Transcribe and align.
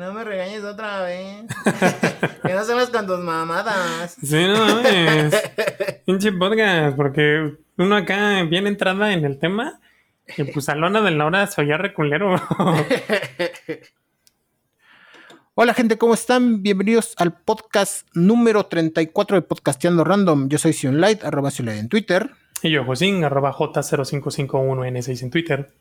no 0.00 0.14
me 0.14 0.24
regañes 0.24 0.64
otra 0.64 1.02
vez. 1.02 1.44
que 2.42 2.54
no 2.54 2.64
sabes 2.64 2.88
con 2.88 3.06
tus 3.06 3.18
mamadas. 3.18 4.16
Sí, 4.22 4.46
no 4.46 4.56
mames. 4.66 5.34
Pinche 6.06 6.32
podcast, 6.32 6.96
porque 6.96 7.58
uno 7.76 7.96
acá 7.96 8.42
viene 8.44 8.70
entrada 8.70 9.12
en 9.12 9.26
el 9.26 9.38
tema 9.38 9.78
y 10.38 10.44
pues 10.44 10.70
a 10.70 10.74
lona 10.74 11.02
de 11.02 11.10
la 11.10 11.26
hora 11.26 11.46
soy 11.46 11.70
reculero. 11.72 12.34
Hola 15.54 15.74
gente, 15.74 15.98
¿cómo 15.98 16.14
están? 16.14 16.62
Bienvenidos 16.62 17.12
al 17.18 17.38
podcast 17.38 18.08
número 18.14 18.64
34 18.64 19.36
de 19.36 19.42
Podcasteando 19.42 20.02
Random. 20.04 20.48
Yo 20.48 20.56
soy 20.56 20.72
Sionlight, 20.72 21.24
arroba 21.24 21.50
Sionlight 21.50 21.78
en 21.78 21.90
Twitter. 21.90 22.30
y 22.62 22.70
yo, 22.70 22.86
Josín, 22.86 23.22
arroba 23.22 23.52
J0551N6 23.52 25.22
en 25.22 25.30
Twitter. 25.30 25.74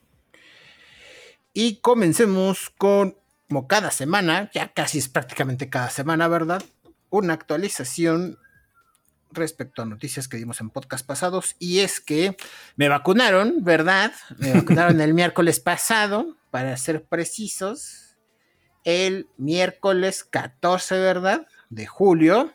Y 1.53 1.77
comencemos 1.77 2.69
con, 2.77 3.15
como 3.49 3.67
cada 3.67 3.89
semana, 3.89 4.51
ya 4.53 4.71
casi 4.73 4.99
es 4.99 5.09
prácticamente 5.09 5.69
cada 5.69 5.89
semana, 5.89 6.27
¿verdad? 6.27 6.63
Una 7.09 7.33
actualización 7.33 8.37
respecto 9.31 9.81
a 9.81 9.85
noticias 9.85 10.27
que 10.27 10.37
dimos 10.37 10.61
en 10.61 10.69
podcast 10.69 11.05
pasados. 11.05 11.55
Y 11.57 11.79
es 11.79 11.99
que 11.99 12.37
me 12.75 12.89
vacunaron, 12.89 13.63
¿verdad? 13.63 14.13
Me 14.37 14.53
vacunaron 14.53 15.01
el 15.01 15.15
miércoles 15.15 15.59
pasado, 15.59 16.37
para 16.51 16.77
ser 16.77 17.05
precisos. 17.05 18.17
El 18.83 19.27
miércoles 19.37 20.23
14, 20.23 20.99
¿verdad? 20.99 21.47
De 21.69 21.87
julio. 21.87 22.53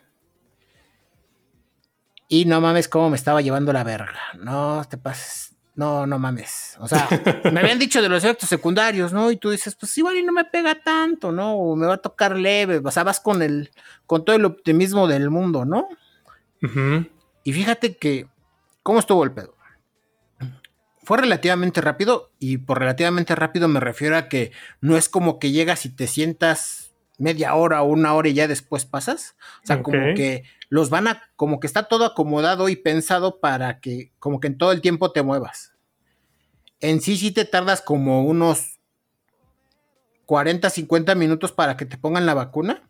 Y 2.29 2.45
no 2.45 2.61
mames 2.61 2.87
cómo 2.87 3.09
me 3.09 3.17
estaba 3.17 3.41
llevando 3.41 3.73
la 3.73 3.83
verga. 3.83 4.19
No 4.39 4.81
te 4.89 4.97
pases. 4.97 5.54
No, 5.75 6.07
no 6.07 6.17
mames. 6.19 6.77
O 6.79 6.87
sea, 6.87 7.07
me 7.51 7.59
habían 7.59 7.79
dicho 7.79 8.01
de 8.01 8.09
los 8.09 8.23
efectos 8.23 8.47
secundarios, 8.47 9.11
¿no? 9.11 9.29
Y 9.29 9.37
tú 9.37 9.49
dices, 9.49 9.75
pues 9.75 9.97
igual 9.97 10.15
y 10.17 10.23
no 10.23 10.31
me 10.31 10.45
pega 10.45 10.81
tanto, 10.81 11.31
¿no? 11.31 11.55
O 11.55 11.75
me 11.75 11.85
va 11.85 11.95
a 11.95 12.01
tocar 12.01 12.37
leve. 12.37 12.81
O 12.83 12.91
sea, 12.91 13.03
vas 13.03 13.19
con 13.19 13.41
el, 13.41 13.71
con 14.05 14.23
todo 14.23 14.35
el 14.35 14.45
optimismo 14.45 15.07
del 15.07 15.29
mundo, 15.29 15.65
¿no? 15.65 15.89
Y 17.43 17.53
fíjate 17.53 17.97
que, 17.97 18.27
¿cómo 18.81 18.99
estuvo 18.99 19.23
el 19.23 19.31
pedo? 19.31 19.55
Fue 21.03 21.19
relativamente 21.19 21.79
rápido, 21.81 22.31
y 22.39 22.57
por 22.57 22.79
relativamente 22.79 23.35
rápido 23.35 23.67
me 23.67 23.79
refiero 23.79 24.17
a 24.17 24.27
que 24.27 24.51
no 24.81 24.97
es 24.97 25.09
como 25.09 25.37
que 25.37 25.51
llegas 25.51 25.85
y 25.85 25.89
te 25.89 26.07
sientas 26.07 26.84
media 27.17 27.55
hora 27.55 27.81
o 27.81 27.85
una 27.85 28.13
hora 28.13 28.29
y 28.29 28.33
ya 28.33 28.47
después 28.47 28.85
pasas. 28.85 29.35
O 29.63 29.67
sea, 29.67 29.83
como 29.83 30.13
que 30.15 30.43
los 30.69 30.89
van 30.89 31.07
a, 31.07 31.23
como 31.35 31.59
que 31.59 31.67
está 31.67 31.83
todo 31.83 32.05
acomodado 32.05 32.69
y 32.69 32.75
pensado 32.75 33.39
para 33.39 33.79
que, 33.79 34.11
como 34.19 34.39
que 34.39 34.47
en 34.47 34.57
todo 34.57 34.71
el 34.71 34.81
tiempo 34.81 35.11
te 35.11 35.23
muevas. 35.23 35.73
En 36.79 37.01
sí, 37.01 37.17
sí 37.17 37.31
te 37.31 37.45
tardas 37.45 37.81
como 37.81 38.23
unos 38.23 38.79
40, 40.25 40.69
50 40.69 41.15
minutos 41.15 41.51
para 41.51 41.77
que 41.77 41.85
te 41.85 41.97
pongan 41.97 42.25
la 42.25 42.33
vacuna 42.33 42.83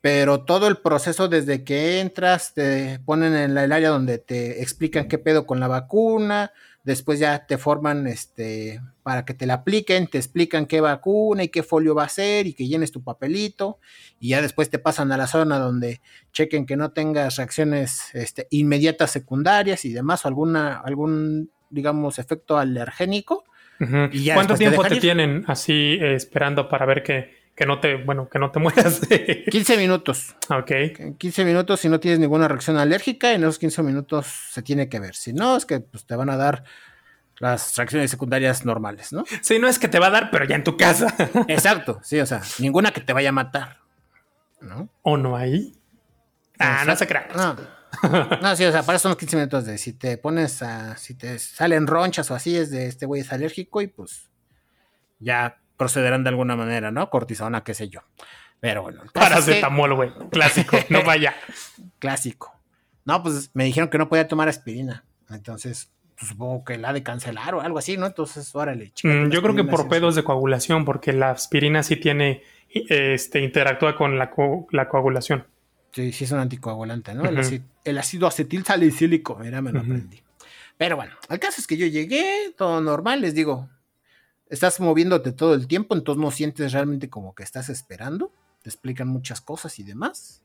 pero 0.00 0.44
todo 0.44 0.68
el 0.68 0.76
proceso 0.76 1.28
desde 1.28 1.64
que 1.64 2.00
entras, 2.00 2.54
te 2.54 3.00
ponen 3.04 3.34
en 3.34 3.58
el 3.58 3.72
área 3.72 3.88
donde 3.88 4.18
te 4.18 4.62
explican 4.62 5.08
qué 5.08 5.18
pedo 5.18 5.46
con 5.46 5.58
la 5.58 5.68
vacuna, 5.68 6.52
después 6.88 7.18
ya 7.18 7.44
te 7.44 7.58
forman 7.58 8.06
este 8.06 8.80
para 9.02 9.26
que 9.26 9.34
te 9.34 9.44
la 9.44 9.54
apliquen, 9.54 10.06
te 10.06 10.16
explican 10.16 10.64
qué 10.64 10.80
vacuna 10.80 11.42
y 11.42 11.48
qué 11.48 11.62
folio 11.62 11.94
va 11.94 12.04
a 12.04 12.08
ser 12.08 12.46
y 12.46 12.54
que 12.54 12.66
llenes 12.66 12.92
tu 12.92 13.04
papelito 13.04 13.78
y 14.18 14.30
ya 14.30 14.40
después 14.40 14.70
te 14.70 14.78
pasan 14.78 15.12
a 15.12 15.18
la 15.18 15.26
zona 15.26 15.58
donde 15.58 16.00
chequen 16.32 16.64
que 16.64 16.76
no 16.76 16.92
tengas 16.92 17.36
reacciones 17.36 18.14
este, 18.14 18.46
inmediatas 18.50 19.10
secundarias 19.10 19.84
y 19.84 19.92
demás 19.92 20.24
o 20.24 20.28
alguna 20.28 20.78
algún 20.78 21.50
digamos 21.68 22.18
efecto 22.18 22.56
alergénico. 22.56 23.44
Y 24.10 24.24
ya 24.24 24.34
¿Cuánto 24.34 24.54
te 24.54 24.60
tiempo 24.60 24.82
te, 24.82 24.96
tienen 24.96 25.44
así 25.46 25.98
eh, 26.00 26.14
esperando 26.14 26.70
para 26.70 26.86
ver 26.86 27.02
que, 27.02 27.37
que 27.58 27.66
no 27.66 27.80
te, 27.80 27.96
bueno, 27.96 28.28
que 28.28 28.38
no 28.38 28.52
te 28.52 28.60
mueras? 28.60 29.00
15 29.50 29.76
minutos. 29.76 30.36
ok. 30.48 30.70
En 30.70 31.14
15 31.16 31.44
minutos 31.44 31.80
si 31.80 31.88
no 31.88 31.98
tienes 31.98 32.20
ninguna 32.20 32.46
reacción 32.46 32.76
alérgica, 32.76 33.32
en 33.32 33.42
esos 33.42 33.58
15 33.58 33.82
minutos 33.82 34.26
se 34.26 34.62
tiene 34.62 34.88
que 34.88 35.00
ver. 35.00 35.16
Si 35.16 35.32
no, 35.32 35.56
es 35.56 35.66
que 35.66 35.80
pues, 35.80 36.06
te 36.06 36.14
van 36.14 36.30
a 36.30 36.36
dar 36.36 36.62
las 37.40 37.76
reacciones 37.76 38.12
secundarias 38.12 38.64
normales, 38.64 39.12
¿no? 39.12 39.24
Sí, 39.42 39.58
no 39.58 39.66
es 39.66 39.80
que 39.80 39.88
te 39.88 39.98
va 39.98 40.06
a 40.06 40.10
dar, 40.10 40.30
pero 40.30 40.44
ya 40.44 40.54
en 40.54 40.62
tu 40.62 40.76
casa. 40.76 41.12
Exacto, 41.48 41.98
sí, 42.02 42.20
o 42.20 42.26
sea, 42.26 42.42
ninguna 42.60 42.92
que 42.92 43.00
te 43.00 43.12
vaya 43.12 43.30
a 43.30 43.32
matar, 43.32 43.78
¿no? 44.60 44.88
¿O 45.02 45.16
no 45.16 45.36
hay? 45.36 45.76
Ah, 46.60 46.84
no 46.86 46.94
se 46.94 47.08
crean. 47.08 47.26
No, 47.34 47.56
no, 48.40 48.56
sí, 48.56 48.64
o 48.64 48.72
sea, 48.72 48.82
para 48.84 48.96
eso 48.96 49.04
son 49.04 49.10
los 49.10 49.18
15 49.18 49.36
minutos 49.36 49.66
de 49.66 49.78
si 49.78 49.94
te 49.94 50.16
pones 50.16 50.62
a, 50.62 50.96
si 50.96 51.14
te 51.14 51.40
salen 51.40 51.88
ronchas 51.88 52.30
o 52.30 52.36
así, 52.36 52.56
es 52.56 52.70
de 52.70 52.86
este 52.86 53.06
güey 53.06 53.22
es 53.22 53.32
alérgico 53.32 53.80
y 53.80 53.88
pues 53.88 54.30
ya 55.18 55.58
procederán 55.78 56.22
de 56.24 56.28
alguna 56.28 56.54
manera, 56.56 56.90
¿no? 56.90 57.08
Cortisona, 57.08 57.64
qué 57.64 57.72
sé 57.72 57.88
yo. 57.88 58.00
Pero 58.60 58.82
bueno, 58.82 59.02
que- 59.04 59.08
Paracetamol, 59.10 59.94
güey. 59.94 60.10
Clásico. 60.30 60.76
No 60.90 61.02
vaya. 61.04 61.34
clásico. 61.98 62.52
No, 63.06 63.22
pues 63.22 63.50
me 63.54 63.64
dijeron 63.64 63.88
que 63.88 63.96
no 63.98 64.08
podía 64.10 64.28
tomar 64.28 64.48
aspirina. 64.48 65.04
Entonces, 65.30 65.90
pues, 66.18 66.28
supongo 66.28 66.64
que 66.64 66.76
la 66.76 66.90
ha 66.90 66.92
de 66.92 67.02
cancelar 67.02 67.54
o 67.54 67.60
algo 67.62 67.78
así, 67.78 67.96
¿no? 67.96 68.06
Entonces, 68.06 68.54
órale. 68.54 68.92
Mm, 69.02 69.28
yo 69.30 69.40
creo 69.42 69.54
que 69.54 69.64
por 69.64 69.88
pedos 69.88 70.14
de 70.14 70.24
coagulación, 70.24 70.84
porque 70.84 71.12
la 71.12 71.30
aspirina 71.30 71.82
sí 71.82 71.96
tiene, 71.96 72.42
este, 72.70 73.40
interactúa 73.40 73.96
con 73.96 74.18
la, 74.18 74.30
co- 74.30 74.66
la 74.72 74.88
coagulación. 74.88 75.46
Sí, 75.92 76.12
sí 76.12 76.24
es 76.24 76.32
un 76.32 76.40
anticoagulante, 76.40 77.14
¿no? 77.14 77.24
el, 77.24 77.38
aci- 77.38 77.62
el 77.84 77.96
ácido 77.98 78.26
acetil 78.26 78.64
salicílico, 78.64 79.36
mira, 79.36 79.62
me 79.62 79.72
lo 79.72 79.80
aprendí. 79.80 80.20
Pero 80.76 80.96
bueno, 80.96 81.14
el 81.30 81.38
caso 81.38 81.60
es 81.60 81.66
que 81.66 81.76
yo 81.76 81.86
llegué, 81.86 82.52
todo 82.56 82.80
normal, 82.80 83.20
les 83.22 83.34
digo, 83.34 83.68
estás 84.50 84.80
moviéndote 84.80 85.32
todo 85.32 85.54
el 85.54 85.66
tiempo, 85.66 85.94
entonces 85.94 86.22
no 86.22 86.30
sientes 86.30 86.72
realmente 86.72 87.08
como 87.08 87.34
que 87.34 87.42
estás 87.42 87.68
esperando, 87.68 88.32
te 88.62 88.70
explican 88.70 89.08
muchas 89.08 89.40
cosas 89.40 89.78
y 89.78 89.82
demás. 89.82 90.42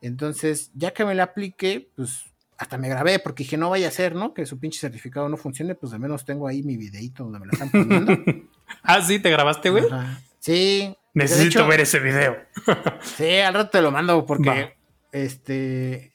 Entonces, 0.00 0.70
ya 0.74 0.92
que 0.92 1.04
me 1.04 1.14
la 1.14 1.24
apliqué, 1.24 1.90
pues 1.94 2.24
hasta 2.58 2.78
me 2.78 2.88
grabé 2.88 3.18
porque 3.18 3.44
dije, 3.44 3.56
no 3.56 3.70
vaya 3.70 3.88
a 3.88 3.92
ser, 3.92 4.14
¿no? 4.14 4.34
Que 4.34 4.46
su 4.46 4.58
pinche 4.58 4.78
certificado 4.78 5.28
no 5.28 5.36
funcione, 5.36 5.74
pues 5.74 5.92
al 5.92 6.00
menos 6.00 6.24
tengo 6.24 6.46
ahí 6.46 6.62
mi 6.62 6.76
videito 6.76 7.24
donde 7.24 7.40
me 7.40 7.46
lo 7.46 7.52
están 7.52 7.70
poniendo. 7.70 8.12
ah, 8.82 9.02
sí, 9.02 9.18
¿te 9.18 9.30
grabaste, 9.30 9.70
güey? 9.70 9.84
Ajá. 9.90 10.20
Sí. 10.38 10.96
Necesito 11.14 11.60
hecho, 11.60 11.68
ver 11.68 11.80
ese 11.80 11.98
video. 12.00 12.36
Sí, 13.02 13.38
al 13.38 13.54
rato 13.54 13.70
te 13.70 13.82
lo 13.82 13.90
mando 13.90 14.24
porque 14.24 14.48
Va. 14.48 14.72
este 15.12 16.12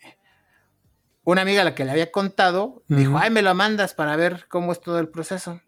una 1.23 1.41
amiga 1.41 1.61
a 1.61 1.65
la 1.65 1.75
que 1.75 1.83
le 1.83 1.91
había 1.91 2.11
contado 2.11 2.83
me 2.87 2.99
dijo, 2.99 3.17
ay, 3.17 3.29
me 3.29 3.41
lo 3.41 3.53
mandas 3.53 3.93
para 3.93 4.15
ver 4.15 4.45
cómo 4.47 4.71
es 4.71 4.79
todo 4.79 4.99
el 4.99 5.09
proceso. 5.09 5.61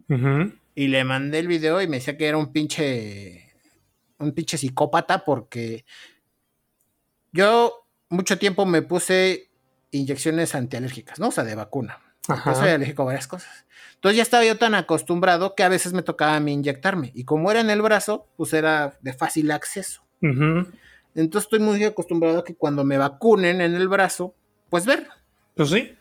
Y 0.79 0.87
le 0.87 1.03
mandé 1.03 1.39
el 1.39 1.49
video 1.49 1.81
y 1.81 1.89
me 1.89 1.97
decía 1.97 2.15
que 2.15 2.25
era 2.25 2.37
un 2.37 2.53
pinche 2.53 3.51
un 4.17 4.31
pinche 4.31 4.57
psicópata 4.57 5.25
porque 5.25 5.83
yo 7.33 7.85
mucho 8.07 8.37
tiempo 8.39 8.65
me 8.65 8.81
puse 8.81 9.49
inyecciones 9.91 10.55
antialérgicas, 10.55 11.19
¿no? 11.19 11.27
O 11.27 11.31
sea, 11.31 11.43
de 11.43 11.55
vacuna. 11.55 11.99
Ajá. 12.29 12.53
Yo 12.53 12.59
soy 12.61 12.69
alérgico 12.69 13.01
a 13.01 13.07
varias 13.07 13.27
cosas. 13.27 13.65
Entonces 13.95 14.15
ya 14.15 14.23
estaba 14.23 14.45
yo 14.45 14.57
tan 14.57 14.73
acostumbrado 14.73 15.53
que 15.53 15.63
a 15.63 15.67
veces 15.67 15.91
me 15.91 16.01
tocaba 16.01 16.37
a 16.37 16.39
mí 16.39 16.53
inyectarme. 16.53 17.11
Y 17.13 17.25
como 17.25 17.51
era 17.51 17.59
en 17.59 17.71
el 17.71 17.81
brazo, 17.81 18.29
pues 18.37 18.53
era 18.53 18.97
de 19.01 19.11
fácil 19.11 19.51
acceso. 19.51 20.03
Entonces 20.21 21.43
estoy 21.43 21.59
muy 21.59 21.83
acostumbrado 21.83 22.39
a 22.39 22.45
que 22.45 22.55
cuando 22.55 22.85
me 22.85 22.97
vacunen 22.97 23.59
en 23.59 23.75
el 23.75 23.89
brazo, 23.89 24.33
pues 24.69 24.85
ver. 24.85 25.09
Pues 25.55 25.71
sí. 25.71 25.93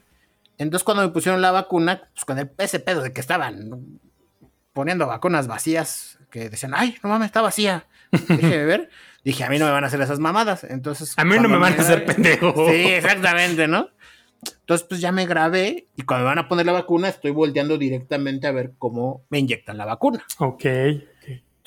Entonces 0.56 0.84
cuando 0.84 1.02
me 1.02 1.08
pusieron 1.08 1.42
la 1.42 1.50
vacuna, 1.50 2.08
pues 2.14 2.24
con 2.24 2.38
el, 2.38 2.52
ese 2.58 2.78
pedo 2.78 3.02
de 3.02 3.12
que 3.12 3.20
estaban 3.20 3.98
poniendo 4.78 5.08
vacunas 5.08 5.48
vacías, 5.48 6.20
que 6.30 6.48
decían, 6.50 6.72
ay, 6.72 6.96
no 7.02 7.08
mames, 7.08 7.26
está 7.26 7.42
vacía. 7.42 7.86
Déjeme 8.12 8.64
ver. 8.64 8.90
Dije, 9.24 9.42
a 9.42 9.50
mí 9.50 9.58
no 9.58 9.66
me 9.66 9.72
van 9.72 9.82
a 9.82 9.88
hacer 9.88 10.00
esas 10.00 10.20
mamadas. 10.20 10.62
Entonces. 10.62 11.14
A 11.16 11.24
mí 11.24 11.36
no 11.36 11.48
me 11.48 11.58
van 11.58 11.72
a 11.72 11.82
hacer 11.82 12.04
pendejo. 12.04 12.54
Sí, 12.70 12.82
exactamente, 12.92 13.66
¿no? 13.66 13.88
Entonces, 14.60 14.86
pues 14.88 15.00
ya 15.00 15.10
me 15.10 15.26
grabé 15.26 15.88
y 15.96 16.02
cuando 16.02 16.26
me 16.26 16.28
van 16.28 16.38
a 16.38 16.48
poner 16.48 16.64
la 16.64 16.70
vacuna, 16.70 17.08
estoy 17.08 17.32
volteando 17.32 17.76
directamente 17.76 18.46
a 18.46 18.52
ver 18.52 18.74
cómo 18.78 19.24
me 19.30 19.40
inyectan 19.40 19.78
la 19.78 19.84
vacuna. 19.84 20.24
Ok. 20.38 20.64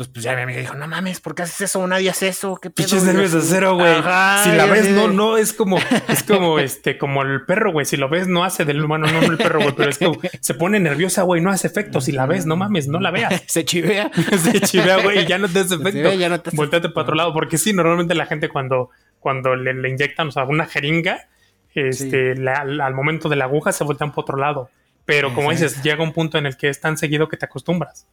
Entonces, 0.02 0.14
pues 0.14 0.24
ya 0.24 0.36
mi 0.36 0.42
amiga 0.42 0.60
dijo, 0.60 0.74
no 0.76 0.88
mames, 0.88 1.20
¿por 1.22 1.36
qué 1.36 1.44
haces 1.44 1.62
eso? 1.62 1.86
Nadie 1.88 2.10
hace 2.10 2.28
eso. 2.28 2.56
¿Qué 2.62 2.70
pedo?" 2.70 2.86
Pinches 2.88 3.04
nervios 3.04 3.32
de 3.34 3.38
así, 3.40 3.48
acero, 3.50 3.76
güey. 3.76 3.96
Si 3.96 4.52
la 4.52 4.66
ves, 4.70 4.90
no, 4.90 5.08
no, 5.10 5.38
es 5.38 5.54
como, 5.54 5.78
es 6.08 6.24
como 6.24 6.60
este, 6.60 6.98
como 6.98 7.22
el 7.22 7.46
perro, 7.46 7.72
güey. 7.72 7.86
Si 7.86 7.98
lo 7.98 8.10
ves, 8.10 8.28
no 8.28 8.44
hace 8.44 8.66
del 8.66 8.84
humano, 8.84 9.08
no, 9.08 9.22
no 9.22 9.28
el 9.32 9.38
perro, 9.38 9.60
güey. 9.62 9.74
Pero 9.76 9.90
es 9.92 9.98
que 9.98 10.10
se 10.40 10.54
pone 10.54 10.80
nerviosa, 10.80 11.22
güey, 11.24 11.42
no 11.42 11.52
hace 11.52 11.68
efecto. 11.68 12.02
Si 12.02 12.12
la 12.12 12.26
ves, 12.26 12.46
no 12.46 12.56
mames, 12.56 12.88
no 12.88 13.00
la 13.00 13.12
veas. 13.12 13.42
Se 13.48 13.64
chivea. 13.66 14.10
Se 14.44 14.62
chivea, 14.62 14.98
güey, 15.04 15.20
y 15.20 15.26
ya 15.26 15.38
no 15.38 15.48
te 15.48 15.60
hace 15.60 15.76
efecto. 15.76 15.92
chivea, 15.92 16.16
ya 16.16 16.30
no 16.30 16.42
te 16.42 16.50
hace 16.50 16.58
Volteate 16.58 16.90
para 16.90 17.04
otro 17.04 17.16
lado. 17.16 17.34
Porque 17.34 17.58
sí, 17.58 17.74
normalmente 17.74 18.16
la 18.16 18.26
gente 18.26 18.50
cuando, 18.50 18.90
cuando 19.20 19.56
le, 19.56 19.74
le 19.74 19.90
inyectan, 19.90 20.30
o 20.30 20.32
sea, 20.32 20.46
una 20.46 20.66
jeringa, 20.66 21.28
este, 21.76 22.36
la- 22.36 22.66
la- 22.66 22.86
al 22.86 22.94
momento 22.94 23.30
de 23.30 23.36
la 23.36 23.46
aguja 23.46 23.72
se 23.72 23.84
voltean 23.84 24.12
para 24.12 24.22
otro 24.22 24.38
lado. 24.38 24.70
Pero 25.06 25.34
como 25.34 25.52
Exacto. 25.52 25.70
dices, 25.74 25.84
llega 25.84 26.04
un 26.04 26.14
punto 26.14 26.38
en 26.38 26.46
el 26.46 26.58
que 26.58 26.70
es 26.70 26.80
tan 26.80 26.98
seguido 26.98 27.28
que 27.28 27.38
te 27.38 27.46
acostumbras. 27.46 28.08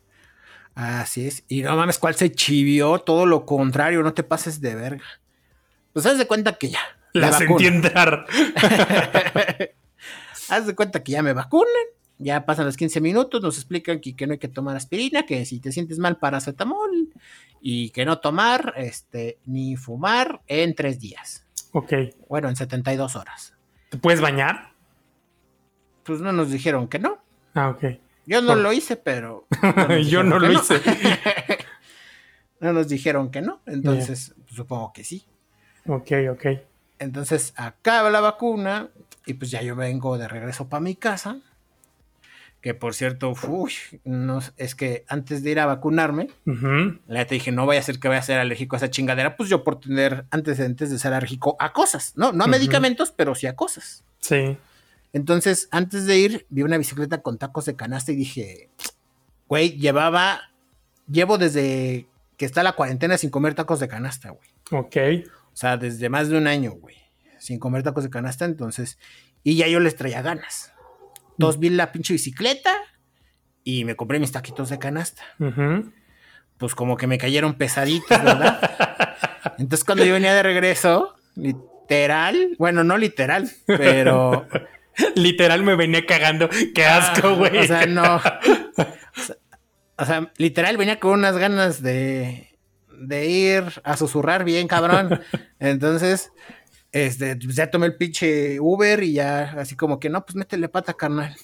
Así 0.79 1.27
es. 1.27 1.43
Y 1.49 1.63
no 1.63 1.75
mames, 1.75 1.99
¿cuál 1.99 2.15
se 2.15 2.31
chivió? 2.31 3.01
Todo 3.01 3.27
lo 3.27 3.45
contrario, 3.45 4.01
no 4.05 4.15
te 4.15 4.23
pases 4.23 4.61
de 4.61 4.77
verga. 4.77 5.03
Pues 5.93 6.07
haz 6.07 6.19
de 6.19 6.27
cuenta 6.29 6.53
que 6.53 6.69
ya. 6.69 6.79
La 7.15 7.27
me 7.27 7.33
sentí 7.33 7.65
vacunan. 7.65 7.75
entrar. 7.75 8.27
haz 10.49 10.67
de 10.69 10.77
cuenta 10.77 11.03
que 11.03 11.11
ya 11.11 11.23
me 11.25 11.33
vacunan. 11.33 11.67
Ya 12.19 12.47
pasan 12.47 12.67
los 12.67 12.77
15 12.77 13.01
minutos, 13.01 13.43
nos 13.43 13.57
explican 13.57 14.01
que, 14.01 14.15
que 14.15 14.29
no 14.29 14.35
hay 14.35 14.39
que 14.39 14.47
tomar 14.47 14.77
aspirina, 14.77 15.27
que 15.27 15.45
si 15.47 15.59
te 15.59 15.73
sientes 15.73 15.99
mal, 15.99 16.19
paracetamol, 16.19 17.09
y 17.61 17.91
que 17.91 18.05
no 18.05 18.21
tomar 18.21 18.75
este, 18.77 19.41
ni 19.47 19.75
fumar 19.75 20.43
en 20.47 20.77
tres 20.77 21.01
días. 21.01 21.45
Ok. 21.73 21.93
Bueno, 22.29 22.49
en 22.49 22.55
72 22.55 23.17
horas. 23.17 23.53
¿Te 23.89 23.99
puedes 23.99 24.21
bañar? 24.21 24.75
Pues 26.05 26.21
no 26.21 26.33
nos 26.33 26.53
dijeron 26.53 26.87
que 26.87 27.01
no. 27.01 27.19
Ah, 27.55 27.71
ok. 27.71 27.99
Yo 28.29 28.43
no 28.43 28.49
Por- 28.49 28.59
lo 28.59 28.73
hice, 28.75 28.97
pero. 28.97 29.47
Yo 30.07 30.23
no 30.23 30.39
lo 30.39 30.53
hice. 30.53 30.81
no 32.61 32.73
nos 32.75 32.89
dijeron 32.89 33.31
que 33.31 33.41
no, 33.41 33.61
entonces 33.67 34.35
pues, 34.45 34.55
supongo 34.57 34.93
que 34.93 35.03
sí. 35.05 35.25
Ok, 35.87 36.11
ok. 36.33 36.47
Entonces 36.99 37.55
acaba 37.57 38.11
la 38.11 38.21
vacuna 38.21 38.89
y 39.25 39.35
pues 39.35 39.51
ya 39.51 39.63
yo 39.63 39.77
vengo 39.77 40.19
de 40.19 40.29
regreso 40.29 40.69
para 40.69 40.81
mi 40.81 40.95
casa. 40.95 41.39
Que 42.61 42.75
por 42.75 42.93
cierto, 42.95 43.33
uy, 43.47 43.73
no, 44.05 44.41
es 44.57 44.75
que 44.75 45.05
antes 45.09 45.45
de 45.45 45.51
ir 45.53 45.61
a 45.61 45.67
vacunarme, 45.67 46.29
Ujú. 46.45 46.99
la 47.07 47.21
neta 47.21 47.35
dije, 47.35 47.53
no 47.53 47.65
vaya 47.67 47.79
a 47.79 47.85
ser 47.85 48.01
que 48.01 48.09
vaya 48.09 48.19
a 48.19 48.25
ser 48.25 48.41
alérgico 48.41 48.75
a 48.75 48.79
esa 48.79 48.91
chingadera, 48.91 49.37
pues 49.37 49.49
yo 49.49 49.63
por 49.63 49.79
tener 49.81 50.25
antecedentes 50.33 50.91
de 50.91 50.99
ser 50.99 51.13
alérgico 51.15 51.57
a 51.61 51.73
cosas, 51.73 52.13
¿no? 52.17 52.33
No 52.33 52.45
a 52.45 52.49
medicamentos, 52.49 53.13
pero 53.13 53.37
sí 53.37 53.47
a 53.47 53.55
cosas. 53.55 54.03
Sí. 54.19 54.59
Entonces, 55.13 55.69
antes 55.71 56.07
de 56.07 56.19
ir, 56.19 56.47
vi 56.51 56.63
una 56.63 56.79
bicicleta 56.79 57.23
con 57.23 57.39
tacos 57.39 57.65
de 57.65 57.77
canasta 57.77 58.13
y 58.13 58.17
dije, 58.17 58.71
güey, 59.47 59.79
llevaba, 59.79 60.41
llevo 61.11 61.39
desde 61.39 62.07
que 62.37 62.45
está 62.45 62.63
la 62.63 62.73
cuarentena 62.73 63.19
sin 63.19 63.31
comer 63.31 63.55
tacos 63.55 63.81
de 63.81 63.89
canasta, 63.89 64.31
güey. 64.31 64.49
Ok. 64.71 64.97
O 65.53 65.57
sea, 65.57 65.77
desde 65.77 66.09
más 66.09 66.29
de 66.29 66.37
un 66.37 66.47
año, 66.47 66.73
güey, 66.73 66.97
sin 67.39 67.59
comer 67.59 67.83
tacos 67.83 68.05
de 68.05 68.11
canasta, 68.11 68.45
entonces, 68.45 68.99
y 69.43 69.57
ya 69.57 69.67
yo 69.67 69.81
les 69.81 69.97
traía 69.97 70.23
ganas. 70.23 70.73
Entonces 71.33 71.61
vi 71.61 71.71
la 71.71 71.93
pinche 71.93 72.13
bicicleta 72.13 72.75
y 73.65 73.85
me 73.85 73.97
compré 73.97 74.19
mis 74.19 74.33
taquitos 74.33 74.71
de 74.71 74.79
canasta. 74.79 75.23
Pues 76.59 76.75
como 76.75 76.97
que 76.97 77.07
me 77.07 77.19
cayeron 77.19 77.55
pesaditos, 77.55 78.23
¿verdad? 78.23 78.61
Entonces 79.59 79.85
cuando 79.85 80.05
yo 80.05 80.15
venía 80.15 80.35
de 80.35 80.43
regreso, 80.43 81.15
literal, 81.37 82.57
bueno, 82.59 82.83
no 82.85 82.99
literal, 82.99 83.51
pero 83.67 84.47
Literal 85.15 85.63
me 85.63 85.77
venía 85.77 86.05
cagando. 86.07 86.49
Qué 86.75 86.85
asco, 86.85 87.37
güey. 87.37 87.59
Ah, 87.59 87.63
O 87.63 87.67
sea, 87.67 87.87
no. 87.87 88.21
O 89.17 89.21
sea, 89.21 89.37
o 89.97 90.05
sea, 90.05 90.33
literal 90.37 90.77
venía 90.77 91.01
con 91.01 91.11
unas 91.19 91.37
ganas 91.37 91.83
de, 91.83 92.57
de 93.01 93.27
ir 93.27 93.65
a 93.83 93.97
susurrar 93.97 94.45
bien, 94.45 94.69
cabrón. 94.69 95.21
Entonces, 95.59 96.31
este, 96.93 97.35
pues 97.37 97.57
ya 97.57 97.69
tomé 97.71 97.87
el 97.87 97.97
pinche 97.97 98.61
Uber 98.61 99.03
y 99.03 99.15
ya 99.15 99.57
así 99.59 99.75
como 99.75 99.99
que 99.99 100.09
no, 100.09 100.25
pues 100.25 100.37
métele 100.37 100.69
pata, 100.69 100.95
carnal. 100.95 101.35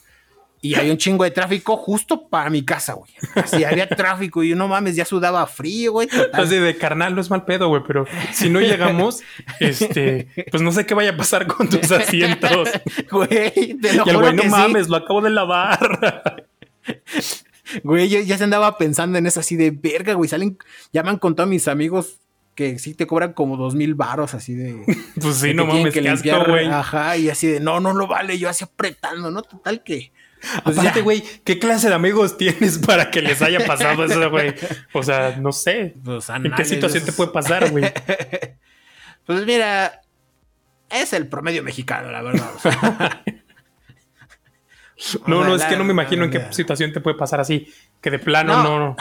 Y 0.65 0.77
hay 0.77 0.91
un 0.91 0.97
chingo 0.97 1.25
de 1.25 1.31
tráfico 1.31 1.77
justo 1.77 2.27
para 2.27 2.49
mi 2.49 2.65
casa, 2.65 2.95
güey. 2.95 3.11
Así 3.35 3.65
había 3.65 3.87
tráfico 3.87 4.43
y 4.43 4.49
yo 4.49 4.57
no 4.57 4.67
mames, 4.67 4.97
ya 4.97 5.05
sudaba 5.05 5.47
frío, 5.47 5.93
güey. 5.93 6.09
Así 6.33 6.57
de 6.57 6.75
carnal, 6.79 7.15
no 7.15 7.21
es 7.21 7.29
mal 7.29 7.45
pedo, 7.45 7.69
güey, 7.69 7.83
pero 7.87 8.07
si 8.33 8.49
no 8.49 8.63
llegamos, 8.63 9.21
este, 9.61 10.27
pues 10.51 10.63
no 10.63 10.73
sé 10.73 10.87
qué 10.87 10.95
vaya 10.95 11.11
a 11.11 11.17
pasar 11.19 11.47
con 11.47 11.69
tus 11.69 11.93
asientos. 11.93 12.71
Güey, 13.11 13.75
te 13.75 13.93
lo 13.93 14.07
Y 14.07 14.09
el 14.09 14.17
güey, 14.17 14.33
no 14.33 14.43
que 14.43 14.49
sí. 14.49 14.55
mames, 14.55 14.89
lo 14.89 14.97
acabo 14.97 15.21
de 15.21 15.29
lavar. 15.29 16.47
Güey, 17.83 18.09
yo 18.09 18.21
ya 18.21 18.39
se 18.39 18.45
andaba 18.45 18.79
pensando 18.79 19.19
en 19.19 19.27
eso 19.27 19.41
así 19.41 19.57
de 19.57 19.71
verga, 19.71 20.15
güey. 20.15 20.31
Salen, 20.31 20.57
llaman 20.95 21.19
con 21.19 21.37
todos 21.37 21.49
mis 21.49 21.69
amigos 21.69 22.21
que 22.55 22.79
sí 22.79 22.95
te 22.95 23.07
cobran 23.07 23.35
como 23.35 23.59
dos 23.59 23.75
mil 23.75 23.95
varos 23.95 24.33
así 24.33 24.55
de. 24.55 24.83
Pues 25.21 25.37
sí, 25.37 25.53
no 25.53 25.67
mames, 25.67 25.93
que 25.93 26.01
limpiar, 26.01 26.49
güey. 26.49 26.67
Ajá, 26.69 27.19
y 27.19 27.29
así 27.29 27.49
de 27.49 27.61
no, 27.61 27.81
no 27.81 27.93
lo 27.93 28.07
vale. 28.07 28.39
Yo 28.39 28.49
así 28.49 28.65
apretando, 28.65 29.31
¿no? 29.31 29.43
Total 29.43 29.83
que. 29.83 30.11
Pues 30.65 30.79
Aparte, 30.79 31.03
güey, 31.03 31.23
¿qué 31.45 31.59
clase 31.59 31.89
de 31.89 31.95
amigos 31.95 32.37
tienes 32.37 32.79
para 32.79 33.11
que 33.11 33.23
les 33.23 33.41
haya 33.43 33.67
pasado 33.67 34.05
eso, 34.05 34.31
güey? 34.31 34.55
O 34.93 35.03
sea, 35.03 35.37
no 35.39 35.53
sé. 35.53 35.95
Pues, 36.05 36.29
¿En 36.29 36.53
qué 36.55 36.65
situación 36.65 37.05
te 37.05 37.13
puede 37.13 37.31
pasar, 37.31 37.71
güey? 37.71 37.85
Pues 39.27 39.47
mira, 39.47 40.03
es 40.91 41.15
el 41.15 41.29
promedio 41.29 41.63
mexicano, 41.63 42.11
la 42.11 42.21
verdad. 42.21 42.51
o 42.55 42.59
sea. 42.59 43.23
No, 45.27 45.45
no, 45.45 45.57
es 45.57 45.65
que 45.65 45.77
no 45.77 45.85
me 45.85 45.93
imagino 45.93 46.25
en 46.25 46.31
qué 46.31 46.47
situación 46.53 46.93
te 46.93 47.01
puede 47.01 47.17
pasar 47.17 47.41
así. 47.41 47.73
Que 48.01 48.11
de 48.11 48.19
plano 48.19 48.63
no, 48.63 48.63
No. 48.63 48.79
no, 48.79 48.97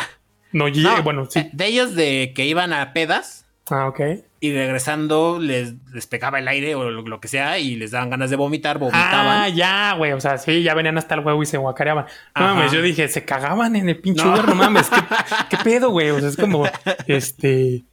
no, 0.52 0.68
llegue. 0.68 0.84
No, 0.88 1.04
Bueno, 1.04 1.24
eh, 1.24 1.28
sí. 1.30 1.50
De 1.54 1.68
ellos 1.68 1.94
de 1.96 2.34
que 2.36 2.46
iban 2.46 2.74
a 2.74 2.94
pedas 2.94 3.46
Ah, 3.70 3.88
ok. 3.88 4.00
Y 4.44 4.52
regresando 4.54 5.40
les, 5.40 5.74
les 5.94 6.06
pegaba 6.06 6.38
el 6.38 6.50
aire 6.50 6.76
o 6.76 6.90
lo, 6.90 7.02
lo 7.04 7.22
que 7.22 7.30
sea 7.30 7.60
y 7.60 7.78
les 7.78 7.92
daban 7.92 8.10
ganas 8.10 8.30
de 8.30 8.36
vomitar, 8.36 8.78
vomitaban. 8.78 9.44
Ah, 9.44 9.48
ya, 9.48 9.94
güey. 9.94 10.12
O 10.12 10.20
sea, 10.20 10.38
sí, 10.38 10.64
ya 10.64 10.74
venían 10.74 10.98
hasta 10.98 11.16
el 11.16 11.22
huevo 11.22 11.42
y 11.42 11.46
se 11.46 11.56
guacareaban. 11.58 12.06
No 12.36 12.46
Ajá. 12.46 12.54
mames, 12.54 12.74
yo 12.74 12.82
dije, 12.82 13.08
se 13.08 13.24
cagaban 13.24 13.78
en 13.78 13.88
el 13.88 14.00
pinche 14.02 14.26
No. 14.26 14.34
Uber, 14.34 14.50
no 14.50 14.56
mames. 14.56 14.90
¿qué, 14.90 14.98
qué 15.50 15.58
pedo, 15.64 15.92
güey? 15.92 16.10
O 16.10 16.20
sea, 16.20 16.28
es 16.28 16.36
como, 16.36 16.66
este, 17.08 17.84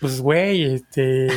pues, 0.00 0.22
güey, 0.22 0.76
este, 0.76 1.28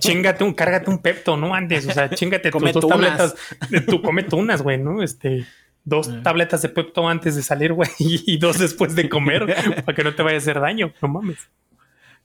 chingate 0.00 0.44
un, 0.44 0.52
cárgate 0.52 0.90
un 0.90 0.98
pepto, 0.98 1.38
¿no? 1.38 1.54
Antes, 1.54 1.86
o 1.86 1.92
sea, 1.92 2.10
chingate 2.10 2.50
tus 2.50 2.72
dos 2.74 2.86
tabletas, 2.86 3.34
de 3.70 3.80
tu 3.80 4.02
come 4.02 4.22
tunas, 4.24 4.60
güey, 4.60 4.76
¿no? 4.76 5.02
Este, 5.02 5.46
dos 5.82 6.08
Mm. 6.08 6.22
tabletas 6.22 6.60
de 6.60 6.68
pepto 6.68 7.08
antes 7.08 7.36
de 7.36 7.42
salir, 7.42 7.72
güey, 7.72 7.88
y 7.98 8.36
dos 8.36 8.58
después 8.58 8.94
de 8.94 9.08
comer, 9.08 9.46
para 9.86 9.96
que 9.96 10.04
no 10.04 10.14
te 10.14 10.22
vaya 10.22 10.36
a 10.36 10.40
hacer 10.40 10.60
daño, 10.60 10.92
no 11.00 11.08
mames. 11.08 11.38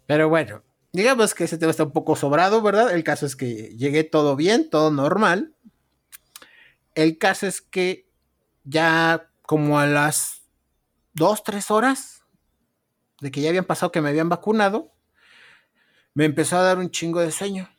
Pero 0.07 0.27
bueno, 0.27 0.61
digamos 0.95 1.33
que 1.33 1.43
ese 1.45 1.57
tema 1.57 1.71
está 1.71 1.83
un 1.83 1.91
poco 1.91 2.15
sobrado, 2.15 2.61
¿verdad? 2.61 2.93
El 2.93 3.03
caso 3.03 3.25
es 3.25 3.35
que 3.35 3.75
llegué 3.77 4.03
todo 4.03 4.35
bien, 4.35 4.69
todo 4.69 4.91
normal. 4.91 5.53
El 6.93 7.17
caso 7.17 7.47
es 7.47 7.61
que 7.61 8.07
ya 8.63 9.29
como 9.41 9.79
a 9.79 9.85
las 9.85 10.41
dos, 11.13 11.43
tres 11.43 11.69
horas 11.69 12.23
de 13.21 13.31
que 13.31 13.41
ya 13.41 13.49
habían 13.49 13.65
pasado 13.65 13.91
que 13.91 14.01
me 14.01 14.09
habían 14.09 14.29
vacunado, 14.29 14.91
me 16.13 16.25
empezó 16.25 16.57
a 16.57 16.63
dar 16.63 16.77
un 16.77 16.91
chingo 16.91 17.21
de 17.21 17.31
sueño. 17.31 17.69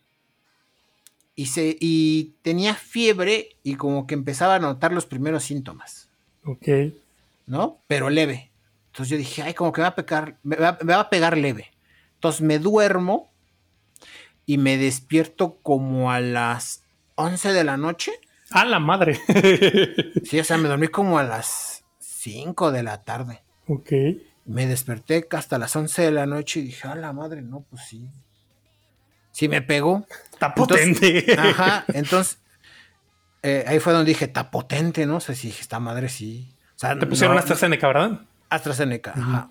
Y, 1.35 1.47
se, 1.47 1.77
y 1.81 2.37
tenía 2.43 2.75
fiebre 2.75 3.59
y 3.63 3.75
como 3.75 4.07
que 4.07 4.15
empezaba 4.15 4.55
a 4.55 4.59
notar 4.59 4.93
los 4.93 5.05
primeros 5.05 5.45
síntomas. 5.45 6.09
Ok. 6.45 6.69
¿no? 7.47 7.83
Pero 7.87 8.11
leve. 8.11 8.51
Entonces 8.89 9.11
yo 9.11 9.17
dije, 9.17 9.43
ay, 9.43 9.55
como 9.55 9.73
que 9.73 9.81
me 9.81 9.85
va 9.85 9.91
a 9.91 9.95
pegar, 9.95 10.39
me 10.43 10.57
va, 10.57 10.79
me 10.83 10.95
va 10.95 11.01
a 11.01 11.11
pegar 11.11 11.37
leve. 11.37 11.71
Entonces 12.27 12.43
me 12.43 12.59
duermo 12.59 13.33
y 14.47 14.59
me 14.59 14.77
despierto 14.79 15.59
como 15.63 16.11
a 16.11 16.21
las 16.21 16.83
11 17.15 17.53
de 17.53 17.65
la 17.65 17.77
noche. 17.77 18.13
A 18.51 18.65
la 18.65 18.79
madre. 18.81 19.21
Sí, 20.25 20.39
o 20.41 20.45
sea, 20.45 20.57
me 20.59 20.69
dormí 20.69 20.89
como 20.89 21.19
a 21.19 21.23
las 21.23 21.85
5 22.01 22.73
de 22.73 22.83
la 22.83 23.03
tarde. 23.05 23.43
ok. 23.69 23.91
Me 24.45 24.67
desperté 24.67 25.27
hasta 25.33 25.59
las 25.59 25.75
11 25.75 26.03
de 26.03 26.11
la 26.13 26.25
noche 26.27 26.61
y 26.61 26.65
dije, 26.65 26.87
a 26.87 26.95
la 26.95 27.13
madre, 27.13 27.43
no, 27.43 27.65
pues 27.69 27.83
sí. 27.83 28.09
Sí 29.33 29.49
me 29.49 29.61
pegó. 29.63 30.07
Está 30.33 30.53
Entonces, 30.57 30.99
potente. 31.01 31.37
Ajá, 31.39 31.85
entonces 31.93 32.39
eh, 33.43 33.65
ahí 33.67 33.81
fue 33.81 33.93
donde 33.93 34.09
dije, 34.11 34.25
está 34.27 34.51
potente, 34.53 35.05
¿no? 35.07 35.17
O 35.17 35.21
sea, 35.21 35.35
sí, 35.35 35.49
dije, 35.49 35.63
esta 35.63 35.81
madre 35.81 36.09
sí. 36.09 36.55
O 36.77 36.79
sea, 36.79 36.97
Te 36.99 37.07
pusieron 37.07 37.35
no- 37.35 37.41
AstraZeneca, 37.41 37.87
¿verdad? 37.89 38.21
AstraZeneca, 38.49 39.13
ajá. 39.17 39.51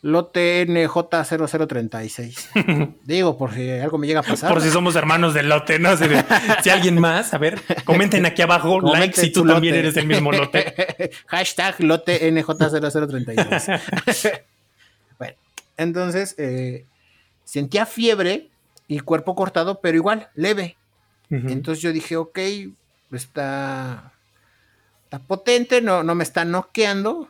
Lote 0.00 0.64
NJ0036. 0.68 2.94
Digo, 3.04 3.36
por 3.36 3.52
si 3.52 3.68
algo 3.70 3.98
me 3.98 4.06
llega 4.06 4.20
a 4.20 4.22
pasar. 4.22 4.52
Por 4.52 4.62
si 4.62 4.70
somos 4.70 4.94
hermanos 4.94 5.34
del 5.34 5.48
lote, 5.48 5.80
¿no? 5.80 5.96
De, 5.96 6.24
si 6.62 6.70
alguien 6.70 7.00
más, 7.00 7.34
a 7.34 7.38
ver, 7.38 7.60
comenten 7.84 8.24
aquí 8.24 8.42
abajo, 8.42 8.80
Comenten 8.80 9.00
like 9.00 9.20
si 9.20 9.32
tú 9.32 9.44
también 9.44 9.74
eres 9.74 9.94
del 9.94 10.06
mismo 10.06 10.30
lote. 10.30 11.10
Hashtag 11.26 11.80
lote 11.80 12.32
NJ0036. 12.32 14.40
bueno, 15.18 15.34
entonces 15.76 16.36
eh, 16.38 16.86
sentía 17.42 17.84
fiebre 17.84 18.50
y 18.86 19.00
cuerpo 19.00 19.34
cortado, 19.34 19.80
pero 19.80 19.96
igual, 19.96 20.28
leve. 20.34 20.76
Entonces 21.30 21.82
yo 21.82 21.92
dije, 21.92 22.16
ok, 22.16 22.38
está, 23.12 24.12
está 25.04 25.18
potente, 25.18 25.82
no, 25.82 26.02
no 26.02 26.14
me 26.14 26.24
está 26.24 26.46
noqueando. 26.46 27.28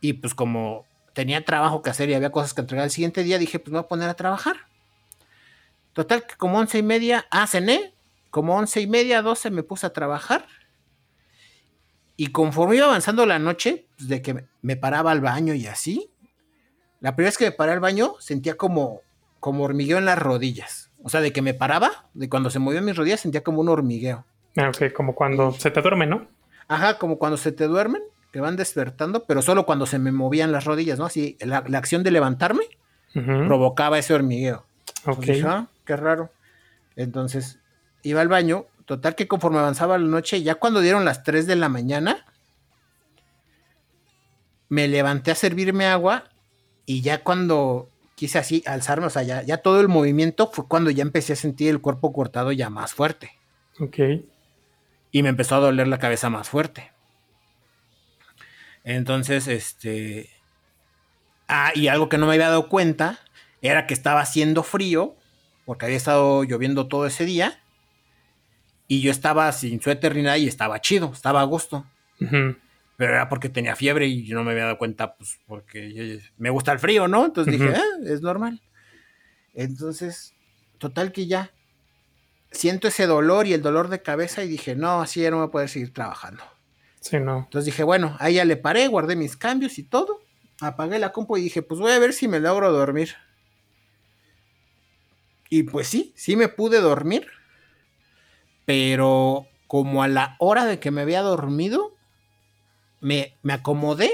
Y 0.00 0.14
pues 0.14 0.34
como 0.34 0.84
tenía 1.12 1.44
trabajo 1.44 1.82
que 1.82 1.90
hacer 1.90 2.08
y 2.10 2.14
había 2.14 2.30
cosas 2.30 2.54
que 2.54 2.60
entregar 2.60 2.84
el 2.84 2.90
siguiente 2.90 3.22
día, 3.22 3.38
dije, 3.38 3.58
pues 3.58 3.72
me 3.72 3.78
voy 3.78 3.84
a 3.84 3.88
poner 3.88 4.08
a 4.08 4.14
trabajar. 4.14 4.56
Total, 5.92 6.26
que 6.26 6.36
como 6.36 6.58
once 6.58 6.78
y 6.78 6.82
media, 6.82 7.26
ah, 7.30 7.46
cené, 7.46 7.94
como 8.30 8.56
once 8.56 8.80
y 8.80 8.86
media, 8.86 9.20
doce 9.22 9.50
me 9.50 9.62
puse 9.62 9.86
a 9.86 9.92
trabajar. 9.92 10.46
Y 12.16 12.28
conforme 12.28 12.76
iba 12.76 12.86
avanzando 12.86 13.26
la 13.26 13.38
noche, 13.38 13.86
pues, 13.96 14.08
de 14.08 14.22
que 14.22 14.46
me- 14.62 14.76
paraba 14.76 15.10
al 15.10 15.20
baño 15.20 15.54
y 15.54 15.66
así, 15.66 16.10
la 17.00 17.14
primera 17.16 17.28
vez 17.28 17.38
que 17.38 17.44
me 17.46 17.52
paré 17.52 17.72
al 17.72 17.80
baño 17.80 18.14
sentía 18.20 18.56
como, 18.56 19.00
como 19.40 19.64
hormigueo 19.64 19.98
en 19.98 20.04
las 20.04 20.18
rodillas. 20.18 20.90
O 21.02 21.08
sea, 21.08 21.20
de 21.20 21.32
que 21.32 21.42
me 21.42 21.52
paraba, 21.52 22.06
de 22.14 22.28
cuando 22.28 22.48
se 22.48 22.58
movían 22.58 22.84
mis 22.84 22.96
rodillas, 22.96 23.20
sentía 23.20 23.42
como 23.42 23.60
un 23.60 23.68
hormigueo. 23.68 24.24
Ah, 24.56 24.68
ok, 24.68 24.92
como 24.94 25.14
cuando 25.14 25.52
se 25.52 25.70
te 25.70 25.80
duerme, 25.82 26.06
¿no? 26.06 26.28
Ajá, 26.68 26.98
como 26.98 27.18
cuando 27.18 27.36
se 27.36 27.50
te 27.52 27.66
duermen, 27.66 28.02
que 28.32 28.40
van 28.40 28.56
despertando, 28.56 29.24
pero 29.24 29.42
solo 29.42 29.66
cuando 29.66 29.86
se 29.86 29.98
me 29.98 30.10
movían 30.10 30.52
las 30.52 30.64
rodillas, 30.64 30.98
¿no? 30.98 31.04
Así, 31.04 31.36
la, 31.40 31.62
la 31.68 31.78
acción 31.78 32.02
de 32.02 32.10
levantarme 32.10 32.64
provocaba 33.12 33.98
ese 33.98 34.14
hormigueo. 34.14 34.64
Ok. 35.04 35.18
Entonces 35.18 35.44
ah, 35.44 35.66
qué 35.84 35.96
raro. 35.96 36.30
Entonces, 36.96 37.58
iba 38.02 38.20
al 38.20 38.28
baño, 38.28 38.66
total 38.86 39.14
que 39.14 39.28
conforme 39.28 39.58
avanzaba 39.58 39.98
la 39.98 40.06
noche, 40.06 40.42
ya 40.42 40.54
cuando 40.56 40.80
dieron 40.80 41.04
las 41.04 41.22
3 41.22 41.46
de 41.46 41.56
la 41.56 41.68
mañana, 41.68 42.24
me 44.68 44.88
levanté 44.88 45.30
a 45.30 45.34
servirme 45.34 45.86
agua 45.86 46.24
y 46.86 47.02
ya 47.02 47.22
cuando 47.22 47.90
quise 48.14 48.38
así 48.38 48.62
alzarme, 48.66 49.06
o 49.06 49.10
sea, 49.10 49.22
ya, 49.22 49.42
ya 49.42 49.58
todo 49.58 49.80
el 49.80 49.88
movimiento 49.88 50.50
fue 50.50 50.66
cuando 50.66 50.90
ya 50.90 51.02
empecé 51.02 51.34
a 51.34 51.36
sentir 51.36 51.68
el 51.68 51.80
cuerpo 51.80 52.12
cortado 52.12 52.52
ya 52.52 52.70
más 52.70 52.94
fuerte. 52.94 53.32
Ok. 53.80 53.98
Y 55.10 55.22
me 55.22 55.28
empezó 55.28 55.56
a 55.56 55.60
doler 55.60 55.88
la 55.88 55.98
cabeza 55.98 56.30
más 56.30 56.48
fuerte. 56.48 56.91
Entonces, 58.84 59.46
este... 59.48 60.30
Ah, 61.48 61.72
y 61.74 61.88
algo 61.88 62.08
que 62.08 62.18
no 62.18 62.26
me 62.26 62.34
había 62.34 62.48
dado 62.48 62.68
cuenta 62.68 63.18
era 63.60 63.86
que 63.86 63.94
estaba 63.94 64.20
haciendo 64.20 64.62
frío, 64.62 65.16
porque 65.64 65.84
había 65.84 65.96
estado 65.96 66.44
lloviendo 66.44 66.88
todo 66.88 67.06
ese 67.06 67.24
día. 67.24 67.60
Y 68.88 69.00
yo 69.02 69.10
estaba 69.10 69.50
sin 69.52 69.80
suéter 69.80 70.14
ni 70.16 70.22
nada 70.22 70.38
y 70.38 70.46
estaba 70.48 70.80
chido, 70.80 71.10
estaba 71.12 71.40
a 71.40 71.44
gusto. 71.44 71.86
Pero 72.96 73.14
era 73.14 73.28
porque 73.28 73.48
tenía 73.48 73.74
fiebre 73.76 74.06
y 74.06 74.24
yo 74.24 74.36
no 74.36 74.44
me 74.44 74.52
había 74.52 74.64
dado 74.64 74.78
cuenta, 74.78 75.14
pues, 75.16 75.38
porque 75.46 75.92
yo- 75.92 76.20
me 76.36 76.50
gusta 76.50 76.72
el 76.72 76.78
frío, 76.78 77.08
¿no? 77.08 77.24
Entonces 77.26 77.52
dije, 77.58 77.74
ah, 77.74 77.82
es 78.04 78.20
normal. 78.22 78.60
Entonces, 79.54 80.34
total 80.78 81.12
que 81.12 81.26
ya 81.26 81.50
siento 82.50 82.88
ese 82.88 83.06
dolor 83.06 83.46
y 83.46 83.54
el 83.54 83.62
dolor 83.62 83.88
de 83.88 84.02
cabeza 84.02 84.44
y 84.44 84.48
dije, 84.48 84.74
no, 84.76 85.00
así 85.02 85.20
ya 85.22 85.30
no 85.30 85.38
voy 85.38 85.46
a 85.46 85.50
poder 85.50 85.68
seguir 85.68 85.92
trabajando. 85.92 86.42
Sí, 87.02 87.18
no. 87.20 87.38
Entonces 87.40 87.66
dije, 87.66 87.82
bueno, 87.82 88.16
ahí 88.20 88.34
ya 88.34 88.44
le 88.44 88.56
paré, 88.56 88.86
guardé 88.88 89.14
mis 89.16 89.36
cambios 89.36 89.76
y 89.78 89.82
todo. 89.82 90.20
Apagué 90.60 90.98
la 90.98 91.12
compu 91.12 91.36
y 91.36 91.42
dije, 91.42 91.60
pues 91.60 91.78
voy 91.80 91.92
a 91.92 91.98
ver 91.98 92.12
si 92.14 92.28
me 92.28 92.40
logro 92.40 92.72
dormir. 92.72 93.14
Y 95.50 95.64
pues 95.64 95.88
sí, 95.88 96.12
sí 96.16 96.36
me 96.36 96.48
pude 96.48 96.80
dormir. 96.80 97.26
Pero 98.64 99.46
como 99.66 100.02
a 100.02 100.08
la 100.08 100.36
hora 100.38 100.64
de 100.64 100.78
que 100.78 100.90
me 100.90 101.00
había 101.02 101.22
dormido, 101.22 101.94
me, 103.00 103.36
me 103.42 103.52
acomodé 103.52 104.10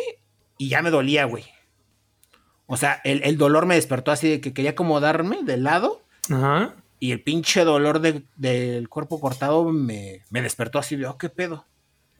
y 0.56 0.68
ya 0.70 0.82
me 0.82 0.90
dolía, 0.90 1.24
güey. 1.24 1.44
O 2.66 2.76
sea, 2.76 3.00
el, 3.04 3.22
el 3.24 3.36
dolor 3.38 3.66
me 3.66 3.74
despertó 3.74 4.10
así 4.10 4.28
de 4.28 4.40
que 4.40 4.52
quería 4.52 4.72
acomodarme 4.72 5.42
de 5.42 5.56
lado 5.56 6.02
Ajá. 6.30 6.74
y 7.00 7.12
el 7.12 7.22
pinche 7.22 7.64
dolor 7.64 8.00
de- 8.00 8.22
del 8.36 8.88
cuerpo 8.88 9.20
cortado 9.20 9.64
me, 9.72 10.22
me 10.30 10.42
despertó 10.42 10.78
así 10.78 10.96
de, 10.96 11.06
oh, 11.06 11.18
qué 11.18 11.28
pedo. 11.28 11.64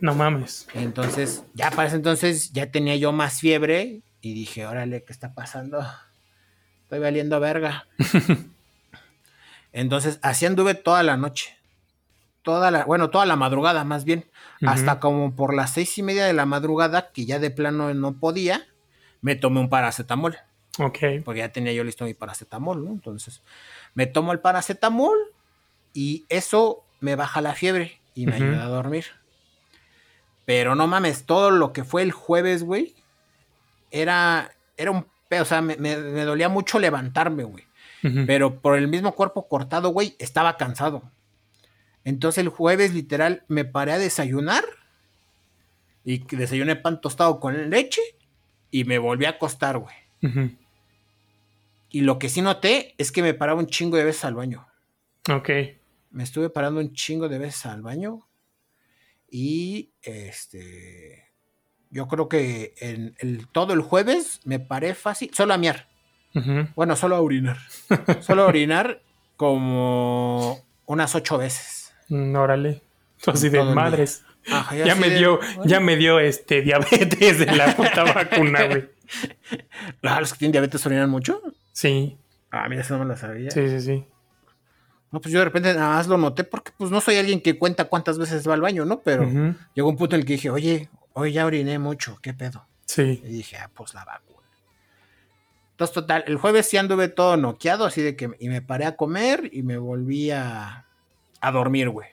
No 0.00 0.14
mames. 0.14 0.68
Entonces, 0.74 1.44
ya 1.54 1.70
para 1.70 1.88
ese 1.88 1.96
entonces 1.96 2.52
ya 2.52 2.70
tenía 2.70 2.96
yo 2.96 3.12
más 3.12 3.40
fiebre 3.40 4.02
y 4.20 4.34
dije, 4.34 4.66
órale, 4.66 5.02
¿qué 5.04 5.12
está 5.12 5.34
pasando? 5.34 5.84
Estoy 6.82 7.00
valiendo 7.00 7.38
verga. 7.40 7.86
Entonces, 9.72 10.18
así 10.22 10.46
anduve 10.46 10.74
toda 10.74 11.02
la 11.02 11.16
noche. 11.16 11.56
Toda 12.42 12.70
la, 12.70 12.84
bueno, 12.84 13.10
toda 13.10 13.26
la 13.26 13.36
madrugada 13.36 13.84
más 13.84 14.04
bien. 14.04 14.24
Hasta 14.66 14.98
como 14.98 15.36
por 15.36 15.54
las 15.54 15.72
seis 15.74 15.98
y 15.98 16.02
media 16.02 16.24
de 16.24 16.32
la 16.32 16.46
madrugada, 16.46 17.10
que 17.12 17.26
ya 17.26 17.38
de 17.38 17.50
plano 17.50 17.92
no 17.94 18.14
podía, 18.14 18.66
me 19.20 19.36
tomé 19.36 19.60
un 19.60 19.68
paracetamol. 19.68 20.38
Ok. 20.78 20.98
Porque 21.24 21.40
ya 21.40 21.52
tenía 21.52 21.72
yo 21.72 21.84
listo 21.84 22.04
mi 22.04 22.14
paracetamol, 22.14 22.84
¿no? 22.84 22.90
Entonces, 22.90 23.42
me 23.94 24.06
tomo 24.06 24.32
el 24.32 24.40
paracetamol 24.40 25.16
y 25.92 26.24
eso 26.28 26.84
me 27.00 27.16
baja 27.16 27.40
la 27.40 27.54
fiebre 27.54 28.00
y 28.14 28.26
me 28.26 28.36
ayuda 28.36 28.64
a 28.64 28.68
dormir. 28.68 29.04
Pero 30.48 30.74
no 30.74 30.86
mames, 30.86 31.26
todo 31.26 31.50
lo 31.50 31.74
que 31.74 31.84
fue 31.84 32.00
el 32.00 32.10
jueves, 32.10 32.62
güey, 32.64 32.94
era, 33.90 34.50
era 34.78 34.90
un 34.92 35.04
pedo, 35.28 35.42
o 35.42 35.44
sea, 35.44 35.60
me, 35.60 35.76
me- 35.76 35.98
me 35.98 36.24
dolía 36.24 36.48
mucho 36.48 36.78
levantarme, 36.78 37.44
güey. 37.44 37.64
Pero 38.26 38.60
por 38.60 38.78
el 38.78 38.88
mismo 38.88 39.12
cuerpo 39.14 39.46
cortado, 39.46 39.90
güey, 39.90 40.16
estaba 40.18 40.56
cansado. 40.56 41.02
Entonces 42.04 42.38
el 42.42 42.48
jueves, 42.48 42.94
literal, 42.94 43.44
me 43.48 43.66
paré 43.66 43.92
a 43.92 43.98
desayunar. 43.98 44.64
Y 46.02 46.20
desayuné 46.34 46.76
pan 46.76 47.02
tostado 47.02 47.40
con 47.40 47.68
leche. 47.68 48.00
Y 48.70 48.84
me 48.84 48.96
volví 48.98 49.26
a 49.26 49.30
acostar, 49.30 49.76
güey. 49.76 49.94
Y 51.90 52.00
lo 52.02 52.18
que 52.18 52.28
sí 52.30 52.40
noté 52.40 52.94
es 52.98 53.12
que 53.12 53.20
me 53.22 53.34
paraba 53.34 53.58
un 53.60 53.66
chingo 53.66 53.96
de 53.98 54.04
veces 54.04 54.24
al 54.24 54.34
baño. 54.34 54.66
Ok. 55.28 55.50
Me 56.10 56.22
estuve 56.22 56.48
parando 56.48 56.80
un 56.80 56.94
chingo 56.94 57.28
de 57.28 57.38
veces 57.38 57.66
al 57.66 57.82
baño. 57.82 58.26
Y 59.30 59.92
este. 60.02 61.24
Yo 61.90 62.06
creo 62.08 62.28
que 62.28 62.74
en 62.80 63.14
el, 63.18 63.48
todo 63.48 63.72
el 63.72 63.80
jueves 63.80 64.40
me 64.44 64.58
paré 64.60 64.94
fácil. 64.94 65.30
Solo 65.34 65.54
a 65.54 65.58
miar. 65.58 65.88
Bueno, 66.76 66.94
solo 66.96 67.16
a 67.16 67.20
orinar. 67.20 67.56
solo 68.20 68.42
a 68.42 68.46
orinar 68.46 69.02
como 69.36 70.64
unas 70.86 71.14
ocho 71.14 71.38
veces. 71.38 71.94
Mm, 72.08 72.34
Órale. 72.36 72.82
Así 73.26 73.48
de 73.48 73.62
madres. 73.64 74.24
Ajá, 74.50 74.76
Ya 74.76 74.94
me 74.94 75.10
de, 75.10 75.18
dio, 75.18 75.38
bueno. 75.56 75.64
ya 75.66 75.80
me 75.80 75.96
dio 75.96 76.20
este 76.20 76.62
diabetes 76.62 77.38
de 77.40 77.46
la 77.46 77.74
puta 77.76 78.04
vacuna, 78.04 78.64
güey. 78.66 78.88
Ah, 80.02 80.20
los 80.20 80.32
que 80.34 80.38
tienen 80.40 80.52
diabetes 80.52 80.84
orinan 80.86 81.08
mucho. 81.08 81.40
Sí, 81.72 82.18
Ah, 82.50 82.68
mira, 82.68 82.82
eso 82.82 82.94
no 82.96 83.04
me 83.04 83.10
lo 83.10 83.16
sabía. 83.16 83.50
sí, 83.50 83.68
sí, 83.68 83.80
sí. 83.80 84.04
No, 85.10 85.20
pues 85.20 85.32
yo 85.32 85.38
de 85.38 85.46
repente 85.46 85.72
nada 85.72 85.96
más 85.96 86.06
lo 86.06 86.18
noté 86.18 86.44
porque 86.44 86.72
pues 86.76 86.90
no 86.90 87.00
soy 87.00 87.16
alguien 87.16 87.40
que 87.40 87.58
cuenta 87.58 87.86
cuántas 87.86 88.18
veces 88.18 88.46
va 88.48 88.54
al 88.54 88.60
baño, 88.60 88.84
¿no? 88.84 89.00
Pero 89.00 89.54
llegó 89.74 89.88
un 89.88 89.96
punto 89.96 90.16
en 90.16 90.20
el 90.20 90.26
que 90.26 90.34
dije, 90.34 90.50
oye, 90.50 90.90
hoy 91.14 91.32
ya 91.32 91.46
oriné 91.46 91.78
mucho, 91.78 92.18
¿qué 92.20 92.34
pedo? 92.34 92.66
Sí. 92.84 93.22
Y 93.24 93.28
dije, 93.28 93.56
ah, 93.56 93.70
pues 93.74 93.94
la 93.94 94.04
vacuna. 94.04 94.46
Entonces, 95.70 95.94
total, 95.94 96.24
el 96.26 96.36
jueves 96.36 96.68
sí 96.68 96.76
anduve 96.76 97.08
todo 97.08 97.36
noqueado, 97.36 97.84
así 97.84 98.02
de 98.02 98.16
que 98.16 98.30
y 98.40 98.48
me 98.48 98.62
paré 98.62 98.84
a 98.84 98.96
comer 98.96 99.48
y 99.52 99.62
me 99.62 99.78
volví 99.78 100.30
a, 100.30 100.86
a 101.40 101.52
dormir, 101.52 101.88
güey. 101.88 102.08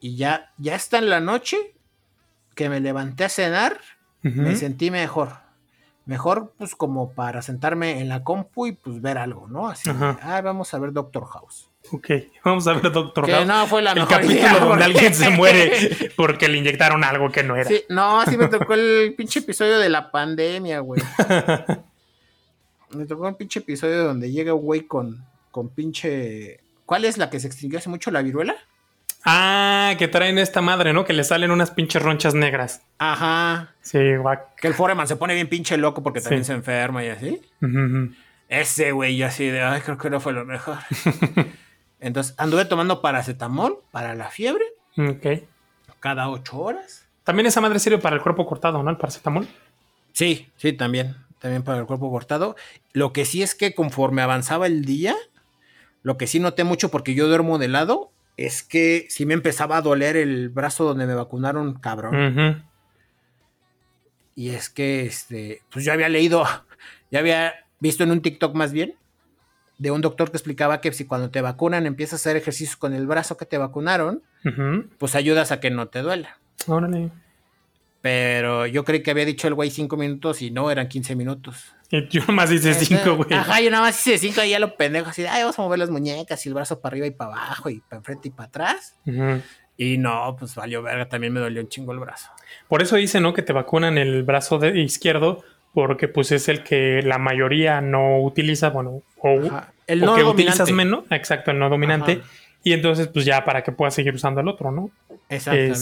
Y 0.00 0.16
ya, 0.16 0.52
ya 0.58 0.74
está 0.74 0.98
en 0.98 1.10
la 1.10 1.20
noche 1.20 1.56
que 2.54 2.68
me 2.68 2.80
levanté 2.80 3.24
a 3.24 3.28
cenar, 3.28 3.80
me 4.22 4.56
sentí 4.56 4.90
mejor. 4.90 5.32
Mejor, 6.06 6.54
pues, 6.56 6.74
como 6.74 7.12
para 7.12 7.42
sentarme 7.42 8.00
en 8.00 8.08
la 8.08 8.24
compu 8.24 8.66
y 8.66 8.72
pues 8.72 9.02
ver 9.02 9.18
algo, 9.18 9.46
¿no? 9.46 9.68
Así, 9.68 9.90
Ajá. 9.90 10.18
ah, 10.22 10.40
vamos 10.40 10.72
a 10.72 10.78
ver 10.78 10.92
Doctor 10.92 11.26
House. 11.26 11.67
Ok, 11.90 12.06
vamos 12.44 12.66
a 12.66 12.74
ver, 12.74 12.90
doctor. 12.92 13.26
Que 13.26 13.44
no 13.44 13.66
fue 13.66 13.82
la 13.82 13.90
el 13.92 13.96
mejor 13.96 14.10
capítulo 14.10 14.38
idea, 14.38 14.52
donde 14.54 14.66
porque- 14.68 14.84
alguien 14.84 15.14
se 15.14 15.30
muere 15.30 16.10
porque 16.16 16.48
le 16.48 16.58
inyectaron 16.58 17.04
algo 17.04 17.30
que 17.30 17.42
no 17.42 17.56
era. 17.56 17.64
Sí, 17.68 17.82
no, 17.88 18.24
sí 18.26 18.36
me 18.36 18.48
tocó 18.48 18.74
el 18.74 19.14
pinche 19.16 19.40
episodio 19.40 19.78
de 19.78 19.88
la 19.88 20.10
pandemia, 20.10 20.80
güey. 20.80 21.00
Me 22.90 23.04
tocó 23.04 23.26
un 23.28 23.34
pinche 23.34 23.58
episodio 23.60 24.02
donde 24.04 24.30
llega 24.32 24.54
un 24.54 24.62
güey 24.62 24.82
con, 24.86 25.22
con 25.50 25.68
pinche. 25.68 26.60
¿Cuál 26.86 27.04
es 27.04 27.18
la 27.18 27.28
que 27.28 27.38
se 27.38 27.46
extinguió 27.46 27.78
hace 27.78 27.90
mucho? 27.90 28.10
¿La 28.10 28.22
viruela? 28.22 28.54
Ah, 29.26 29.94
que 29.98 30.08
traen 30.08 30.38
esta 30.38 30.62
madre, 30.62 30.94
¿no? 30.94 31.04
Que 31.04 31.12
le 31.12 31.22
salen 31.22 31.50
unas 31.50 31.70
pinches 31.70 32.00
ronchas 32.00 32.32
negras. 32.34 32.80
Ajá. 32.96 33.74
Sí, 33.82 34.16
guac. 34.16 34.54
Que 34.54 34.68
el 34.68 34.74
Foreman 34.74 35.06
se 35.06 35.16
pone 35.16 35.34
bien 35.34 35.48
pinche 35.48 35.76
loco 35.76 36.02
porque 36.02 36.22
también 36.22 36.44
Sí. 36.44 36.48
se 36.48 36.52
enferma 36.54 37.04
y 37.04 37.08
así. 37.10 37.42
Ese 38.48 38.92
güey, 38.92 39.18
yo 39.18 39.26
así 39.26 39.44
de, 39.48 39.60
ay, 39.60 39.82
creo 39.82 39.98
que 39.98 40.08
no 40.08 40.18
fue 40.20 40.32
lo 40.32 40.46
mejor. 40.46 40.78
Entonces 42.00 42.34
anduve 42.38 42.64
tomando 42.64 43.00
paracetamol 43.02 43.80
para 43.90 44.14
la 44.14 44.28
fiebre 44.30 44.64
Ok. 44.96 45.26
cada 46.00 46.28
ocho 46.28 46.58
horas. 46.58 47.06
También 47.24 47.46
esa 47.46 47.60
madre 47.60 47.78
sirve 47.78 47.98
para 47.98 48.16
el 48.16 48.22
cuerpo 48.22 48.46
cortado, 48.46 48.82
¿no? 48.82 48.90
El 48.90 48.96
paracetamol. 48.96 49.46
Sí, 50.12 50.48
sí, 50.56 50.72
también. 50.72 51.16
También 51.40 51.62
para 51.62 51.78
el 51.78 51.86
cuerpo 51.86 52.10
cortado. 52.10 52.56
Lo 52.92 53.12
que 53.12 53.24
sí 53.24 53.42
es 53.42 53.54
que 53.54 53.74
conforme 53.74 54.22
avanzaba 54.22 54.66
el 54.66 54.84
día, 54.84 55.14
lo 56.02 56.16
que 56.16 56.26
sí 56.26 56.40
noté 56.40 56.64
mucho 56.64 56.90
porque 56.90 57.14
yo 57.14 57.28
duermo 57.28 57.58
de 57.58 57.68
lado, 57.68 58.10
es 58.36 58.62
que 58.62 59.06
sí 59.10 59.26
me 59.26 59.34
empezaba 59.34 59.76
a 59.76 59.82
doler 59.82 60.16
el 60.16 60.48
brazo 60.48 60.84
donde 60.84 61.06
me 61.06 61.14
vacunaron, 61.14 61.74
cabrón. 61.74 62.64
Y 64.34 64.50
es 64.50 64.68
que, 64.70 65.04
este, 65.04 65.62
pues 65.70 65.84
yo 65.84 65.92
había 65.92 66.08
leído, 66.08 66.44
ya 67.10 67.18
había 67.18 67.54
visto 67.80 68.04
en 68.04 68.12
un 68.12 68.22
TikTok 68.22 68.54
más 68.54 68.72
bien, 68.72 68.94
de 69.78 69.90
un 69.90 70.00
doctor 70.00 70.30
que 70.30 70.36
explicaba 70.36 70.80
que 70.80 70.92
si 70.92 71.04
cuando 71.06 71.30
te 71.30 71.40
vacunan 71.40 71.86
empiezas 71.86 72.14
a 72.14 72.16
hacer 72.30 72.36
ejercicios 72.36 72.76
con 72.76 72.94
el 72.94 73.06
brazo 73.06 73.36
que 73.36 73.46
te 73.46 73.58
vacunaron, 73.58 74.22
pues 74.98 75.14
ayudas 75.14 75.52
a 75.52 75.60
que 75.60 75.70
no 75.70 75.88
te 75.88 76.02
duela. 76.02 76.38
Órale. 76.66 77.10
Pero 78.00 78.66
yo 78.66 78.84
creí 78.84 79.02
que 79.02 79.10
había 79.10 79.24
dicho 79.24 79.48
el 79.48 79.54
güey 79.54 79.70
cinco 79.70 79.96
minutos 79.96 80.40
y 80.42 80.50
no, 80.50 80.70
eran 80.70 80.88
15 80.88 81.16
minutos. 81.16 81.74
Yo 82.10 82.22
nomás 82.26 82.50
hice 82.52 82.74
cinco, 82.74 83.16
güey. 83.16 83.32
Ajá, 83.32 83.60
yo 83.60 83.70
nada 83.70 83.84
más 83.84 83.98
hice 84.06 84.18
cinco 84.18 84.42
y 84.44 84.50
ya 84.50 84.58
lo 84.58 84.76
pendejo, 84.76 85.08
así 85.10 85.22
de, 85.22 85.28
ay, 85.28 85.42
vamos 85.42 85.58
a 85.58 85.62
mover 85.62 85.78
las 85.78 85.90
muñecas 85.90 86.44
y 86.44 86.48
el 86.48 86.54
brazo 86.54 86.80
para 86.80 86.92
arriba 86.92 87.06
y 87.06 87.10
para 87.12 87.32
abajo 87.34 87.70
y 87.70 87.80
para 87.80 87.98
enfrente 87.98 88.28
y 88.28 88.30
para 88.30 88.48
atrás. 88.48 88.94
Ujú. 89.06 89.40
Y 89.76 89.96
no, 89.98 90.36
pues 90.38 90.54
valió 90.54 90.82
verga, 90.82 91.08
también 91.08 91.32
me 91.32 91.40
dolió 91.40 91.60
un 91.62 91.68
chingo 91.68 91.92
el 91.92 91.98
brazo. 91.98 92.30
Por 92.68 92.82
eso 92.82 92.96
dice, 92.96 93.20
¿no? 93.20 93.32
Que 93.32 93.42
te 93.42 93.52
vacunan 93.52 93.96
el 93.96 94.22
brazo 94.22 94.58
de- 94.58 94.78
izquierdo 94.80 95.42
porque 95.74 96.08
pues 96.08 96.32
es 96.32 96.48
el 96.48 96.62
que 96.64 97.02
la 97.02 97.18
mayoría 97.18 97.80
no 97.80 98.20
utiliza, 98.22 98.70
bueno, 98.70 99.02
o. 99.20 99.30
El 99.86 100.02
o 100.02 100.06
no 100.06 100.14
que 100.14 100.22
dominante. 100.22 100.30
utilizas 100.30 100.70
menos, 100.72 101.04
exacto, 101.10 101.50
el 101.50 101.58
no 101.58 101.68
dominante. 101.70 102.12
Ajá. 102.22 102.30
Y 102.64 102.72
entonces 102.72 103.08
pues 103.08 103.24
ya 103.24 103.44
para 103.44 103.62
que 103.62 103.72
puedas 103.72 103.94
seguir 103.94 104.14
usando 104.14 104.40
el 104.40 104.48
otro, 104.48 104.70
¿no? 104.70 104.90
Exactamente. 105.28 105.72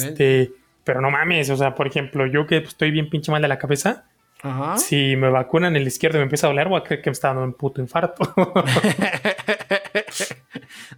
Este, 0.44 0.52
pero 0.84 1.00
no 1.00 1.10
mames, 1.10 1.50
o 1.50 1.56
sea, 1.56 1.74
por 1.74 1.86
ejemplo, 1.88 2.26
yo 2.26 2.46
que 2.46 2.60
pues, 2.60 2.70
estoy 2.74 2.90
bien 2.92 3.08
pinche 3.10 3.32
mal 3.32 3.42
de 3.42 3.48
la 3.48 3.58
cabeza, 3.58 4.04
Ajá. 4.42 4.76
si 4.76 5.16
me 5.16 5.28
vacunan 5.30 5.74
el 5.74 5.86
izquierdo 5.86 6.18
y 6.18 6.20
me 6.20 6.24
empieza 6.24 6.46
a 6.46 6.50
doler, 6.50 6.68
voy 6.68 6.78
a 6.80 6.84
creer 6.84 7.02
que 7.02 7.10
me 7.10 7.14
está 7.14 7.28
dando 7.28 7.42
un 7.44 7.54
puto 7.54 7.80
infarto. 7.80 8.22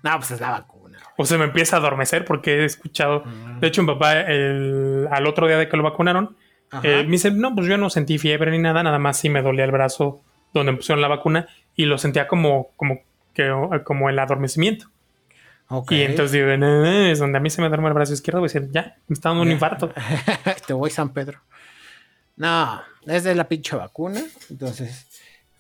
no, 0.03 0.17
pues 0.17 0.31
es 0.33 0.41
la 0.41 0.51
vacuna. 0.51 0.99
o 1.17 1.25
se 1.25 1.39
me 1.39 1.45
empieza 1.45 1.77
a 1.77 1.79
adormecer 1.81 2.25
porque 2.25 2.59
he 2.61 2.65
escuchado, 2.65 3.23
de 3.61 3.67
hecho, 3.67 3.83
mi 3.83 3.89
papá 3.89 4.21
el- 4.21 5.09
al 5.11 5.27
otro 5.27 5.47
día 5.47 5.57
de 5.59 5.69
que 5.69 5.77
lo 5.77 5.83
vacunaron, 5.83 6.37
Eh, 6.83 7.05
me 7.05 7.13
dice, 7.13 7.31
no, 7.31 7.55
pues 7.55 7.67
yo 7.67 7.79
no 7.79 7.89
sentí 7.91 8.19
fiebre 8.19 8.51
ni 8.51 8.59
nada, 8.59 8.83
nada 8.83 8.99
más 8.99 9.19
sí 9.19 9.29
me 9.29 9.43
dolía 9.43 9.65
el 9.65 9.73
brazo 9.73 10.23
donde 10.53 10.73
me 10.73 10.79
pusieron 10.79 11.01
la 11.01 11.09
vacuna 11.09 11.49
y 11.75 11.87
lo 11.87 11.99
sentía 11.99 12.29
como, 12.29 12.71
como, 12.77 13.01
que, 13.35 13.51
como 13.85 14.09
el 14.09 14.19
adormecimiento. 14.19 14.91
Y 15.91 16.01
entonces 16.01 16.33
digo, 16.33 16.49
es 16.49 17.19
donde 17.19 17.39
a 17.39 17.41
mí 17.41 17.51
se 17.51 17.61
me 17.61 17.69
duerme 17.69 17.89
el 17.89 17.95
brazo 17.95 18.15
izquierdo, 18.15 18.41
voy 18.41 18.49
a 18.49 18.53
decir, 18.53 18.71
ya, 18.73 18.97
me 19.07 19.15
está 19.15 19.29
dando 19.29 19.43
un 19.43 19.51
infarto. 19.51 19.93
Te 20.67 20.73
voy 20.73 20.91
San 20.91 21.11
Pedro. 21.11 21.41
No, 22.37 22.81
es 23.07 23.25
de 23.25 23.35
la 23.35 23.49
pinche 23.49 23.77
vacuna. 23.77 24.23
Entonces, 24.49 25.07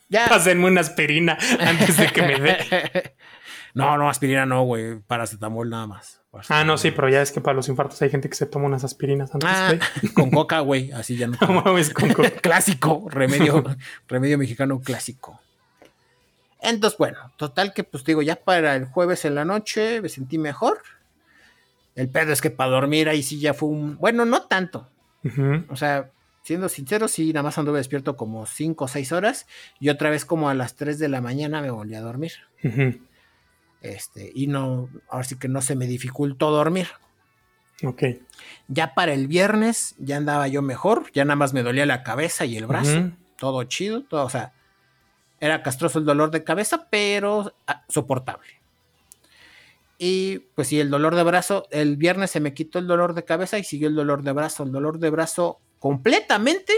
ya. 0.08 0.26
Pásenme 0.28 0.66
una 0.66 0.80
aspirina 0.80 1.36
antes 1.60 1.98
de 1.98 2.06
que 2.06 2.22
me 2.22 2.40
dé. 2.40 3.14
no, 3.74 3.98
no, 3.98 4.08
aspirina 4.08 4.46
no, 4.46 4.62
güey. 4.62 4.98
Paracetamol 5.00 5.68
nada 5.68 5.86
más. 5.86 6.17
Ah, 6.48 6.62
no, 6.62 6.76
sí, 6.76 6.90
pero 6.90 7.08
ya 7.08 7.22
es 7.22 7.32
que 7.32 7.40
para 7.40 7.54
los 7.54 7.68
infartos 7.68 8.00
hay 8.02 8.10
gente 8.10 8.28
que 8.28 8.36
se 8.36 8.46
toma 8.46 8.66
unas 8.66 8.84
aspirinas 8.84 9.32
antes. 9.34 9.48
Ah, 9.50 9.74
con 10.14 10.30
coca, 10.30 10.60
güey. 10.60 10.92
Así 10.92 11.16
ya 11.16 11.26
no. 11.26 11.38
con 11.94 12.12
coca. 12.12 12.30
clásico, 12.42 13.08
remedio, 13.10 13.64
remedio 14.06 14.38
mexicano 14.38 14.80
clásico. 14.80 15.40
Entonces, 16.60 16.98
bueno, 16.98 17.18
total 17.36 17.72
que 17.72 17.84
pues 17.84 18.04
digo, 18.04 18.20
ya 18.20 18.36
para 18.36 18.76
el 18.76 18.86
jueves 18.86 19.24
en 19.24 19.36
la 19.36 19.44
noche 19.44 20.02
me 20.02 20.08
sentí 20.08 20.38
mejor. 20.38 20.82
El 21.94 22.08
pedo 22.08 22.32
es 22.32 22.40
que 22.40 22.50
para 22.50 22.70
dormir 22.70 23.08
ahí 23.08 23.22
sí 23.22 23.40
ya 23.40 23.54
fue 23.54 23.70
un. 23.70 23.96
Bueno, 23.96 24.24
no 24.24 24.42
tanto. 24.42 24.88
O 25.68 25.76
sea, 25.76 26.10
siendo 26.42 26.68
sincero, 26.68 27.08
sí, 27.08 27.32
nada 27.32 27.42
más 27.42 27.58
anduve 27.58 27.78
despierto 27.78 28.16
como 28.16 28.46
5 28.46 28.84
o 28.84 28.88
6 28.88 29.12
horas 29.12 29.46
y 29.78 29.90
otra 29.90 30.08
vez 30.08 30.24
como 30.24 30.48
a 30.48 30.54
las 30.54 30.74
3 30.76 30.98
de 30.98 31.08
la 31.08 31.20
mañana 31.20 31.60
me 31.60 31.70
volví 31.70 31.94
a 31.94 32.00
dormir. 32.00 32.32
Este, 33.80 34.30
y 34.34 34.46
no, 34.46 34.88
ahora 35.08 35.24
sí 35.24 35.38
que 35.38 35.48
no 35.48 35.62
se 35.62 35.76
me 35.76 35.86
dificultó 35.86 36.50
dormir. 36.50 36.88
Ok. 37.84 38.02
Ya 38.66 38.94
para 38.94 39.12
el 39.12 39.28
viernes 39.28 39.94
ya 39.98 40.16
andaba 40.16 40.48
yo 40.48 40.62
mejor, 40.62 41.10
ya 41.12 41.24
nada 41.24 41.36
más 41.36 41.52
me 41.52 41.62
dolía 41.62 41.86
la 41.86 42.02
cabeza 42.02 42.44
y 42.44 42.56
el 42.56 42.66
brazo, 42.66 43.12
todo 43.36 43.62
chido, 43.64 44.02
todo, 44.02 44.24
o 44.24 44.30
sea, 44.30 44.52
era 45.40 45.62
castroso 45.62 45.98
el 45.98 46.04
dolor 46.04 46.30
de 46.30 46.42
cabeza, 46.42 46.88
pero 46.90 47.54
ah, 47.66 47.84
soportable. 47.88 48.58
Y 49.98 50.38
pues 50.54 50.68
sí, 50.68 50.78
el 50.78 50.90
dolor 50.90 51.16
de 51.16 51.24
brazo, 51.24 51.66
el 51.70 51.96
viernes 51.96 52.30
se 52.30 52.40
me 52.40 52.54
quitó 52.54 52.78
el 52.78 52.86
dolor 52.86 53.14
de 53.14 53.24
cabeza 53.24 53.58
y 53.58 53.64
siguió 53.64 53.88
el 53.88 53.96
dolor 53.96 54.22
de 54.22 54.32
brazo. 54.32 54.62
El 54.62 54.70
dolor 54.70 55.00
de 55.00 55.10
brazo 55.10 55.60
completamente 55.80 56.72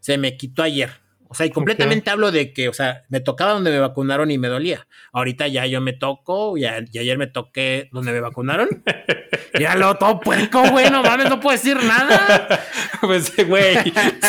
se 0.00 0.18
me 0.18 0.36
quitó 0.36 0.62
ayer. 0.62 1.00
O 1.30 1.34
sea, 1.34 1.44
y 1.44 1.50
completamente 1.50 2.10
hablo 2.10 2.32
de 2.32 2.52
que, 2.52 2.68
o 2.68 2.72
sea, 2.72 3.04
me 3.08 3.20
tocaba 3.20 3.52
donde 3.52 3.70
me 3.70 3.78
vacunaron 3.78 4.30
y 4.30 4.38
me 4.38 4.48
dolía. 4.48 4.86
Ahorita 5.12 5.46
ya 5.46 5.66
yo 5.66 5.80
me 5.80 5.92
toco, 5.92 6.56
y 6.56 6.64
ayer 6.64 7.18
me 7.18 7.26
toqué 7.26 7.90
donde 7.92 8.12
me 8.12 8.20
vacunaron. 8.20 8.68
ya 9.60 9.76
lo 9.76 9.94
todo 9.96 10.20
puerco, 10.20 10.62
güey, 10.70 10.90
no 10.90 11.02
mames, 11.02 11.28
no 11.28 11.38
puedo 11.38 11.56
decir 11.56 11.76
nada. 11.82 12.60
pues, 13.02 13.34
güey, 13.46 13.76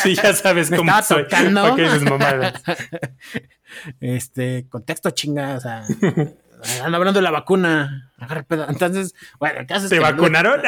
sí, 0.03 0.15
ya 0.15 0.34
sabes 0.34 0.70
cómo 0.70 0.91
soy. 1.01 1.24
Tocando. 1.24 1.77
este, 4.01 4.68
contexto 4.68 5.12
chinga, 5.12 5.56
o 5.56 5.60
sea, 5.62 5.86
ando 6.84 6.98
hablando 6.98 7.20
de 7.20 7.24
la 7.24 7.32
vacuna. 7.32 8.12
Entonces, 8.68 9.15
bueno, 9.39 9.62
¿qué 9.68 9.74
haces? 9.74 9.89
¿Te 9.89 10.00
vacunaron? 10.00 10.62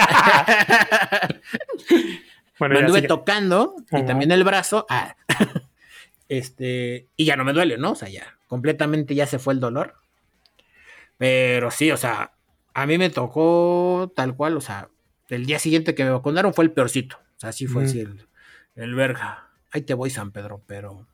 bueno, 2.58 2.76
me 2.76 2.80
anduve 2.80 3.02
tocando 3.08 3.76
y 3.92 4.04
también 4.06 4.32
el 4.32 4.44
brazo. 4.44 4.86
Ah, 4.90 5.16
este, 6.32 7.10
y 7.18 7.26
ya 7.26 7.36
no 7.36 7.44
me 7.44 7.52
duele, 7.52 7.78
¿no? 7.78 7.92
O 7.92 7.96
sea, 7.96 8.08
ya 8.08 8.38
completamente 8.48 9.16
ya 9.16 9.28
se 9.28 9.38
fue 9.38 9.54
el 9.54 9.60
dolor. 9.60 9.96
Pero 11.18 11.72
sí, 11.72 11.92
o 11.92 11.98
sea, 11.98 12.32
a 12.74 12.86
mí 12.86 12.98
me 12.98 13.10
tocó 13.10 14.14
tal 14.16 14.34
cual, 14.38 14.56
o 14.56 14.62
sea, 14.62 14.88
el 15.28 15.46
día 15.46 15.60
siguiente 15.60 15.94
que 15.94 16.06
me 16.06 16.10
vacunaron 16.10 16.54
fue 16.54 16.64
el 16.64 16.72
peorcito. 16.72 17.18
O 17.18 17.40
sea, 17.40 17.50
así 17.50 17.68
fue 17.68 17.84
así 17.84 18.00
el, 18.00 18.28
el 18.76 18.96
verga. 18.96 19.50
Ahí 19.72 19.82
te 19.82 19.94
voy, 19.94 20.10
San 20.10 20.32
Pedro, 20.32 20.64
pero 20.66 21.06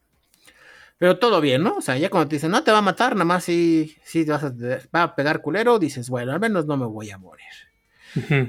pero 1.00 1.17
todo 1.17 1.41
bien, 1.41 1.63
¿no? 1.63 1.77
O 1.77 1.81
sea, 1.81 1.97
ya 1.97 2.12
cuando 2.12 2.29
te 2.29 2.36
dicen, 2.36 2.51
no 2.51 2.63
te 2.63 2.71
va 2.71 2.79
a 2.79 2.83
matar, 2.83 3.13
nada 3.13 3.25
más 3.25 3.43
si, 3.43 3.95
si 4.03 4.24
vas 4.24 4.43
a, 4.43 4.53
va 4.95 5.03
a 5.03 5.15
pegar 5.15 5.41
culero, 5.41 5.79
dices, 5.79 6.09
bueno, 6.09 6.31
al 6.31 6.39
menos 6.39 6.67
no 6.67 6.77
me 6.77 6.86
voy 6.86 7.09
a 7.09 7.17
morir. 7.17 7.45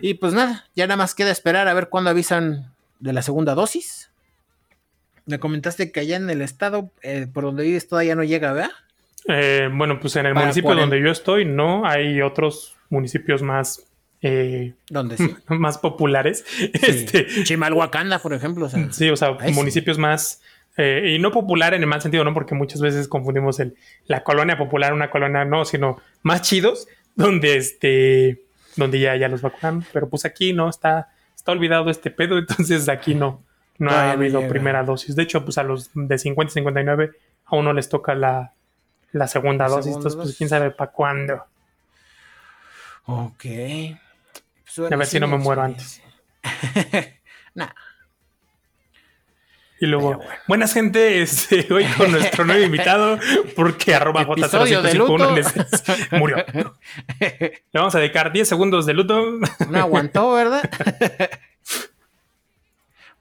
Y 0.01 0.15
pues 0.15 0.35
nada, 0.35 0.67
ya 0.75 0.87
nada 0.87 0.97
más 0.97 1.15
queda 1.15 1.31
esperar 1.31 1.69
a 1.69 1.75
ver 1.75 1.89
cuándo 1.89 2.09
avisan 2.11 2.75
de 3.01 3.13
la 3.13 3.23
segunda 3.23 3.55
dosis. 3.55 4.11
Me 5.29 5.39
comentaste 5.39 5.93
que 5.93 6.01
allá 6.01 6.17
en 6.17 6.29
el 6.29 6.43
estado, 6.43 6.91
eh, 7.03 7.27
por 7.33 7.45
donde 7.45 7.63
vives, 7.63 7.87
todavía 7.87 8.17
no 8.17 8.25
llega, 8.25 8.53
¿verdad? 8.53 8.71
Eh, 9.29 9.69
bueno, 9.73 10.01
pues 10.01 10.17
en 10.17 10.27
el 10.27 10.35
municipio 10.35 10.75
donde 10.75 11.01
yo 11.01 11.11
estoy, 11.11 11.45
no, 11.45 11.87
hay 11.87 12.21
otros 12.23 12.77
municipios 12.91 13.43
más 13.43 13.85
eh, 14.21 14.75
¿Dónde 14.91 15.17
sí? 15.19 15.37
más 15.49 15.79
populares. 15.79 16.45
Este, 16.73 17.27
Chimalhuacanda, 17.45 18.19
por 18.19 18.33
ejemplo. 18.33 18.69
sí, 18.91 19.09
o 19.11 19.17
sea, 19.17 19.37
municipios 19.53 19.99
más 19.99 20.43
eh, 20.77 21.15
y 21.15 21.19
no 21.19 21.31
popular 21.31 21.75
en 21.75 21.83
el 21.83 21.89
mal 21.89 22.01
sentido, 22.01 22.25
¿no? 22.25 22.35
Porque 22.35 22.55
muchas 22.55 22.81
veces 22.81 23.09
confundimos 23.09 23.61
el, 23.61 23.77
la 24.07 24.23
colonia 24.23 24.57
popular, 24.57 24.93
una 24.93 25.11
colonia 25.11 25.45
no, 25.45 25.65
sino 25.65 26.01
más 26.23 26.43
chidos, 26.43 26.89
donde 27.15 27.57
este, 27.57 28.43
donde 28.77 29.01
ya, 29.01 29.17
ya 29.17 29.29
los 29.29 29.43
vacunan. 29.43 29.85
Pero 29.93 30.09
pues 30.09 30.25
aquí 30.25 30.53
no, 30.53 30.69
está, 30.69 31.11
está 31.35 31.53
olvidado 31.53 31.91
este 31.91 32.11
pedo, 32.11 32.39
entonces 32.39 32.89
aquí 32.89 33.15
no, 33.15 33.43
no 33.79 33.91
ha 33.91 34.13
habido 34.13 34.47
primera 34.49 34.83
dosis. 34.83 35.17
De 35.17 35.23
hecho, 35.23 35.45
pues 35.45 35.59
a 35.59 35.63
los 35.63 35.91
de 35.95 36.19
50 36.19 36.51
y 36.51 36.55
59 36.55 37.13
a 37.47 37.57
uno 37.57 37.73
les 37.73 37.89
toca 37.89 38.15
la, 38.15 38.53
la 39.13 39.29
segunda 39.29 39.69
dosis. 39.69 39.95
entonces, 39.95 40.17
pues 40.17 40.37
quién 40.37 40.49
sabe 40.49 40.71
para 40.71 40.91
cuándo. 40.91 41.45
Ok. 43.07 43.45
a 44.91 44.97
ver 44.97 45.07
si 45.07 45.21
no 45.21 45.29
me 45.29 45.39
muero 45.39 45.63
antes. 45.63 46.03
nah. 47.55 47.71
Y 49.81 49.87
luego, 49.87 50.21
buenas 50.49 50.75
gente, 50.75 51.23
este, 51.23 51.67
hoy 51.73 51.85
con 51.97 52.11
nuestro 52.11 52.45
nuevo 52.45 52.65
invitado, 52.65 53.19
porque 53.55 53.95
arroba 53.95 54.25
j 54.25 54.49
murió. 56.19 56.45
Le 57.21 57.63
vamos 57.73 57.95
a 57.95 58.01
dedicar 58.01 58.33
10 58.33 58.49
segundos 58.49 58.87
de 58.87 58.95
luto. 58.95 59.39
No 59.71 59.79
aguantó, 59.79 60.33
¿verdad? 60.33 60.69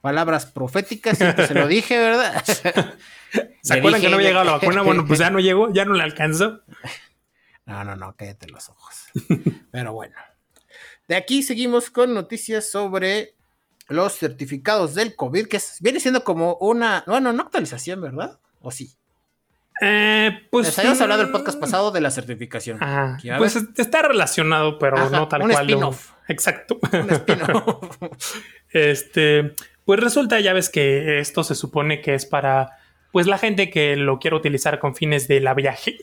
Palabras 0.02 0.46
proféticas, 0.46 1.18
se 1.18 1.54
lo 1.54 1.68
dije, 1.68 1.98
¿verdad? 1.98 2.44
¿Se 3.62 3.74
acuerdan 3.74 4.02
que 4.02 4.10
no 4.10 4.16
había 4.16 4.30
llegado 4.30 4.46
la 4.46 4.54
vacuna? 4.54 4.82
Bueno, 4.82 5.06
pues 5.06 5.20
ya 5.20 5.30
no 5.30 5.40
llegó, 5.40 5.74
ya 5.74 5.86
no 5.86 5.94
le 5.94 6.04
alcanzó. 6.04 6.62
No, 7.66 7.84
no, 7.84 7.98
no, 7.98 8.16
cállate 8.16 8.48
los 8.48 8.70
ojos. 8.70 8.96
Pero 9.72 9.92
bueno. 9.92 10.16
De 11.10 11.18
aquí 11.18 11.44
seguimos 11.44 11.90
con 11.90 12.14
noticias 12.14 12.72
sobre 12.72 13.36
los 13.90 14.18
certificados 14.18 14.96
del 14.96 15.18
COVID, 15.18 15.48
que 15.48 15.60
viene 15.82 16.00
siendo 16.00 16.24
como 16.24 16.56
una, 16.62 17.04
bueno, 17.08 17.34
no 17.34 17.44
actualización, 17.44 18.00
¿verdad? 18.00 18.40
¿O 18.62 18.72
sí? 18.72 18.96
Eh, 19.82 20.48
pues. 20.50 20.68
Les 20.68 20.80
habíamos 20.80 21.02
hablado 21.02 21.24
el 21.24 21.30
podcast 21.30 21.60
pasado 21.60 21.92
de 21.92 22.00
la 22.00 22.10
certificación. 22.10 22.80
pues 23.38 23.58
está 23.76 24.02
relacionado, 24.02 24.80
pero 24.80 25.10
no 25.10 25.28
tal 25.28 25.44
un 25.44 25.52
cual. 25.52 25.70
Spin-off. 25.70 26.12
Exacto. 26.30 26.80
Un 26.94 27.10
spin-off. 27.12 27.98
este, 28.70 29.56
pues 29.88 30.02
resulta, 30.02 30.42
ya 30.42 30.52
ves 30.52 30.70
que 30.70 31.20
esto 31.20 31.46
se 31.46 31.56
supone 31.56 32.02
que 32.02 32.14
es 32.14 32.26
para. 32.26 32.72
Pues 33.14 33.26
la 33.26 33.38
gente 33.38 33.70
que 33.70 33.96
lo 33.96 34.20
quiere 34.20 34.36
utilizar 34.36 34.80
con 34.80 34.96
fines 34.96 35.30
de 35.30 35.40
la 35.40 35.54
viaje, 35.54 35.98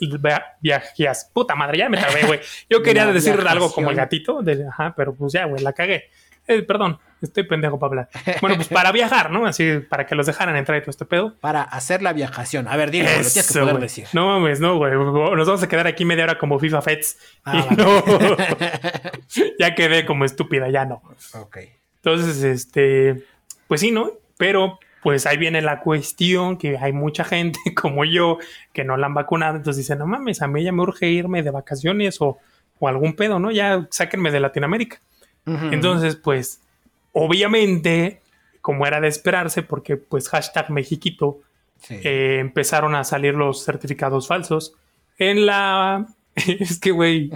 viajes. 0.62 1.31
Puta 1.35 1.55
madre, 1.55 1.77
ya 1.77 1.90
me 1.90 1.99
trabé, 1.99 2.23
güey. 2.27 2.40
Yo 2.70 2.83
quería 2.83 3.05
decir 3.05 3.38
algo 3.47 3.70
como 3.70 3.90
el 3.90 3.97
gatito, 3.97 4.40
de, 4.40 4.66
ajá, 4.66 4.94
pero 4.97 5.14
pues 5.14 5.35
ya, 5.35 5.44
güey, 5.44 5.62
la 5.62 5.75
cagué. 5.75 6.05
Eh, 6.47 6.62
perdón, 6.62 6.99
estoy 7.20 7.42
pendejo 7.42 7.79
para 7.79 7.88
hablar. 7.90 8.09
Bueno, 8.40 8.57
pues 8.57 8.68
para 8.68 8.90
viajar, 8.90 9.31
¿no? 9.31 9.44
Así, 9.44 9.81
para 9.81 10.07
que 10.07 10.14
los 10.14 10.25
dejaran 10.25 10.57
entrar 10.57 10.79
y 10.79 10.81
todo 10.81 10.90
este 10.90 11.05
pedo. 11.05 11.35
Para 11.40 11.61
hacer 11.61 12.01
la 12.01 12.14
viajación. 12.14 12.68
A 12.68 12.77
ver, 12.77 12.90
dime, 12.90 13.05
lo 13.05 13.31
tienes 13.31 13.53
que 13.53 13.61
poder 13.61 13.81
decir. 13.81 14.07
No 14.14 14.29
mames, 14.29 14.61
no, 14.61 14.79
güey. 14.79 14.94
Nos 14.94 15.47
vamos 15.47 15.62
a 15.62 15.68
quedar 15.68 15.87
aquí 15.87 16.07
media 16.07 16.25
hora 16.25 16.38
como 16.38 16.59
FIFA 16.59 16.81
Fets. 16.81 17.18
Ah, 17.44 17.66
y 17.70 17.75
no. 17.75 18.03
ya 19.59 19.75
quedé 19.75 20.07
como 20.07 20.25
estúpida, 20.25 20.70
ya 20.70 20.87
no. 20.87 21.03
Ok. 21.35 21.59
Entonces, 21.97 22.42
este, 22.42 23.25
pues 23.75 23.81
sí, 23.81 23.91
¿no? 23.91 24.13
Pero 24.37 24.79
pues 25.03 25.27
ahí 25.27 25.37
viene 25.37 25.61
la 25.61 25.81
cuestión 25.81 26.59
que 26.59 26.79
hay 26.79 26.93
mucha 26.93 27.25
gente 27.25 27.59
como 27.75 28.05
yo 28.05 28.39
que 28.73 28.85
no 28.85 28.97
la 28.97 29.07
han 29.07 29.15
vacunado, 29.15 29.57
entonces 29.57 29.79
dicen, 29.79 29.99
no 29.99 30.07
mames, 30.07 30.43
a 30.43 30.47
mí 30.47 30.63
ya 30.63 30.71
me 30.71 30.83
urge 30.83 31.09
irme 31.09 31.43
de 31.43 31.51
vacaciones 31.51 32.21
o, 32.21 32.39
o 32.79 32.87
algún 32.87 33.17
pedo, 33.17 33.41
¿no? 33.41 33.51
Ya 33.51 33.89
sáquenme 33.91 34.31
de 34.31 34.39
Latinoamérica. 34.39 35.01
Entonces, 35.73 36.15
pues, 36.15 36.61
obviamente, 37.11 38.21
como 38.61 38.87
era 38.87 39.01
de 39.01 39.09
esperarse, 39.09 39.63
porque 39.63 39.97
pues 39.97 40.29
hashtag 40.29 40.71
Mexiquito, 40.71 41.41
eh, 41.91 42.37
empezaron 42.39 42.95
a 42.95 43.03
salir 43.03 43.35
los 43.35 43.65
certificados 43.65 44.29
falsos 44.29 44.77
en 45.19 45.47
la... 45.47 46.07
es 46.37 46.79
que, 46.79 46.93
güey... 46.93 47.33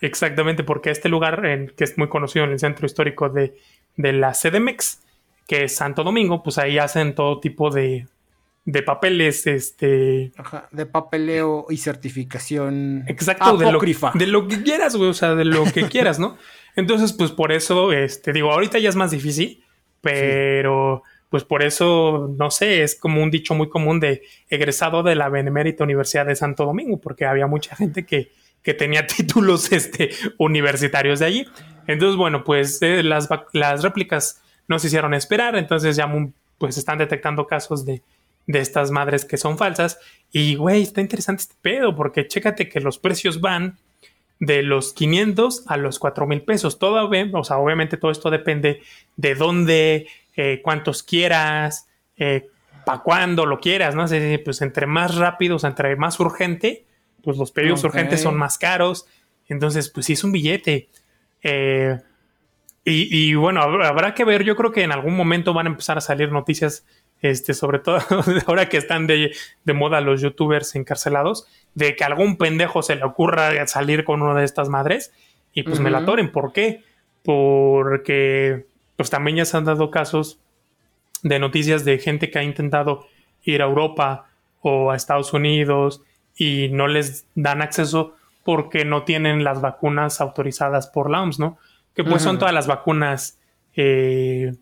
exactamente, 0.00 0.64
porque 0.64 0.88
este 0.88 1.10
lugar, 1.10 1.44
en, 1.44 1.68
que 1.76 1.84
es 1.84 1.98
muy 1.98 2.08
conocido 2.08 2.46
en 2.46 2.52
el 2.52 2.58
centro 2.58 2.86
histórico 2.86 3.28
de, 3.28 3.58
de 3.98 4.14
la 4.14 4.32
CDMX, 4.32 5.02
que 5.48 5.64
es 5.64 5.74
Santo 5.74 6.04
Domingo, 6.04 6.42
pues 6.42 6.58
ahí 6.58 6.78
hacen 6.78 7.14
todo 7.14 7.40
tipo 7.40 7.70
de, 7.70 8.06
de 8.66 8.82
papeles, 8.82 9.46
este... 9.46 10.30
Ajá, 10.36 10.68
de 10.70 10.84
papeleo 10.84 11.64
y 11.70 11.78
certificación 11.78 13.04
Exacto, 13.08 13.56
de 13.56 13.72
lo, 13.72 13.80
de 13.80 14.26
lo, 14.26 14.46
que 14.46 14.62
quieras, 14.62 14.94
güey, 14.94 15.08
o 15.08 15.14
sea, 15.14 15.34
de 15.34 15.46
lo 15.46 15.64
que 15.64 15.88
quieras, 15.88 16.18
¿no? 16.18 16.36
Entonces, 16.76 17.14
pues 17.14 17.32
por 17.32 17.50
eso, 17.50 17.92
este, 17.92 18.34
digo, 18.34 18.52
ahorita 18.52 18.78
ya 18.78 18.90
es 18.90 18.94
más 18.94 19.10
difícil, 19.10 19.64
pero 20.02 21.02
pues 21.30 21.44
por 21.44 21.62
eso, 21.62 22.30
no 22.38 22.50
sé, 22.50 22.82
es 22.82 22.94
como 22.94 23.22
un 23.22 23.30
dicho 23.30 23.54
muy 23.54 23.70
común 23.70 24.00
de 24.00 24.22
egresado 24.50 25.02
de 25.02 25.14
la 25.14 25.30
Benemérita 25.30 25.82
Universidad 25.82 26.26
de 26.26 26.36
Santo 26.36 26.66
Domingo, 26.66 27.00
porque 27.00 27.24
había 27.24 27.46
mucha 27.46 27.74
gente 27.74 28.04
que, 28.04 28.32
que 28.62 28.74
tenía 28.74 29.06
títulos 29.16 29.72
este, 29.72 30.10
universitarios 30.36 31.20
de 31.20 31.24
allí. 31.24 31.46
Entonces, 31.86 32.16
bueno, 32.16 32.44
pues 32.44 32.82
eh, 32.82 33.02
las, 33.02 33.30
las 33.54 33.82
réplicas 33.82 34.42
no 34.68 34.78
se 34.78 34.86
hicieron 34.86 35.14
esperar, 35.14 35.56
entonces 35.56 35.96
ya 35.96 36.12
pues 36.58 36.78
están 36.78 36.98
detectando 36.98 37.46
casos 37.46 37.84
de, 37.84 38.02
de 38.46 38.60
estas 38.60 38.90
madres 38.90 39.24
que 39.24 39.36
son 39.36 39.58
falsas. 39.58 39.98
Y, 40.32 40.56
güey, 40.56 40.82
está 40.82 41.00
interesante 41.00 41.42
este 41.42 41.54
pedo, 41.60 41.94
porque 41.94 42.26
chécate 42.26 42.68
que 42.68 42.80
los 42.80 42.98
precios 42.98 43.40
van 43.40 43.78
de 44.40 44.62
los 44.62 44.92
500 44.92 45.64
a 45.66 45.76
los 45.76 45.98
4 45.98 46.26
mil 46.26 46.42
pesos. 46.42 46.78
Todo, 46.78 47.08
o 47.08 47.44
sea, 47.44 47.58
obviamente 47.58 47.96
todo 47.96 48.10
esto 48.10 48.30
depende 48.30 48.80
de 49.16 49.34
dónde, 49.34 50.06
eh, 50.36 50.60
cuántos 50.62 51.02
quieras, 51.02 51.88
eh, 52.16 52.48
para 52.84 53.00
cuándo 53.00 53.44
lo 53.44 53.60
quieras, 53.60 53.94
¿no? 53.94 54.06
pues 54.44 54.62
entre 54.62 54.86
más 54.86 55.16
rápido, 55.16 55.56
o 55.56 55.58
sea, 55.58 55.70
entre 55.70 55.94
más 55.96 56.18
urgente, 56.18 56.86
pues 57.22 57.36
los 57.36 57.52
pedidos 57.52 57.84
urgentes 57.84 58.22
son 58.22 58.36
más 58.36 58.56
caros. 58.56 59.06
Entonces, 59.48 59.90
pues 59.90 60.06
sí 60.06 60.14
es 60.14 60.24
un 60.24 60.32
billete. 60.32 60.88
Eh, 61.42 61.98
y, 62.90 63.08
y, 63.10 63.34
bueno, 63.34 63.60
habrá 63.60 64.14
que 64.14 64.24
ver, 64.24 64.44
yo 64.44 64.56
creo 64.56 64.72
que 64.72 64.82
en 64.82 64.92
algún 64.92 65.16
momento 65.16 65.52
van 65.52 65.66
a 65.66 65.70
empezar 65.70 65.98
a 65.98 66.00
salir 66.00 66.32
noticias 66.32 66.84
este, 67.20 67.52
sobre 67.54 67.80
todo 67.80 67.98
ahora 68.46 68.68
que 68.68 68.76
están 68.76 69.06
de, 69.06 69.32
moda 69.74 70.00
los 70.00 70.20
youtubers 70.20 70.74
encarcelados, 70.76 71.46
de 71.74 71.96
que 71.96 72.04
algún 72.04 72.36
pendejo 72.36 72.82
se 72.82 72.96
le 72.96 73.04
ocurra 73.04 73.66
salir 73.66 74.04
con 74.04 74.22
una 74.22 74.38
de 74.38 74.44
estas 74.44 74.68
madres 74.68 75.12
y 75.52 75.62
pues 75.64 75.80
me 75.80 75.90
la 75.90 76.04
toren. 76.04 76.30
¿Por 76.30 76.52
qué? 76.52 76.82
Porque 77.24 78.66
pues 78.96 79.10
también 79.10 79.38
ya 79.38 79.44
se 79.44 79.56
han 79.56 79.64
dado 79.64 79.90
casos 79.90 80.38
de 81.22 81.38
noticias 81.38 81.84
de 81.84 81.98
gente 81.98 82.30
que 82.30 82.38
ha 82.38 82.44
intentado 82.44 83.06
ir 83.42 83.62
a 83.62 83.66
Europa 83.66 84.28
o 84.60 84.90
a 84.90 84.96
Estados 84.96 85.32
Unidos 85.32 86.02
y 86.36 86.68
no 86.70 86.86
les 86.86 87.26
dan 87.34 87.62
acceso 87.62 88.14
porque 88.44 88.84
no 88.84 89.02
tienen 89.02 89.42
las 89.42 89.60
vacunas 89.60 90.20
autorizadas 90.20 90.86
por 90.86 91.10
la 91.10 91.22
OMS, 91.22 91.38
¿no? 91.38 91.58
Que 91.98 92.04
pues 92.04 92.22
son 92.22 92.38
todas 92.38 92.54
las 92.54 92.68
vacunas, 92.68 93.40
eh, 93.74 94.54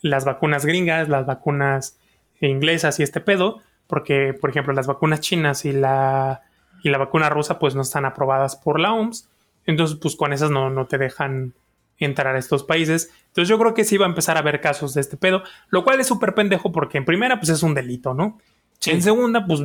las 0.00 0.24
vacunas 0.24 0.64
gringas, 0.64 1.08
las 1.08 1.26
vacunas 1.26 1.98
inglesas 2.40 3.00
y 3.00 3.02
este 3.02 3.20
pedo, 3.20 3.62
porque, 3.88 4.32
por 4.32 4.50
ejemplo, 4.50 4.72
las 4.72 4.86
vacunas 4.86 5.18
chinas 5.18 5.64
y 5.64 5.72
la, 5.72 6.42
y 6.84 6.90
la 6.90 6.98
vacuna 6.98 7.30
rusa, 7.30 7.58
pues 7.58 7.74
no 7.74 7.82
están 7.82 8.04
aprobadas 8.04 8.54
por 8.54 8.78
la 8.78 8.92
OMS. 8.92 9.28
Entonces, 9.66 9.98
pues 10.00 10.14
con 10.14 10.32
esas 10.32 10.52
no, 10.52 10.70
no 10.70 10.86
te 10.86 10.96
dejan 10.96 11.54
entrar 11.98 12.36
a 12.36 12.38
estos 12.38 12.62
países. 12.62 13.10
Entonces, 13.26 13.48
yo 13.48 13.58
creo 13.58 13.74
que 13.74 13.82
sí 13.82 13.96
va 13.96 14.06
a 14.06 14.10
empezar 14.10 14.36
a 14.36 14.40
haber 14.40 14.60
casos 14.60 14.94
de 14.94 15.00
este 15.00 15.16
pedo, 15.16 15.42
lo 15.70 15.82
cual 15.82 15.98
es 15.98 16.06
súper 16.06 16.32
pendejo 16.32 16.70
porque 16.70 16.98
en 16.98 17.04
primera, 17.04 17.40
pues 17.40 17.48
es 17.48 17.64
un 17.64 17.74
delito, 17.74 18.14
¿no? 18.14 18.38
En 18.86 19.02
segunda, 19.02 19.44
pues, 19.48 19.64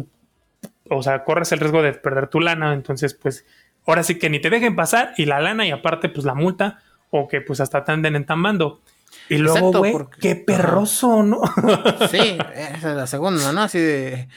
o 0.89 1.03
sea, 1.03 1.23
corres 1.23 1.51
el 1.51 1.59
riesgo 1.59 1.83
de 1.83 1.93
perder 1.93 2.25
tu 2.25 2.39
lana. 2.39 2.73
Entonces, 2.73 3.13
pues, 3.13 3.45
ahora 3.85 4.01
sí 4.01 4.17
que 4.17 4.31
ni 4.31 4.39
te 4.39 4.49
dejen 4.49 4.75
pasar 4.75 5.13
y 5.15 5.25
la 5.25 5.39
lana 5.39 5.67
y 5.67 5.69
aparte, 5.69 6.09
pues 6.09 6.25
la 6.25 6.33
multa 6.33 6.81
o 7.11 7.27
que 7.27 7.41
pues 7.41 7.59
hasta 7.59 7.83
te 7.83 7.91
anden 7.91 8.15
entambando. 8.15 8.81
Y 9.27 9.37
luego, 9.37 9.71
güey, 9.71 9.93
qué 10.19 10.35
perroso, 10.35 11.23
¿no? 11.23 11.41
sí, 12.11 12.37
esa 12.55 12.91
es 12.91 12.95
la 12.95 13.07
segunda, 13.07 13.51
¿no? 13.51 13.61
Así 13.61 13.79
de, 13.79 14.27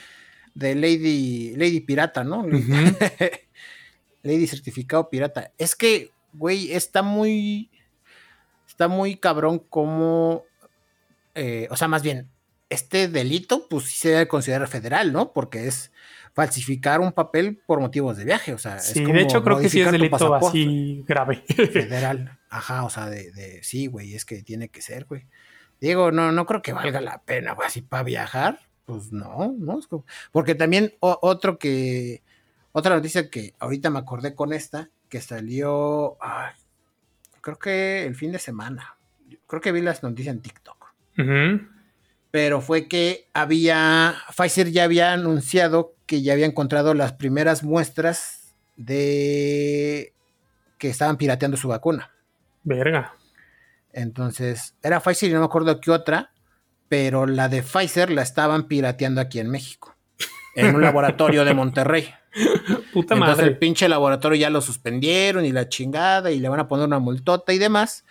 de 0.53 0.75
Lady, 0.75 1.55
Lady 1.55 1.79
Pirata, 1.81 2.23
¿no? 2.23 2.45
Lady 4.23 4.47
certificado 4.47 5.09
pirata. 5.09 5.51
Es 5.57 5.75
que, 5.75 6.11
güey, 6.33 6.71
está 6.71 7.01
muy. 7.01 7.69
Está 8.67 8.87
muy 8.87 9.17
cabrón 9.17 9.59
como. 9.59 10.43
Eh, 11.35 11.67
o 11.69 11.75
sea, 11.75 11.87
más 11.87 12.03
bien, 12.03 12.29
este 12.69 13.07
delito, 13.07 13.67
pues 13.67 13.85
sí 13.85 13.97
se 13.97 14.09
debe 14.09 14.27
considerar 14.27 14.67
federal, 14.67 15.11
¿no? 15.11 15.33
Porque 15.33 15.67
es 15.67 15.91
falsificar 16.33 16.99
un 16.99 17.11
papel 17.11 17.61
por 17.65 17.79
motivos 17.79 18.17
de 18.17 18.25
viaje. 18.25 18.53
O 18.53 18.57
sea, 18.57 18.79
sí, 18.79 18.99
es 18.99 19.05
como 19.05 19.17
de 19.17 19.23
hecho 19.23 19.43
creo 19.43 19.59
que 19.59 19.69
sí 19.69 19.81
es 19.81 19.91
delito 19.91 20.35
así 20.35 21.03
grave. 21.07 21.43
Federal. 21.47 22.37
Ajá, 22.49 22.83
o 22.83 22.89
sea, 22.89 23.09
de, 23.09 23.31
de 23.31 23.63
sí, 23.63 23.87
güey, 23.87 24.15
es 24.15 24.25
que 24.25 24.43
tiene 24.43 24.69
que 24.69 24.81
ser, 24.81 25.05
güey. 25.05 25.25
Digo, 25.79 26.11
no, 26.11 26.31
no 26.31 26.45
creo 26.45 26.61
que 26.61 26.73
valga 26.73 27.01
la 27.01 27.21
pena, 27.21 27.53
güey, 27.53 27.67
así 27.67 27.81
para 27.81 28.03
viajar. 28.03 28.59
Pues 28.85 29.11
no, 29.11 29.53
no. 29.57 29.79
porque 30.31 30.55
también 30.55 30.93
otro 30.99 31.57
que, 31.57 32.21
otra 32.73 32.95
noticia 32.95 33.29
que 33.29 33.53
ahorita 33.59 33.89
me 33.89 33.99
acordé 33.99 34.35
con 34.35 34.51
esta, 34.51 34.89
que 35.09 35.21
salió, 35.21 36.17
creo 37.41 37.59
que 37.59 38.05
el 38.05 38.15
fin 38.15 38.31
de 38.31 38.39
semana. 38.39 38.97
Creo 39.47 39.61
que 39.61 39.71
vi 39.71 39.81
las 39.81 40.03
noticias 40.03 40.35
en 40.35 40.41
TikTok. 40.41 40.93
Pero 42.31 42.61
fue 42.61 42.87
que 42.87 43.29
había, 43.33 44.15
Pfizer 44.35 44.71
ya 44.71 44.85
había 44.85 45.13
anunciado 45.13 45.95
que 46.13 46.21
ya 46.21 46.33
había 46.33 46.45
encontrado 46.45 46.93
las 46.93 47.13
primeras 47.13 47.63
muestras 47.63 48.53
de 48.75 50.13
que 50.77 50.89
estaban 50.89 51.17
pirateando 51.17 51.57
su 51.57 51.67
vacuna. 51.67 52.11
Verga. 52.61 53.15
Entonces, 53.93 54.75
era 54.83 54.99
Pfizer 54.99 55.31
y 55.31 55.33
no 55.33 55.39
me 55.39 55.45
acuerdo 55.45 55.81
qué 55.81 55.89
otra, 55.89 56.31
pero 56.87 57.25
la 57.25 57.49
de 57.49 57.63
Pfizer 57.63 58.11
la 58.11 58.21
estaban 58.21 58.67
pirateando 58.67 59.21
aquí 59.21 59.39
en 59.39 59.49
México, 59.49 59.95
en 60.53 60.75
un 60.75 60.81
laboratorio 60.83 61.45
de 61.45 61.55
Monterrey. 61.55 62.13
Puta 62.93 63.15
Entonces 63.15 63.43
el 63.43 63.57
pinche 63.57 63.89
laboratorio 63.89 64.37
ya 64.37 64.51
lo 64.51 64.61
suspendieron 64.61 65.45
y 65.45 65.51
la 65.51 65.67
chingada 65.67 66.29
y 66.29 66.39
le 66.39 66.47
van 66.47 66.59
a 66.59 66.67
poner 66.67 66.85
una 66.85 66.99
multota 66.99 67.53
y 67.53 67.57
demás. 67.57 68.05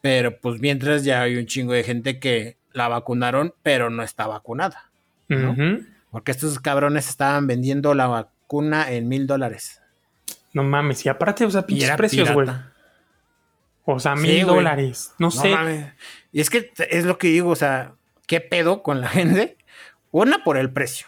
Pero 0.00 0.38
pues 0.40 0.60
mientras 0.60 1.02
ya 1.02 1.22
hay 1.22 1.34
un 1.34 1.46
chingo 1.46 1.72
de 1.72 1.82
gente 1.82 2.20
que 2.20 2.56
la 2.72 2.86
vacunaron, 2.86 3.52
pero 3.64 3.90
no 3.90 4.04
está 4.04 4.28
vacunada. 4.28 4.92
Porque 6.10 6.32
estos 6.32 6.58
cabrones 6.58 7.08
estaban 7.08 7.46
vendiendo 7.46 7.94
la 7.94 8.06
vacuna 8.06 8.90
en 8.90 9.08
mil 9.08 9.26
dólares. 9.26 9.80
No 10.52 10.64
mames, 10.64 11.04
y 11.04 11.08
aparte, 11.08 11.44
o 11.44 11.50
sea, 11.50 11.66
pinches 11.66 11.90
precios, 11.92 12.32
güey. 12.32 12.48
O 13.84 14.00
sea, 14.00 14.16
mil 14.16 14.46
dólares. 14.46 15.14
No, 15.18 15.30
sé. 15.30 15.92
Y 16.32 16.40
es 16.40 16.50
que 16.50 16.72
es 16.90 17.04
lo 17.04 17.18
que 17.18 17.28
digo, 17.28 17.50
o 17.50 17.56
sea, 17.56 17.94
¿qué 18.26 18.40
pedo 18.40 18.82
con 18.82 19.00
la 19.00 19.08
gente? 19.08 19.56
Una, 20.10 20.42
por 20.44 20.56
el 20.56 20.72
precio. 20.72 21.06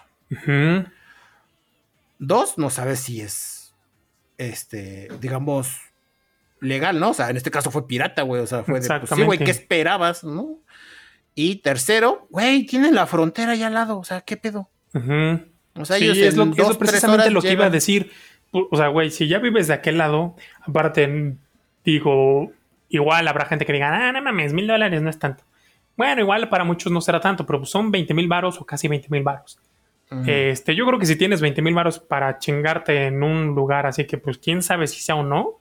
Dos, 2.19 2.59
no 2.59 2.69
sabes 2.71 3.01
si 3.01 3.23
es, 3.23 3.75
este, 4.37 5.09
digamos, 5.21 5.81
legal, 6.61 7.01
¿no? 7.01 7.11
O 7.11 7.15
sea, 7.15 7.31
en 7.31 7.37
este 7.37 7.51
caso 7.51 7.71
fue 7.71 7.87
pirata, 7.87 8.23
güey. 8.23 8.43
O 8.43 8.47
sea, 8.47 8.63
fue 8.63 8.81
de, 8.81 8.89
pues, 8.89 9.11
sí, 9.11 9.23
güey, 9.23 9.39
¿qué 9.39 9.51
esperabas, 9.51 10.23
no? 10.23 10.59
Y 11.35 11.57
tercero, 11.57 12.27
güey, 12.31 12.67
tienen 12.67 12.95
la 12.95 13.07
frontera 13.07 13.53
allá 13.53 13.69
al 13.69 13.75
lado, 13.75 13.99
o 13.99 14.05
sea, 14.05 14.21
¿qué 14.21 14.37
pedo? 14.37 14.69
O 14.95 15.85
sea, 15.85 15.97
ellos 15.97 16.19
es, 16.19 16.37
lo, 16.37 16.53
es 16.53 16.77
precisamente 16.77 17.31
lo 17.31 17.41
que 17.41 17.53
iba 17.53 17.67
a 17.67 17.71
decir. 17.71 18.11
O 18.53 18.77
sea, 18.77 18.89
güey, 18.89 19.11
si 19.11 19.29
ya 19.29 19.39
vives 19.39 19.69
de 19.69 19.75
aquel 19.75 19.99
lado, 19.99 20.35
aparte, 20.67 21.37
digo, 21.85 22.53
Igual 22.91 23.29
habrá 23.29 23.47
gente 23.47 23.65
que 23.65 23.73
diga, 23.73 24.09
ah, 24.09 24.13
no 24.13 24.21
mames, 24.21 24.53
mil 24.53 24.67
dólares 24.67 25.01
no 25.01 25.09
es 25.09 25.19
tanto. 25.19 25.45
Bueno, 25.97 26.21
igual 26.23 26.49
para 26.49 26.65
muchos 26.65 26.91
no 26.91 27.01
será 27.01 27.21
tanto, 27.21 27.47
pero 27.47 27.65
son 27.65 27.93
20 27.93 28.13
mil 28.15 28.27
varos 28.27 28.61
o 28.61 28.67
casi 28.67 28.89
20 28.89 29.09
mil 29.11 29.23
varos. 29.23 29.59
Este, 30.27 30.75
yo 30.75 30.85
creo 30.87 30.99
que 30.99 31.07
si 31.07 31.15
tienes 31.15 31.41
20 31.41 31.63
mil 31.63 31.73
varos 31.73 32.01
para 32.01 32.39
chingarte 32.39 33.07
en 33.07 33.23
un 33.23 33.55
lugar 33.55 33.87
así 33.87 34.07
que, 34.07 34.19
pues, 34.19 34.39
quién 34.39 34.61
sabe 34.61 34.89
si 34.89 35.01
sea 35.01 35.15
o 35.15 35.23
no. 35.23 35.61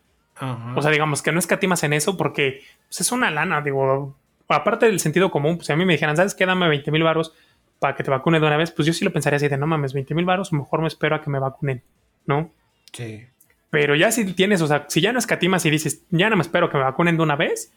O 0.76 0.82
sea, 0.82 0.90
digamos 0.90 1.22
que 1.22 1.32
no 1.32 1.38
escatimas 1.38 1.84
en 1.84 1.94
eso 1.94 2.18
porque 2.18 2.64
pues, 2.88 3.02
es 3.02 3.12
una 3.12 3.30
lana, 3.30 3.62
digo, 3.62 4.16
aparte 4.48 4.88
del 4.88 5.00
sentido 5.00 5.30
común, 5.30 5.58
pues 5.58 5.68
si 5.68 5.74
a 5.74 5.76
mí 5.76 5.86
me 5.86 5.94
dijeran, 5.94 6.18
¿sabes 6.18 6.34
qué? 6.34 6.48
Dame 6.48 6.68
20 6.68 6.90
mil 6.90 7.04
varos 7.04 7.34
para 7.80 7.96
que 7.96 8.04
te 8.04 8.12
vacune 8.12 8.40
de 8.40 8.46
una 8.46 8.58
vez, 8.58 8.72
pues 8.72 8.86
yo 8.86 8.94
sí 8.94 9.06
lo 9.06 9.12
pensaría 9.12 9.38
así 9.38 9.48
de, 9.48 9.58
no 9.58 9.66
mames, 9.66 9.94
20 9.94 10.14
mil 10.14 10.26
varos, 10.26 10.54
mejor 10.54 10.82
me 10.82 10.88
espero 10.88 11.16
a 11.16 11.22
que 11.22 11.30
me 11.30 11.40
vacunen, 11.40 11.82
¿no? 12.26 12.52
Sí. 12.92 13.26
Pero 13.70 13.96
ya 13.96 14.12
si 14.12 14.34
tienes, 14.34 14.62
o 14.62 14.68
sea, 14.68 14.86
si 14.90 15.00
ya 15.02 15.14
no 15.14 15.20
escatimas 15.20 15.66
y 15.66 15.70
dices, 15.70 16.04
ya 16.10 16.30
no 16.30 16.36
me 16.36 16.42
espero 16.42 16.70
que 16.70 16.78
me 16.78 16.84
vacunen 16.84 17.18
de 17.18 17.24
una 17.24 17.36
vez, 17.36 17.72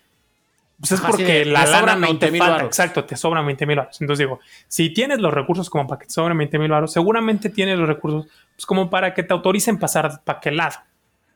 pues 0.81 0.93
es 0.93 1.01
porque 1.01 1.45
la 1.45 1.65
lana 1.65 1.95
no 1.95 2.19
te 2.19 2.37
falta. 2.37 2.65
Exacto, 2.65 3.05
te 3.05 3.15
sobran 3.17 3.47
20 3.47 3.67
mil 3.67 3.77
baros. 3.77 4.01
Entonces 4.01 4.27
digo, 4.27 4.41
si 4.67 4.91
tienes 4.91 5.21
los 5.21 5.33
recursos 5.33 5.71
como 5.71 5.87
para 5.87 6.01
que 6.01 6.07
te 6.07 6.13
sobren 6.13 6.37
20 6.37 6.59
mil 6.59 6.71
baros, 6.71 6.93
seguramente 6.93 7.51
tienes 7.51 7.79
los 7.79 7.87
recursos 7.87 8.27
pues, 8.57 8.67
como 8.67 8.91
para 8.91 9.15
que 9.15 9.23
te 9.23 9.33
autoricen 9.33 9.79
pasar 9.79 10.23
para 10.25 10.39
aquel 10.39 10.57
lado. 10.57 10.79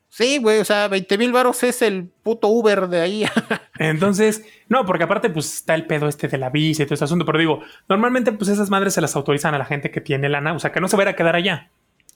Sí, 0.09 0.39
güey, 0.39 0.61
o 0.61 0.65
sea, 0.65 0.89
20 0.89 1.19
mil 1.19 1.33
baros 1.33 1.63
es 1.63 1.83
el 1.83 2.05
puto 2.23 2.49
Uber 2.49 2.89
de 2.89 3.01
ahí. 3.01 3.25
Entonces, 3.79 4.45
no, 4.69 4.87
porque 4.87 5.05
aparte, 5.05 5.31
pues 5.31 5.53
está 5.53 5.75
el 5.75 5.87
pedo 5.87 6.09
este 6.09 6.29
de 6.29 6.39
la 6.39 6.51
visa 6.51 6.83
y 6.83 6.87
todo 6.87 6.95
ese 6.95 7.05
asunto. 7.05 7.27
Pero 7.27 7.39
digo, 7.39 7.63
normalmente, 7.89 8.33
pues 8.33 8.49
esas 8.49 8.71
madres 8.71 8.95
se 8.95 9.01
las 9.01 9.15
autorizan 9.17 9.55
a 9.55 9.59
la 9.59 9.65
gente 9.65 9.91
que 9.91 10.01
tiene 10.01 10.29
lana, 10.29 10.55
o 10.55 10.59
sea, 10.59 10.73
que 10.73 10.81
no 10.81 10.89
se 10.89 10.97
vaya 10.97 11.11
a 11.11 11.17
quedar 11.17 11.37
allá. 11.37 11.71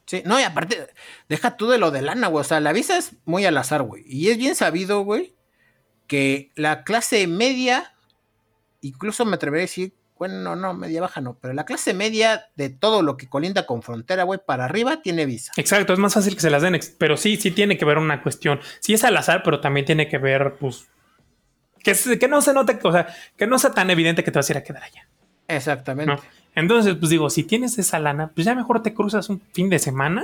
Sí, 0.07 0.22
no, 0.24 0.40
y 0.40 0.42
aparte, 0.42 0.88
deja 1.29 1.57
tú 1.57 1.68
de 1.68 1.79
lo 1.79 1.90
de 1.90 2.03
lana, 2.03 2.29
güey. 2.29 2.40
O 2.40 2.44
sea, 2.44 2.61
la 2.61 2.72
visa 2.72 2.96
es 2.96 3.16
muy 3.26 3.44
al 3.44 3.57
azar, 3.59 3.83
güey. 3.83 4.03
Y 4.07 4.31
es 4.31 4.38
bien 4.38 4.55
sabido, 4.55 5.03
güey, 5.03 5.35
que 6.07 6.50
la 6.57 6.85
clase 6.85 7.26
media, 7.26 7.94
incluso 8.81 9.24
me 9.24 9.37
atrevería 9.37 9.62
a 9.62 9.68
decir, 9.68 9.94
bueno, 10.20 10.38
no, 10.38 10.54
no, 10.54 10.74
media 10.74 11.00
baja 11.00 11.22
no, 11.22 11.38
pero 11.40 11.54
la 11.54 11.64
clase 11.64 11.94
media 11.94 12.48
de 12.54 12.68
todo 12.68 13.00
lo 13.00 13.16
que 13.16 13.26
colinda 13.26 13.64
con 13.64 13.80
frontera, 13.80 14.24
güey, 14.24 14.38
para 14.44 14.66
arriba 14.66 15.00
tiene 15.00 15.24
visa. 15.24 15.50
Exacto, 15.56 15.94
es 15.94 15.98
más 15.98 16.12
fácil 16.12 16.35
que 16.35 16.42
se 16.42 16.50
las 16.50 16.61
den, 16.61 16.78
pero 16.98 17.16
sí, 17.16 17.38
sí 17.38 17.52
tiene 17.52 17.78
que 17.78 17.87
ver 17.87 17.96
una 17.96 18.22
cuestión. 18.22 18.61
Sí 18.80 18.92
es 18.92 19.02
al 19.02 19.16
azar, 19.16 19.40
pero 19.42 19.61
también 19.61 19.87
tiene 19.87 20.09
que 20.09 20.18
ver, 20.18 20.56
pues, 20.61 20.88
que, 21.83 22.18
que 22.18 22.28
no 22.28 22.42
se 22.42 22.52
note, 22.52 22.78
o 22.83 22.92
sea, 22.92 23.06
que 23.35 23.46
no 23.46 23.59
sea 23.59 23.70
tan 23.70 23.88
evidente 23.88 24.22
que 24.22 24.30
te 24.30 24.38
vas 24.38 24.50
a 24.50 24.52
ir 24.52 24.59
a 24.59 24.62
quedar 24.62 24.83
allá. 24.83 25.09
Exactamente. 25.48 26.12
¿no? 26.12 26.20
Entonces, 26.54 26.96
pues 26.96 27.09
digo, 27.09 27.30
si 27.30 27.44
tienes 27.44 27.78
esa 27.78 27.98
lana, 27.98 28.30
pues 28.35 28.44
ya 28.44 28.54
mejor 28.54 28.83
te 28.83 28.92
cruzas 28.92 29.30
un 29.30 29.40
fin 29.54 29.70
de 29.70 29.78
semana, 29.78 30.22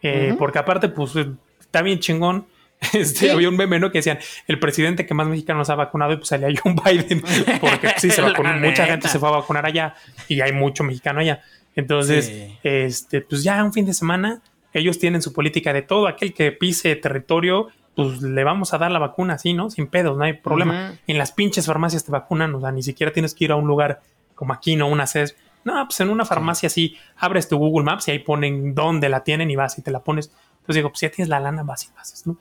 eh, 0.00 0.36
porque 0.38 0.58
aparte, 0.58 0.88
pues 0.88 1.12
está 1.60 1.82
bien 1.82 1.98
chingón. 1.98 2.46
Este, 2.92 3.20
Sí. 3.20 3.28
Había 3.28 3.48
un 3.48 3.56
meme, 3.56 3.78
¿no? 3.80 3.90
Que 3.90 3.98
decían, 3.98 4.18
el 4.46 4.58
presidente 4.58 5.04
que 5.04 5.12
más 5.14 5.26
mexicanos 5.26 5.68
ha 5.70 5.74
vacunado, 5.74 6.12
y 6.12 6.16
pues 6.16 6.28
salía 6.28 6.48
John 6.62 6.76
Biden, 6.84 7.22
porque 7.60 7.92
sí, 7.98 8.10
se 8.10 8.22
vacunó, 8.22 8.52
mucha 8.54 8.86
gente 8.86 9.08
se 9.08 9.18
fue 9.18 9.28
a 9.28 9.32
vacunar 9.32 9.66
allá, 9.66 9.94
y 10.28 10.40
hay 10.40 10.52
mucho 10.52 10.84
mexicano 10.84 11.20
allá. 11.20 11.40
Entonces, 11.74 12.26
Sí. 12.26 12.58
este, 12.62 13.20
pues 13.20 13.42
ya 13.42 13.62
un 13.64 13.72
fin 13.72 13.84
de 13.86 13.94
semana, 13.94 14.42
ellos 14.72 14.98
tienen 14.98 15.22
su 15.22 15.32
política 15.32 15.72
de 15.72 15.82
todo 15.82 16.06
aquel 16.08 16.32
que 16.34 16.52
pise 16.52 16.94
territorio, 16.96 17.68
pues 17.96 18.22
le 18.22 18.44
vamos 18.44 18.72
a 18.74 18.78
dar 18.78 18.92
la 18.92 19.00
vacuna 19.00 19.34
así, 19.34 19.54
¿no? 19.54 19.70
Sin 19.70 19.88
pedos, 19.88 20.16
no 20.16 20.22
hay 20.24 20.34
problema. 20.34 20.94
En 21.08 21.18
las 21.18 21.32
pinches 21.32 21.66
farmacias 21.66 22.04
te 22.04 22.12
vacunan, 22.12 22.54
o 22.54 22.60
sea, 22.60 22.70
ni 22.70 22.82
siquiera 22.84 23.12
tienes 23.12 23.34
que 23.34 23.44
ir 23.46 23.50
a 23.52 23.56
un 23.56 23.66
lugar 23.66 24.02
como 24.36 24.52
aquí, 24.52 24.76
¿no? 24.76 24.86
Una 24.86 25.06
CES. 25.08 25.36
No, 25.64 25.84
pues 25.84 25.98
en 26.00 26.08
una 26.10 26.24
farmacia 26.24 26.68
así, 26.68 26.96
abres 27.16 27.48
tu 27.48 27.58
Google 27.58 27.84
Maps 27.84 28.06
y 28.06 28.12
ahí 28.12 28.18
ponen 28.20 28.72
dónde 28.74 29.08
la 29.08 29.24
tienen 29.24 29.50
y 29.50 29.56
vas 29.56 29.76
y 29.78 29.82
te 29.82 29.90
la 29.90 29.98
pones. 30.04 30.26
Entonces 30.60 30.76
digo, 30.76 30.90
pues 30.90 31.00
ya 31.00 31.10
tienes 31.10 31.28
la 31.28 31.40
lana, 31.40 31.64
vas 31.64 31.84
y 31.84 31.88
vas, 31.96 32.24
¿no? 32.24 32.36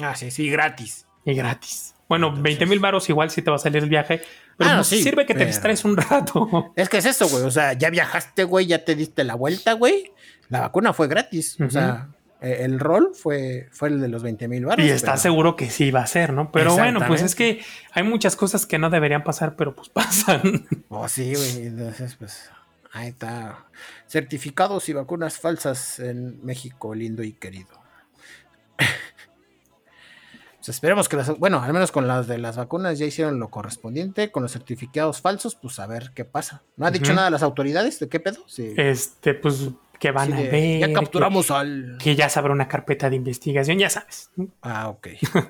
Ah, 0.00 0.14
sí, 0.14 0.30
sí, 0.30 0.48
gratis. 0.50 1.06
Y 1.24 1.34
gratis. 1.34 1.94
Bueno, 2.08 2.26
Entonces- 2.28 2.42
20 2.44 2.66
mil 2.66 2.80
baros 2.80 3.08
igual 3.08 3.30
si 3.30 3.40
te 3.42 3.50
va 3.50 3.56
a 3.56 3.58
salir 3.58 3.82
el 3.82 3.88
viaje, 3.88 4.20
pero 4.58 4.70
Ah, 4.70 4.74
pues, 4.76 4.88
sí, 4.88 5.02
sirve 5.02 5.24
que 5.26 5.34
te 5.34 5.46
distraes 5.46 5.84
un 5.84 5.96
rato. 5.96 6.72
Es 6.76 6.88
que 6.88 6.98
es 6.98 7.06
eso, 7.06 7.28
güey. 7.28 7.44
O 7.44 7.50
sea, 7.50 7.72
ya 7.72 7.90
viajaste, 7.90 8.44
güey, 8.44 8.66
ya 8.66 8.84
te 8.84 8.94
diste 8.94 9.24
la 9.24 9.34
vuelta, 9.34 9.72
güey. 9.72 10.12
La 10.48 10.60
vacuna 10.60 10.92
fue 10.92 11.08
gratis. 11.08 11.56
O 11.60 11.70
sea, 11.70 12.08
eh, 12.42 12.58
el 12.60 12.78
rol 12.78 13.12
fue, 13.14 13.68
fue 13.72 13.88
el 13.88 14.00
de 14.00 14.08
los 14.08 14.22
20 14.22 14.46
mil 14.48 14.66
baros. 14.66 14.84
Y 14.84 14.90
estás 14.90 15.22
pero- 15.22 15.22
seguro 15.22 15.56
que 15.56 15.70
sí 15.70 15.90
va 15.90 16.02
a 16.02 16.06
ser, 16.06 16.34
¿no? 16.34 16.52
Pero 16.52 16.74
bueno, 16.76 17.00
pues 17.06 17.22
es 17.22 17.34
que 17.34 17.64
hay 17.92 18.02
muchas 18.02 18.36
cosas 18.36 18.66
que 18.66 18.78
no 18.78 18.90
deberían 18.90 19.24
pasar, 19.24 19.56
pero 19.56 19.74
pues 19.74 19.88
pasan. 19.94 20.66
Oh, 20.90 21.08
sí, 21.08 21.32
güey. 21.34 21.66
Entonces, 21.68 22.16
pues, 22.16 22.50
ahí 22.92 23.08
está. 23.08 23.64
Certificados 24.06 24.88
y 24.90 24.92
vacunas 24.92 25.38
falsas 25.38 25.98
en 26.00 26.44
México, 26.44 26.94
lindo 26.94 27.22
y 27.22 27.32
querido. 27.32 27.82
Pues 30.64 30.76
esperemos 30.76 31.10
que 31.10 31.16
las, 31.16 31.38
bueno, 31.38 31.60
al 31.62 31.74
menos 31.74 31.92
con 31.92 32.08
las 32.08 32.26
de 32.26 32.38
las 32.38 32.56
vacunas 32.56 32.98
ya 32.98 33.04
hicieron 33.04 33.38
lo 33.38 33.50
correspondiente, 33.50 34.30
con 34.32 34.42
los 34.42 34.52
certificados 34.52 35.20
falsos, 35.20 35.56
pues 35.56 35.78
a 35.78 35.86
ver 35.86 36.12
qué 36.14 36.24
pasa. 36.24 36.62
¿No 36.78 36.86
ha 36.86 36.90
dicho 36.90 37.10
Ujú. 37.10 37.16
nada 37.16 37.28
las 37.28 37.42
autoridades 37.42 38.00
de 38.00 38.08
qué 38.08 38.18
pedo? 38.18 38.42
Sí. 38.46 38.72
Este, 38.78 39.34
pues 39.34 39.68
que 40.00 40.10
van 40.10 40.28
Sí, 40.28 40.32
a 40.32 40.36
de, 40.36 40.48
ver. 40.48 40.80
ya 40.80 40.86
que- 40.86 40.92
capturamos 40.94 41.50
al. 41.50 41.98
Que, 42.02 42.16
ya 42.16 42.30
se 42.30 42.38
abre 42.38 42.52
una 42.52 42.66
carpeta 42.66 43.10
de 43.10 43.16
investigación, 43.16 43.78
ya 43.78 43.90
sabes. 43.90 44.30
Ah, 44.62 44.88
ok. 44.88 45.08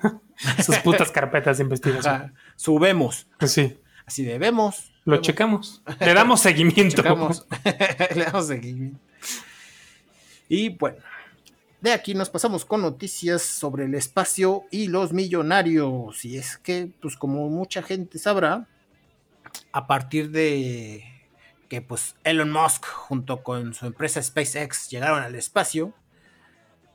Sus 0.65 0.79
putas 0.79 1.11
carpetas 1.11 1.59
de 1.59 1.63
investigación. 1.63 2.13
Ajá. 2.13 2.33
Subemos. 2.57 3.27
Pues 3.39 3.53
sí, 3.53 3.79
Así 4.05 4.25
debemos. 4.25 4.91
lo 5.05 5.21
checamos. 5.21 5.81
Le 6.01 6.13
damos 6.13 6.41
seguimiento. 6.41 7.01
Le 7.03 8.23
damos 8.25 8.47
seguimiento. 8.47 8.99
Y 10.49 10.69
bueno, 10.69 10.97
de 11.91 11.95
aquí 11.95 12.13
nos 12.13 12.29
pasamos 12.29 12.65
con 12.65 12.81
noticias 12.81 13.41
sobre 13.41 13.85
el 13.85 13.95
espacio 13.95 14.63
y 14.71 14.87
los 14.87 15.13
millonarios. 15.13 16.23
Y 16.25 16.37
es 16.37 16.57
que, 16.57 16.91
pues 17.01 17.15
como 17.15 17.49
mucha 17.49 17.81
gente 17.81 18.19
sabrá, 18.19 18.67
a 19.71 19.87
partir 19.87 20.31
de 20.31 21.03
que 21.69 21.81
pues 21.81 22.15
Elon 22.23 22.51
Musk 22.51 22.85
junto 22.85 23.41
con 23.43 23.73
su 23.73 23.85
empresa 23.87 24.21
SpaceX 24.21 24.89
llegaron 24.89 25.23
al 25.23 25.35
espacio, 25.35 25.93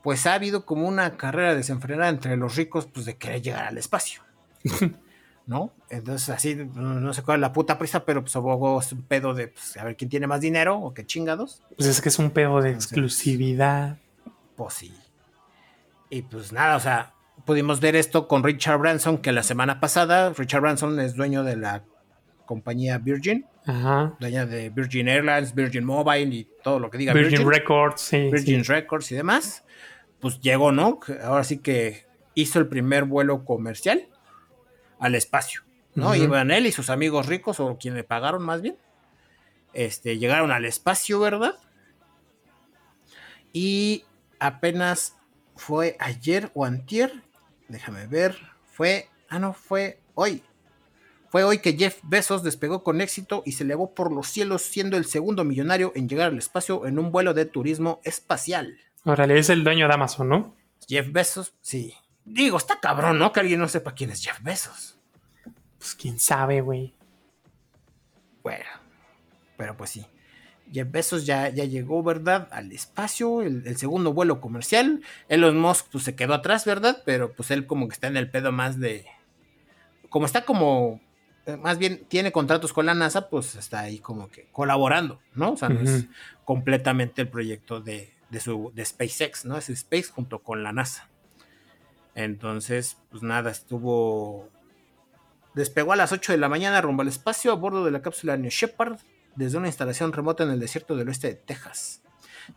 pues 0.03 0.25
ha 0.25 0.33
habido 0.33 0.65
como 0.65 0.87
una 0.87 1.17
carrera 1.17 1.55
desenfrenada 1.55 2.09
entre 2.09 2.37
los 2.37 2.55
ricos 2.55 2.87
pues 2.87 3.05
de 3.05 3.17
querer 3.17 3.41
llegar 3.41 3.65
al 3.65 3.77
espacio. 3.77 4.23
¿No? 5.47 5.73
Entonces 5.89 6.29
así, 6.29 6.55
no 6.55 7.13
sé 7.13 7.23
cuál 7.23 7.37
es 7.37 7.41
la 7.41 7.51
puta 7.51 7.77
prisa, 7.77 8.05
pero 8.05 8.21
pues 8.21 8.33
hubo 8.35 8.77
un 8.77 9.01
pedo 9.03 9.33
de 9.33 9.49
pues, 9.49 9.75
a 9.75 9.83
ver 9.83 9.97
quién 9.97 10.09
tiene 10.09 10.27
más 10.27 10.39
dinero 10.39 10.79
o 10.79 10.93
qué 10.93 11.05
chingados. 11.05 11.61
Pues 11.75 11.89
es 11.89 11.99
que 11.99 12.09
es 12.09 12.19
un 12.19 12.29
pedo 12.31 12.61
de 12.61 12.69
Entonces- 12.69 12.91
exclusividad. 12.91 13.97
Pues 14.55 14.73
sí. 14.73 14.93
Y 16.09 16.23
pues 16.23 16.51
nada, 16.51 16.75
o 16.75 16.79
sea, 16.79 17.13
pudimos 17.45 17.79
ver 17.79 17.95
esto 17.95 18.27
con 18.27 18.43
Richard 18.43 18.79
Branson, 18.79 19.17
que 19.19 19.31
la 19.31 19.43
semana 19.43 19.79
pasada, 19.79 20.33
Richard 20.33 20.61
Branson 20.61 20.99
es 20.99 21.15
dueño 21.15 21.43
de 21.43 21.55
la 21.55 21.83
compañía 22.45 22.97
Virgin, 22.97 23.45
Ajá. 23.65 24.15
dueña 24.19 24.45
de 24.45 24.69
Virgin 24.69 25.07
Airlines, 25.07 25.55
Virgin 25.55 25.85
Mobile 25.85 26.35
y 26.35 26.49
todo 26.63 26.79
lo 26.79 26.89
que 26.89 26.97
diga 26.97 27.13
Virgin, 27.13 27.39
Virgin, 27.39 27.49
Records, 27.49 28.01
sí. 28.01 28.29
Virgin 28.29 28.65
sí. 28.65 28.71
Records 28.71 29.11
y 29.11 29.15
demás. 29.15 29.63
Pues 30.19 30.39
llegó, 30.41 30.71
¿no? 30.71 30.99
Ahora 31.23 31.43
sí 31.43 31.59
que 31.59 32.05
hizo 32.35 32.59
el 32.59 32.67
primer 32.67 33.05
vuelo 33.05 33.45
comercial 33.45 34.07
al 34.99 35.15
espacio, 35.15 35.61
¿no? 35.95 36.13
Iban 36.13 36.51
él 36.51 36.67
y 36.67 36.71
sus 36.71 36.89
amigos 36.89 37.25
ricos, 37.25 37.59
o 37.59 37.77
quien 37.77 37.95
le 37.95 38.03
pagaron 38.03 38.43
más 38.43 38.61
bien. 38.61 38.75
Este, 39.73 40.17
llegaron 40.17 40.51
al 40.51 40.65
espacio, 40.65 41.19
¿verdad? 41.19 41.55
Y 43.53 44.03
apenas 44.41 45.15
fue 45.55 45.95
ayer 45.99 46.51
o 46.55 46.65
antier, 46.65 47.23
déjame 47.69 48.07
ver, 48.07 48.37
fue, 48.65 49.07
ah 49.29 49.39
no, 49.39 49.53
fue 49.53 50.01
hoy. 50.15 50.43
Fue 51.29 51.45
hoy 51.45 51.59
que 51.59 51.77
Jeff 51.77 51.99
Bezos 52.03 52.43
despegó 52.43 52.83
con 52.83 52.99
éxito 52.99 53.43
y 53.45 53.53
se 53.53 53.63
elevó 53.63 53.93
por 53.93 54.11
los 54.11 54.27
cielos 54.27 54.63
siendo 54.63 54.97
el 54.97 55.05
segundo 55.05 55.45
millonario 55.45 55.93
en 55.95 56.09
llegar 56.09 56.27
al 56.27 56.37
espacio 56.37 56.85
en 56.85 56.99
un 56.99 57.11
vuelo 57.11 57.33
de 57.33 57.45
turismo 57.45 58.01
espacial. 58.03 58.77
Órale, 59.05 59.39
es 59.39 59.49
el 59.49 59.63
dueño 59.63 59.87
de 59.87 59.93
Amazon, 59.93 60.27
¿no? 60.27 60.55
Jeff 60.89 61.09
Bezos, 61.11 61.53
sí. 61.61 61.93
Digo, 62.25 62.57
está 62.57 62.79
cabrón, 62.81 63.19
¿no? 63.19 63.31
Que 63.31 63.39
alguien 63.39 63.59
no 63.59 63.67
sepa 63.69 63.93
quién 63.93 64.09
es 64.09 64.23
Jeff 64.23 64.41
Bezos. 64.41 64.97
Pues 65.77 65.95
quién 65.95 66.19
sabe, 66.19 66.61
güey. 66.61 66.93
Bueno, 68.43 68.65
pero 69.55 69.77
pues 69.77 69.91
sí. 69.91 70.05
Jeff 70.71 70.89
Bezos 70.89 71.25
ya, 71.25 71.49
ya 71.49 71.65
llegó, 71.65 72.01
¿verdad? 72.03 72.47
Al 72.51 72.71
espacio, 72.71 73.41
el, 73.41 73.63
el 73.67 73.77
segundo 73.77 74.13
vuelo 74.13 74.39
comercial. 74.39 75.01
Elon 75.29 75.59
Musk 75.59 75.87
pues 75.91 76.03
se 76.03 76.15
quedó 76.15 76.33
atrás, 76.33 76.65
¿verdad? 76.65 77.01
Pero 77.05 77.33
pues 77.33 77.51
él 77.51 77.65
como 77.67 77.87
que 77.87 77.93
está 77.93 78.07
en 78.07 78.17
el 78.17 78.29
pedo 78.29 78.51
más 78.51 78.79
de... 78.79 79.05
Como 80.09 80.25
está 80.25 80.45
como... 80.45 81.01
eh, 81.45 81.57
Más 81.57 81.77
bien 81.77 82.05
tiene 82.07 82.31
contratos 82.31 82.73
con 82.73 82.85
la 82.85 82.93
NASA, 82.93 83.29
pues 83.29 83.55
está 83.55 83.79
ahí 83.81 83.99
como 83.99 84.29
que 84.29 84.47
colaborando, 84.51 85.19
¿no? 85.35 85.53
O 85.53 85.57
sea, 85.57 85.69
no 85.69 85.81
es 85.81 86.05
completamente 86.45 87.21
el 87.21 87.27
proyecto 87.29 87.81
de, 87.81 88.13
de 88.29 88.39
su 88.39 88.71
de 88.73 88.85
SpaceX, 88.85 89.45
¿no? 89.45 89.57
Es 89.57 89.69
Space 89.69 90.11
junto 90.11 90.39
con 90.39 90.63
la 90.63 90.71
NASA. 90.73 91.09
Entonces, 92.15 92.97
pues 93.09 93.23
nada, 93.23 93.51
estuvo 93.51 94.49
Despegó 95.53 95.91
a 95.91 95.97
las 95.97 96.13
8 96.13 96.31
de 96.31 96.37
la 96.37 96.47
mañana 96.47 96.79
rumbo 96.79 97.01
al 97.01 97.09
espacio 97.09 97.51
a 97.51 97.55
bordo 97.55 97.83
de 97.83 97.91
la 97.91 98.01
cápsula 98.01 98.37
New 98.37 98.49
Shepard 98.49 98.99
desde 99.35 99.57
una 99.57 99.67
instalación 99.67 100.13
remota 100.13 100.43
en 100.43 100.51
el 100.51 100.59
desierto 100.59 100.95
del 100.95 101.07
oeste 101.07 101.27
de 101.27 101.35
Texas, 101.35 102.01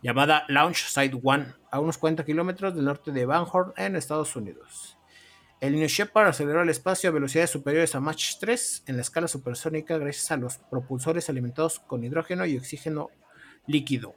llamada 0.01 0.45
Launch 0.47 0.87
Site 0.87 1.17
1, 1.21 1.45
a 1.71 1.79
unos 1.79 1.97
40 1.97 2.25
kilómetros 2.25 2.75
del 2.75 2.85
norte 2.85 3.11
de 3.11 3.25
Van 3.25 3.45
Horn, 3.51 3.73
en 3.77 3.95
Estados 3.95 4.35
Unidos. 4.35 4.97
El 5.61 5.75
New 5.75 5.87
Shepard 5.87 6.27
aceleró 6.27 6.61
el 6.61 6.69
espacio 6.69 7.09
a 7.09 7.13
velocidades 7.13 7.49
superiores 7.49 7.95
a 7.95 7.99
Mach 7.99 8.39
3 8.39 8.83
en 8.87 8.97
la 8.97 9.01
escala 9.01 9.27
supersónica 9.27 9.97
gracias 9.97 10.29
a 10.31 10.37
los 10.37 10.57
propulsores 10.57 11.29
alimentados 11.29 11.79
con 11.79 12.03
hidrógeno 12.03 12.45
y 12.45 12.57
oxígeno 12.57 13.09
líquido, 13.65 14.15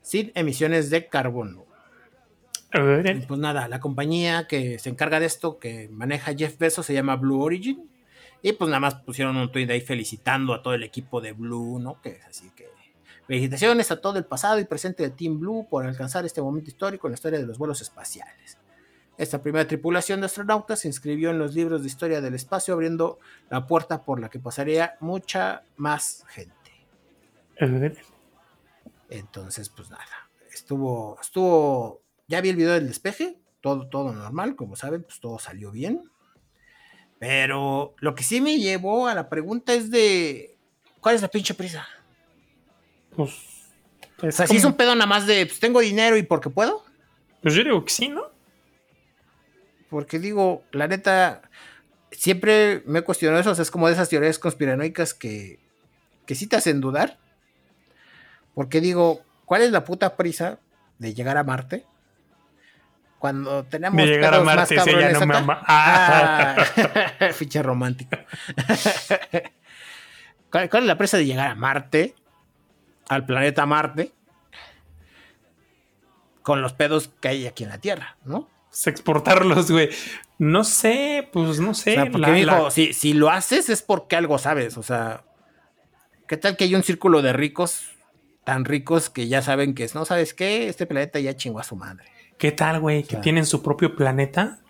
sin 0.00 0.32
emisiones 0.34 0.90
de 0.90 1.08
carbono. 1.08 1.66
Y 2.74 3.26
pues 3.26 3.38
nada, 3.38 3.68
la 3.68 3.80
compañía 3.80 4.46
que 4.48 4.78
se 4.78 4.88
encarga 4.88 5.20
de 5.20 5.26
esto, 5.26 5.58
que 5.58 5.88
maneja 5.90 6.34
Jeff 6.34 6.56
Bezos, 6.58 6.86
se 6.86 6.94
llama 6.94 7.16
Blue 7.16 7.42
Origin. 7.42 7.90
Y 8.42 8.52
pues 8.52 8.68
nada 8.68 8.80
más 8.80 8.96
pusieron 8.96 9.36
un 9.36 9.50
tweet 9.50 9.70
ahí 9.70 9.80
felicitando 9.80 10.52
a 10.52 10.62
todo 10.62 10.74
el 10.74 10.82
equipo 10.82 11.20
de 11.20 11.32
Blue, 11.32 11.78
¿no? 11.78 12.00
Que 12.02 12.10
es 12.10 12.24
así 12.26 12.50
que. 12.50 12.70
Felicitaciones 13.26 13.90
a 13.92 14.00
todo 14.00 14.18
el 14.18 14.24
pasado 14.24 14.58
y 14.58 14.64
presente 14.64 15.04
de 15.04 15.10
Team 15.10 15.38
Blue 15.38 15.66
por 15.70 15.86
alcanzar 15.86 16.26
este 16.26 16.42
momento 16.42 16.68
histórico 16.70 17.06
en 17.06 17.12
la 17.12 17.14
historia 17.14 17.38
de 17.38 17.46
los 17.46 17.56
vuelos 17.56 17.80
espaciales. 17.80 18.58
Esta 19.16 19.40
primera 19.40 19.66
tripulación 19.66 20.20
de 20.20 20.26
astronautas 20.26 20.80
se 20.80 20.88
inscribió 20.88 21.30
en 21.30 21.38
los 21.38 21.54
libros 21.54 21.82
de 21.82 21.86
historia 21.86 22.20
del 22.20 22.34
espacio, 22.34 22.74
abriendo 22.74 23.20
la 23.48 23.66
puerta 23.66 24.02
por 24.02 24.18
la 24.18 24.28
que 24.28 24.40
pasaría 24.40 24.96
mucha 25.00 25.62
más 25.76 26.24
gente. 26.28 26.52
Entonces, 29.08 29.68
pues 29.68 29.90
nada, 29.90 30.30
estuvo, 30.52 31.18
estuvo, 31.20 32.02
ya 32.26 32.40
vi 32.40 32.48
el 32.48 32.56
video 32.56 32.72
del 32.72 32.88
despeje, 32.88 33.38
todo, 33.60 33.86
todo 33.88 34.12
normal, 34.12 34.56
como 34.56 34.74
saben, 34.74 35.04
pues 35.04 35.20
todo 35.20 35.38
salió 35.38 35.70
bien. 35.70 36.02
Pero 37.22 37.94
lo 38.00 38.16
que 38.16 38.24
sí 38.24 38.40
me 38.40 38.58
llevó 38.58 39.06
a 39.06 39.14
la 39.14 39.28
pregunta 39.28 39.72
es 39.74 39.92
de, 39.92 40.56
¿cuál 41.00 41.14
es 41.14 41.22
la 41.22 41.28
pinche 41.28 41.54
prisa? 41.54 41.86
Pues. 43.14 43.30
O 44.20 44.32
sea, 44.32 44.48
si 44.48 44.56
es 44.56 44.64
un 44.64 44.72
pedo 44.72 44.92
nada 44.96 45.06
más 45.06 45.24
de, 45.28 45.46
pues 45.46 45.60
tengo 45.60 45.78
dinero 45.78 46.16
y 46.16 46.24
porque 46.24 46.50
puedo. 46.50 46.84
Pues 47.40 47.54
yo 47.54 47.62
digo 47.62 47.84
que 47.84 47.92
sí, 47.92 48.08
¿no? 48.08 48.24
Porque 49.88 50.18
digo, 50.18 50.64
la 50.72 50.88
neta, 50.88 51.42
siempre 52.10 52.82
me 52.86 52.98
he 52.98 53.04
cuestionado 53.04 53.40
eso, 53.40 53.52
o 53.52 53.54
sea, 53.54 53.62
es 53.62 53.70
como 53.70 53.86
de 53.86 53.92
esas 53.92 54.08
teorías 54.08 54.40
conspiranoicas 54.40 55.14
que, 55.14 55.60
que 56.26 56.34
sí 56.34 56.48
te 56.48 56.56
hacen 56.56 56.80
dudar. 56.80 57.20
Porque 58.52 58.80
digo, 58.80 59.22
¿cuál 59.44 59.62
es 59.62 59.70
la 59.70 59.84
puta 59.84 60.16
prisa 60.16 60.58
de 60.98 61.14
llegar 61.14 61.36
a 61.36 61.44
Marte? 61.44 61.86
Cuando 63.22 63.62
tenemos 63.62 63.96
De 63.98 64.06
llegar 64.08 64.34
a 64.34 64.40
más 64.40 64.56
Marte, 64.56 64.74
ya 64.74 64.84
cabrones 64.84 65.20
no 65.20 65.26
me 65.26 65.36
ama. 65.36 65.62
Ah. 65.64 66.56
Ah, 67.20 67.28
ficha 67.32 67.62
romántico. 67.62 68.16
¿Cuál, 70.50 70.68
cuál 70.68 70.82
es 70.82 70.86
la 70.88 70.98
presa 70.98 71.18
de 71.18 71.26
llegar 71.26 71.50
a 71.52 71.54
Marte? 71.54 72.16
Al 73.08 73.24
planeta 73.24 73.64
Marte. 73.64 74.10
Con 76.42 76.62
los 76.62 76.72
pedos 76.72 77.10
que 77.20 77.28
hay 77.28 77.46
aquí 77.46 77.62
en 77.62 77.70
la 77.70 77.78
Tierra, 77.78 78.16
¿no? 78.24 78.48
Pues 78.70 78.88
exportarlos, 78.88 79.70
güey. 79.70 79.90
No 80.38 80.64
sé, 80.64 81.28
pues 81.32 81.60
no 81.60 81.74
sé. 81.74 81.92
O 81.92 81.94
sea, 81.94 82.04
porque 82.10 82.26
la- 82.26 82.32
dijo, 82.32 82.64
la- 82.64 82.70
si, 82.72 82.92
si 82.92 83.12
lo 83.12 83.30
haces 83.30 83.68
es 83.68 83.82
porque 83.82 84.16
algo 84.16 84.36
sabes. 84.38 84.76
O 84.78 84.82
sea, 84.82 85.22
¿qué 86.26 86.36
tal 86.36 86.56
que 86.56 86.64
hay 86.64 86.74
un 86.74 86.82
círculo 86.82 87.22
de 87.22 87.32
ricos 87.32 87.84
tan 88.42 88.64
ricos 88.64 89.10
que 89.10 89.28
ya 89.28 89.42
saben 89.42 89.76
que 89.76 89.84
es, 89.84 89.94
no 89.94 90.04
sabes 90.04 90.34
qué? 90.34 90.66
Este 90.68 90.86
planeta 90.86 91.20
ya 91.20 91.36
chingó 91.36 91.60
a 91.60 91.62
su 91.62 91.76
madre. 91.76 92.06
¿Qué 92.38 92.52
tal, 92.52 92.80
güey? 92.80 93.04
Que 93.04 93.16
tienen 93.16 93.46
su 93.46 93.62
propio 93.62 93.94
planeta 93.94 94.60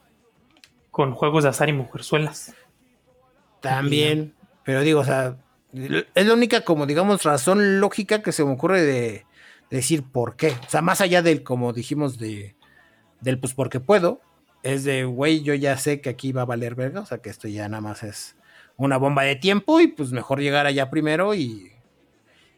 con 0.91 1.15
juegos 1.15 1.45
de 1.45 1.51
azar 1.51 1.69
y 1.69 1.73
mujerzuelas. 1.73 2.55
También, 3.61 4.35
pero 4.65 4.83
digo, 4.83 5.01
o 5.01 5.05
sea, 5.05 5.37
es 5.73 6.27
la 6.27 6.35
única, 6.35 6.63
como 6.63 6.87
digamos, 6.87 7.23
razón 7.23 7.81
lógica 7.81 8.23
que 8.23 8.33
se 8.33 8.45
me 8.45 8.53
ocurre 8.53 8.83
de, 8.83 8.93
de 8.93 9.25
decir 9.71 10.03
por 10.03 10.37
qué. 10.37 10.49
O 10.67 10.69
sea, 10.69 10.83
más 10.83 11.01
allá 11.01 11.23
del, 11.23 11.43
como 11.43 11.73
dijimos, 11.73 12.19
de 12.19 12.57
del 13.23 13.39
pues 13.39 13.55
porque 13.55 13.81
puedo, 13.81 14.21
es 14.63 14.85
de, 14.85 15.05
güey, 15.05 15.43
yo 15.43 15.55
ya 15.55 15.77
sé 15.79 16.01
que 16.01 16.11
aquí 16.11 16.33
va 16.33 16.43
a 16.43 16.47
valer 16.47 16.75
verga, 16.75 17.01
o 17.01 17.07
sea, 17.07 17.19
que 17.19 17.31
esto 17.31 17.49
ya 17.49 17.69
nada 17.69 17.81
más 17.81 18.03
es 18.03 18.37
una 18.77 18.99
bomba 18.99 19.23
de 19.23 19.37
tiempo 19.37 19.81
y 19.81 19.87
pues 19.87 20.13
mejor 20.13 20.41
llegar 20.41 20.67
allá 20.67 20.91
primero 20.91 21.35
y, 21.35 21.73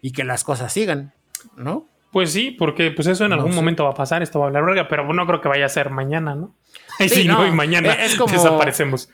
y 0.01 0.13
que 0.13 0.25
las 0.25 0.43
cosas 0.43 0.73
sigan, 0.73 1.15
¿no? 1.57 1.87
Pues 2.15 2.33
sí, 2.33 2.51
porque 2.53 2.91
pues 2.93 3.07
eso 3.09 3.25
en 3.25 3.31
No 3.31 3.37
algún 3.37 3.53
sé. 3.53 3.57
momento 3.57 3.85
va 3.85 3.91
a 3.91 3.95
pasar, 3.95 4.23
esto 4.23 4.39
va 4.39 4.47
a 4.47 4.49
hablar 4.49 4.65
verga, 4.65 4.89
pero 4.89 5.13
no 5.13 5.27
creo 5.27 5.41
que 5.43 5.49
vaya 5.49 5.67
a 5.67 5.69
ser 5.69 5.91
mañana, 5.91 6.35
¿no? 6.35 6.55
Sí, 7.01 7.09
si 7.11 7.29
no, 7.29 7.47
y 7.47 7.51
mañana 7.51 7.93
es- 7.93 8.15
como- 8.17 8.33
desaparecemos. 8.33 9.11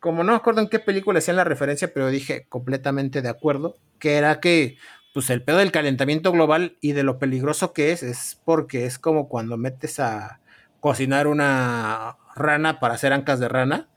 como 0.00 0.22
no 0.24 0.32
me 0.32 0.36
acuerdo 0.36 0.60
en 0.62 0.68
qué 0.68 0.78
película 0.78 1.18
hacían 1.18 1.36
la 1.36 1.44
referencia, 1.44 1.92
pero 1.92 2.08
dije 2.08 2.46
completamente 2.48 3.20
de 3.22 3.28
acuerdo, 3.28 3.76
que 3.98 4.14
era 4.14 4.38
que 4.40 4.78
pues 5.12 5.30
el 5.30 5.42
pedo 5.42 5.58
del 5.58 5.70
calentamiento 5.72 6.32
global 6.32 6.76
y 6.80 6.92
de 6.92 7.02
lo 7.04 7.18
peligroso 7.18 7.72
que 7.72 7.92
es, 7.92 8.02
es 8.02 8.40
porque 8.44 8.84
es 8.86 8.98
como 8.98 9.28
cuando 9.28 9.56
metes 9.56 9.98
a 10.00 10.40
cocinar 10.80 11.26
una 11.26 12.16
rana 12.36 12.80
para 12.80 12.94
hacer 12.94 13.12
ancas 13.12 13.38
de 13.40 13.48
rana, 13.48 13.88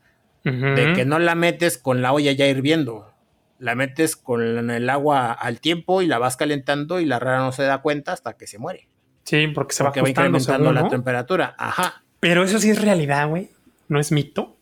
de 0.44 0.92
que 0.94 1.04
no 1.04 1.18
la 1.18 1.34
metes 1.34 1.76
con 1.78 2.00
la 2.02 2.12
olla 2.12 2.32
ya 2.32 2.46
hirviendo, 2.46 3.12
la 3.58 3.74
metes 3.74 4.16
con 4.16 4.70
el 4.70 4.90
agua 4.90 5.32
al 5.32 5.60
tiempo 5.60 6.02
y 6.02 6.06
la 6.06 6.18
vas 6.18 6.36
calentando 6.36 7.00
y 7.00 7.04
la 7.04 7.18
rana 7.18 7.44
no 7.44 7.52
se 7.52 7.64
da 7.64 7.82
cuenta 7.82 8.12
hasta 8.12 8.34
que 8.34 8.46
se 8.46 8.58
muere. 8.58 8.88
Sí, 9.24 9.46
porque 9.48 9.74
se 9.74 9.84
porque 9.84 10.00
va 10.00 10.08
incrementando 10.08 10.72
la 10.72 10.88
temperatura. 10.88 11.54
Ajá. 11.58 12.02
Pero 12.20 12.42
eso 12.44 12.58
sí 12.58 12.70
es 12.70 12.80
realidad, 12.80 13.28
güey. 13.28 13.50
No 13.88 14.00
es 14.00 14.12
mito. 14.12 14.56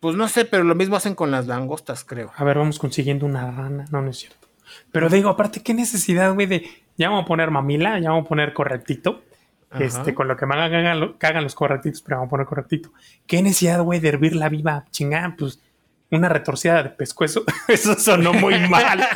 Pues 0.00 0.16
no 0.16 0.28
sé, 0.28 0.44
pero 0.44 0.64
lo 0.64 0.74
mismo 0.74 0.96
hacen 0.96 1.14
con 1.14 1.30
las 1.30 1.46
langostas, 1.46 2.04
creo. 2.04 2.30
A 2.36 2.44
ver, 2.44 2.58
vamos 2.58 2.78
consiguiendo 2.78 3.26
una 3.26 3.50
rana. 3.50 3.86
No, 3.90 4.02
no 4.02 4.10
es 4.10 4.18
cierto. 4.18 4.48
Pero 4.92 5.08
digo, 5.08 5.30
aparte, 5.30 5.62
¿qué 5.62 5.74
necesidad, 5.74 6.34
güey, 6.34 6.46
de 6.46 6.68
ya 6.96 7.08
vamos 7.08 7.24
a 7.24 7.26
poner 7.26 7.50
mamila, 7.50 7.98
ya 7.98 8.10
vamos 8.10 8.26
a 8.26 8.28
poner 8.28 8.52
correctito? 8.52 9.22
Ajá. 9.70 9.84
Este, 9.84 10.14
con 10.14 10.28
lo 10.28 10.36
que 10.36 10.46
me 10.46 10.54
hagan, 10.54 11.14
hagan 11.20 11.42
los 11.42 11.54
correctitos, 11.54 12.02
pero 12.02 12.18
vamos 12.18 12.28
a 12.28 12.30
poner 12.30 12.46
correctito. 12.46 12.92
¿Qué 13.26 13.42
necesidad, 13.42 13.82
güey, 13.82 14.00
de 14.00 14.08
hervirla 14.08 14.48
viva? 14.48 14.84
Chingada, 14.90 15.34
pues 15.36 15.60
una 16.10 16.28
retorcida 16.28 16.82
de 16.82 16.90
pescuezo. 16.90 17.44
Eso 17.68 17.94
sonó 17.94 18.32
muy 18.32 18.58
mal. 18.68 19.06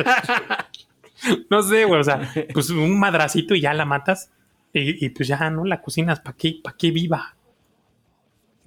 no 1.50 1.62
sé, 1.62 1.84
güey, 1.84 2.00
o 2.00 2.04
sea, 2.04 2.32
pues 2.52 2.70
un 2.70 2.98
madracito 2.98 3.54
y 3.54 3.60
ya 3.60 3.74
la 3.74 3.84
matas. 3.84 4.30
Y, 4.72 5.04
y 5.04 5.08
pues 5.10 5.28
ya, 5.28 5.50
¿no? 5.50 5.64
La 5.64 5.82
cocinas, 5.82 6.20
¿para 6.20 6.36
qué? 6.36 6.60
¿Para 6.62 6.76
qué 6.76 6.90
viva? 6.90 7.34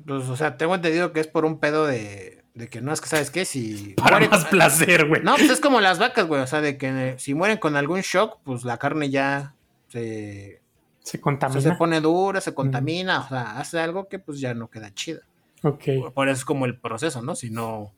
Pues, 0.06 0.28
o 0.30 0.36
sea, 0.36 0.58
tengo 0.58 0.76
entendido 0.76 1.14
que 1.14 1.22
es 1.22 1.28
por 1.28 1.46
un 1.46 1.60
pedo 1.60 1.86
de, 1.88 2.44
de 2.56 2.68
que 2.68 2.82
no 2.82 2.92
es 2.92 3.00
que, 3.00 3.08
¿sabes 3.08 3.32
qué? 3.32 3.46
Si 3.46 3.94
Para 3.98 4.20
más 4.20 4.46
placer, 4.46 5.08
güey. 5.08 5.22
No, 5.24 5.36
pues 5.36 5.50
es 5.50 5.62
como 5.62 5.80
las 5.82 6.00
vacas, 6.00 6.28
güey. 6.28 6.42
O 6.42 6.48
sea, 6.48 6.62
de 6.62 6.78
que 6.78 7.16
si 7.20 7.34
mueren 7.34 7.58
con 7.58 7.76
algún 7.78 8.02
shock, 8.02 8.40
pues 8.44 8.66
la 8.66 8.78
carne 8.78 9.10
ya 9.10 9.56
se, 9.88 10.62
Se 11.00 11.18
o 11.18 11.20
sea, 11.20 11.22
contamina. 11.22 11.62
se 11.62 11.72
pone 11.74 12.02
dura, 12.02 12.42
se 12.42 12.54
contamina, 12.54 13.22
o 13.22 13.30
sea, 13.30 13.60
hace 13.60 13.80
algo 13.80 14.08
que 14.10 14.20
pues 14.20 14.40
ya 14.42 14.54
no 14.54 14.70
queda 14.70 14.94
chida. 14.94 15.22
Ok. 15.64 15.84
Por- 16.02 16.14
Por 16.14 16.28
eso 16.28 16.40
es 16.40 16.46
como 16.46 16.66
el 16.66 16.78
proceso, 16.78 17.22
¿no? 17.22 17.36
Si 17.36 17.50
no, 17.50 17.94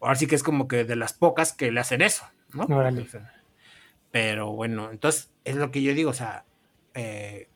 ahora 0.00 0.14
sí 0.14 0.26
que 0.26 0.34
es 0.34 0.42
como 0.42 0.68
que 0.68 0.84
de 0.84 0.96
las 0.96 1.12
pocas 1.12 1.52
que 1.52 1.70
le 1.70 1.80
hacen 1.80 2.02
eso, 2.02 2.24
¿no? 2.52 2.66
Pero 4.10 4.52
bueno, 4.52 4.90
entonces 4.90 5.32
es 5.44 5.56
lo 5.56 5.70
que 5.70 5.82
yo 5.82 5.94
digo, 5.94 6.10
o 6.10 6.14
sea, 6.14 6.44
eh, 6.94 7.48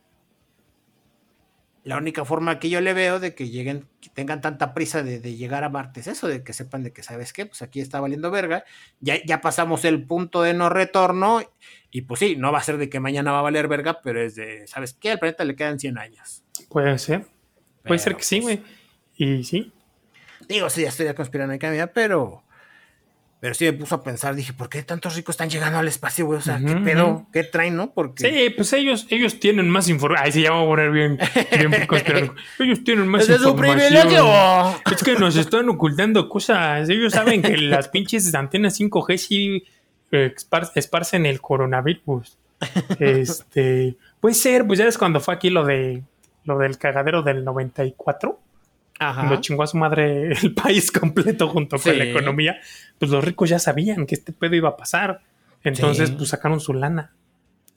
la 1.84 1.96
única 1.96 2.24
forma 2.24 2.58
que 2.58 2.70
yo 2.70 2.80
le 2.80 2.92
veo 2.92 3.18
de 3.18 3.34
que 3.34 3.48
lleguen, 3.48 3.88
que 4.00 4.08
tengan 4.10 4.40
tanta 4.40 4.72
prisa 4.72 5.02
de, 5.02 5.18
de 5.18 5.34
llegar 5.34 5.64
a 5.64 5.68
Marte 5.68 6.00
es 6.00 6.06
eso, 6.06 6.28
de 6.28 6.44
que 6.44 6.52
sepan 6.52 6.82
de 6.84 6.92
que, 6.92 7.02
¿sabes 7.02 7.32
qué? 7.32 7.46
Pues 7.46 7.62
aquí 7.62 7.80
está 7.80 8.00
valiendo 8.00 8.30
verga, 8.30 8.64
ya, 9.00 9.16
ya 9.24 9.40
pasamos 9.40 9.84
el 9.84 10.04
punto 10.04 10.42
de 10.42 10.54
no 10.54 10.68
retorno 10.68 11.42
y 11.90 12.02
pues 12.02 12.20
sí, 12.20 12.36
no 12.36 12.52
va 12.52 12.58
a 12.58 12.62
ser 12.62 12.78
de 12.78 12.88
que 12.88 13.00
mañana 13.00 13.32
va 13.32 13.40
a 13.40 13.42
valer 13.42 13.66
verga, 13.66 14.00
pero 14.02 14.20
es 14.20 14.36
de, 14.36 14.66
¿sabes 14.68 14.94
qué? 14.94 15.10
Al 15.10 15.18
planeta 15.18 15.44
le 15.44 15.56
quedan 15.56 15.78
100 15.80 15.98
años. 15.98 16.44
Puede 16.68 16.98
ser. 16.98 17.26
Puede 17.84 17.98
ser 17.98 18.16
que 18.16 18.22
sí, 18.22 18.40
pues, 18.40 18.60
güey. 18.60 18.72
Y 19.16 19.44
sí. 19.44 19.72
Digo, 20.52 20.70
sí, 20.70 20.82
ya 20.82 20.88
estoy 20.88 21.06
ya 21.06 21.14
conspirando 21.14 21.56
mía, 21.70 21.92
pero. 21.92 22.42
Pero 23.40 23.54
sí 23.54 23.64
me 23.64 23.72
puso 23.72 23.96
a 23.96 24.04
pensar, 24.04 24.36
dije, 24.36 24.52
¿por 24.52 24.68
qué 24.68 24.84
tantos 24.84 25.16
ricos 25.16 25.32
están 25.32 25.50
llegando 25.50 25.76
al 25.80 25.88
espacio, 25.88 26.26
güey? 26.26 26.38
O 26.38 26.42
sea, 26.42 26.60
¿qué 26.64 26.76
pedo? 26.76 27.26
¿Qué 27.32 27.42
traen, 27.42 27.74
no? 27.74 27.90
Porque. 27.92 28.22
Sí, 28.30 28.50
pues 28.50 28.72
ellos, 28.72 29.04
ellos 29.10 29.40
tienen 29.40 29.68
más 29.68 29.88
información. 29.88 30.24
Ahí 30.26 30.30
se 30.30 30.42
llama 30.42 30.62
a 30.62 30.64
poner 30.64 30.92
bien, 30.92 31.18
bien. 31.58 31.72
Ellos 32.60 32.84
tienen 32.84 33.08
más 33.08 33.24
¡Ese 33.24 33.34
es 33.34 33.42
información. 33.42 33.90
privilegio! 33.90 34.24
Es 34.92 35.02
que 35.02 35.16
nos 35.16 35.34
están 35.34 35.68
ocultando 35.68 36.28
cosas. 36.28 36.88
Ellos 36.88 37.12
saben 37.14 37.42
que 37.42 37.56
las 37.56 37.88
pinches 37.88 38.32
antenas 38.32 38.78
5G 38.78 39.16
sí 39.16 39.64
eh, 40.12 40.32
espar- 40.36 40.70
esparcen 40.76 41.26
el 41.26 41.40
coronavirus. 41.40 42.38
Este, 43.00 43.96
puede 44.20 44.36
ser, 44.36 44.64
pues 44.66 44.78
ya 44.78 44.84
ves 44.84 44.98
cuando 44.98 45.18
fue 45.20 45.34
aquí 45.34 45.50
lo 45.50 45.64
de 45.64 46.02
lo 46.44 46.58
del 46.58 46.78
cagadero 46.78 47.22
del 47.22 47.44
94, 47.44 48.38
cuando 49.14 49.34
Ajá. 49.34 49.40
chingó 49.40 49.62
a 49.62 49.66
su 49.66 49.76
madre 49.76 50.32
el 50.42 50.54
país 50.54 50.90
completo 50.92 51.48
junto 51.48 51.78
con 51.78 51.98
la 51.98 52.04
economía, 52.04 52.58
pues 52.98 53.10
los 53.10 53.24
ricos 53.24 53.48
ya 53.50 53.58
sabían 53.58 54.06
que 54.06 54.14
este 54.14 54.32
pedo 54.32 54.54
iba 54.54 54.70
a 54.70 54.76
pasar. 54.76 55.22
Entonces, 55.64 56.08
Sí. 56.10 56.14
pues 56.18 56.28
sacaron 56.30 56.60
su 56.60 56.74
lana. 56.74 57.12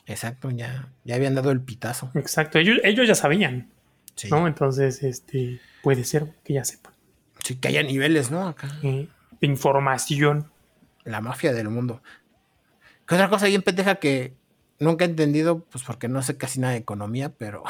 Exacto, 0.08 0.50
ya, 0.52 0.90
ya 1.04 1.16
habían 1.16 1.36
dado 1.36 1.52
el 1.52 1.62
pitazo. 1.62 2.12
Exacto, 2.16 2.60
ellos, 2.60 2.78
ellos 2.84 3.08
ya 3.08 3.16
sabían, 3.16 3.70
Sí. 4.16 4.30
¿no? 4.30 4.48
Entonces, 4.48 5.02
este, 5.04 5.60
puede 5.84 6.04
ser 6.04 6.28
que 6.44 6.54
ya 6.54 6.64
sepan. 6.64 6.94
Sí, 7.44 7.56
que 7.56 7.68
haya 7.68 7.84
niveles, 7.84 8.32
¿no? 8.32 8.48
Acá. 8.48 8.70
eh, 8.84 9.08
de 9.42 9.48
información. 9.48 10.52
La 11.04 11.22
mafia 11.22 11.54
del 11.54 11.70
mundo. 11.70 12.02
Que 13.08 13.14
otra 13.16 13.30
cosa 13.30 13.46
bien 13.46 13.62
pendeja 13.62 13.96
que 13.96 14.34
nunca 14.80 15.06
he 15.06 15.08
entendido, 15.08 15.60
pues 15.66 15.84
porque 15.84 16.08
no 16.08 16.22
sé 16.24 16.38
casi 16.38 16.60
nada 16.60 16.74
de 16.74 16.80
economía, 16.80 17.30
pero 17.38 17.64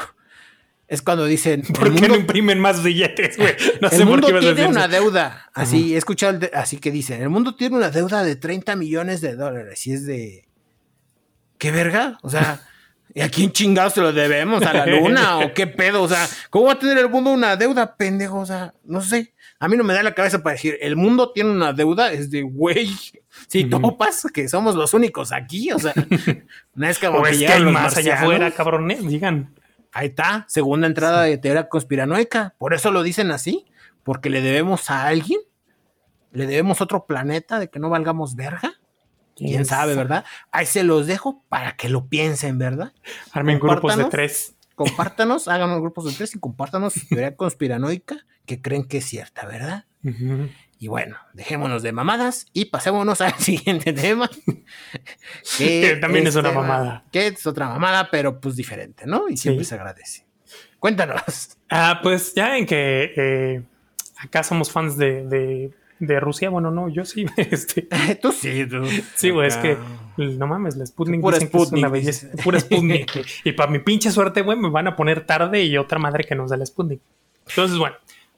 es 0.88 1.02
cuando 1.02 1.24
dicen. 1.26 1.62
¿Por 1.74 1.84
qué 1.84 1.90
mundo- 1.90 2.08
no 2.08 2.16
imprimen 2.16 2.58
más 2.60 2.82
billetes, 2.82 3.36
güey? 3.36 3.54
No 3.80 3.88
sé 3.88 3.96
el 3.96 4.02
por 4.02 4.10
mundo 4.10 4.26
qué 4.28 4.32
ibas 4.32 4.44
a 4.44 4.46
tiene 4.46 4.60
decir 4.60 4.70
una 4.70 4.84
eso. 4.84 4.90
deuda. 5.04 5.50
Así, 5.54 5.94
he 5.94 5.98
escuchado, 5.98 6.40
así 6.54 6.78
que 6.78 6.90
dicen, 6.90 7.22
el 7.22 7.28
mundo 7.28 7.54
tiene 7.56 7.76
una 7.76 7.90
deuda 7.90 8.22
de 8.22 8.36
30 8.36 8.76
millones 8.76 9.20
de 9.20 9.34
dólares. 9.36 9.86
Y 9.86 9.92
es 9.92 10.06
de... 10.06 10.46
¿Qué 11.58 11.70
verga? 11.70 12.18
O 12.22 12.28
sea, 12.30 12.60
¿y 13.14 13.22
a 13.22 13.30
quién 13.30 13.50
chingados 13.50 13.94
se 13.94 14.00
lo 14.02 14.12
debemos? 14.12 14.62
¿A 14.62 14.72
la 14.74 14.86
luna? 14.86 15.38
¿O 15.38 15.54
qué 15.54 15.66
pedo? 15.66 16.02
O 16.02 16.08
sea, 16.08 16.28
¿cómo 16.50 16.66
va 16.66 16.72
a 16.74 16.78
tener 16.78 16.98
el 16.98 17.08
mundo 17.08 17.30
una 17.30 17.56
deuda, 17.56 17.96
pendejo? 17.96 18.38
O 18.40 18.46
sea, 18.46 18.74
no 18.84 19.00
sé. 19.00 19.32
A 19.58 19.68
mí 19.68 19.76
no 19.78 19.84
me 19.84 19.94
da 19.94 20.02
la 20.02 20.12
cabeza 20.14 20.42
para 20.42 20.52
decir, 20.52 20.76
el 20.82 20.96
mundo 20.96 21.32
tiene 21.32 21.50
una 21.50 21.72
deuda. 21.72 22.12
Es 22.12 22.30
de, 22.30 22.42
güey, 22.42 22.94
si 23.48 23.64
Ujú. 23.64 23.80
topas 23.80 24.26
que 24.34 24.48
somos 24.50 24.74
los 24.74 24.92
únicos 24.92 25.32
aquí. 25.32 25.72
O 25.72 25.78
sea, 25.78 25.94
no 26.74 26.86
es 26.86 26.98
como 26.98 27.20
O 27.20 27.22
que 27.22 27.30
es 27.30 27.36
que 27.36 27.40
llegan 27.40 27.56
hay 27.56 27.62
los 27.64 27.72
más 27.72 27.96
allá 27.96 28.20
afuera, 28.20 28.50
cabrones, 28.50 29.06
digan. 29.08 29.54
Ahí 29.96 30.08
está, 30.08 30.44
segunda 30.46 30.86
entrada 30.86 31.22
de 31.22 31.38
teoría 31.38 31.70
conspiranoica. 31.70 32.54
Por 32.58 32.74
eso 32.74 32.90
lo 32.90 33.02
dicen 33.02 33.30
así, 33.30 33.64
porque 34.02 34.28
le 34.28 34.42
debemos 34.42 34.90
a 34.90 35.06
alguien, 35.06 35.40
le 36.32 36.46
debemos 36.46 36.82
a 36.82 36.84
otro 36.84 37.06
planeta 37.06 37.58
de 37.58 37.70
que 37.70 37.78
no 37.78 37.88
valgamos 37.88 38.36
verga. 38.36 38.74
Quién 39.36 39.64
sabe, 39.64 39.94
¿verdad? 39.94 40.26
Ahí 40.52 40.66
se 40.66 40.84
los 40.84 41.06
dejo 41.06 41.42
para 41.48 41.76
que 41.76 41.88
lo 41.88 42.08
piensen, 42.08 42.58
¿verdad? 42.58 42.92
Armen 43.32 43.58
grupos 43.58 43.96
de 43.96 44.04
tres. 44.04 44.54
Compártanos, 44.74 45.48
háganos 45.48 45.80
grupos 45.80 46.04
de 46.04 46.12
tres 46.12 46.34
y 46.34 46.40
compártanos 46.40 46.92
su 46.92 47.08
teoría 47.08 47.34
conspiranoica 47.34 48.18
que 48.44 48.60
creen 48.60 48.84
que 48.84 48.98
es 48.98 49.06
cierta, 49.06 49.46
¿verdad? 49.46 49.86
Ujú. 50.04 50.50
Y 50.86 50.88
bueno, 50.88 51.16
dejémonos 51.32 51.82
de 51.82 51.90
mamadas 51.90 52.46
y 52.52 52.66
pasémonos 52.66 53.20
al 53.20 53.34
siguiente 53.40 53.92
tema. 53.92 54.30
Que 55.58 55.98
también 56.00 56.28
es 56.28 56.36
una 56.36 56.50
tema- 56.50 56.62
mamada. 56.62 57.04
Que 57.10 57.26
es 57.26 57.44
otra 57.44 57.68
mamada, 57.68 58.08
pero 58.08 58.40
pues 58.40 58.54
diferente, 58.54 59.04
¿no? 59.04 59.28
Y 59.28 59.36
siempre 59.36 59.64
Sí. 59.64 59.70
se 59.70 59.74
agradece. 59.74 60.24
Cuéntanos. 60.78 61.56
Ah, 61.70 61.98
pues 62.04 62.34
ya 62.36 62.56
en 62.56 62.66
que 62.66 63.12
eh, 63.16 63.62
acá 64.18 64.44
somos 64.44 64.70
fans 64.70 64.96
de, 64.96 65.26
de, 65.26 65.72
de 65.98 66.20
Rusia, 66.20 66.50
bueno, 66.50 66.70
no, 66.70 66.88
yo 66.88 67.04
sí. 67.04 67.26
Este, 67.36 67.88
Tú 68.22 68.30
sí, 68.30 68.64
tú. 68.66 68.84
sí, 69.16 69.30
güey, 69.30 69.48
es 69.48 69.56
que 69.56 69.76
no 70.16 70.46
mames, 70.46 70.76
la 70.76 70.86
Sputnik 70.86 71.20
Pura 71.20 71.38
dicen 71.38 71.50
que 71.50 71.62
es 71.64 71.72
una 71.72 71.88
belleza. 71.88 72.28
Pura 72.44 72.60
Sputnik. 72.60 73.26
y 73.42 73.50
para 73.52 73.72
mi 73.72 73.80
pinche 73.80 74.12
suerte, 74.12 74.42
güey, 74.42 74.56
me 74.56 74.70
van 74.70 74.86
a 74.86 74.94
poner 74.94 75.26
tarde 75.26 75.64
y 75.64 75.76
otra 75.78 75.98
madre 75.98 76.22
que 76.22 76.36
nos 76.36 76.50
da 76.50 76.56
la 76.56 76.64
Sputnik. 76.64 77.00
Entonces, 77.48 77.76
bueno, 77.76 77.96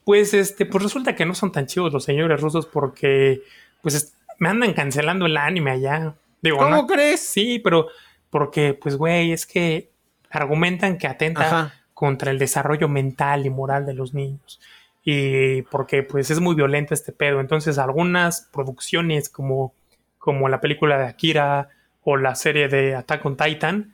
pues 0.08 0.32
este, 0.32 0.64
pues 0.64 0.82
resulta 0.84 1.14
que 1.14 1.26
no 1.26 1.34
son 1.34 1.52
tan 1.52 1.66
chivos 1.66 1.92
los 1.92 2.02
señores 2.02 2.40
rusos 2.40 2.64
porque, 2.64 3.42
pues, 3.82 3.94
es- 3.94 4.14
me 4.38 4.48
andan 4.48 4.72
cancelando 4.72 5.26
el 5.26 5.36
anime 5.36 5.70
allá. 5.72 6.14
Digo, 6.40 6.56
¿Cómo 6.56 6.70
no- 6.70 6.86
crees? 6.86 7.20
Sí, 7.20 7.58
pero 7.58 7.88
porque, 8.30 8.72
pues, 8.72 8.96
güey, 8.96 9.32
es 9.32 9.44
que 9.44 9.90
argumentan 10.30 10.96
que 10.96 11.08
atenta 11.08 11.42
Ajá. 11.46 11.74
contra 11.92 12.30
el 12.30 12.38
desarrollo 12.38 12.88
mental 12.88 13.44
y 13.44 13.50
moral 13.50 13.84
de 13.84 13.92
los 13.92 14.14
niños. 14.14 14.58
Y 15.04 15.60
porque, 15.70 16.02
pues, 16.04 16.30
es 16.30 16.40
muy 16.40 16.54
violento 16.54 16.94
este 16.94 17.12
pedo. 17.12 17.40
Entonces, 17.40 17.76
algunas 17.76 18.48
producciones 18.50 19.28
como, 19.28 19.74
como 20.16 20.48
la 20.48 20.62
película 20.62 20.96
de 20.96 21.04
Akira 21.06 21.68
o 22.02 22.16
la 22.16 22.34
serie 22.34 22.68
de 22.68 22.94
Attack 22.94 23.26
on 23.26 23.36
Titan, 23.36 23.92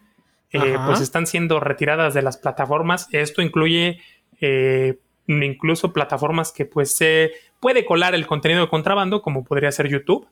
eh, 0.52 0.76
pues 0.86 1.00
están 1.00 1.26
siendo 1.26 1.58
retiradas 1.58 2.14
de 2.14 2.22
las 2.22 2.36
plataformas. 2.36 3.08
Esto 3.10 3.42
incluye 3.42 3.98
eh, 4.40 5.00
incluso 5.26 5.92
plataformas 5.92 6.52
que, 6.52 6.64
pues, 6.64 6.94
se 6.96 7.32
puede 7.60 7.84
colar 7.84 8.14
el 8.14 8.26
contenido 8.26 8.62
de 8.62 8.68
contrabando, 8.68 9.22
como 9.22 9.44
podría 9.44 9.72
ser 9.72 9.88
YouTube, 9.88 10.26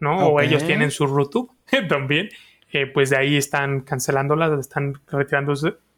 ¿no? 0.00 0.28
O 0.28 0.40
ellos 0.40 0.64
tienen 0.64 0.90
su 0.90 1.06
RuTube 1.06 1.50
también. 1.88 2.28
Eh, 2.72 2.86
pues 2.86 3.10
de 3.10 3.18
ahí 3.18 3.36
están 3.36 3.82
cancelándolas, 3.82 4.58
están 4.58 4.94
retirando 5.06 5.52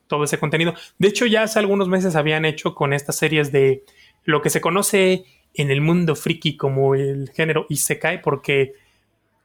todo 0.09 0.25
ese 0.25 0.39
contenido. 0.39 0.75
De 0.99 1.09
hecho, 1.09 1.25
ya 1.25 1.45
hace 1.45 1.61
algunos 1.61 1.89
meses 1.89 2.17
habían 2.17 2.45
hecho 2.45 2.75
con 2.75 2.93
estas 2.93 3.17
series 3.17 3.53
de 3.53 3.85
lo 4.25 4.43
que 4.43 4.51
se 4.51 4.61
conoce 4.61 5.25
en 5.55 5.71
el 5.71 5.81
mundo 5.81 6.17
friki 6.17 6.57
como 6.57 6.97
el 6.97 7.31
género 7.31 7.67
Isekai, 7.69 8.23
porque 8.23 8.75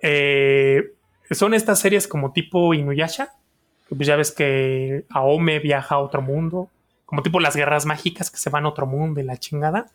eh, 0.02 0.94
son 1.30 1.54
estas 1.54 1.80
series 1.80 2.08
como 2.08 2.34
tipo 2.34 2.74
Inuyasha, 2.74 3.34
que 3.88 3.96
pues 3.96 4.08
ya 4.08 4.16
ves 4.16 4.32
que 4.32 5.06
Aome 5.10 5.60
viaja 5.60 5.96
a 5.96 6.00
otro 6.00 6.24
mundo, 6.24 6.70
como 7.10 7.24
tipo 7.24 7.40
las 7.40 7.56
guerras 7.56 7.88
mágicas 7.88 8.30
que 8.30 8.38
se 8.38 8.52
van 8.52 8.66
a 8.66 8.70
otro 8.70 8.86
mundo 8.86 9.20
y 9.20 9.24
la 9.24 9.36
chingada 9.38 9.88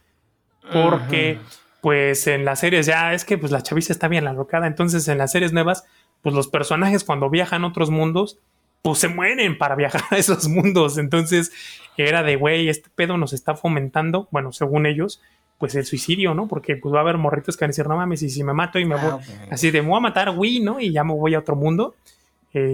porque 0.73 1.39
pues 1.81 2.27
en 2.27 2.45
las 2.45 2.61
series 2.61 2.87
ya 2.87 3.13
es 3.15 3.25
que 3.25 3.39
pues 3.39 3.53
la 3.53 3.63
chaviza 3.63 3.93
está 3.93 4.09
bien 4.09 4.27
alocada, 4.27 4.67
entonces 4.67 5.07
en 5.09 5.19
las 5.19 5.31
series 5.33 5.53
nuevas 5.53 5.85
pues 6.23 6.35
los 6.35 6.49
personajes 6.49 7.05
cuando 7.05 7.31
viajan 7.31 7.63
a 7.65 7.69
otros 7.69 7.91
mundos 7.91 8.39
pues 8.83 8.99
se 8.99 9.09
mueren 9.09 9.57
para 9.59 9.77
viajar 9.77 10.03
a 10.11 10.17
esos 10.17 10.49
mundos, 10.49 10.99
entonces 10.99 11.53
era 11.97 12.23
de 12.23 12.37
güey, 12.37 12.69
este 12.69 12.91
pedo 12.95 13.17
nos 13.17 13.33
está 13.33 13.55
fomentando, 13.55 14.27
bueno, 14.33 14.53
según 14.53 14.85
ellos, 14.87 15.23
pues 15.59 15.75
el 15.77 15.85
suicidio, 15.87 16.35
¿no? 16.35 16.49
Porque 16.49 16.77
pues 16.77 16.93
va 16.93 16.99
a 16.99 17.03
haber 17.03 17.17
morritos 17.17 17.57
que 17.57 17.65
van 17.65 17.69
a 17.69 17.73
decir, 17.73 17.87
no 17.87 17.97
mames, 17.97 18.23
y 18.23 18.29
si 18.31 18.43
me 18.43 18.53
mato 18.53 18.79
y 18.81 18.85
me 18.85 18.97
voy, 18.97 19.11
Ah, 19.13 19.15
ok. 19.17 19.53
así 19.53 19.71
de, 19.71 19.81
me 19.83 19.89
voy 19.89 19.99
a 19.99 20.01
matar, 20.01 20.33
güey, 20.33 20.59
¿no? 20.61 20.81
Y 20.81 20.91
ya 20.91 21.05
me 21.05 21.15
voy 21.15 21.35
a 21.35 21.39
otro 21.39 21.55
mundo. 21.55 21.95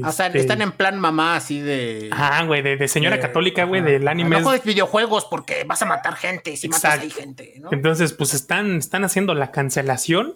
O 0.05 0.12
sea, 0.12 0.26
Este, 0.26 0.41
están 0.41 0.61
en 0.61 0.72
plan 0.72 0.99
mamá 1.01 1.37
así 1.37 1.61
de. 1.61 2.11
Ah, 2.12 2.45
güey, 2.47 2.61
de, 2.62 2.76
de 2.76 2.87
señora 2.89 3.16
de- 3.16 3.22
católica, 3.22 3.64
güey, 3.64 3.81
del 3.81 4.07
anime. 4.09 4.39
No 4.39 4.43
juegues 4.45 4.64
videojuegos 4.64 5.24
porque 5.24 5.64
vas 5.64 5.81
a 5.81 5.87
matar 5.87 6.16
gente 6.16 6.57
si 6.57 6.68
matas 6.68 6.85
Exacto. 6.85 7.05
ahí 7.05 7.11
gente, 7.11 7.55
¿no? 7.61 7.68
Entonces, 7.72 8.12
pues 8.12 8.35
están, 8.35 8.76
están 8.76 9.05
haciendo 9.05 9.35
la 9.35 9.51
cancelación 9.51 10.35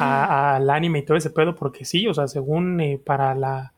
a- 0.00 0.56
al 0.56 0.68
anime 0.70 1.00
y 1.00 1.02
todo 1.02 1.16
ese 1.16 1.30
pedo, 1.30 1.54
porque 1.54 1.84
sí, 1.84 2.06
o 2.08 2.14
sea, 2.14 2.26
según 2.26 2.80
eh, 2.80 3.00
para 3.04 3.34
la, 3.34 3.72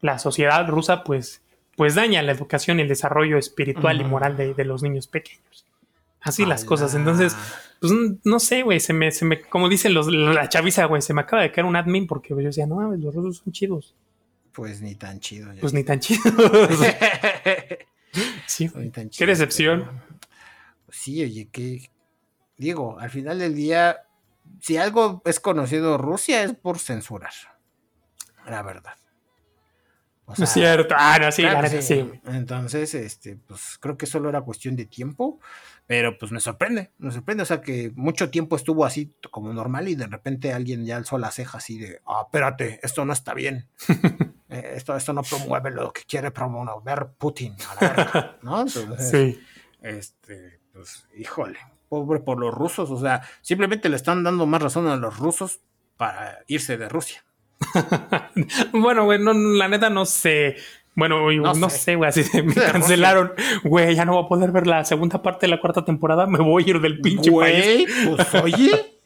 la 0.00 0.18
sociedad 0.18 0.66
rusa, 0.68 1.04
pues, 1.04 1.42
pues 1.76 1.94
daña 1.94 2.22
la 2.22 2.32
educación 2.32 2.78
y 2.78 2.82
el 2.82 2.88
desarrollo 2.88 3.36
espiritual 3.36 4.00
y 4.00 4.04
moral 4.04 4.36
de, 4.38 4.54
de 4.54 4.64
los 4.64 4.82
niños 4.82 5.06
pequeños. 5.06 5.66
Así 6.22 6.44
las 6.46 6.64
cosas. 6.64 6.94
Entonces, 6.94 7.36
pues 7.80 7.92
no 8.24 8.40
sé, 8.40 8.62
güey, 8.62 8.80
se 8.80 8.92
me, 8.92 9.12
se 9.12 9.24
me, 9.26 9.42
como 9.42 9.68
dicen 9.68 9.92
los, 9.94 10.08
la 10.08 10.48
chaviza, 10.48 10.86
güey, 10.86 11.02
se 11.02 11.12
me 11.14 11.20
acaba 11.20 11.42
de 11.42 11.52
caer 11.52 11.66
un 11.66 11.76
admin 11.76 12.06
porque 12.06 12.30
yo 12.30 12.36
decía, 12.36 12.66
no 12.66 12.90
los 12.92 13.14
rusos 13.14 13.42
son 13.44 13.52
chidos. 13.52 13.94
Pues 14.56 14.80
ni 14.80 14.94
tan 14.94 15.20
chido. 15.20 15.52
ya. 15.52 15.60
Pues 15.60 15.74
ni 15.74 15.84
tan 15.84 16.00
chidos. 16.00 16.24
sí. 18.46 18.70
Ni 18.74 18.90
tan 18.90 19.04
Qué 19.04 19.10
chido, 19.10 19.26
decepción. 19.28 19.84
pero- 19.84 20.18
Pues 20.86 20.98
sí, 20.98 21.22
oye, 21.22 21.48
que. 21.50 21.90
Digo, 22.56 22.98
al 22.98 23.10
final 23.10 23.38
del 23.38 23.54
día, 23.54 23.98
si 24.60 24.78
algo 24.78 25.20
es 25.26 25.40
conocido 25.40 25.98
Rusia 25.98 26.42
es 26.42 26.54
por 26.54 26.78
censurar. 26.78 27.34
La 28.46 28.62
verdad. 28.62 28.94
O 30.24 30.34
No 30.38 30.44
es 30.44 30.50
cierto. 30.50 30.94
Ah, 30.98 31.18
no, 31.20 31.30
sí, 31.30 31.42
claro 31.42 31.68
sí. 31.82 32.10
Entonces, 32.24 32.94
este, 32.94 33.36
pues 33.36 33.76
creo 33.78 33.96
que 33.98 34.06
solo 34.06 34.28
era 34.28 34.40
cuestión 34.40 34.74
de 34.74 34.86
tiempo, 34.86 35.38
pero 35.86 36.18
pues 36.18 36.32
me 36.32 36.40
sorprende, 36.40 36.90
me 36.98 37.12
sorprende, 37.12 37.44
o 37.44 37.46
sea 37.46 37.60
que 37.60 37.92
mucho 37.94 38.28
tiempo 38.30 38.56
estuvo 38.56 38.84
así 38.84 39.12
como 39.30 39.52
normal 39.52 39.86
y 39.88 39.94
de 39.94 40.08
repente 40.08 40.52
alguien 40.52 40.84
ya 40.84 40.96
alzó 40.96 41.16
la 41.18 41.30
ceja 41.30 41.58
así 41.58 41.78
de, 41.78 42.00
ah, 42.06 42.22
espérate, 42.24 42.80
esto 42.82 43.04
no 43.04 43.12
está 43.12 43.34
bien, 43.34 43.68
Eh, 44.58 44.72
esto, 44.76 44.96
esto 44.96 45.12
no 45.12 45.22
promueve 45.22 45.70
lo 45.70 45.92
que 45.92 46.02
quiere 46.04 46.30
promover 46.30 47.08
Putin, 47.18 47.54
a 47.70 47.84
la 47.84 47.90
verga", 47.92 48.36
¿no? 48.42 48.60
Entonces, 48.62 49.10
Sí. 49.10 49.40
este, 49.82 50.60
pues, 50.72 51.06
híjole, 51.16 51.58
pobre 51.88 52.20
por 52.20 52.38
los 52.38 52.52
rusos, 52.54 52.90
o 52.90 53.00
sea, 53.00 53.22
simplemente 53.42 53.88
le 53.88 53.96
están 53.96 54.22
dando 54.24 54.46
más 54.46 54.62
razón 54.62 54.86
a 54.88 54.96
los 54.96 55.18
rusos 55.18 55.60
para 55.96 56.40
irse 56.46 56.76
de 56.76 56.88
Rusia. 56.88 57.24
bueno, 58.72 59.04
güey, 59.04 59.18
no, 59.18 59.32
la 59.32 59.68
neta 59.68 59.90
no 59.90 60.04
sé. 60.06 60.56
Bueno, 60.94 61.22
güey, 61.22 61.38
No 61.38 61.52
no, 61.54 61.68
sé. 61.70 61.94
güey, 61.96 62.08
así 62.08 62.22
de- 62.22 62.42
me 62.42 62.54
cancelaron. 62.72 63.32
Güey, 63.64 63.94
ya 63.94 64.04
no 64.04 64.14
voy 64.14 64.24
a 64.24 64.28
poder 64.28 64.50
ver 64.52 64.66
la 64.66 64.84
segunda 64.84 65.22
parte 65.22 65.46
de 65.46 65.50
la 65.50 65.60
cuarta 65.60 65.84
temporada. 65.84 66.26
Me 66.26 66.38
voy 66.38 66.64
a 66.64 66.70
ir 66.70 66.80
del 66.80 67.00
pinche 67.00 67.30
país. 67.30 67.86
Güey, 68.06 68.16
pues 68.16 68.34
oye. 68.42 68.98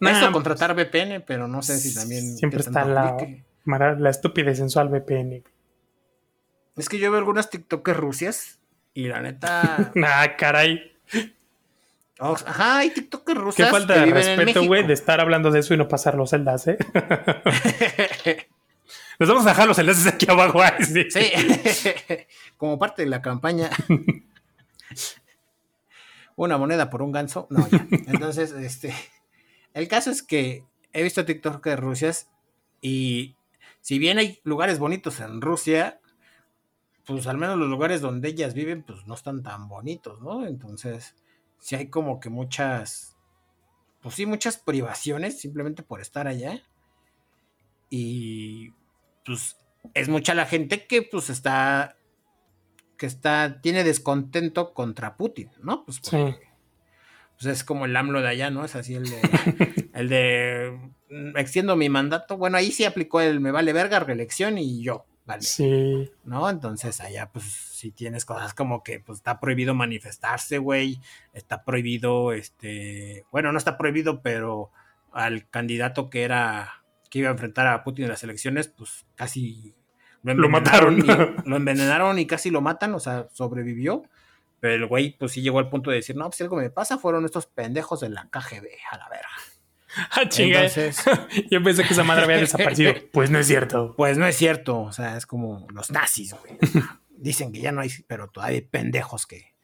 Nah, 0.00 0.10
Eso 0.12 0.20
pues, 0.20 0.32
contratar 0.32 0.74
VPN, 0.76 1.20
pero 1.26 1.48
no 1.48 1.60
sé 1.62 1.78
si 1.78 1.92
también. 1.94 2.36
Siempre 2.36 2.60
está 2.60 2.84
la, 2.84 3.08
aplique. 3.08 3.32
mara- 3.32 3.47
la 3.64 4.10
estúpida 4.10 4.50
y 4.50 4.56
sensual 4.56 4.88
VPN. 4.88 5.42
Es 6.76 6.88
que 6.88 6.98
yo 6.98 7.10
veo 7.10 7.18
algunas 7.18 7.50
TikTokers 7.50 7.98
rusias 7.98 8.58
y 8.94 9.08
la 9.08 9.20
neta. 9.20 9.92
Ah, 10.04 10.36
caray. 10.36 10.92
oh, 12.20 12.36
ajá, 12.46 12.78
hay 12.78 12.90
TikTokers 12.90 13.38
Qué 13.38 13.42
rusas. 13.42 13.70
falta 13.70 13.94
que 13.94 14.00
de 14.00 14.06
viven 14.06 14.36
respeto, 14.38 14.64
güey, 14.66 14.86
de 14.86 14.94
estar 14.94 15.20
hablando 15.20 15.50
de 15.50 15.60
eso 15.60 15.74
y 15.74 15.76
no 15.76 15.88
pasar 15.88 16.14
los 16.14 16.30
celdas, 16.30 16.66
¿eh? 16.68 16.78
Les 19.18 19.28
vamos 19.28 19.44
a 19.46 19.48
dejar 19.48 19.66
los 19.66 19.78
enlaces 19.80 20.06
aquí 20.06 20.30
abajo. 20.30 20.60
sí. 20.80 21.10
Sí, 21.10 21.32
como 22.56 22.78
parte 22.78 23.02
de 23.02 23.08
la 23.08 23.20
campaña. 23.20 23.68
Una 26.36 26.56
moneda 26.56 26.88
por 26.88 27.02
un 27.02 27.10
ganso. 27.10 27.48
No, 27.50 27.68
ya. 27.68 27.84
Entonces, 28.06 28.52
este. 28.52 28.94
El 29.74 29.88
caso 29.88 30.12
es 30.12 30.22
que 30.22 30.64
he 30.92 31.02
visto 31.02 31.24
TikTokers 31.24 31.80
rusias 31.80 32.30
y 32.80 33.34
si 33.88 33.98
bien 33.98 34.18
hay 34.18 34.38
lugares 34.44 34.78
bonitos 34.78 35.18
en 35.20 35.40
Rusia, 35.40 35.98
pues 37.06 37.26
al 37.26 37.38
menos 37.38 37.56
los 37.56 37.70
lugares 37.70 38.02
donde 38.02 38.28
ellas 38.28 38.52
viven, 38.52 38.82
pues 38.82 39.06
no 39.06 39.14
están 39.14 39.42
tan 39.42 39.66
bonitos, 39.66 40.20
¿no? 40.20 40.46
Entonces, 40.46 41.16
sí 41.58 41.74
hay 41.74 41.88
como 41.88 42.20
que 42.20 42.28
muchas. 42.28 43.16
Pues 44.02 44.14
sí, 44.14 44.26
muchas 44.26 44.58
privaciones 44.58 45.40
simplemente 45.40 45.82
por 45.82 46.02
estar 46.02 46.28
allá. 46.28 46.62
Y 47.88 48.72
pues 49.24 49.56
es 49.94 50.10
mucha 50.10 50.34
la 50.34 50.44
gente 50.44 50.86
que 50.86 51.00
pues 51.00 51.30
está 51.30 51.96
que 52.98 53.06
está 53.06 53.62
tiene 53.62 53.84
descontento 53.84 54.74
contra 54.74 55.16
Putin, 55.16 55.50
¿no? 55.62 55.86
Pues, 55.86 55.96
Sí. 56.02 56.10
porque, 56.10 56.52
pues, 57.38 57.46
es 57.46 57.64
como 57.64 57.86
el 57.86 57.96
AMLO 57.96 58.20
de 58.20 58.28
allá, 58.28 58.50
¿no? 58.50 58.66
Es 58.66 58.76
así 58.76 58.96
el 58.96 59.08
de 59.08 59.20
el 59.94 60.10
de 60.10 60.92
extiendo 61.36 61.76
mi 61.76 61.88
mandato. 61.88 62.36
Bueno, 62.36 62.56
ahí 62.56 62.70
sí 62.72 62.84
aplicó 62.84 63.20
el 63.20 63.40
me 63.40 63.50
vale 63.50 63.72
verga 63.72 64.00
reelección 64.00 64.58
y 64.58 64.82
yo, 64.82 65.06
vale. 65.26 65.42
Sí. 65.42 66.10
¿no? 66.24 66.48
Entonces 66.50 67.00
allá 67.00 67.30
pues 67.32 67.44
si 67.44 67.90
tienes 67.92 68.24
cosas 68.24 68.54
como 68.54 68.82
que 68.82 69.00
pues 69.00 69.18
está 69.18 69.40
prohibido 69.40 69.74
manifestarse, 69.74 70.58
güey, 70.58 71.00
está 71.32 71.64
prohibido, 71.64 72.32
este, 72.32 73.24
bueno, 73.30 73.52
no 73.52 73.58
está 73.58 73.78
prohibido, 73.78 74.20
pero 74.22 74.70
al 75.12 75.48
candidato 75.48 76.10
que 76.10 76.22
era, 76.22 76.82
que 77.10 77.20
iba 77.20 77.28
a 77.28 77.32
enfrentar 77.32 77.66
a 77.66 77.82
Putin 77.84 78.04
en 78.04 78.10
las 78.10 78.22
elecciones, 78.24 78.68
pues 78.68 79.06
casi 79.14 79.74
Lo 80.22 80.48
mataron. 80.48 80.98
y- 80.98 81.48
lo 81.48 81.56
envenenaron 81.56 82.18
y 82.18 82.26
casi 82.26 82.50
lo 82.50 82.60
matan, 82.60 82.92
o 82.94 83.00
sea, 83.00 83.28
sobrevivió. 83.32 84.02
Pero 84.60 84.74
el 84.74 84.86
güey, 84.86 85.16
pues 85.16 85.30
sí 85.32 85.40
llegó 85.40 85.60
al 85.60 85.70
punto 85.70 85.90
de 85.90 85.96
decir, 85.96 86.16
no, 86.16 86.24
pues 86.24 86.36
si 86.36 86.42
algo 86.42 86.56
me 86.56 86.68
pasa, 86.68 86.98
fueron 86.98 87.24
estos 87.24 87.46
pendejos 87.46 88.00
de 88.00 88.08
la 88.08 88.28
KGB, 88.28 88.66
a 88.90 88.98
la 88.98 89.08
verga. 89.08 89.28
Ah, 90.10 90.28
chinga. 90.28 90.64
Entonces, 90.64 91.02
Yo 91.50 91.62
pensé 91.62 91.84
que 91.84 91.92
esa 91.92 92.04
madre 92.04 92.24
había 92.24 92.36
desaparecido. 92.38 92.94
Pues 93.12 93.30
no 93.30 93.38
es 93.38 93.46
cierto. 93.46 93.94
Pues 93.96 94.16
no 94.18 94.26
es 94.26 94.36
cierto, 94.36 94.80
o 94.80 94.92
sea, 94.92 95.16
es 95.16 95.26
como 95.26 95.66
los 95.70 95.90
nazis, 95.90 96.34
güey. 96.34 96.58
Dicen 97.10 97.52
que 97.52 97.60
ya 97.60 97.72
no 97.72 97.80
hay, 97.80 97.90
pero 98.06 98.28
todavía 98.28 98.56
hay 98.56 98.62
pendejos 98.62 99.26
que, 99.26 99.54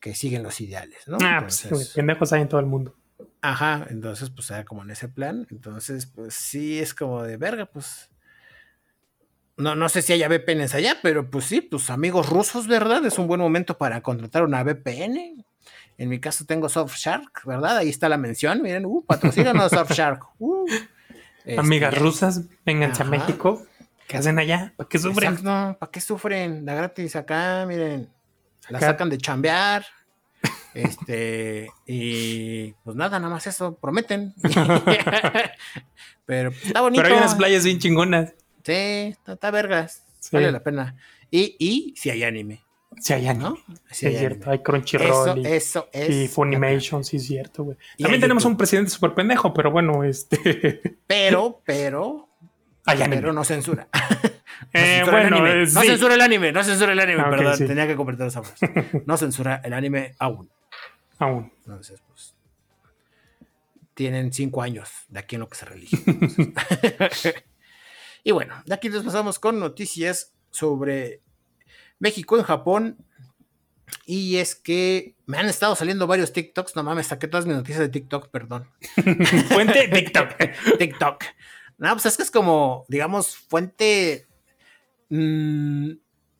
que 0.00 0.14
siguen 0.14 0.42
los 0.42 0.60
ideales, 0.60 1.06
¿no? 1.06 1.18
Ah, 1.22 1.40
pues 1.42 1.92
pendejos 1.94 2.32
hay 2.32 2.42
en 2.42 2.48
todo 2.48 2.60
el 2.60 2.66
mundo. 2.66 2.96
ajá, 3.42 3.86
entonces 3.90 4.30
pues 4.30 4.50
era 4.50 4.64
como 4.64 4.82
en 4.82 4.90
ese 4.90 5.08
plan, 5.08 5.46
entonces 5.50 6.06
pues 6.06 6.34
sí 6.34 6.78
es 6.78 6.94
como 6.94 7.22
de 7.22 7.36
verga, 7.36 7.66
pues 7.66 8.10
no, 9.56 9.74
no 9.74 9.88
sé 9.88 10.00
si 10.02 10.12
haya 10.12 10.28
VPNs 10.28 10.74
allá, 10.74 10.96
pero 11.02 11.30
pues 11.30 11.44
sí, 11.44 11.60
pues 11.60 11.90
amigos 11.90 12.28
rusos, 12.30 12.66
¿verdad? 12.66 13.04
Es 13.04 13.18
un 13.18 13.26
buen 13.26 13.40
momento 13.40 13.76
para 13.76 14.00
contratar 14.00 14.44
una 14.44 14.62
VPN. 14.64 15.44
En 16.02 16.08
mi 16.08 16.18
caso 16.18 16.44
tengo 16.44 16.68
Surfshark, 16.68 17.44
¿verdad? 17.44 17.76
Ahí 17.76 17.88
está 17.88 18.08
la 18.08 18.16
mención, 18.16 18.60
miren, 18.60 18.86
uh, 18.86 19.04
patrocínanos 19.04 19.70
Surfshark. 19.70 20.20
Uh. 20.40 20.66
Este, 21.44 21.60
Amigas 21.60 21.96
rusas, 21.96 22.42
vénganse 22.66 23.02
Ajá. 23.02 23.08
a 23.08 23.18
México. 23.18 23.64
¿Qué 24.08 24.16
hacen 24.16 24.36
allá? 24.40 24.74
¿Para 24.76 24.88
qué 24.88 24.98
sufren? 24.98 25.34
Exacto, 25.34 25.78
¿para 25.78 25.92
qué 25.92 26.00
sufren? 26.00 26.64
Da 26.64 26.74
gratis 26.74 27.14
acá, 27.14 27.64
miren. 27.68 28.08
La 28.68 28.78
Acá. 28.78 28.88
sacan 28.88 29.10
de 29.10 29.18
chambear. 29.18 29.86
Este, 30.74 31.70
y 31.86 32.72
pues 32.82 32.96
nada, 32.96 33.20
nada 33.20 33.32
más 33.34 33.46
eso, 33.46 33.76
prometen. 33.76 34.34
Pero 36.26 36.50
está 36.50 36.80
bonito. 36.80 37.00
Pero 37.00 37.14
hay 37.14 37.20
unas 37.20 37.36
playas 37.36 37.62
bien 37.62 37.78
chingonas. 37.78 38.34
Sí, 38.64 38.72
está, 38.72 39.34
está 39.34 39.52
vergas. 39.52 40.02
Vale 40.32 40.50
la 40.50 40.64
pena. 40.64 40.96
Y, 41.30 41.54
y 41.60 41.94
si 41.96 42.10
hay 42.10 42.24
anime. 42.24 42.64
Si 43.00 43.12
hay 43.12 43.26
anime. 43.28 43.44
¿no? 43.50 43.58
Sí, 43.90 44.06
es 44.06 44.18
cierto. 44.18 44.50
Hay 44.50 44.58
Crunchyroll 44.60 45.38
y, 45.38 45.46
Eso 45.46 45.88
es. 45.92 46.10
y 46.10 46.28
Funimation, 46.28 47.04
sí 47.04 47.16
es 47.16 47.26
cierto, 47.26 47.64
güey. 47.64 47.76
También 47.98 48.20
tenemos 48.20 48.42
YouTube. 48.42 48.52
un 48.52 48.56
presidente 48.58 48.90
súper 48.90 49.14
pendejo, 49.14 49.52
pero 49.54 49.70
bueno, 49.70 50.04
este... 50.04 50.80
Pero, 51.06 51.60
pero, 51.64 52.28
Hay 52.86 53.00
anime. 53.02 53.16
pero 53.20 53.32
no 53.32 53.44
censura. 53.44 53.88
No 54.74 54.80
Eh, 54.80 55.02
bueno, 55.04 55.36
anime. 55.38 55.50
eh, 55.64 55.66
no 55.72 55.80
sí. 55.82 55.86
censura 55.88 56.14
el 56.14 56.20
anime, 56.20 56.52
no 56.52 56.62
censura 56.64 56.92
el 56.92 57.00
anime, 57.00 57.20
Ah, 57.20 57.30
perdón, 57.30 57.56
sí. 57.58 57.66
tenía 57.66 57.86
que 57.86 57.96
completar 57.96 58.28
esa 58.28 58.42
frase. 58.42 59.02
No 59.06 59.16
censura 59.16 59.60
el 59.64 59.72
anime 59.72 60.14
aún. 60.18 60.48
Aún. 61.18 61.52
Entonces, 61.66 62.00
pues. 62.08 62.34
Tienen 63.94 64.32
cinco 64.32 64.62
años 64.62 64.88
de 65.08 65.18
aquí 65.18 65.34
en 65.36 65.40
lo 65.40 65.48
que 65.48 65.56
se 65.56 65.66
relige. 65.66 65.98
y 68.24 68.30
bueno, 68.30 68.54
de 68.64 68.74
aquí 68.74 68.88
nos 68.88 69.04
pasamos 69.04 69.38
con 69.38 69.58
noticias 69.60 70.32
sobre 70.50 71.20
México 72.02 72.36
en 72.36 72.42
Japón. 72.42 72.96
Y 74.04 74.36
es 74.38 74.56
que 74.56 75.14
me 75.26 75.38
han 75.38 75.46
estado 75.46 75.76
saliendo 75.76 76.08
varios 76.08 76.32
TikToks. 76.32 76.74
No 76.74 76.82
mames, 76.82 77.06
saqué 77.06 77.28
todas 77.28 77.46
mis 77.46 77.54
noticias 77.54 77.78
de 77.78 77.88
TikTok, 77.88 78.28
perdón. 78.28 78.68
Fuente 79.48 79.88
TikTok. 79.88 80.30
TikTok. 80.78 81.24
No, 81.78 81.92
pues 81.92 82.06
es 82.06 82.16
que 82.16 82.24
es 82.24 82.30
como, 82.30 82.84
digamos, 82.88 83.36
fuente 83.36 84.26
mm, 85.10 85.90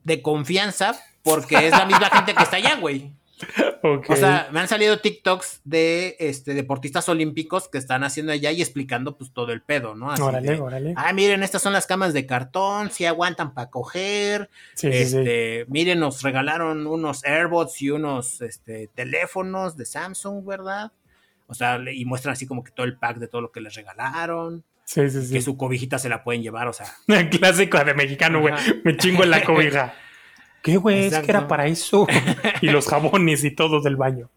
de 0.02 0.22
confianza, 0.22 0.98
porque 1.22 1.68
es 1.68 1.70
la 1.70 1.86
misma 1.86 2.10
gente 2.10 2.34
que 2.34 2.42
está 2.42 2.56
allá, 2.56 2.76
güey. 2.76 3.14
O 3.82 4.16
sea, 4.16 4.48
me 4.52 4.60
han 4.60 4.68
salido 4.68 5.00
TikToks 5.00 5.62
de 5.64 6.16
este, 6.20 6.54
deportistas 6.54 7.08
olímpicos 7.08 7.68
que 7.68 7.78
están 7.78 8.04
haciendo 8.04 8.30
allá 8.32 8.52
y 8.52 8.60
explicando 8.60 9.16
pues 9.16 9.32
todo 9.32 9.52
el 9.52 9.60
pedo, 9.60 9.96
¿no? 9.96 10.12
Así 10.12 10.22
órale, 10.22 10.52
de, 10.52 10.60
órale. 10.60 10.94
Ah, 10.96 11.12
miren, 11.12 11.42
estas 11.42 11.62
son 11.62 11.72
las 11.72 11.86
camas 11.86 12.12
de 12.12 12.24
cartón, 12.24 12.90
si 12.90 13.06
aguantan 13.06 13.54
para 13.54 13.70
coger. 13.70 14.50
Sí, 14.74 14.92
sí, 14.92 15.06
sí. 15.06 15.18
este, 15.18 15.66
Miren, 15.68 15.98
nos 15.98 16.22
regalaron 16.22 16.86
unos 16.86 17.24
AirBots 17.24 17.82
y 17.82 17.90
unos 17.90 18.40
este, 18.40 18.88
teléfonos 18.94 19.76
de 19.76 19.84
Samsung, 19.84 20.46
¿verdad? 20.46 20.92
O 21.48 21.54
sea, 21.54 21.80
y 21.92 22.04
muestran 22.04 22.32
así 22.32 22.46
como 22.46 22.62
que 22.62 22.70
todo 22.70 22.86
el 22.86 22.96
pack 22.96 23.18
de 23.18 23.28
todo 23.28 23.40
lo 23.40 23.52
que 23.52 23.60
les 23.60 23.74
regalaron. 23.74 24.64
Sí, 24.84 25.08
sí, 25.10 25.26
sí. 25.26 25.34
Que 25.34 25.42
su 25.42 25.56
cobijita 25.56 25.98
se 25.98 26.08
la 26.08 26.24
pueden 26.24 26.42
llevar, 26.42 26.68
o 26.68 26.72
sea. 26.72 26.86
Clásico 27.30 27.82
de 27.82 27.94
mexicano, 27.94 28.40
güey. 28.40 28.54
Me 28.84 28.96
chingo 28.96 29.24
en 29.24 29.30
la 29.30 29.44
cobija. 29.44 29.94
¿Qué, 30.62 30.76
güey? 30.76 31.06
Es 31.06 31.18
que 31.18 31.30
era 31.30 31.48
para 31.48 31.66
eso. 31.66 32.06
y 32.60 32.66
los 32.68 32.86
jabones 32.86 33.44
y 33.44 33.50
todo 33.50 33.80
del 33.80 33.96
baño. 33.96 34.30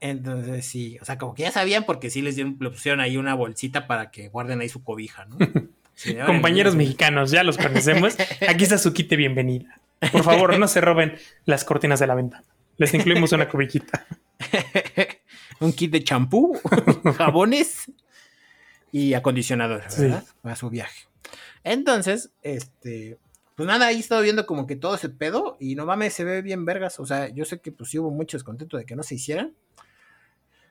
Entonces 0.00 0.66
sí, 0.66 0.98
o 1.00 1.04
sea, 1.04 1.16
como 1.16 1.32
que 1.34 1.42
ya 1.42 1.52
sabían 1.52 1.84
porque 1.84 2.10
sí 2.10 2.22
les 2.22 2.34
dieron, 2.34 2.56
le 2.60 2.70
pusieron 2.70 3.00
ahí 3.00 3.16
una 3.16 3.34
bolsita 3.34 3.86
para 3.86 4.10
que 4.10 4.28
guarden 4.28 4.60
ahí 4.60 4.68
su 4.68 4.82
cobija, 4.82 5.24
¿no? 5.26 5.36
Sí, 5.94 6.16
Compañeros 6.26 6.74
mexicanos, 6.74 7.30
ya 7.30 7.44
los 7.44 7.58
conocemos. 7.58 8.16
Aquí 8.48 8.64
está 8.64 8.78
su 8.78 8.94
kit 8.94 9.10
de 9.10 9.16
bienvenida. 9.16 9.78
Por 10.10 10.24
favor, 10.24 10.58
no 10.58 10.66
se 10.66 10.80
roben 10.80 11.16
las 11.44 11.64
cortinas 11.64 12.00
de 12.00 12.06
la 12.06 12.14
ventana. 12.14 12.44
Les 12.78 12.94
incluimos 12.94 13.30
una 13.32 13.46
cobijita. 13.46 14.06
un 15.60 15.72
kit 15.74 15.92
de 15.92 16.02
champú, 16.02 16.58
jabones 17.18 17.92
y 18.90 19.12
acondicionador, 19.12 19.84
Sí. 19.88 20.02
¿verdad? 20.02 20.24
Para 20.40 20.56
su 20.56 20.70
viaje. 20.70 21.06
Entonces, 21.62 22.30
este, 22.42 23.18
pues 23.54 23.66
nada, 23.66 23.86
ahí 23.86 23.96
he 23.96 24.00
estado 24.00 24.22
viendo 24.22 24.46
como 24.46 24.66
que 24.66 24.76
todo 24.76 24.94
ese 24.94 25.08
pedo 25.08 25.56
y 25.60 25.74
no 25.74 25.86
mames, 25.86 26.14
se 26.14 26.24
ve 26.24 26.42
bien 26.42 26.64
vergas. 26.64 26.98
O 27.00 27.06
sea, 27.06 27.28
yo 27.28 27.44
sé 27.44 27.60
que 27.60 27.72
pues 27.72 27.90
sí 27.90 27.98
hubo 27.98 28.10
mucho 28.10 28.36
descontento 28.36 28.76
de 28.76 28.86
que 28.86 28.96
no 28.96 29.02
se 29.02 29.16
hicieran, 29.16 29.54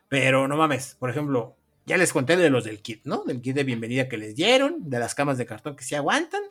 pero 0.09 0.47
no 0.47 0.57
mames, 0.57 0.95
por 0.99 1.09
ejemplo, 1.09 1.55
ya 1.85 1.97
les 1.97 2.13
conté 2.13 2.37
de 2.37 2.49
los 2.49 2.63
del 2.63 2.81
kit, 2.81 3.01
¿no? 3.05 3.23
Del 3.23 3.41
kit 3.41 3.55
de 3.55 3.63
bienvenida 3.63 4.09
que 4.09 4.17
les 4.17 4.35
dieron, 4.35 4.89
de 4.89 4.99
las 4.99 5.15
camas 5.15 5.37
de 5.37 5.45
cartón 5.45 5.75
que 5.75 5.83
sí 5.83 5.95
aguantan, 5.95 6.41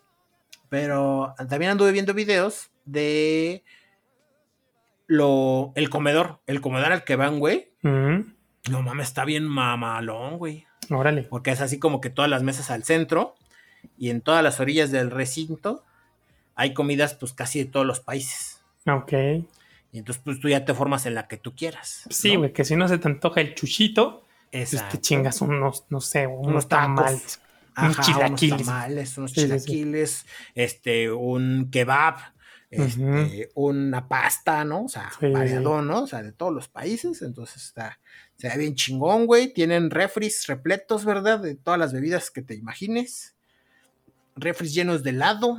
pero 0.68 1.34
también 1.48 1.72
anduve 1.72 1.92
viendo 1.92 2.14
videos 2.14 2.70
de 2.84 3.64
lo, 5.06 5.72
el 5.74 5.90
comedor, 5.90 6.40
el 6.46 6.60
comedor 6.60 6.92
al 6.92 7.04
que 7.04 7.16
van, 7.16 7.38
güey. 7.40 7.72
No 7.82 8.82
mames, 8.82 9.08
está 9.08 9.24
bien 9.24 9.46
mamalón, 9.46 10.38
güey. 10.38 10.66
órale. 10.90 11.22
Porque 11.24 11.50
es 11.50 11.60
así 11.60 11.78
como 11.78 12.00
que 12.00 12.10
todas 12.10 12.30
las 12.30 12.42
mesas 12.42 12.70
al 12.70 12.84
centro 12.84 13.34
y 13.98 14.10
en 14.10 14.20
todas 14.20 14.44
las 14.44 14.60
orillas 14.60 14.90
del 14.90 15.10
recinto 15.10 15.84
hay 16.60 16.74
comidas 16.74 17.14
pues 17.14 17.32
casi 17.32 17.60
de 17.60 17.64
todos 17.70 17.86
los 17.86 18.00
países. 18.00 18.60
Ok. 18.86 19.12
Y 19.92 19.98
entonces 19.98 20.22
pues 20.22 20.38
tú 20.40 20.48
ya 20.48 20.64
te 20.64 20.74
formas 20.74 21.06
en 21.06 21.14
la 21.14 21.26
que 21.26 21.36
tú 21.38 21.54
quieras. 21.56 22.04
Sí, 22.10 22.34
¿no? 22.34 22.40
güey, 22.40 22.52
que 22.52 22.64
si 22.64 22.76
no 22.76 22.86
se 22.86 22.98
te 22.98 23.08
antoja 23.08 23.40
el 23.40 23.54
chuchito, 23.54 24.26
pues 24.52 24.74
Exacto. 24.74 24.96
te 24.96 25.00
chingas 25.00 25.40
unos, 25.40 25.84
no 25.88 26.00
sé, 26.00 26.26
unos, 26.26 26.46
Unos 26.46 26.68
tamales. 26.68 27.40
Ajá, 27.74 27.86
unos 27.92 28.06
chilaquiles. 28.06 28.52
unos 28.52 28.66
tamales, 28.66 29.18
unos 29.18 29.30
Sí, 29.30 29.40
sí, 29.40 29.40
sí. 29.40 29.46
chilaquiles, 29.46 30.26
este, 30.54 31.10
un 31.10 31.70
kebab, 31.70 32.16
este, 32.70 33.50
una 33.54 34.06
pasta, 34.06 34.62
¿no? 34.64 34.84
O 34.84 34.88
sea, 34.88 35.10
variado, 35.20 35.80
¿no? 35.82 36.02
O 36.02 36.06
sea, 36.06 36.22
de 36.22 36.32
todos 36.32 36.52
los 36.52 36.68
países. 36.68 37.22
Entonces 37.22 37.64
está, 37.64 37.98
se 38.36 38.48
ve 38.48 38.58
bien 38.58 38.74
chingón, 38.74 39.26
güey. 39.26 39.52
Tienen 39.52 39.90
refris 39.90 40.46
repletos, 40.46 41.04
¿verdad? 41.04 41.40
De 41.40 41.54
todas 41.54 41.80
las 41.80 41.92
bebidas 41.92 42.30
que 42.30 42.42
te 42.42 42.54
imagines. 42.54 43.34
Refris 44.36 44.72
llenos 44.74 45.02
de 45.02 45.10
helado. 45.10 45.56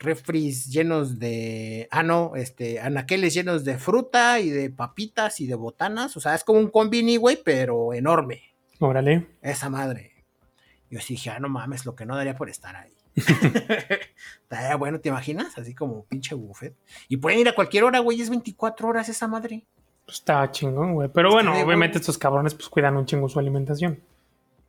Refris 0.00 0.72
llenos 0.72 1.18
de. 1.18 1.86
Ah, 1.90 2.02
no, 2.02 2.32
este, 2.34 2.80
anaqueles 2.80 3.34
llenos 3.34 3.64
de 3.64 3.76
fruta 3.76 4.40
y 4.40 4.48
de 4.48 4.70
papitas 4.70 5.40
y 5.40 5.46
de 5.46 5.54
botanas. 5.54 6.16
O 6.16 6.20
sea, 6.20 6.34
es 6.34 6.42
como 6.42 6.58
un 6.58 6.70
combini, 6.70 7.18
güey, 7.18 7.38
pero 7.44 7.92
enorme. 7.92 8.42
Órale. 8.78 9.26
Esa 9.42 9.68
madre. 9.68 10.24
Yo 10.90 11.00
sí 11.00 11.14
dije, 11.14 11.30
ah, 11.30 11.38
no 11.38 11.50
mames, 11.50 11.84
lo 11.84 11.94
que 11.94 12.06
no 12.06 12.16
daría 12.16 12.34
por 12.34 12.48
estar 12.48 12.74
ahí. 12.74 12.92
Estaría 14.42 14.74
bueno, 14.76 15.00
¿te 15.00 15.10
imaginas? 15.10 15.56
Así 15.58 15.74
como 15.74 16.04
pinche 16.04 16.34
buffet. 16.34 16.74
Y 17.08 17.18
pueden 17.18 17.38
ir 17.38 17.48
a 17.50 17.54
cualquier 17.54 17.84
hora, 17.84 17.98
güey, 17.98 18.22
es 18.22 18.30
24 18.30 18.88
horas 18.88 19.08
esa 19.10 19.28
madre. 19.28 19.64
Está 20.08 20.50
chingón, 20.50 20.94
güey. 20.94 21.10
Pero 21.12 21.30
bueno, 21.30 21.52
obviamente 21.60 21.98
estos 21.98 22.16
cabrones 22.16 22.54
pues 22.54 22.70
cuidan 22.70 22.96
un 22.96 23.04
chingo 23.04 23.28
su 23.28 23.38
alimentación. 23.38 24.00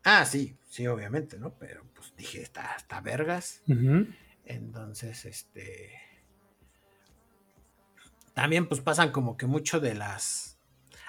Ah, 0.03 0.25
sí, 0.25 0.55
sí, 0.69 0.85
obviamente, 0.87 1.39
¿no? 1.39 1.51
Pero 1.51 1.83
pues 1.95 2.13
dije, 2.17 2.41
está, 2.41 2.75
está 2.77 2.99
vergas. 2.99 3.61
Ujú. 3.67 4.07
Entonces, 4.45 5.25
este. 5.25 5.91
También, 8.33 8.67
pues 8.67 8.81
pasan 8.81 9.11
como 9.11 9.37
que 9.37 9.45
mucho 9.45 9.79
de 9.79 9.95
las. 9.95 10.59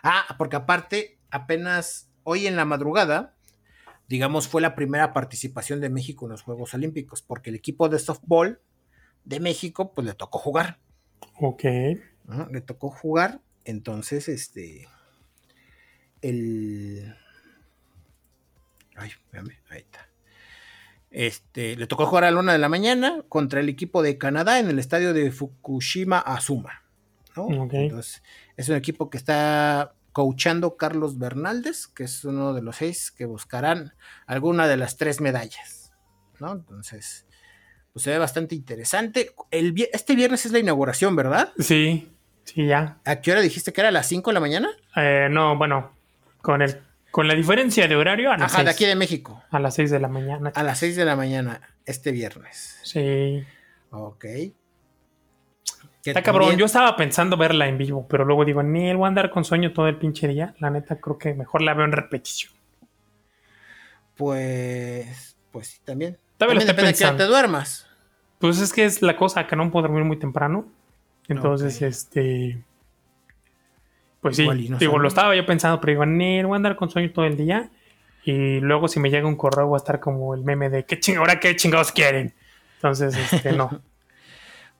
Ah, 0.03 0.35
porque 0.39 0.57
aparte, 0.57 1.19
apenas 1.31 2.11
hoy 2.25 2.47
en 2.47 2.57
la 2.57 2.65
madrugada, 2.65 3.37
digamos, 4.09 4.49
fue 4.49 4.61
la 4.61 4.75
primera 4.75 5.13
participación 5.13 5.81
de 5.81 5.91
México 5.91 6.27
en 6.27 6.33
los 6.33 6.43
Juegos 6.43 6.75
Olímpicos, 6.75 7.23
porque 7.23 7.51
el 7.51 7.57
equipo 7.57 7.89
de 7.89 7.99
softball 7.99 8.61
de 9.25 9.41
México, 9.41 9.93
pues 9.95 10.07
le 10.07 10.15
tocó 10.15 10.39
jugar. 10.39 10.81
Ok. 11.41 11.65
¿no? 12.25 12.49
Le 12.49 12.61
tocó 12.61 12.91
jugar, 12.91 13.41
entonces, 13.65 14.29
este. 14.29 14.89
El. 16.21 17.15
Ay, 18.97 19.11
espérame, 19.11 19.59
ahí 19.71 19.81
está. 19.81 20.12
Este, 21.13 21.77
le 21.77 21.87
tocó 21.87 22.07
jugar 22.07 22.25
a 22.25 22.31
la 22.31 22.41
una 22.41 22.53
de 22.53 22.59
la 22.59 22.69
mañana 22.69 23.23
contra 23.29 23.61
el 23.61 23.69
equipo 23.69 24.03
de 24.03 24.19
Canadá 24.19 24.59
en 24.59 24.69
el 24.69 24.79
estadio 24.79 25.13
de 25.13 25.31
Fukushima 25.31 26.19
Azuma. 26.19 26.83
Entonces, 27.37 28.23
es 28.57 28.69
un 28.69 28.77
equipo 28.77 29.11
que 29.11 29.19
está 29.19 29.95
coachando 30.13 30.77
Carlos 30.77 31.19
Bernaldez, 31.19 31.87
que 31.87 32.05
es 32.05 32.25
uno 32.25 32.53
de 32.53 32.63
los 32.63 32.77
seis 32.77 33.11
que 33.11 33.25
buscarán 33.25 33.95
alguna 34.27 34.69
de 34.69 34.77
las 34.77 34.97
tres 34.97 35.21
medallas. 35.21 35.83
¿no? 36.43 36.53
Entonces, 36.53 37.27
pues 37.93 38.03
se 38.03 38.11
ve 38.11 38.19
bastante 38.19 38.55
interesante. 38.55 39.31
El, 39.51 39.75
este 39.93 40.15
viernes 40.15 40.45
es 40.45 40.53
la 40.53 40.59
inauguración, 40.59 41.17
¿verdad? 41.17 41.53
Sí, 41.59 42.11
sí, 42.45 42.67
ya. 42.67 42.99
¿A 43.05 43.21
qué 43.21 43.33
hora 43.33 43.41
dijiste 43.41 43.73
que 43.73 43.81
era 43.81 43.89
a 43.89 43.93
las 43.93 44.07
5 44.09 44.31
de 44.31 44.35
la 44.35 44.41
mañana? 44.41 44.69
Eh, 44.97 45.29
no, 45.31 45.57
bueno, 45.57 45.93
con 46.43 46.61
el 46.61 46.81
con 47.13 47.29
la 47.29 47.35
diferencia 47.35 47.87
de 47.87 47.95
horario 47.95 48.33
a 48.33 48.37
las, 48.37 48.53
Ajá, 48.53 48.65
de 48.65 48.71
aquí 48.71 48.85
de 48.87 48.97
México. 48.97 49.41
a 49.51 49.61
las 49.61 49.75
6 49.77 49.91
de 49.93 50.01
la 50.01 50.09
mañana. 50.09 50.51
A 50.55 50.63
las 50.65 50.79
6 50.79 50.97
de 50.97 51.05
la 51.05 51.15
mañana, 51.15 51.61
este 51.87 52.11
viernes. 52.11 52.81
Sí. 52.83 53.45
Ok. 53.91 54.25
Está 56.05 56.21
cabrón. 56.23 56.47
también- 56.49 56.59
Yo 56.59 56.67
estaba 56.67 56.97
pensando 56.97 57.37
verla 57.37 57.69
en 57.69 57.79
vivo, 57.79 58.09
pero 58.09 58.25
luego 58.25 58.45
digo, 58.45 58.63
ni 58.65 58.91
el 58.91 58.97
voy 58.97 59.05
a 59.05 59.09
andar 59.09 59.31
con 59.31 59.45
sueño 59.45 59.73
todo 59.73 59.87
el 59.87 59.99
pinche 59.99 60.27
día. 60.27 60.55
La 60.59 60.71
neta, 60.71 60.97
creo 61.01 61.17
que 61.17 61.33
mejor 61.35 61.63
la 61.63 61.75
veo 61.75 61.85
en 61.85 61.93
repetición. 61.93 62.53
Pues. 64.17 65.37
Pues 65.51 65.69
sí, 65.69 65.79
también. 65.85 66.19
También 66.39 66.59
estoy 66.59 66.75
depende 66.75 66.93
de 66.99 67.11
que 67.11 67.17
te 67.19 67.25
duermas. 67.25 67.87
Pues 68.39 68.59
es 68.59 68.73
que 68.73 68.85
es 68.85 69.03
la 69.03 69.17
cosa 69.17 69.47
que 69.47 69.55
no 69.55 69.71
puedo 69.71 69.87
dormir 69.87 70.05
muy 70.05 70.19
temprano. 70.19 70.67
Entonces, 71.29 71.81
este. 71.83 72.65
Pues 74.23 74.37
sí, 74.37 74.47
no 74.47 74.79
digo, 74.79 74.99
lo 74.99 75.09
estaba 75.09 75.35
yo 75.35 75.45
pensando, 75.45 75.81
pero 75.81 75.91
digo, 75.91 76.07
ni 76.07 76.43
voy 76.45 76.53
a 76.53 76.57
andar 76.57 76.77
con 76.77 76.89
sueño 76.89 77.11
todo 77.13 77.27
el 77.27 77.37
día. 77.37 77.71
Y 78.25 78.61
luego, 78.61 78.87
si 78.87 79.01
me 79.01 79.11
llega 79.11 79.27
un 79.27 79.37
correo, 79.37 79.67
voy 79.67 79.77
a 79.77 79.79
estar 79.79 79.99
como 79.99 80.35
el 80.35 80.43
meme 80.43 80.71
de 80.71 80.85
¿qué 80.85 81.01
ching 81.01 81.17
ahora 81.17 81.41
qué 81.41 81.57
chingados 81.57 81.91
quieren? 81.91 82.33
Entonces, 82.77 83.17
este, 83.17 83.53
no. 83.53 83.83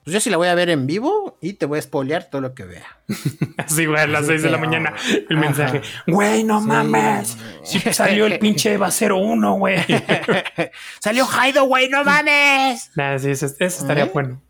Pues 0.03 0.15
yo 0.15 0.19
sí 0.19 0.29
la 0.29 0.35
voy 0.35 0.49
a 0.49 0.55
ver 0.55 0.69
en 0.69 0.85
vivo 0.85 1.37
y 1.39 1.53
te 1.53 1.65
voy 1.65 1.79
a 1.79 1.81
spoilear 1.81 2.25
todo 2.25 2.41
lo 2.41 2.53
que 2.53 2.65
vea. 2.65 2.85
Así, 3.57 3.85
güey, 3.85 4.01
a 4.01 4.07
las 4.07 4.25
6 4.25 4.43
de 4.43 4.49
la 4.49 4.57
mañana 4.57 4.93
el 5.29 5.37
mensaje. 5.37 5.81
Güey, 6.07 6.43
no 6.43 6.59
mames. 6.59 7.37
Si 7.63 7.79
salió 7.79 8.25
el 8.25 8.37
pinche 8.37 8.73
Eva 8.73 8.89
01, 8.89 9.53
güey. 9.53 9.77
salió 10.99 11.25
Haido, 11.25 11.63
güey, 11.67 11.87
no 11.87 12.03
mames. 12.03 12.91
Nah, 12.95 13.17
sí, 13.17 13.31
eso, 13.31 13.45
estaría 13.45 14.03
¿Eh? 14.03 14.11
bueno. 14.13 14.41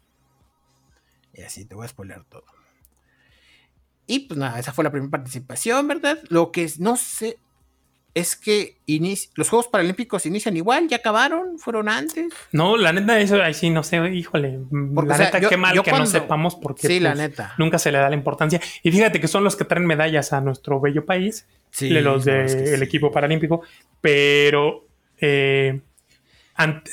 Y 1.36 1.44
así 1.44 1.66
te 1.66 1.76
voy 1.76 1.86
a 1.86 1.88
spoilear 1.88 2.24
todo. 2.24 2.46
Y 4.08 4.20
pues 4.20 4.38
nada, 4.38 4.60
esa 4.60 4.74
fue 4.74 4.84
la 4.84 4.92
primera 4.92 5.12
participación, 5.12 5.88
¿verdad? 5.88 6.20
Lo 6.30 6.52
que 6.52 6.70
no 6.80 6.98
sé, 6.98 7.38
es 8.14 8.36
que 8.36 8.78
los 9.36 9.50
Juegos 9.50 9.68
Paralímpicos 9.68 10.26
inician 10.26 10.56
igual, 10.56 10.88
ya 10.88 10.98
acabaron, 10.98 11.58
fueron 11.58 11.90
antes. 11.90 12.32
No, 12.52 12.78
la 12.78 12.94
neta, 12.94 13.20
eso 13.20 13.42
ahí 13.42 13.54
sí, 13.54 13.72
no 13.72 13.82
sé, 13.82 13.98
híjole. 14.14 14.60
la 14.72 15.18
neta, 15.18 15.40
qué 15.40 15.58
mal 15.58 15.82
que 15.82 15.92
no 15.92 16.06
sepamos 16.06 16.56
porque 16.56 16.88
sí, 16.88 17.00
la 17.00 17.12
pues, 17.12 17.30
neta. 17.30 17.54
nunca 17.58 17.80
se 17.80 17.92
le 17.92 17.98
da 17.98 18.10
la 18.10 18.16
importancia. 18.16 18.62
Y 18.84 18.92
fíjate 18.92 19.20
que 19.20 19.28
son 19.28 19.44
los 19.44 19.56
que 19.56 19.66
traen 19.66 19.88
medallas 19.88 20.32
a 20.32 20.42
nuestro 20.42 20.80
bello 20.80 21.06
país, 21.06 21.48
sí, 21.72 21.90
los 21.90 22.26
del 22.26 22.84
equipo 22.84 23.12
paralímpico, 23.12 23.64
pero 24.00 24.86
eh, 25.20 25.82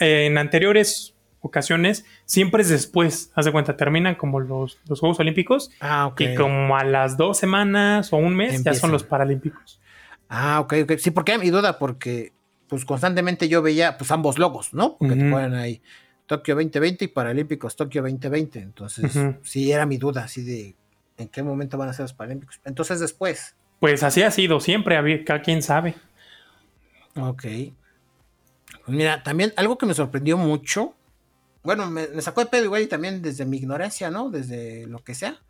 en 0.01 0.39
anteriores 0.39 1.15
ocasiones 1.41 2.05
siempre 2.25 2.63
es 2.63 2.69
después, 2.69 3.33
haz 3.35 3.45
de 3.45 3.53
cuenta, 3.53 3.77
terminan 3.77 4.15
como 4.15 4.41
los, 4.41 4.79
los 4.89 5.01
Juegos 5.01 5.21
Olímpicos 5.21 5.71
ah, 5.81 6.13
y 6.19 6.35
como 6.35 6.77
a 6.77 6.85
las 6.85 7.17
dos 7.17 7.39
semanas 7.39 8.13
o 8.13 8.17
un 8.17 8.37
mes 8.37 8.63
ya 8.63 8.75
son 8.75 8.93
los 8.93 9.05
Paralímpicos. 9.05 9.81
Ah, 10.29 10.61
ok, 10.61 10.75
ok. 10.85 10.93
Sí, 10.99 11.11
porque 11.11 11.39
mi 11.39 11.51
duda, 11.51 11.79
porque 11.79 12.33
pues 12.69 12.85
constantemente 12.85 13.49
yo 13.49 13.63
veía 13.63 13.99
pues 13.99 14.11
ambos 14.13 14.39
logos, 14.39 14.73
¿no? 14.73 14.97
Porque 14.97 15.17
te 15.17 15.29
ponen 15.29 15.55
ahí 15.55 15.83
Tokio 16.27 16.55
2020 16.55 17.07
y 17.07 17.09
Paralímpicos 17.09 17.75
Tokio 17.75 18.03
2020. 18.03 18.61
Entonces, 18.61 19.13
sí 19.43 19.73
era 19.73 19.87
mi 19.87 19.97
duda, 19.97 20.25
así 20.25 20.45
de 20.45 20.77
en 21.19 21.29
qué 21.29 21.43
momento 21.43 21.77
van 21.77 21.89
a 21.89 21.93
ser 21.93 22.05
los 22.05 22.13
Paralímpicos. 22.13 22.61
Entonces, 22.65 23.01
después. 23.01 23.57
Pues 23.81 24.05
así 24.05 24.23
ha 24.23 24.31
sido 24.31 24.61
siempre, 24.61 25.25
cada 25.25 25.43
quien 25.43 25.63
sabe. 25.63 25.97
Ok. 27.17 27.43
Pues 27.43 28.97
mira, 28.97 29.25
también 29.25 29.53
algo 29.57 29.77
que 29.77 29.87
me 29.87 29.95
sorprendió 29.95 30.37
mucho, 30.37 30.95
bueno, 31.63 31.91
me, 31.91 32.09
me 32.09 32.23
sacó 32.23 32.41
de 32.41 32.47
pedo 32.47 32.65
igual 32.65 32.83
y 32.83 32.87
también 32.87 33.23
desde 33.23 33.45
mi 33.45 33.59
ignorancia, 33.59 34.11
¿no? 34.11 34.31
Desde 34.31 34.87
lo 34.87 35.05
que 35.05 35.15
sea, 35.15 35.43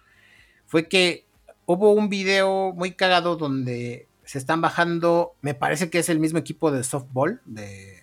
fue 0.67 0.89
que 0.89 1.27
hubo 1.67 1.93
un 1.93 2.09
video 2.09 2.73
muy 2.73 2.93
cagado 2.93 3.37
donde 3.37 4.09
se 4.31 4.39
están 4.39 4.61
bajando, 4.61 5.35
me 5.41 5.55
parece 5.55 5.91
que 5.91 5.99
es 5.99 6.09
el 6.09 6.21
mismo 6.21 6.39
equipo 6.39 6.71
de 6.71 6.85
softball 6.85 7.41
de, 7.45 8.03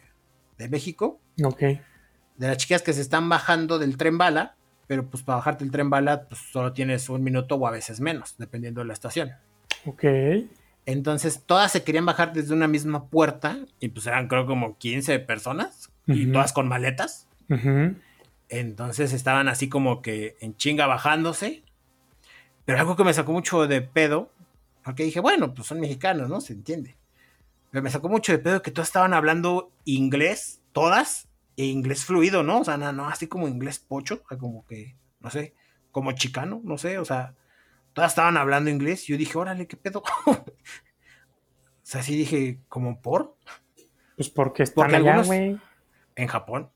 México. 0.70 1.22
Ok. 1.42 1.62
De 1.62 2.48
las 2.48 2.58
chicas 2.58 2.82
que 2.82 2.92
se 2.92 3.00
están 3.00 3.30
bajando 3.30 3.80
del 3.80 3.96
tren 3.96 4.18
bala, 4.18 4.58
pero 4.88 5.10
pues 5.10 5.24
para 5.24 5.38
bajarte 5.38 5.64
el 5.64 5.72
tren 5.72 5.90
bala, 5.90 6.28
pues 6.28 6.42
solo 6.52 6.74
tienes 6.74 7.08
un 7.08 7.24
minuto 7.24 7.56
o 7.56 7.66
a 7.66 7.72
veces 7.72 8.02
menos, 8.02 8.36
dependiendo 8.38 8.82
de 8.82 8.88
la 8.88 8.94
estación. 8.94 9.32
Ok. 9.86 10.04
Entonces, 10.86 11.44
todas 11.46 11.72
se 11.72 11.84
querían 11.84 12.06
bajar 12.06 12.34
desde 12.34 12.54
una 12.54 12.68
misma 12.68 13.08
puerta, 13.08 13.60
y 13.80 13.88
pues 13.88 14.08
eran 14.08 14.28
creo 14.28 14.46
como 14.46 14.78
15 14.78 15.20
personas, 15.20 15.92
y 16.08 16.32
todas 16.32 16.54
con 16.54 16.68
maletas. 16.68 17.27
Entonces 18.50 19.14
estaban 19.14 19.48
así 19.48 19.70
como 19.70 20.02
que 20.02 20.38
en 20.40 20.56
chinga 20.56 20.88
bajándose. 20.88 21.64
Pero 22.66 22.80
algo 22.80 22.96
que 22.96 23.04
me 23.04 23.14
sacó 23.14 23.32
mucho 23.32 23.68
de 23.68 23.82
pedo 23.82 24.32
porque 24.88 25.04
dije, 25.04 25.20
bueno, 25.20 25.54
pues 25.54 25.68
son 25.68 25.82
mexicanos, 25.82 26.30
¿no? 26.30 26.40
Se 26.40 26.54
entiende. 26.54 26.96
Pero 27.72 27.84
me 27.84 27.90
sacó 27.90 28.08
mucho 28.08 28.32
de 28.32 28.40
pedo 28.40 28.62
que 28.62 28.72
todas 28.72 28.88
estaban 28.88 29.14
hablando 29.14 29.70
inglés, 29.84 30.62
todas, 30.72 31.28
e 31.58 31.66
inglés 31.66 32.06
fluido, 32.06 32.42
¿no? 32.42 32.62
O 32.62 32.64
sea, 32.64 32.78
no, 32.78 32.94
no 32.94 33.10
así 33.10 33.28
como 33.28 33.50
inglés 33.50 33.80
pocho, 33.80 34.24
como 34.24 34.66
que, 34.66 34.96
no 35.20 35.30
sé, 35.30 35.54
como 35.92 36.14
chicano, 36.14 36.62
no 36.64 36.78
sé, 36.78 37.00
o 37.00 37.04
sea, 37.04 37.36
todas 37.92 38.12
estaban 38.12 38.38
hablando 38.38 38.70
inglés. 38.70 39.10
Y 39.10 39.12
yo 39.12 39.18
dije, 39.18 39.38
órale, 39.38 39.68
¿qué 39.68 39.76
pedo? 39.76 40.04
o 40.26 40.46
sea, 41.84 42.02
sí 42.02 42.16
dije, 42.16 42.62
¿como 42.70 43.02
por? 43.02 43.36
Pues 44.16 44.30
porque 44.30 44.64
están 44.64 44.96
allá, 44.96 45.22
güey. 45.22 45.60
En 46.16 46.28
Japón. 46.28 46.70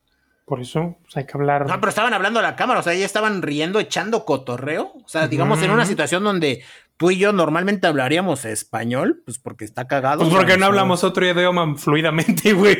Por 0.51 0.59
eso 0.59 0.97
pues 1.03 1.15
hay 1.15 1.25
que 1.25 1.31
hablar. 1.35 1.65
No, 1.65 1.79
pero 1.79 1.87
estaban 1.87 2.13
hablando 2.13 2.39
a 2.39 2.43
la 2.43 2.57
cámara, 2.57 2.81
o 2.81 2.83
sea, 2.83 2.93
ya 2.93 3.05
estaban 3.05 3.41
riendo, 3.41 3.79
echando 3.79 4.25
cotorreo. 4.25 4.91
O 5.01 5.07
sea, 5.07 5.29
digamos, 5.29 5.63
en 5.63 5.71
una 5.71 5.85
situación 5.85 6.25
donde 6.25 6.61
tú 6.97 7.09
y 7.09 7.17
yo 7.17 7.31
normalmente 7.31 7.87
hablaríamos 7.87 8.43
español, 8.43 9.21
pues 9.23 9.39
porque 9.39 9.63
está 9.63 9.87
cagado. 9.87 10.23
Pues 10.23 10.35
porque 10.35 10.57
no 10.57 10.65
hablamos 10.65 11.05
otro 11.05 11.25
idioma 11.25 11.77
fluidamente, 11.77 12.51
güey. 12.53 12.75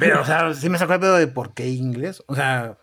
Pero, 0.00 0.22
o 0.22 0.24
sea, 0.24 0.52
sí 0.54 0.68
me 0.68 0.76
sacó 0.76 0.94
el 0.94 0.98
pedo 0.98 1.16
de 1.18 1.28
por 1.28 1.54
qué 1.54 1.68
inglés. 1.68 2.20
O 2.26 2.34
sea. 2.34 2.78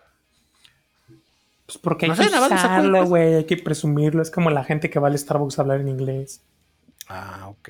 Pues 1.65 1.77
porque 1.77 2.05
hay 2.05 2.13
que 2.13 2.27
usarlo, 2.27 3.05
güey. 3.05 3.33
Hay 3.33 3.43
que 3.43 3.57
presumirlo. 3.57 4.21
Es 4.21 4.31
como 4.31 4.49
la 4.49 4.63
gente 4.63 4.89
que 4.89 4.97
va 4.97 5.09
al 5.09 5.19
Starbucks 5.19 5.59
a 5.59 5.63
hablar 5.63 5.81
en 5.81 5.89
inglés. 5.89 6.41
Ah, 7.09 7.49
ok. 7.49 7.69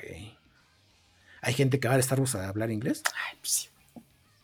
¿Hay 1.40 1.54
gente 1.54 1.80
que 1.80 1.88
va 1.88 1.94
al 1.94 2.02
Starbucks 2.04 2.36
a 2.36 2.48
hablar 2.48 2.70
inglés? 2.70 3.02
Ay, 3.06 3.36
pues 3.40 3.50
sí. 3.50 3.71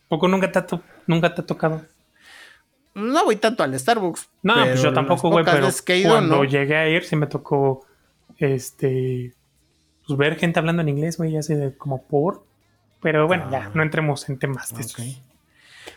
¿Poco 0.09 0.29
nunca 0.29 0.51
te, 0.51 0.81
nunca 1.07 1.35
te 1.35 1.43
ha 1.43 1.47
tocado? 1.47 1.83
No 2.95 3.25
voy 3.25 3.37
tanto 3.37 3.63
al 3.63 3.79
Starbucks. 3.79 4.29
No, 4.43 4.55
pues 4.55 4.83
yo 4.83 4.93
tampoco, 4.93 5.31
güey, 5.31 5.45
pero 5.45 5.69
cuando 6.05 6.45
llegué 6.45 6.77
a 6.77 6.89
ir 6.89 7.05
sí 7.05 7.15
me 7.15 7.27
tocó 7.27 7.87
este 8.39 9.35
pues 10.09 10.19
ver 10.19 10.37
gente 10.37 10.59
hablando 10.59 10.81
en 10.83 10.89
inglés, 10.89 11.19
güey, 11.19 11.33
ya 11.33 11.43
sé 11.43 11.55
de 11.55 11.77
como 11.77 12.03
por. 12.03 12.47
Pero 13.03 13.27
bueno, 13.27 13.51
ya, 13.51 13.67
ah. 13.67 13.71
no 13.75 13.83
entremos 13.83 14.29
en 14.29 14.39
temas 14.39 14.75
de 14.75 14.81
eso. 14.81 15.03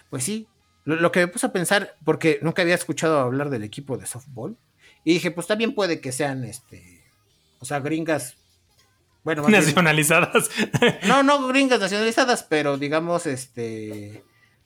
Pues 0.10 0.24
sí, 0.24 0.48
lo, 0.84 1.12
que 1.12 1.22
me 1.22 1.28
puse 1.28 1.46
a 1.46 1.54
pensar, 1.54 1.96
porque 2.04 2.40
nunca 2.42 2.62
había 2.62 2.76
escuchado 2.76 3.20
hablar 3.20 3.50
del 3.50 3.64
equipo 3.64 3.98
de 3.98 4.06
softball, 4.06 4.58
y 5.06 5.14
dije, 5.14 5.32
pues 5.32 5.48
también 5.48 5.74
puede 5.74 6.02
que 6.02 6.12
sean, 6.12 6.44
este, 6.44 7.02
o 7.60 7.66
sea, 7.66 7.80
gringas, 7.80 8.38
bueno, 9.24 9.48
nacionalizadas. 9.50 10.50
no, 11.08 11.24
no 11.24 11.48
gringas 11.48 11.80
nacionalizadas, 11.80 12.44
pero 12.44 12.78
digamos, 12.78 13.26
este, 13.26 14.24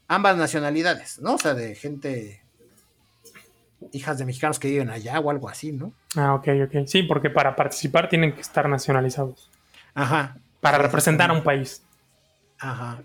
ambas 0.08 0.38
nacionalidades, 0.38 1.20
¿no? 1.20 1.36
O 1.36 1.38
sea, 1.38 1.54
de 1.54 1.76
gente, 1.76 2.42
hijas 3.92 4.18
de 4.18 4.26
mexicanos 4.26 4.60
que 4.60 4.70
viven 4.70 4.90
allá 4.90 5.20
o 5.20 5.30
algo 5.30 5.50
así, 5.50 5.72
¿no? 5.72 5.94
Ah, 6.16 6.34
ok, 6.36 6.48
ok. 6.66 6.88
Sí, 6.88 7.04
porque 7.04 7.30
para 7.30 7.56
participar 7.56 8.10
tienen 8.10 8.34
que 8.34 8.42
estar 8.42 8.68
nacionalizados. 8.70 9.50
Ajá. 9.94 10.38
Para 10.62 10.78
representar 10.78 11.30
a 11.30 11.34
un 11.34 11.44
país. 11.44 11.84
Ajá. 12.60 13.02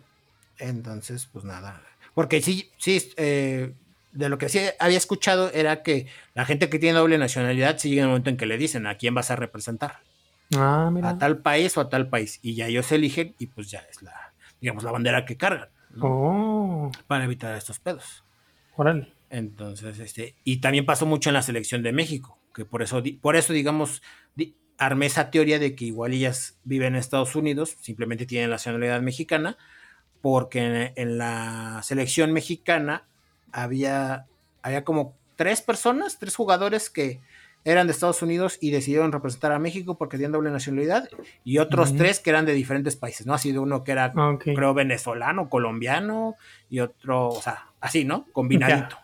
Entonces, 0.59 1.29
pues 1.33 1.45
nada. 1.45 1.83
Porque 2.15 2.41
sí, 2.41 2.71
sí, 2.79 3.13
eh, 3.17 3.73
de 4.13 4.29
lo 4.29 4.39
que 4.39 4.49
sí 4.49 4.61
había 4.79 4.99
escuchado 4.99 5.51
era 5.53 5.83
que 5.83 6.07
la 6.35 6.45
gente 6.45 6.69
que 6.69 6.79
tiene 6.79 6.99
doble 6.99 7.19
nacionalidad 7.19 7.79
sí 7.79 7.91
llega 7.91 8.03
el 8.03 8.09
momento 8.09 8.31
en 8.31 8.37
que 8.37 8.47
le 8.47 8.59
dicen 8.59 8.87
a 8.87 8.97
quién 8.97 9.15
vas 9.15 9.31
a 9.31 9.37
representar. 9.37 10.01
Ah, 10.57 10.91
mira. 10.93 11.11
A 11.11 11.19
tal 11.19 11.39
país 11.39 11.77
o 11.77 11.81
a 11.81 11.89
tal 11.89 12.09
país. 12.09 12.39
Y 12.43 12.55
ya 12.55 12.67
ellos 12.67 12.91
eligen 12.93 13.35
y 13.39 13.47
pues 13.47 13.71
ya 13.71 13.81
es 13.91 14.03
la, 14.03 14.33
digamos, 14.61 14.85
la 14.85 14.93
bandera 14.93 15.25
que 15.25 15.37
cargan. 15.37 15.69
Oh. 16.01 16.91
Para 17.07 17.25
evitar 17.25 17.57
estos 17.57 17.79
pedos. 17.79 18.25
Órale. 18.77 19.13
Entonces, 19.31 19.99
este, 20.01 20.35
y 20.43 20.59
también 20.59 20.85
pasó 20.85 21.07
mucho 21.07 21.31
en 21.31 21.35
la 21.35 21.43
selección 21.43 21.83
de 21.83 21.93
México, 21.93 22.37
que 22.53 22.65
por 22.65 22.83
eso, 22.83 23.01
por 23.21 23.37
eso 23.37 23.53
digamos, 23.53 24.03
armé 24.77 25.07
esa 25.07 25.31
teoría 25.31 25.59
de 25.59 25.77
que 25.77 25.85
igual 25.85 26.13
ellas 26.13 26.59
viven 26.65 26.95
en 26.95 27.01
Estados 27.01 27.37
Unidos, 27.37 27.77
simplemente 27.81 28.27
tienen 28.27 28.51
la 28.51 28.57
nacionalidad 28.57 29.01
mexicana, 29.03 29.57
porque 30.21 30.93
en, 30.97 31.19
la 31.19 31.81
selección 31.85 32.33
mexicana 32.33 33.05
había, 33.53 34.27
había 34.63 34.83
como 34.83 35.15
tres 35.37 35.63
personas, 35.63 36.19
tres 36.19 36.35
jugadores 36.35 36.91
que 36.91 37.21
eran 37.65 37.87
de 37.87 37.93
Estados 37.93 38.23
Unidos 38.23 38.59
y 38.61 38.71
decidieron 38.71 39.13
representar 39.13 39.53
a 39.53 39.59
México 39.59 39.99
porque 39.99 40.17
tenían 40.17 40.33
doble 40.33 40.51
nacionalidad, 40.51 41.09
y 41.45 41.59
otros 41.59 41.95
tres 41.95 42.21
que 42.21 42.31
eran 42.31 42.47
de 42.47 42.55
diferentes 42.55 42.97
países, 42.97 43.27
¿no? 43.27 43.35
Ha 43.35 43.39
sido 43.39 43.63
uno 43.63 43.85
que 43.85 43.93
era, 43.93 44.13
creo, 44.39 44.75
venezolano, 44.75 45.49
colombiano, 45.49 46.37
y 46.69 46.81
otro, 46.81 47.29
o 47.29 47.43
sea, 47.43 47.67
así, 47.81 48.05
¿no? 48.05 48.27
Combinadito. 48.33 48.97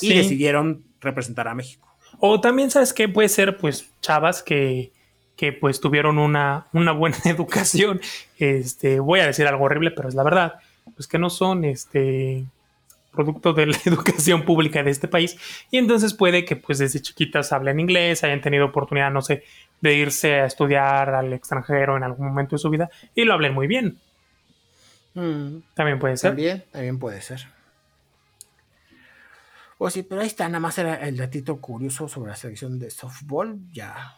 Y 0.00 0.14
decidieron 0.14 0.84
representar 1.00 1.48
a 1.48 1.54
México. 1.54 1.88
O 2.20 2.40
también, 2.40 2.70
¿sabes 2.70 2.92
qué? 2.92 3.08
Puede 3.08 3.28
ser, 3.28 3.58
pues, 3.58 3.90
chavas 4.00 4.42
que, 4.42 4.92
que 5.36 5.52
pues 5.52 5.80
tuvieron 5.80 6.18
una, 6.18 6.66
una 6.72 6.92
buena 6.92 7.16
educación. 7.24 8.00
Este, 8.38 9.00
voy 9.00 9.20
a 9.20 9.26
decir 9.26 9.46
algo 9.46 9.64
horrible, 9.64 9.90
pero 9.90 10.08
es 10.08 10.14
la 10.14 10.22
verdad. 10.22 10.54
Pues 10.94 11.06
que 11.06 11.18
no 11.18 11.30
son, 11.30 11.64
este, 11.64 12.44
producto 13.12 13.52
de 13.52 13.66
la 13.66 13.76
educación 13.84 14.44
pública 14.44 14.82
de 14.82 14.90
este 14.90 15.08
país 15.08 15.36
y 15.70 15.78
entonces 15.78 16.14
puede 16.14 16.44
que 16.44 16.56
pues 16.56 16.78
desde 16.78 17.00
chiquitas 17.00 17.52
hablen 17.52 17.80
inglés, 17.80 18.24
hayan 18.24 18.40
tenido 18.40 18.66
oportunidad, 18.66 19.10
no 19.10 19.22
sé, 19.22 19.44
de 19.80 19.94
irse 19.94 20.40
a 20.40 20.46
estudiar 20.46 21.14
al 21.14 21.32
extranjero 21.32 21.96
en 21.96 22.04
algún 22.04 22.28
momento 22.28 22.56
de 22.56 22.60
su 22.60 22.70
vida 22.70 22.90
y 23.14 23.24
lo 23.24 23.34
hablen 23.34 23.54
muy 23.54 23.66
bien. 23.66 23.98
Mm. 25.14 25.62
también 25.74 25.98
puede 25.98 26.16
ser. 26.16 26.30
También, 26.30 26.64
también 26.70 26.98
puede 26.98 27.20
ser. 27.20 27.46
Pues 29.78 29.94
sí, 29.94 30.02
pero 30.02 30.20
ahí 30.20 30.26
está, 30.26 30.48
nada 30.48 30.60
más 30.60 30.76
era 30.78 30.94
el 31.06 31.16
datito 31.16 31.60
curioso 31.60 32.08
sobre 32.08 32.30
la 32.30 32.36
selección 32.36 32.78
de 32.78 32.90
softball. 32.90 33.60
Ya. 33.72 34.16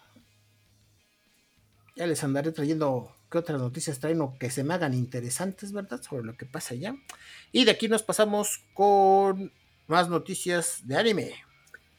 Ya 1.97 2.07
les 2.07 2.25
andaré 2.25 2.51
trayendo 2.51 3.15
qué 3.31 3.39
otras 3.39 3.61
noticias 3.61 4.01
traen 4.01 4.21
o 4.21 4.37
que 4.39 4.51
se 4.51 4.65
me 4.65 4.75
hagan 4.75 4.93
interesantes, 4.93 5.73
¿verdad? 5.73 6.03
Sobre 6.03 6.25
lo 6.25 6.37
que 6.37 6.47
pasa 6.47 6.75
allá. 6.75 6.95
Y 7.53 7.65
de 7.65 7.71
aquí 7.71 7.89
nos 7.89 8.03
pasamos 8.03 8.61
con 8.75 9.53
más 9.87 10.09
noticias 10.09 10.83
de 10.85 10.97
anime. 10.97 11.33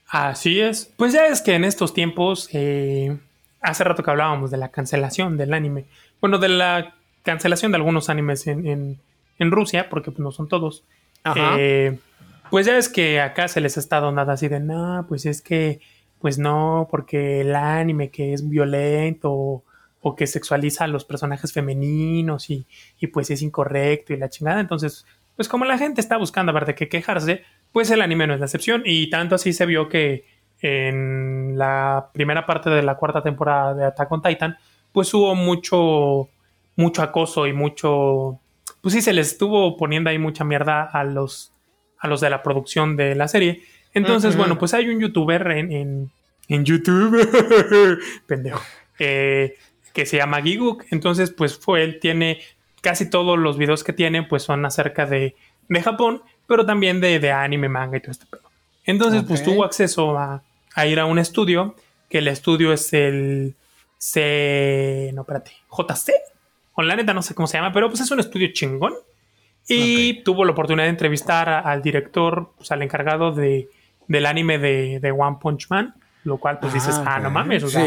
Así 0.07 0.59
es. 0.59 0.91
Pues 0.97 1.13
ya 1.13 1.27
es 1.27 1.41
que 1.41 1.55
en 1.55 1.63
estos 1.63 1.93
tiempos, 1.93 2.49
eh, 2.51 3.17
hace 3.61 3.83
rato 3.83 4.03
que 4.03 4.11
hablábamos 4.11 4.51
de 4.51 4.57
la 4.57 4.69
cancelación 4.69 5.37
del 5.37 5.53
anime. 5.53 5.85
Bueno, 6.19 6.37
de 6.37 6.49
la 6.49 6.95
cancelación 7.23 7.71
de 7.71 7.77
algunos 7.77 8.09
animes 8.09 8.45
en, 8.47 8.99
Rusia, 9.39 9.89
porque 9.89 10.11
pues, 10.11 10.19
no 10.19 10.31
son 10.31 10.47
todos. 10.47 10.83
Eh, 11.57 11.97
pues 12.49 12.65
ya 12.65 12.77
es 12.77 12.89
que 12.89 13.21
acá 13.21 13.47
se 13.47 13.61
les 13.61 13.77
ha 13.77 13.79
estado 13.79 14.11
nada 14.11 14.33
así 14.33 14.49
de, 14.49 14.59
no, 14.59 15.05
pues 15.07 15.25
es 15.25 15.41
que, 15.41 15.79
pues 16.19 16.37
no, 16.37 16.87
porque 16.91 17.41
el 17.41 17.55
anime 17.55 18.11
que 18.11 18.33
es 18.33 18.47
violento 18.47 19.63
o, 20.01 20.15
que 20.15 20.27
sexualiza 20.27 20.85
a 20.85 20.87
los 20.87 21.05
personajes 21.05 21.53
femeninos 21.53 22.49
y, 22.49 22.65
y, 22.99 23.07
pues 23.07 23.29
es 23.31 23.41
incorrecto 23.41 24.13
y 24.13 24.17
la 24.17 24.29
chingada. 24.29 24.59
Entonces, 24.59 25.05
pues 25.35 25.47
como 25.47 25.65
la 25.65 25.77
gente 25.77 26.01
está 26.01 26.17
buscando 26.17 26.51
a 26.51 26.53
ver 26.53 26.65
de 26.65 26.75
qué 26.75 26.89
quejarse, 26.89 27.43
pues 27.71 27.89
el 27.91 28.01
anime 28.01 28.27
no 28.27 28.33
es 28.33 28.39
la 28.39 28.45
excepción. 28.47 28.83
Y 28.85 29.09
tanto 29.09 29.35
así 29.35 29.53
se 29.53 29.65
vio 29.65 29.89
que 29.89 30.25
en 30.61 31.57
la 31.57 32.09
primera 32.13 32.45
parte 32.45 32.69
de 32.69 32.83
la 32.83 32.95
cuarta 32.95 33.23
temporada 33.23 33.73
de 33.73 33.85
Attack 33.85 34.11
on 34.11 34.21
Titan, 34.21 34.57
pues 34.91 35.13
hubo 35.13 35.35
mucho, 35.35 36.29
mucho 36.75 37.01
acoso 37.01 37.47
y 37.47 37.53
mucho, 37.53 38.39
pues 38.81 38.93
sí, 38.93 39.01
se 39.01 39.13
les 39.13 39.31
estuvo 39.31 39.77
poniendo 39.77 40.09
ahí 40.09 40.19
mucha 40.19 40.43
mierda 40.43 40.83
a 40.83 41.03
los, 41.03 41.53
a 41.97 42.07
los 42.07 42.21
de 42.21 42.29
la 42.29 42.43
producción 42.43 42.95
de 42.95 43.15
la 43.15 43.27
serie. 43.27 43.63
Entonces, 43.93 44.37
bueno, 44.37 44.57
pues 44.57 44.73
hay 44.73 44.87
un 44.87 44.99
youtuber 44.99 45.47
en, 45.51 46.11
en, 46.47 46.65
YouTube, 46.65 47.99
pendejo, 48.27 48.61
eh, 48.99 49.55
que 49.93 50.05
se 50.05 50.17
llama 50.17 50.41
Giguk. 50.41 50.85
Entonces, 50.91 51.31
pues 51.31 51.57
fue 51.57 51.83
él, 51.83 51.99
tiene 51.99 52.39
casi 52.81 53.09
todos 53.09 53.37
los 53.37 53.57
videos 53.57 53.83
que 53.83 53.93
tiene, 53.93 54.23
pues 54.23 54.43
son 54.43 54.65
acerca 54.65 55.05
de, 55.05 55.35
de 55.69 55.81
Japón, 55.81 56.23
pero 56.47 56.65
también 56.65 56.99
de, 56.99 57.19
de, 57.19 57.31
anime, 57.31 57.69
manga 57.69 57.97
y 57.97 58.01
todo 58.01 58.11
este 58.11 58.25
pedo. 58.25 58.43
Entonces, 58.85 59.23
pues 59.27 59.43
tuvo 59.43 59.63
acceso 59.63 60.17
a, 60.17 60.43
a 60.75 60.87
ir 60.87 60.99
a 60.99 61.05
un 61.05 61.19
estudio, 61.19 61.75
que 62.09 62.17
el 62.17 62.27
estudio 62.27 62.73
es 62.73 62.91
el 62.93 63.55
C. 63.97 65.11
No, 65.13 65.21
espérate. 65.21 65.51
JC. 65.69 66.11
Con 66.73 66.87
la 66.87 66.95
neta 66.95 67.13
no 67.13 67.21
sé 67.21 67.35
cómo 67.35 67.47
se 67.47 67.57
llama, 67.57 67.71
pero 67.71 67.89
pues 67.89 68.01
es 68.01 68.11
un 68.11 68.19
estudio 68.19 68.49
chingón. 68.53 68.93
Y 69.67 70.23
tuvo 70.23 70.43
la 70.43 70.51
oportunidad 70.51 70.85
de 70.85 70.89
entrevistar 70.89 71.47
al 71.49 71.81
director, 71.81 72.51
pues 72.57 72.71
al 72.71 72.81
encargado 72.81 73.31
de, 73.31 73.69
del 74.07 74.25
anime 74.25 74.57
de, 74.57 75.11
One 75.11 75.37
Punch 75.39 75.69
Man. 75.69 75.95
Lo 76.23 76.37
cual, 76.37 76.59
pues 76.59 76.73
dices, 76.73 76.99
ah, 77.05 77.19
no 77.19 77.31
mames. 77.31 77.63
O 77.63 77.67
sea, 77.67 77.83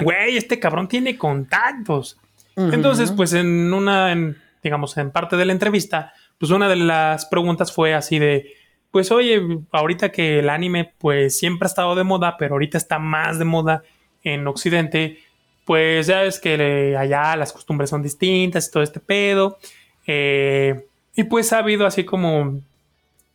güey, 0.00 0.36
este 0.36 0.58
cabrón 0.58 0.88
tiene 0.88 1.18
contactos. 1.18 2.18
Entonces, 2.56 3.10
pues 3.12 3.32
en 3.32 3.72
una, 3.72 4.14
digamos, 4.62 4.96
en 4.96 5.10
parte 5.10 5.36
de 5.36 5.44
la 5.44 5.52
entrevista, 5.52 6.12
pues 6.38 6.50
una 6.50 6.68
de 6.68 6.76
las 6.76 7.26
preguntas 7.26 7.72
fue 7.72 7.94
así 7.94 8.18
de 8.18 8.54
pues 8.94 9.10
oye, 9.10 9.42
ahorita 9.72 10.12
que 10.12 10.38
el 10.38 10.48
anime 10.48 10.94
pues 10.98 11.36
siempre 11.36 11.66
ha 11.66 11.68
estado 11.68 11.96
de 11.96 12.04
moda, 12.04 12.36
pero 12.38 12.54
ahorita 12.54 12.78
está 12.78 13.00
más 13.00 13.40
de 13.40 13.44
moda 13.44 13.82
en 14.22 14.46
Occidente, 14.46 15.18
pues 15.64 16.06
ya 16.06 16.22
es 16.22 16.38
que 16.38 16.96
allá 16.96 17.34
las 17.34 17.52
costumbres 17.52 17.90
son 17.90 18.04
distintas 18.04 18.68
y 18.68 18.70
todo 18.70 18.84
este 18.84 19.00
pedo. 19.00 19.58
Eh, 20.06 20.86
y 21.16 21.24
pues 21.24 21.52
ha 21.52 21.58
habido 21.58 21.86
así 21.86 22.04
como 22.04 22.60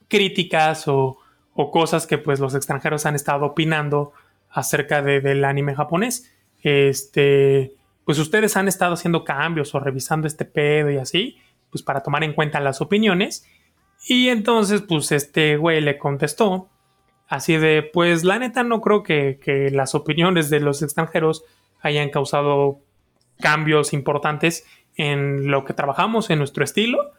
críticas 0.08 0.88
o, 0.88 1.18
cosas 1.74 2.08
que 2.08 2.18
pues 2.18 2.39
los 2.39 2.56
extranjeros 2.56 3.06
han 3.06 3.16
estado 3.16 3.45
opinando 3.47 4.14
acerca 4.50 5.02
del 5.02 5.43
anime 5.45 5.76
japonés. 5.76 6.34
Este, 6.62 7.74
pues 8.06 8.20
ustedes 8.20 8.58
han 8.58 8.68
estado 8.68 8.93
haciendo 8.93 9.24
cambios 9.24 9.74
o 9.76 9.80
revisando 9.80 10.28
este 10.28 10.45
pedo 10.45 10.89
y 10.89 10.97
así, 10.97 11.38
pues 11.70 11.84
para 11.84 12.02
tomar 12.02 12.24
en 12.24 12.34
cuenta 12.34 12.60
las 12.60 12.82
opiniones. 12.82 13.45
Y 14.08 14.30
entonces, 14.30 14.82
pues 14.82 15.12
este 15.12 15.58
güey 15.58 15.82
le 15.82 15.97
contestó 15.97 16.70
así 17.28 17.58
de, 17.58 17.84
pues 17.84 18.24
la 18.24 18.39
neta 18.39 18.64
no 18.64 18.82
creo 18.82 19.04
que, 19.04 19.70
las 19.72 19.93
opiniones 19.93 20.50
de 20.50 20.60
los 20.60 20.82
extranjeros 20.82 21.43
hayan 21.82 22.10
causado 22.10 22.80
cambios 23.39 23.93
importantes 23.93 24.66
en 24.95 25.50
lo 25.50 25.64
que 25.64 25.74
trabajamos, 25.74 26.30
en 26.30 26.39
nuestro 26.39 26.64
estilo. 26.64 27.12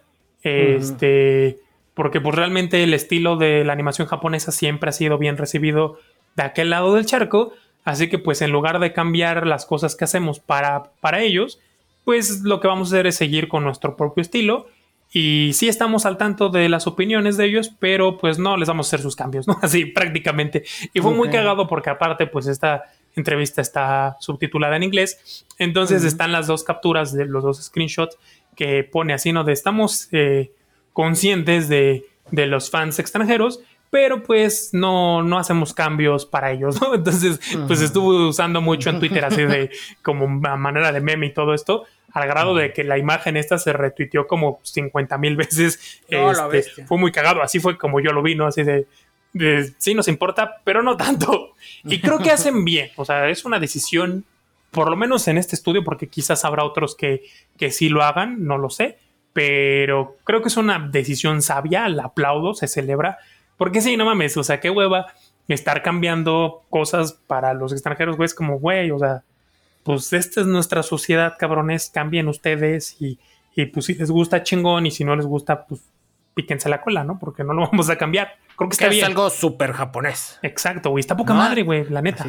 Este, 0.43 1.61
porque 1.95 2.21
pues 2.21 2.35
realmente 2.35 2.83
el 2.83 2.95
estilo 2.95 3.37
de 3.37 3.65
la 3.65 3.73
animación 3.73 4.09
japonesa 4.09 4.53
siempre 4.53 4.91
ha 4.91 4.93
sido 4.93 5.19
bien 5.19 5.37
recibido 5.37 5.99
de 6.37 6.43
aquel 6.43 6.71
lado 6.71 6.95
del 6.95 7.07
charco. 7.07 7.53
Así 7.85 8.09
que 8.09 8.19
pues 8.19 8.43
en 8.43 8.51
lugar 8.51 8.79
de 8.79 8.93
cambiar 8.93 9.47
las 9.47 9.67
cosas 9.67 9.97
que 9.97 10.05
hacemos 10.05 10.39
para, 10.39 10.91
para 11.01 11.21
ellos, 11.21 11.61
pues 12.05 12.43
lo 12.43 12.61
que 12.61 12.69
vamos 12.69 12.93
a 12.93 12.97
hacer 12.97 13.07
es 13.07 13.17
seguir 13.17 13.49
con 13.49 13.65
nuestro 13.65 13.97
propio 13.97 14.23
estilo 14.23 14.67
y 15.13 15.51
sí 15.55 15.69
estamos 15.69 16.07
al 16.07 16.17
tanto 16.17 16.51
de 16.51 16.69
las 16.69 16.87
opiniones 16.87 17.37
de 17.37 17.47
ellos, 17.47 17.73
pero 17.81 18.17
pues 18.17 18.39
no 18.39 18.57
les 18.57 18.69
vamos 18.69 18.87
a 18.87 18.89
hacer 18.89 19.01
sus 19.01 19.17
cambios, 19.17 19.49
¿no? 19.49 19.59
Así 19.63 19.87
prácticamente. 19.87 20.65
Y 20.95 21.01
fue 21.01 21.13
muy 21.13 21.31
cagado 21.31 21.67
porque 21.67 21.91
aparte 21.91 22.27
pues 22.27 22.47
esta 22.47 22.85
entrevista 23.17 23.61
está 23.61 24.17
subtitulada 24.21 24.77
en 24.77 24.85
inglés. 24.85 25.45
Entonces 25.59 26.05
están 26.05 26.31
las 26.31 26.47
dos 26.47 26.63
capturas 26.63 27.13
de 27.13 27.27
los 27.27 27.43
dos 27.43 27.61
screenshots 27.61 28.19
que 28.55 28.85
pone 28.85 29.13
así, 29.13 29.33
¿no? 29.33 29.43
De 29.43 29.53
estamos 29.53 30.09
eh, 30.13 30.53
conscientes 30.93 31.69
de, 31.69 32.05
de 32.31 32.47
los 32.47 32.71
fans 32.71 33.01
extranjeros, 33.01 33.61
pero 33.91 34.23
pues 34.23 34.71
no, 34.73 35.23
no 35.23 35.39
hacemos 35.39 35.75
cambios 35.75 36.25
para 36.25 36.53
ellos, 36.53 36.81
¿no? 36.81 36.95
Entonces, 36.95 37.41
pues 37.67 37.83
estuve 37.83 38.29
usando 38.29 38.61
mucho 38.61 38.91
en 38.91 39.01
Twitter 39.01 39.25
así 39.25 39.43
de 39.43 39.71
como 40.03 40.29
manera 40.29 40.93
de 40.93 41.01
meme 41.01 41.27
y 41.27 41.35
todo 41.35 41.53
esto, 41.53 41.85
al 42.13 42.27
grado 42.29 42.55
de 42.55 42.73
que 42.73 42.85
la 42.85 42.99
imagen 42.99 43.37
esta 43.37 43.59
se 43.59 43.73
retuiteó 43.73 44.27
como 44.27 44.61
50 44.63 45.19
mil 45.19 45.37
veces. 45.37 46.01
Este, 46.09 46.87
fue 46.87 46.99
muy 46.99 47.13
cagado, 47.13 47.43
así 47.43 47.59
fue 47.59 47.77
como 47.77 48.01
yo 48.01 48.13
lo 48.13 48.23
vi, 48.23 48.37
¿no? 48.37 48.47
Así 48.47 48.63
de, 48.63 48.87
sí 49.79 49.95
nos 49.95 50.09
importa, 50.09 50.61
pero 50.65 50.83
no 50.83 50.97
tanto. 50.97 51.55
Y 51.85 52.01
creo 52.01 52.19
que 52.19 52.31
hacen 52.31 52.65
bien, 52.65 52.91
o 52.97 53.05
sea, 53.05 53.29
es 53.29 53.45
una 53.45 53.59
decisión, 53.59 54.25
por 54.71 54.89
lo 54.89 54.97
menos 54.97 55.27
en 55.27 55.37
este 55.37 55.57
estudio, 55.57 55.83
porque 55.83 56.09
quizás 56.09 56.45
habrá 56.45 56.65
otros 56.65 56.95
que, 56.95 57.23
que 57.57 57.73
sí 57.73 57.89
lo 57.89 58.05
hagan, 58.05 58.45
no 58.45 58.57
lo 58.57 58.71
sé, 58.71 58.99
pero 59.33 60.17
creo 60.25 60.43
que 60.43 60.49
es 60.49 60.57
una 60.57 60.79
decisión 60.79 61.43
sabia, 61.43 61.89
la 61.89 62.05
aplaudo, 62.05 62.55
se 62.55 62.67
celebra, 62.67 63.19
porque 63.61 63.83
sí, 63.83 63.99
no 63.99 64.07
mames, 64.07 64.39
o 64.39 64.43
sea, 64.43 64.59
qué 64.59 64.71
hueva 64.71 65.13
estar 65.47 65.83
cambiando 65.83 66.63
cosas 66.71 67.13
para 67.13 67.53
los 67.53 67.73
extranjeros, 67.73 68.17
güey, 68.17 68.25
es 68.25 68.35
como, 68.35 68.59
güey, 68.59 68.91
o 68.91 68.99
sea, 68.99 69.23
pues 69.83 70.15
esta 70.15 70.41
es 70.41 70.47
nuestra 70.47 70.83
sociedad, 70.83 71.35
cabrones, 71.39 71.91
cambien 71.91 72.27
ustedes 72.29 72.97
y, 72.99 73.19
pues 73.67 73.85
si 73.85 73.97
les 73.97 74.11
gusta 74.11 74.43
chingón 74.43 74.87
y 74.87 74.91
si 74.91 75.05
no 75.05 75.15
les 75.15 75.27
gusta, 75.27 75.67
pues 75.67 75.83
píquense 76.33 76.71
la 76.71 76.81
cola, 76.81 77.05
¿no? 77.05 77.19
Porque 77.19 77.45
no 77.45 77.53
lo 77.53 77.61
vamos 77.71 77.91
a 77.91 77.97
cambiar. 77.97 78.39
Creo 78.57 78.71
que 78.71 78.73
está 78.73 78.89
bien. 78.89 79.03
Es 79.03 79.09
algo 79.11 79.29
súper 79.29 79.75
japonés. 79.75 80.39
Exacto, 80.41 80.89
güey. 80.89 81.01
Está 81.01 81.15
poca 81.15 81.35
madre, 81.35 81.63
güey, 81.63 81.85
la 81.91 82.01
neta. 82.01 82.25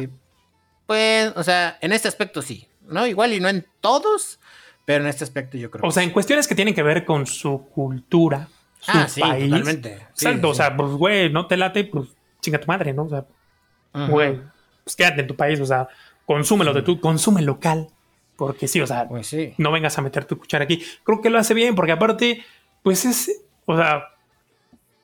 Pues, 0.84 1.32
o 1.34 1.42
sea, 1.42 1.78
en 1.80 1.92
este 1.92 2.08
aspecto 2.08 2.42
sí, 2.42 2.68
¿no? 2.82 3.06
Igual 3.06 3.32
y 3.32 3.40
no 3.40 3.48
en 3.48 3.66
todos, 3.80 4.38
pero 4.84 5.02
en 5.04 5.08
este 5.08 5.24
aspecto 5.24 5.56
yo 5.56 5.70
creo. 5.70 5.88
O 5.88 5.92
sea, 5.92 6.02
en 6.02 6.10
cuestiones 6.10 6.46
que 6.46 6.54
tienen 6.54 6.74
que 6.74 6.82
ver 6.82 7.06
con 7.06 7.26
su 7.26 7.70
cultura, 7.70 8.48
su 8.82 8.90
ah, 8.92 9.08
sí, 9.08 9.20
Totalmente. 9.20 9.94
Exacto, 10.10 10.48
o 10.48 10.54
sea, 10.54 10.76
pues, 10.76 10.90
güey, 10.90 11.30
no 11.30 11.46
te 11.46 11.56
late, 11.56 11.84
pues 11.84 12.08
chinga 12.40 12.58
tu 12.58 12.66
madre, 12.66 12.92
¿no? 12.92 13.04
O 13.04 13.08
sea, 13.08 13.24
güey, 14.08 14.40
pues 14.84 14.96
quédate 14.96 15.20
en 15.20 15.26
tu 15.28 15.36
país, 15.36 15.60
o 15.60 15.66
sea, 15.66 15.88
consúmelo 16.26 16.74
de 16.74 16.82
tu, 16.82 17.00
consume 17.00 17.42
local. 17.42 17.88
Porque 18.36 18.66
sí, 18.66 18.80
o 18.80 18.86
sea, 18.86 19.08
pues 19.08 19.34
no 19.58 19.70
vengas 19.70 19.96
a 19.98 20.02
meter 20.02 20.24
tu 20.24 20.36
cuchara 20.36 20.64
aquí. 20.64 20.82
Creo 21.04 21.20
que 21.20 21.30
lo 21.30 21.38
hace 21.38 21.54
bien, 21.54 21.76
porque 21.76 21.92
aparte, 21.92 22.44
pues 22.82 23.04
es, 23.04 23.30
o 23.66 23.76
sea, 23.76 24.08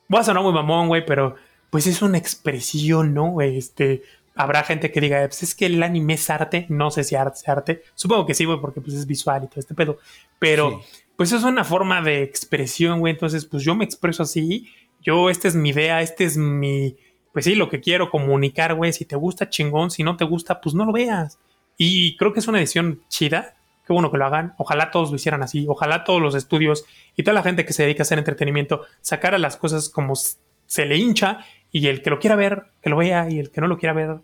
voy 0.09 0.19
a 0.19 0.23
sonar 0.23 0.43
muy 0.43 0.51
mamón, 0.51 0.89
güey, 0.89 1.05
pero 1.05 1.35
pues 1.69 1.87
es 1.87 2.01
una 2.01 2.17
expresión, 2.17 3.13
¿no? 3.13 3.39
Este, 3.39 4.03
habrá 4.35 4.63
gente 4.63 4.91
que 4.91 4.99
diga, 4.99 5.19
pues 5.27 5.43
es 5.43 5.55
que 5.55 5.67
el 5.67 5.81
anime 5.81 6.15
es 6.15 6.29
arte, 6.29 6.65
no 6.69 6.91
sé 6.91 7.03
si 7.03 7.15
arte 7.15 7.37
es 7.37 7.47
arte. 7.47 7.83
Supongo 7.95 8.25
que 8.25 8.33
sí, 8.33 8.45
güey, 8.45 8.59
porque 8.59 8.81
pues 8.81 8.95
es 8.95 9.05
visual 9.05 9.43
y 9.43 9.47
todo 9.47 9.59
este 9.59 9.75
pedo. 9.75 9.99
Pero, 10.39 10.81
pues 11.19 11.33
es 11.33 11.43
una 11.43 11.65
forma 11.65 12.01
de 12.01 12.23
expresión, 12.23 13.01
güey. 13.01 13.11
Entonces, 13.11 13.45
pues 13.45 13.61
yo 13.61 13.75
me 13.75 13.83
expreso 13.83 14.23
así. 14.23 14.69
Yo, 15.01 15.29
esta 15.29 15.49
es 15.49 15.55
mi 15.55 15.71
idea, 15.71 16.01
este 16.01 16.23
es 16.23 16.37
mi, 16.37 16.95
pues 17.33 17.43
sí, 17.43 17.55
lo 17.55 17.67
que 17.67 17.81
quiero 17.81 18.09
comunicar, 18.09 18.73
güey, 18.73 18.93
si 18.93 19.03
te 19.03 19.17
gusta 19.17 19.49
chingón, 19.49 19.91
si 19.91 20.01
no 20.01 20.15
te 20.15 20.23
gusta, 20.23 20.61
pues 20.61 20.75
no 20.75 20.85
lo 20.85 20.93
veas. 20.93 21.37
Y 21.75 22.15
creo 22.15 22.31
que 22.31 22.39
es 22.39 22.47
una 22.47 22.59
edición 22.59 23.01
chida, 23.09 23.57
qué 23.85 23.91
bueno 23.91 24.09
que 24.11 24.17
lo 24.17 24.27
hagan, 24.27 24.53
ojalá 24.57 24.91
todos 24.91 25.09
lo 25.09 25.17
hicieran 25.17 25.43
así, 25.43 25.65
ojalá 25.67 26.05
todos 26.05 26.21
los 26.21 26.35
estudios 26.35 26.85
y 27.17 27.23
toda 27.23 27.33
la 27.33 27.43
gente 27.43 27.65
que 27.65 27.73
se 27.73 27.83
dedica 27.83 28.03
a 28.03 28.03
hacer 28.03 28.17
entretenimiento 28.17 28.85
sacara 29.01 29.37
las 29.37 29.57
cosas 29.57 29.89
como 29.89 30.13
se 30.15 30.85
le 30.85 30.95
hincha 30.95 31.39
y 31.69 31.87
el 31.87 32.01
que 32.01 32.11
lo 32.11 32.19
quiera 32.19 32.37
ver, 32.37 32.67
que 32.81 32.89
lo 32.89 32.95
vea 32.95 33.29
y 33.29 33.39
el 33.39 33.51
que 33.51 33.59
no 33.59 33.67
lo 33.67 33.77
quiera 33.77 33.91
ver, 33.91 34.19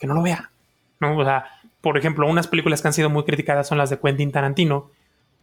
que 0.00 0.08
no 0.08 0.14
lo 0.14 0.22
vea. 0.22 0.50
¿no? 0.98 1.16
O 1.16 1.24
sea, 1.24 1.44
por 1.80 1.96
ejemplo, 1.96 2.26
unas 2.26 2.48
películas 2.48 2.82
que 2.82 2.88
han 2.88 2.94
sido 2.94 3.08
muy 3.08 3.22
criticadas 3.22 3.68
son 3.68 3.78
las 3.78 3.88
de 3.90 4.00
Quentin 4.00 4.32
Tarantino, 4.32 4.90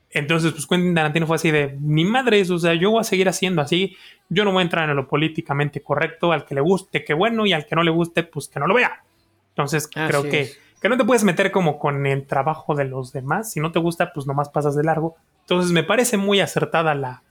entonces, 0.09 0.53
pues 0.53 0.65
Quentin 0.65 0.95
Tarantino 0.95 1.27
fue 1.27 1.35
así 1.35 1.51
de, 1.51 1.77
ni 1.81 2.05
madres, 2.05 2.49
o 2.49 2.57
sea, 2.57 2.73
yo 2.73 2.91
voy 2.91 3.01
a 3.01 3.03
seguir 3.03 3.27
haciendo 3.27 3.61
así, 3.61 3.97
yo 4.29 4.45
no 4.45 4.51
voy 4.51 4.61
a 4.61 4.63
entrar 4.63 4.89
en 4.89 4.95
lo 4.95 5.07
políticamente 5.07 5.81
correcto, 5.81 6.31
al 6.31 6.45
que 6.45 6.55
le 6.55 6.61
guste, 6.61 7.03
qué 7.03 7.13
bueno, 7.13 7.45
y 7.45 7.53
al 7.53 7.65
que 7.65 7.75
no 7.75 7.83
le 7.83 7.91
guste, 7.91 8.23
pues 8.23 8.47
que 8.47 8.59
no 8.59 8.67
lo 8.67 8.73
vea. 8.73 9.03
Entonces, 9.49 9.87
creo 9.87 10.23
que, 10.23 10.51
que 10.81 10.89
no 10.89 10.97
te 10.97 11.03
puedes 11.03 11.23
meter 11.23 11.51
como 11.51 11.77
con 11.77 12.05
el 12.05 12.25
trabajo 12.25 12.73
de 12.73 12.85
los 12.85 13.11
demás, 13.11 13.51
si 13.51 13.59
no 13.59 13.71
te 13.71 13.79
gusta, 13.79 14.13
pues 14.13 14.27
nomás 14.27 14.49
pasas 14.49 14.75
de 14.75 14.83
largo. 14.83 15.17
Entonces, 15.41 15.71
me 15.71 15.83
parece 15.83 16.15
muy 16.15 16.39
acertada 16.39 16.95
la, 16.95 17.23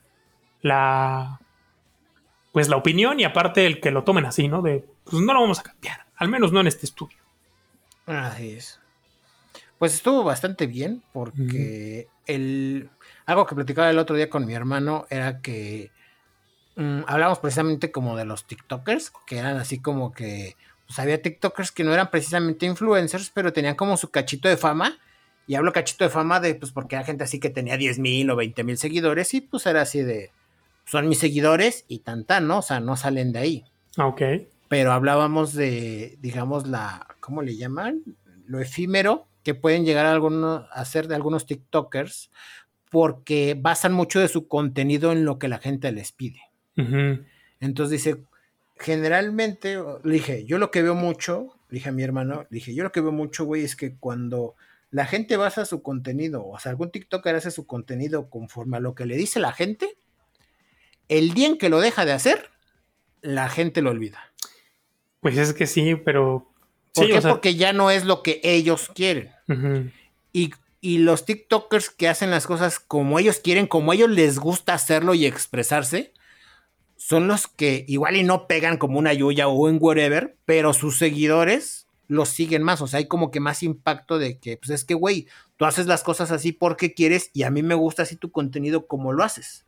la, 0.61 1.41
pues 2.53 2.69
la 2.69 2.77
opinión 2.77 3.21
y 3.21 3.25
aparte 3.25 3.67
el 3.67 3.81
que 3.81 3.91
lo 3.91 4.05
tomen 4.05 4.27
así, 4.27 4.49
¿no? 4.49 4.61
De, 4.61 4.85
pues 5.05 5.23
no 5.23 5.33
lo 5.33 5.41
vamos 5.41 5.61
a 5.61 5.63
cambiar, 5.63 6.07
al 6.17 6.29
menos 6.29 6.53
no 6.53 6.61
en 6.61 6.67
este 6.67 6.85
estudio. 6.85 7.19
Así 8.07 8.53
es. 8.53 8.81
Pues 9.79 9.95
estuvo 9.95 10.25
bastante 10.25 10.67
bien 10.67 11.03
porque 11.13 12.09
el 12.27 12.89
algo 13.27 13.47
que 13.47 13.55
platicaba 13.55 13.91
el 13.91 13.99
otro 13.99 14.17
día 14.17 14.31
con 14.31 14.47
mi 14.47 14.55
hermano 14.55 15.07
era 15.11 15.41
que 15.41 15.91
mm, 16.77 17.01
hablamos 17.07 17.41
precisamente 17.41 17.93
como 17.93 18.17
de 18.17 18.25
los 18.25 18.47
TikTokers, 18.47 19.13
que 19.27 19.39
eran 19.39 19.59
así 19.59 19.79
como 19.79 20.13
que 20.13 20.57
pues 20.87 20.99
había 20.99 21.21
TikTokers 21.21 21.73
que 21.73 21.85
no 21.85 21.93
eran 21.93 22.11
precisamente 22.11 22.65
influencers, 22.65 23.31
pero 23.31 23.53
tenían 23.53 23.75
como 23.75 23.97
su 23.97 24.11
cachito 24.11 24.49
de 24.49 24.57
fama. 24.57 24.99
Y 25.49 25.55
hablo 25.55 25.73
cachito 25.73 26.05
de 26.05 26.11
fama 26.11 26.41
de, 26.41 26.55
pues 26.55 26.73
porque 26.73 26.97
hay 26.97 27.05
gente 27.05 27.23
así 27.23 27.39
que 27.39 27.51
tenía 27.51 27.77
10 27.77 27.99
mil 27.99 28.31
o 28.31 28.37
20 28.37 28.65
mil 28.65 28.79
seguidores 28.79 29.33
y 29.35 29.41
pues 29.41 29.67
era 29.67 29.83
así 29.83 30.03
de, 30.03 30.33
son 30.87 31.09
mis 31.09 31.19
seguidores 31.19 31.85
y 31.87 32.01
tan 32.01 32.25
tan, 32.25 32.49
¿no? 32.49 32.59
O 32.59 32.63
sea, 32.63 32.81
no 32.81 32.97
salen 32.97 33.33
de 33.33 33.39
ahí. 33.39 33.65
Ok. 33.97 34.23
Pero 34.69 34.93
hablábamos 34.93 35.53
de, 35.53 36.19
digamos, 36.21 36.67
la, 36.67 37.07
¿cómo 37.21 37.43
le 37.43 37.57
llaman? 37.57 38.03
Lo 38.47 38.61
efímero 38.61 39.27
que 39.47 39.55
pueden 39.55 39.85
llegar 39.85 40.07
a, 40.07 40.11
algunos, 40.11 40.67
a 40.73 40.85
ser 40.85 41.07
de 41.07 41.15
algunos 41.15 41.47
TikTokers 41.47 42.33
porque 42.91 43.57
basan 43.57 43.93
mucho 43.93 44.19
de 44.19 44.27
su 44.27 44.49
contenido 44.49 45.13
en 45.13 45.25
lo 45.25 45.39
que 45.39 45.47
la 45.47 45.59
gente 45.59 45.93
les 45.93 46.11
pide. 46.11 46.41
Entonces 47.61 47.93
dice, 47.93 48.25
generalmente, 48.75 49.79
le 50.03 50.13
dije, 50.13 50.45
yo 50.47 50.59
lo 50.59 50.73
que 50.73 50.83
veo 50.83 50.97
mucho, 50.97 51.61
le 51.69 51.77
dije 51.77 51.91
a 51.91 51.93
mi 51.93 52.03
hermano, 52.03 52.45
le 52.51 52.57
dije, 52.57 52.75
yo 52.75 52.83
lo 52.83 52.91
que 52.91 53.01
veo 53.01 53.13
mucho, 53.13 53.45
güey, 53.45 53.63
es 53.63 53.77
que 53.77 53.95
cuando 53.95 54.57
la 54.91 55.07
gente 55.07 55.37
basa 55.37 55.65
su 55.65 55.81
contenido, 55.81 56.45
o 56.45 56.59
sea, 56.59 56.71
algún 56.71 56.91
TikToker 56.91 57.37
hace 57.37 57.53
su 57.53 57.69
contenido 57.69 58.29
conforme 58.29 58.79
a 58.79 58.81
lo 58.81 58.97
que 58.97 59.07
le 59.07 59.15
dice 59.17 59.39
la 59.39 59.53
gente, 59.53 59.97
el 61.07 61.35
día 61.35 61.47
en 61.47 61.57
que 61.57 61.69
lo 61.69 61.79
deja 61.79 62.05
de 62.05 62.11
hacer, 62.11 62.51
la 63.23 63.49
gente 63.49 63.81
lo 63.81 63.91
olvida. 63.91 64.33
Pues 65.21 65.39
es 65.39 65.55
que 65.55 65.69
sí, 65.69 65.95
pero... 65.95 66.51
¿Por 66.97 67.07
qué? 67.09 67.21
Porque 67.21 67.55
ya 67.55 67.73
no 67.73 67.91
es 67.91 68.05
lo 68.05 68.23
que 68.23 68.41
ellos 68.43 68.91
quieren. 68.95 69.31
y, 70.33 70.51
y 70.81 70.99
los 70.99 71.25
TikTokers 71.25 71.91
que 71.91 72.09
hacen 72.09 72.31
las 72.31 72.47
cosas 72.47 72.81
como 72.81 73.19
ellos 73.19 73.39
quieren, 73.39 73.67
como 73.67 73.93
ellos 73.93 74.11
les 74.11 74.39
gusta 74.39 74.75
hacerlo 74.75 75.15
y 75.15 75.27
expresarse, 75.27 76.13
son 76.97 77.29
los 77.29 77.47
que 77.47 77.85
igual 77.87 78.17
y 78.17 78.25
no 78.25 78.47
pegan 78.47 78.79
como 78.79 78.99
una 78.99 79.13
Yuya 79.13 79.49
o 79.49 79.69
en 79.69 79.79
whatever, 79.81 80.37
pero 80.45 80.73
sus 80.73 80.99
seguidores 80.99 81.87
los 82.09 82.29
siguen 82.29 82.63
más. 82.63 82.81
O 82.81 82.87
sea, 82.87 82.99
hay 82.99 83.07
como 83.07 83.31
que 83.31 83.41
más 83.41 83.63
impacto 83.63 84.19
de 84.19 84.39
que, 84.39 84.57
pues 84.57 84.71
es 84.71 84.85
que, 84.85 84.95
güey, 84.95 85.27
tú 85.57 85.65
haces 85.65 85.87
las 85.87 86.03
cosas 86.03 86.31
así 86.31 86.53
porque 86.53 86.95
quieres 86.95 87.31
y 87.33 87.43
a 87.43 87.51
mí 87.51 87.63
me 87.63 87.75
gusta 87.75 88.03
así 88.03 88.17
tu 88.17 88.31
contenido 88.31 88.87
como 88.87 89.13
lo 89.13 89.25
haces. 89.25 89.65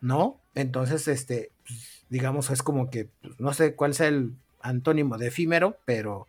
¿No? 0.00 0.40
Entonces, 0.54 1.08
este, 1.08 1.50
pues, 1.66 2.04
digamos, 2.08 2.50
es 2.50 2.62
como 2.62 2.90
que, 2.90 3.08
pues, 3.20 3.38
no 3.40 3.52
sé 3.52 3.74
cuál 3.74 3.94
sea 3.94 4.08
el 4.08 4.32
antónimo 4.64 5.18
de 5.18 5.28
efímero, 5.28 5.78
pero 5.84 6.26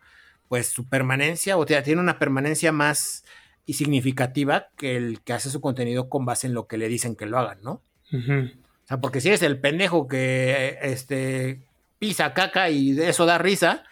pues 0.48 0.68
su 0.68 0.88
permanencia, 0.88 1.58
o 1.58 1.66
sea, 1.66 1.82
tiene 1.82 2.02
una 2.02 2.20
permanencia 2.20 2.72
más 2.72 3.24
y 3.66 3.74
significativa 3.74 4.68
que 4.78 4.96
el 4.96 5.22
que 5.22 5.34
hace 5.34 5.50
su 5.50 5.60
contenido 5.60 6.08
con 6.08 6.26
base 6.26 6.46
en 6.46 6.54
lo 6.54 6.68
que 6.68 6.78
le 6.78 6.88
dicen 6.88 7.16
que 7.16 7.26
lo 7.26 7.40
hagan, 7.40 7.58
¿no? 7.64 7.82
O 8.12 8.88
sea, 8.88 9.02
porque 9.02 9.20
si 9.20 9.30
eres 9.30 9.42
el 9.42 9.60
pendejo 9.60 10.08
que 10.08 10.78
este, 10.82 11.62
pisa 11.98 12.34
caca 12.34 12.70
y 12.70 12.94
de 12.94 13.10
eso 13.10 13.26
da 13.26 13.40
risa, 13.40 13.84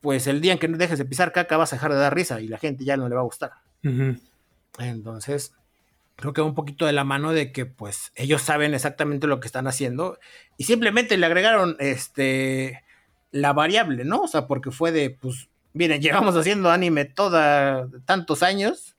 pues 0.00 0.26
el 0.26 0.40
día 0.40 0.52
en 0.52 0.58
que 0.58 0.68
no 0.68 0.78
dejes 0.78 0.98
de 0.98 1.04
pisar 1.04 1.32
caca 1.32 1.56
vas 1.56 1.72
a 1.72 1.76
dejar 1.76 1.92
de 1.92 1.98
dar 1.98 2.14
risa 2.14 2.40
y 2.40 2.48
la 2.48 2.58
gente 2.58 2.84
ya 2.84 2.96
no 2.96 3.08
le 3.08 3.14
va 3.14 3.20
a 3.20 3.24
gustar. 3.24 3.52
Entonces, 4.78 5.52
creo 6.16 6.32
que 6.32 6.40
va 6.40 6.46
un 6.46 6.54
poquito 6.54 6.86
de 6.86 6.92
la 6.92 7.04
mano 7.04 7.32
de 7.32 7.52
que 7.52 7.66
pues 7.66 8.12
ellos 8.14 8.40
saben 8.42 8.74
exactamente 8.74 9.26
lo 9.26 9.40
que 9.40 9.46
están 9.46 9.66
haciendo 9.66 10.18
y 10.56 10.64
simplemente 10.64 11.18
le 11.18 11.26
agregaron 11.26 11.76
este 11.78 12.82
la 13.30 13.52
variable, 13.52 14.04
¿no? 14.04 14.22
O 14.22 14.28
sea, 14.28 14.46
porque 14.46 14.70
fue 14.70 14.92
de, 14.92 15.10
pues, 15.10 15.48
miren, 15.72 16.00
llevamos 16.02 16.36
haciendo 16.36 16.70
anime 16.70 17.04
toda 17.04 17.88
tantos 18.04 18.42
años 18.42 18.96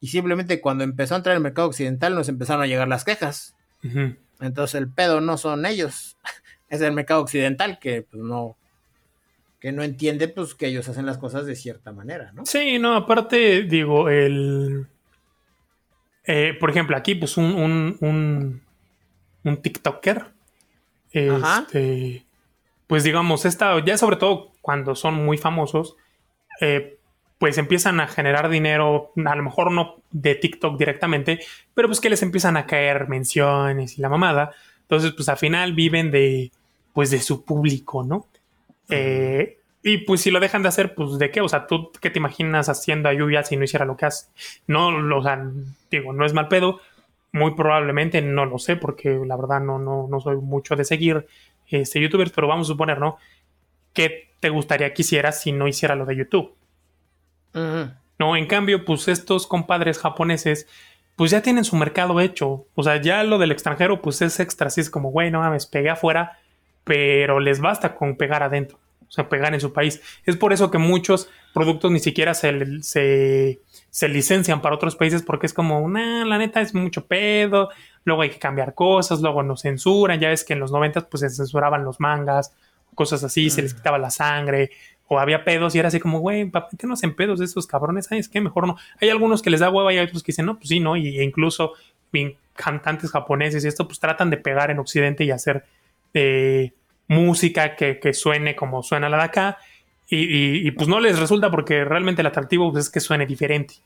y 0.00 0.08
simplemente 0.08 0.60
cuando 0.60 0.84
empezó 0.84 1.14
a 1.14 1.18
entrar 1.18 1.36
el 1.36 1.42
mercado 1.42 1.68
occidental 1.68 2.14
nos 2.14 2.28
empezaron 2.28 2.62
a 2.62 2.66
llegar 2.66 2.88
las 2.88 3.04
quejas. 3.04 3.54
Entonces 4.40 4.76
el 4.76 4.88
pedo 4.88 5.20
no 5.20 5.36
son 5.36 5.66
ellos, 5.66 6.16
es 6.68 6.80
el 6.80 6.92
mercado 6.92 7.20
occidental 7.22 7.78
que 7.78 8.02
pues, 8.02 8.22
no 8.22 8.56
que 9.58 9.70
no 9.70 9.84
entiende 9.84 10.26
pues 10.26 10.56
que 10.56 10.66
ellos 10.66 10.88
hacen 10.88 11.06
las 11.06 11.18
cosas 11.18 11.46
de 11.46 11.54
cierta 11.54 11.92
manera, 11.92 12.32
¿no? 12.32 12.44
Sí, 12.44 12.80
no, 12.80 12.96
aparte 12.96 13.62
digo, 13.62 14.08
el 14.08 14.88
eh, 16.24 16.56
por 16.58 16.70
ejemplo, 16.70 16.96
aquí 16.96 17.14
pues 17.14 17.36
un, 17.36 17.96
un, 18.00 18.62
un, 19.42 19.56
TikToker 19.62 20.26
este, 21.10 22.24
pues 22.92 23.04
digamos, 23.04 23.46
esta, 23.46 23.82
ya 23.82 23.96
sobre 23.96 24.16
todo 24.16 24.52
cuando 24.60 24.94
son 24.94 25.14
muy 25.14 25.38
famosos, 25.38 25.96
eh, 26.60 26.98
pues 27.38 27.56
empiezan 27.56 28.00
a 28.00 28.06
generar 28.06 28.50
dinero, 28.50 29.12
a 29.24 29.34
lo 29.34 29.42
mejor 29.42 29.72
no 29.72 30.02
de 30.10 30.34
TikTok 30.34 30.78
directamente, 30.78 31.40
pero 31.72 31.88
pues 31.88 32.02
que 32.02 32.10
les 32.10 32.22
empiezan 32.22 32.58
a 32.58 32.66
caer 32.66 33.08
menciones 33.08 33.96
y 33.96 34.02
la 34.02 34.10
mamada. 34.10 34.50
Entonces, 34.82 35.12
pues 35.12 35.30
al 35.30 35.38
final 35.38 35.72
viven 35.72 36.10
de, 36.10 36.50
pues 36.92 37.10
de 37.10 37.20
su 37.20 37.46
público, 37.46 38.04
¿no? 38.04 38.26
Eh, 38.90 39.56
y 39.82 39.96
pues 40.04 40.20
si 40.20 40.30
lo 40.30 40.38
dejan 40.38 40.60
de 40.60 40.68
hacer, 40.68 40.94
pues 40.94 41.18
de 41.18 41.30
qué, 41.30 41.40
o 41.40 41.48
sea, 41.48 41.66
tú 41.66 41.92
qué 41.98 42.10
te 42.10 42.18
imaginas 42.18 42.68
haciendo 42.68 43.08
a 43.08 43.14
Lluvia 43.14 43.42
si 43.42 43.56
no 43.56 43.64
hiciera 43.64 43.86
lo 43.86 43.96
que 43.96 44.04
hace. 44.04 44.26
No, 44.66 44.88
o 45.16 45.22
sea, 45.22 45.42
digo, 45.90 46.12
no 46.12 46.26
es 46.26 46.34
mal 46.34 46.48
pedo, 46.48 46.82
muy 47.32 47.54
probablemente 47.54 48.20
no 48.20 48.44
lo 48.44 48.58
sé, 48.58 48.76
porque 48.76 49.18
la 49.26 49.36
verdad 49.36 49.60
no, 49.60 49.78
no, 49.78 50.08
no 50.10 50.20
soy 50.20 50.36
mucho 50.36 50.76
de 50.76 50.84
seguir 50.84 51.26
este, 51.76 52.00
youtubers, 52.00 52.32
pero 52.32 52.48
vamos 52.48 52.66
a 52.66 52.72
suponer, 52.72 52.98
¿no? 52.98 53.16
¿Qué 53.92 54.30
te 54.40 54.48
gustaría 54.48 54.92
que 54.94 55.02
hicieras 55.02 55.40
si 55.40 55.52
no 55.52 55.68
hiciera 55.68 55.94
lo 55.94 56.06
de 56.06 56.16
YouTube? 56.16 56.54
No, 58.18 58.36
en 58.36 58.46
cambio, 58.46 58.84
pues 58.84 59.08
estos 59.08 59.46
compadres 59.46 59.98
japoneses, 59.98 60.66
pues 61.16 61.30
ya 61.30 61.42
tienen 61.42 61.64
su 61.64 61.76
mercado 61.76 62.20
hecho. 62.20 62.66
O 62.74 62.82
sea, 62.82 63.00
ya 63.00 63.24
lo 63.24 63.38
del 63.38 63.52
extranjero, 63.52 64.00
pues 64.00 64.22
es 64.22 64.40
extra. 64.40 64.68
Así 64.68 64.80
es 64.80 64.90
como, 64.90 65.10
güey, 65.10 65.30
no 65.30 65.40
mames, 65.40 65.66
pegué 65.66 65.90
afuera, 65.90 66.38
pero 66.84 67.40
les 67.40 67.60
basta 67.60 67.94
con 67.94 68.16
pegar 68.16 68.42
adentro. 68.42 68.78
O 69.12 69.14
sea, 69.14 69.28
pegar 69.28 69.52
en 69.52 69.60
su 69.60 69.74
país. 69.74 70.00
Es 70.24 70.38
por 70.38 70.54
eso 70.54 70.70
que 70.70 70.78
muchos 70.78 71.28
productos 71.52 71.90
ni 71.90 71.98
siquiera 71.98 72.32
se, 72.32 72.80
se, 72.80 74.08
licencian 74.08 74.62
para 74.62 74.74
otros 74.74 74.96
países 74.96 75.22
porque 75.22 75.44
es 75.44 75.52
como, 75.52 75.86
nah, 75.86 76.24
la 76.24 76.38
neta 76.38 76.62
es 76.62 76.74
mucho 76.74 77.04
pedo. 77.04 77.68
Luego 78.04 78.22
hay 78.22 78.30
que 78.30 78.38
cambiar 78.38 78.74
cosas, 78.74 79.20
luego 79.20 79.42
nos 79.42 79.60
censuran. 79.60 80.18
Ya 80.18 80.30
ves 80.30 80.44
que 80.44 80.54
en 80.54 80.60
los 80.60 80.72
90 80.72 81.10
pues 81.10 81.20
se 81.20 81.28
censuraban 81.28 81.84
los 81.84 82.00
mangas, 82.00 82.56
cosas 82.94 83.22
así, 83.22 83.50
se 83.50 83.60
les 83.60 83.74
quitaba 83.74 83.98
la 83.98 84.08
sangre 84.08 84.70
o 85.08 85.18
había 85.18 85.44
pedos 85.44 85.74
y 85.74 85.78
era 85.78 85.88
así 85.88 86.00
como, 86.00 86.20
güey, 86.20 86.50
¿qué 86.78 86.86
no 86.86 86.94
hacen 86.94 87.14
pedos 87.14 87.38
de 87.38 87.44
esos 87.44 87.66
cabrones? 87.66 88.10
Ay, 88.10 88.18
es 88.18 88.30
que 88.30 88.40
mejor 88.40 88.66
no. 88.66 88.78
Hay 88.98 89.10
algunos 89.10 89.42
que 89.42 89.50
les 89.50 89.60
da 89.60 89.68
hueva 89.68 89.92
y 89.92 89.98
hay 89.98 90.06
otros 90.06 90.22
que 90.22 90.32
dicen, 90.32 90.46
no, 90.46 90.56
pues 90.56 90.68
sí, 90.68 90.80
¿no? 90.80 90.96
Y, 90.96 91.18
e 91.18 91.22
incluso 91.22 91.74
cantantes 92.54 93.10
japoneses 93.10 93.62
y 93.62 93.68
esto, 93.68 93.86
pues 93.86 94.00
tratan 94.00 94.30
de 94.30 94.38
pegar 94.38 94.70
en 94.70 94.78
Occidente 94.78 95.24
y 95.24 95.30
hacer 95.30 95.64
eh, 96.14 96.72
música 97.12 97.76
que, 97.76 98.12
suene 98.12 98.56
como 98.56 98.82
suena 98.82 99.08
la 99.08 99.18
de 99.18 99.22
acá. 99.24 99.58
Y, 100.14 100.70
pues 100.72 100.88
no 100.88 101.00
les 101.00 101.18
resulta 101.18 101.50
porque 101.50 101.84
realmente 101.84 102.20
el 102.20 102.26
atractivo 102.26 102.70
pues, 102.70 102.86
es 102.86 102.90
que 102.90 103.00
suene 103.00 103.24
diferente. 103.26 103.76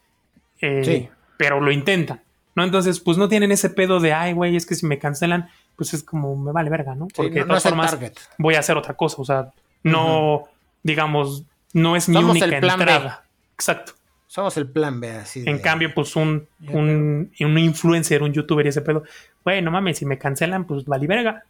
Eh, 0.60 0.82
sí. 0.84 1.08
Pero 1.36 1.60
lo 1.60 1.70
intentan, 1.70 2.22
¿no? 2.54 2.64
Entonces, 2.64 2.98
pues 2.98 3.18
no 3.18 3.28
tienen 3.28 3.52
ese 3.52 3.70
pedo 3.70 4.00
de, 4.00 4.12
ay, 4.12 4.32
güey, 4.32 4.56
es 4.56 4.66
que 4.66 4.74
si 4.74 4.86
me 4.86 4.98
cancelan, 4.98 5.48
pues 5.76 5.94
es 5.94 6.02
como, 6.02 6.34
me 6.34 6.50
vale 6.50 6.70
verga, 6.70 6.94
¿no? 6.94 7.06
Porque 7.14 7.40
de 7.40 7.44
todas 7.44 7.62
formas 7.62 7.96
voy 8.38 8.54
a 8.54 8.60
hacer 8.60 8.76
otra 8.76 8.94
cosa. 8.94 9.16
O 9.20 9.24
sea, 9.24 9.52
no 9.82 10.48
digamos, 10.86 11.44
no 11.72 11.96
es 11.96 12.08
mi 12.08 12.16
única 12.16 12.46
entrada. 12.46 13.24
Exacto. 13.54 13.92
Somos 14.28 14.56
el 14.56 14.68
plan 14.68 15.00
B, 15.00 15.10
así. 15.10 15.42
En 15.46 15.58
cambio, 15.58 15.92
pues 15.94 16.14
un, 16.14 16.46
un, 16.68 17.30
influencer, 17.38 18.22
un 18.22 18.32
youtuber 18.32 18.66
y 18.66 18.68
ese 18.68 18.82
pedo, 18.82 19.02
bueno, 19.44 19.70
mames, 19.70 19.98
si 19.98 20.06
me 20.06 20.18
cancelan, 20.18 20.64
pues 20.64 20.84
vale 20.84 21.06
verga. 21.06 21.44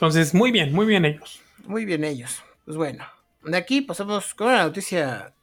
Entonces, 0.00 0.32
muy 0.32 0.50
bien, 0.50 0.72
muy 0.72 0.86
bien 0.86 1.04
ellos. 1.04 1.42
Muy 1.66 1.84
bien 1.84 2.04
ellos. 2.04 2.42
Pues 2.64 2.78
bueno, 2.78 3.04
de 3.44 3.54
aquí 3.54 3.82
pasamos 3.82 4.32
con 4.32 4.46
una 4.46 4.62
noticia 4.62 5.34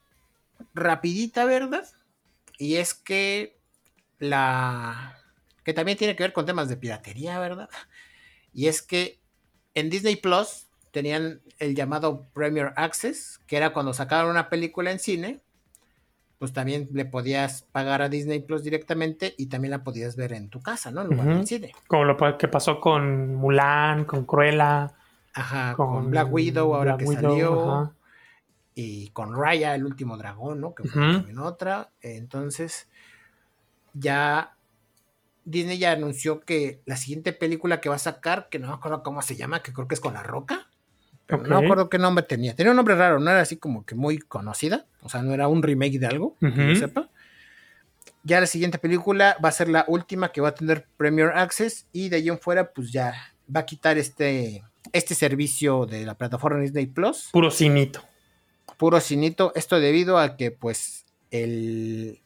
rapidita, 0.74 1.46
¿verdad? 1.46 1.88
Y 2.58 2.78
es 2.78 2.96
que 2.96 3.60
la... 4.18 5.16
que 5.64 5.74
también 5.74 5.96
tiene 5.96 6.16
que 6.16 6.24
ver 6.24 6.34
con 6.34 6.48
temas 6.48 6.70
de 6.70 6.76
piratería, 6.76 7.38
¿verdad? 7.38 7.70
Y 8.52 8.66
es 8.66 8.82
que 8.82 9.20
en 9.76 9.92
Disney 9.92 10.16
Plus 10.16 10.66
tenían 10.90 11.44
el 11.60 11.76
llamado 11.76 12.28
Premier 12.34 12.74
Access, 12.78 13.40
que 13.46 13.58
era 13.58 13.74
cuando 13.74 13.94
sacaban 13.94 14.32
una 14.32 14.50
película 14.50 14.90
en 14.90 14.98
cine, 14.98 15.40
pues 16.40 16.54
también 16.54 16.88
le 16.94 17.06
podías 17.06 17.64
pagar 17.64 18.02
a 18.02 18.10
Disney 18.10 18.40
Plus 18.40 18.64
directamente 18.64 19.34
y 19.38 19.48
también 19.48 19.72
la 19.72 19.84
podías 19.84 20.16
ver 20.16 20.34
en 20.34 20.50
tu 20.50 20.62
casa, 20.62 20.92
¿no? 20.92 21.02
En 21.02 21.08
lugar 21.08 21.28
del 21.28 21.48
cine. 21.48 21.72
Como 21.88 22.06
lo 22.06 22.38
que 22.38 22.48
pasó 22.48 22.80
con 22.80 23.36
Mulan, 23.36 24.06
con 24.06 24.26
Cruella. 24.26 24.94
Ajá, 25.34 25.74
con, 25.76 26.10
Black 26.10 26.32
Widow, 26.32 26.76
ahora 26.76 26.98
que 26.98 27.08
salió. 27.08 27.94
Y 28.76 29.10
con 29.10 29.36
Raya, 29.36 29.74
el 29.74 29.86
último 29.86 30.18
dragón, 30.18 30.62
¿no? 30.62 30.76
Que 30.76 30.88
fue 30.88 31.02
también 31.02 31.40
otra. 31.40 31.90
Entonces, 32.02 32.88
ya 33.94 34.56
Disney 35.48 35.78
ya 35.78 35.94
anunció 35.94 36.42
que 36.42 36.82
la 36.86 36.98
siguiente 36.98 37.34
película 37.34 37.82
que 37.82 37.90
va 37.90 37.96
a 37.96 38.00
sacar, 38.00 38.50
que 38.50 38.60
no 38.60 38.68
me 38.68 38.74
acuerdo 38.74 39.02
cómo 39.02 39.22
se 39.22 39.36
llama, 39.36 39.64
que 39.64 39.74
creo 39.74 39.88
que 39.88 39.96
es 39.96 40.02
con 40.02 40.14
La 40.14 40.22
Roca. 40.22 40.67
Pero 41.28 41.44
No 41.44 41.60
me 41.60 41.66
acuerdo 41.66 41.90
qué 41.90 42.00
nombre 42.00 42.24
tenía. 42.24 42.56
Tenía 42.56 42.72
un 42.72 42.78
nombre 42.78 42.96
raro, 42.96 43.20
no 43.20 43.30
era 43.30 43.42
así 43.42 43.58
como 43.58 43.86
que 43.86 43.96
muy 43.96 44.18
conocida. 44.18 44.86
O 45.02 45.10
sea, 45.10 45.22
no 45.22 45.34
era 45.34 45.48
un 45.50 45.62
remake 45.62 46.00
de 46.00 46.08
algo, 46.08 46.36
que 46.40 46.74
yo 46.74 46.76
sepa. 46.76 47.10
Ya 48.24 48.40
la 48.40 48.48
siguiente 48.48 48.78
película 48.78 49.38
va 49.44 49.50
a 49.50 49.52
ser 49.52 49.70
la 49.70 49.86
última 49.88 50.32
que 50.32 50.42
va 50.42 50.50
a 50.50 50.56
tener 50.56 50.88
Premier 50.98 51.30
Access 51.30 51.86
y 51.92 52.10
de 52.10 52.18
ahí 52.18 52.30
en 52.30 52.40
fuera, 52.40 52.72
pues 52.72 52.92
ya 52.92 53.14
va 53.54 53.62
a 53.62 53.66
quitar 53.66 53.98
este, 53.98 54.64
este 54.92 55.16
servicio 55.16 55.86
de 55.86 56.06
la 56.06 56.16
plataforma 56.16 56.60
Disney 56.62 56.88
Plus. 56.88 57.30
Puro 57.32 57.52
cinito. 57.52 58.04
Puro 58.78 59.00
cinito. 59.00 59.52
Esto 59.56 59.80
debido 59.80 60.18
a 60.18 60.38
que, 60.38 60.52
pues, 60.52 61.06
el. 61.32 62.22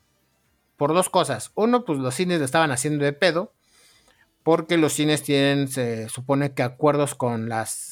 Por 0.77 0.93
dos 0.93 1.09
cosas. 1.09 1.51
Uno, 1.55 1.85
pues 1.85 1.99
los 1.99 2.15
cines 2.15 2.39
lo 2.39 2.45
estaban 2.45 2.71
haciendo 2.71 3.05
de 3.05 3.13
pedo. 3.13 3.53
Porque 4.43 4.77
los 4.77 4.93
cines 4.93 5.21
tienen, 5.21 5.67
se 5.67 6.09
supone 6.09 6.53
que 6.53 6.63
acuerdos 6.63 7.13
con 7.13 7.47
las 7.47 7.90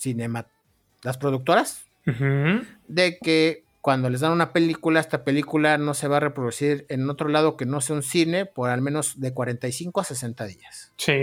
cinema, 0.00 0.46
las 1.02 1.18
productoras. 1.18 1.84
De 2.88 3.18
que 3.22 3.62
cuando 3.80 4.10
les 4.10 4.20
dan 4.20 4.32
una 4.32 4.52
película, 4.52 5.00
esta 5.00 5.24
película 5.24 5.78
no 5.78 5.94
se 5.94 6.08
va 6.08 6.18
a 6.18 6.20
reproducir 6.20 6.86
en 6.88 7.08
otro 7.08 7.28
lado 7.28 7.56
que 7.56 7.66
no 7.66 7.80
sea 7.80 7.96
un 7.96 8.02
cine 8.02 8.46
por 8.46 8.70
al 8.70 8.82
menos 8.82 9.20
de 9.20 9.32
45 9.32 10.00
a 10.00 10.04
60 10.04 10.46
días. 10.46 10.92
Sí. 10.96 11.14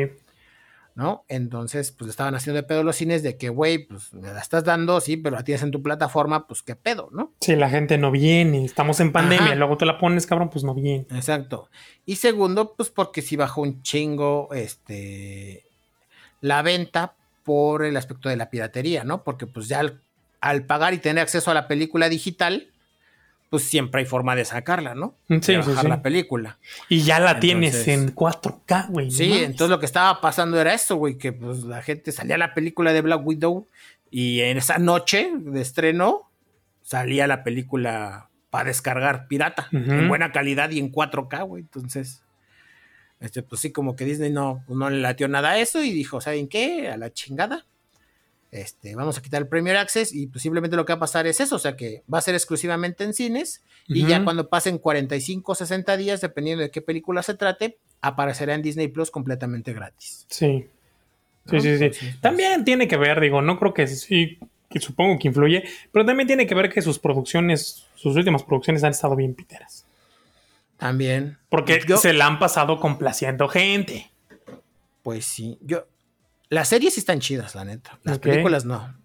¿No? 0.95 1.25
Entonces, 1.27 1.91
pues 1.91 2.09
estaban 2.09 2.33
haciendo 2.33 2.59
de 2.59 2.67
pedo 2.67 2.81
los 2.83 2.95
cines 2.95 3.21
de 3.21 3.37
que, 3.37 3.49
güey, 3.49 3.85
pues 3.85 4.11
me 4.15 4.33
la 4.33 4.39
estás 4.39 4.63
dando, 4.63 4.99
sí, 4.99 5.15
pero 5.15 5.35
la 5.35 5.43
tienes 5.43 5.61
en 5.61 5.69
tu 5.69 5.83
plataforma, 5.83 6.47
pues 6.47 6.63
qué 6.63 6.75
pedo, 6.75 7.09
¿no? 7.11 7.33
Sí, 7.41 7.55
la 7.55 7.69
gente 7.69 7.99
no 7.99 8.09
viene, 8.09 8.65
estamos 8.65 8.99
en 8.99 9.11
pandemia, 9.11 9.53
luego 9.53 9.77
tú 9.77 9.85
la 9.85 9.99
pones, 9.99 10.25
cabrón, 10.25 10.49
pues 10.49 10.63
no 10.63 10.73
viene. 10.73 11.05
Exacto. 11.11 11.69
Y 12.07 12.15
segundo, 12.15 12.73
pues 12.75 12.89
porque 12.89 13.21
sí 13.21 13.35
bajó 13.35 13.61
un 13.61 13.83
chingo, 13.83 14.49
este, 14.53 15.65
la 16.41 16.63
venta 16.63 17.13
por 17.47 17.85
el 17.85 17.95
aspecto 17.95 18.27
de 18.27 18.35
la 18.35 18.49
piratería, 18.49 19.05
¿no? 19.05 19.23
Porque 19.23 19.47
pues 19.47 19.69
ya 19.69 19.81
al 20.41 20.65
pagar 20.65 20.93
y 20.93 20.97
tener 20.97 21.23
acceso 21.23 21.49
a 21.49 21.53
la 21.53 21.69
película 21.69 22.09
digital, 22.09 22.67
pues 23.49 23.63
siempre 23.63 24.01
hay 24.01 24.05
forma 24.05 24.35
de 24.35 24.43
sacarla, 24.43 24.95
¿no? 24.95 25.15
Sí, 25.29 25.53
de 25.53 25.59
bajar 25.59 25.83
sí, 25.83 25.87
la 25.87 26.01
película. 26.01 26.57
Y 26.89 27.03
ya 27.03 27.21
la 27.21 27.39
tienes 27.39 27.87
en 27.87 28.13
4K, 28.13 28.89
güey. 28.89 29.11
Sí, 29.11 29.45
entonces 29.45 29.69
lo 29.69 29.79
que 29.79 29.85
estaba 29.85 30.19
pasando 30.19 30.59
era 30.59 30.73
eso, 30.73 30.97
güey, 30.97 31.17
que 31.17 31.31
pues 31.31 31.63
la 31.63 31.81
gente 31.81 32.11
salía 32.11 32.37
la 32.37 32.53
película 32.53 32.91
de 32.91 32.99
Black 33.01 33.25
Widow 33.25 33.65
y 34.11 34.41
en 34.41 34.57
esa 34.57 34.77
noche 34.77 35.31
de 35.33 35.61
estreno 35.61 36.29
salía 36.83 37.27
la 37.27 37.45
película 37.45 38.27
para 38.49 38.65
descargar 38.65 39.29
pirata, 39.29 39.69
en 39.71 40.09
buena 40.09 40.33
calidad 40.33 40.69
y 40.71 40.79
en 40.79 40.91
4K, 40.91 41.47
güey. 41.47 41.63
Entonces, 41.63 42.23
este, 43.19 43.43
pues 43.43 43.61
sí, 43.61 43.71
como 43.71 43.95
que 43.95 44.05
Disney 44.05 44.31
no, 44.31 44.63
pues, 44.67 44.77
no 44.77 44.89
le 44.89 44.99
latió 44.99 45.27
nada 45.27 45.51
a 45.51 45.59
eso 45.59 45.83
y 45.83 45.91
dijo, 45.91 46.21
¿saben 46.21 46.47
qué? 46.47 46.89
A 46.89 46.97
la 46.97 47.11
chingada 47.11 47.65
este, 48.51 48.95
vamos 48.95 49.17
a 49.17 49.21
quitar 49.21 49.41
el 49.41 49.47
Premier 49.47 49.75
Access 49.75 50.13
y 50.13 50.27
posiblemente 50.27 50.77
lo 50.77 50.85
que 50.85 50.93
va 50.93 50.97
a 50.97 50.99
pasar 51.01 51.27
es 51.27 51.39
eso, 51.41 51.57
o 51.57 51.59
sea 51.59 51.75
que 51.75 52.03
va 52.11 52.19
a 52.19 52.21
ser 52.21 52.33
exclusivamente 52.33 53.03
en 53.03 53.13
cines 53.13 53.61
y 53.87 54.05
ya 54.05 54.23
cuando 54.23 54.49
pasen 54.49 54.77
45 54.77 55.51
o 55.51 55.55
60 55.55 55.97
días, 55.97 56.21
dependiendo 56.21 56.63
de 56.63 56.71
qué 56.71 56.81
película 56.81 57.23
se 57.23 57.35
trate, 57.35 57.77
aparecerá 58.01 58.53
en 58.53 58.61
Disney 58.61 58.87
Plus 58.87 59.11
completamente 59.11 59.73
gratis. 59.73 60.25
Sí. 60.29 60.67
Sí, 61.49 61.61
sí, 61.61 61.77
sí. 61.77 61.89
Pues, 61.89 62.21
también 62.21 62.65
tiene 62.65 62.87
que 62.87 62.97
ver, 62.97 63.21
digo, 63.21 63.41
no 63.41 63.57
creo 63.57 63.73
que 63.73 63.87
sí, 63.87 64.37
que 64.69 64.79
supongo 64.79 65.17
que 65.19 65.29
influye, 65.29 65.63
pero 65.93 66.05
también 66.05 66.27
tiene 66.27 66.45
que 66.45 66.55
ver 66.55 66.69
que 66.69 66.81
sus 66.81 66.99
producciones, 66.99 67.85
sus 67.95 68.15
últimas 68.15 68.43
producciones 68.43 68.83
han 68.83 68.91
estado 68.91 69.15
bien 69.15 69.33
piteras. 69.33 69.86
También. 70.77 71.37
Porque 71.49 71.81
se 71.97 72.13
la 72.13 72.27
han 72.27 72.39
pasado 72.39 72.79
complaciendo 72.79 73.47
gente. 73.47 74.11
Pues 75.03 75.25
sí. 75.25 75.57
Yo, 75.61 75.87
las 76.49 76.69
series 76.69 76.93
sí 76.93 76.99
están 76.99 77.19
chidas, 77.19 77.55
la 77.55 77.65
neta. 77.65 77.99
Las 78.03 78.19
películas 78.19 78.65
no. 78.65 78.95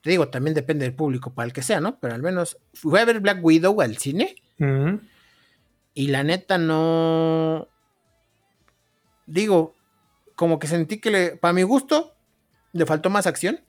Te 0.00 0.10
digo, 0.10 0.28
también 0.28 0.54
depende 0.54 0.84
del 0.84 0.94
público 0.94 1.32
para 1.32 1.46
el 1.46 1.52
que 1.52 1.62
sea, 1.62 1.80
¿no? 1.80 1.98
Pero 2.00 2.14
al 2.14 2.22
menos 2.22 2.58
fui 2.74 2.98
a 2.98 3.04
ver 3.04 3.20
Black 3.20 3.38
Widow 3.42 3.80
al 3.80 3.98
cine. 3.98 4.34
Y 5.94 6.08
la 6.08 6.22
neta 6.22 6.58
no. 6.58 7.68
Digo, 9.26 9.76
como 10.34 10.58
que 10.58 10.66
sentí 10.66 11.00
que 11.00 11.10
le, 11.10 11.36
para 11.36 11.52
mi 11.52 11.62
gusto 11.62 12.14
le 12.72 12.86
faltó 12.86 13.10
más 13.10 13.26
acción. 13.26 13.60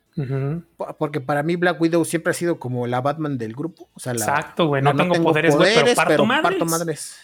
Porque 0.97 1.21
para 1.21 1.43
mí 1.43 1.55
Black 1.55 1.79
Widow 1.81 2.05
siempre 2.05 2.31
ha 2.31 2.33
sido 2.33 2.59
como 2.59 2.87
la 2.87 3.01
Batman 3.01 3.37
del 3.37 3.53
grupo. 3.53 3.89
O 3.93 3.99
sea, 3.99 4.13
Exacto, 4.13 4.67
güey. 4.67 4.81
No, 4.81 4.95
tengo, 4.95 5.15
poderes, 5.21 5.55
pero, 5.55 5.95
parto, 5.95 6.27
parto 6.41 6.65
madres. 6.65 7.17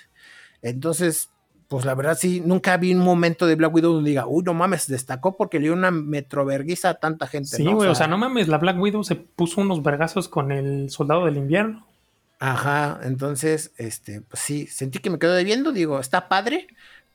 Entonces, 0.61 1.29
pues 1.69 1.85
la 1.85 1.93
verdad 1.93 2.17
sí, 2.19 2.41
nunca 2.43 2.75
vi 2.77 2.93
un 2.93 3.01
momento 3.01 3.45
de 3.45 3.55
Black 3.55 3.73
Widow 3.73 3.93
donde 3.93 4.09
diga, 4.09 4.25
uy, 4.25 4.43
no 4.43 4.55
mames, 4.55 4.87
destacó 4.87 5.37
porque 5.37 5.59
le 5.59 5.65
dio 5.65 5.73
una 5.73 5.91
metroverguiza 5.91 6.89
a 6.89 6.93
tanta 6.95 7.27
gente. 7.27 7.57
Sí, 7.57 7.65
güey, 7.65 7.87
o, 7.87 7.95
sea, 7.95 8.07
no 8.07 8.17
mames, 8.17 8.47
la 8.47 8.57
Black 8.57 8.79
Widow 8.79 9.03
se 9.03 9.15
puso 9.15 9.61
unos 9.61 9.83
vergazos 9.83 10.27
con 10.27 10.51
el 10.51 10.89
soldado 10.89 11.25
del 11.25 11.37
invierno. 11.37 11.85
Ajá, 12.39 12.99
entonces, 13.03 13.71
este, 13.77 14.21
pues 14.21 14.41
sí, 14.41 14.65
sentí 14.65 14.97
que 14.97 15.11
me 15.11 15.19
quedó 15.19 15.33
debiendo, 15.33 15.71
digo, 15.71 15.99
está 15.99 16.27
padre, 16.27 16.67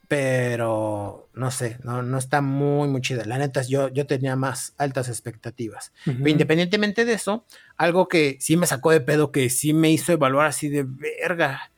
pero 0.09 1.29
no 1.35 1.51
sé, 1.51 1.79
no, 1.83 2.03
no 2.03 2.19
está 2.19 2.41
muy, 2.41 2.89
muy 2.89 3.01
chida. 3.01 3.25
La 3.25 3.39
neta, 3.39 3.63
yo, 3.63 3.89
yo 3.89 4.07
tenía 4.07 4.37
más 4.37 4.75
altas 4.79 5.09
expectativas. 5.09 5.93
Pero 6.05 6.29
independientemente 6.29 7.05
de 7.05 7.15
eso, 7.15 7.45
algo 7.77 8.09
que 8.09 8.37
sí 8.41 8.57
me 8.57 8.67
sacó 8.67 8.91
de 8.91 9.01
pedo, 9.01 9.33
que 9.33 9.51
sí 9.51 9.73
me 9.73 9.91
hizo 9.91 10.13
evaluar 10.13 10.47
así 10.47 10.69
de 10.69 10.85
verga, 10.85 11.71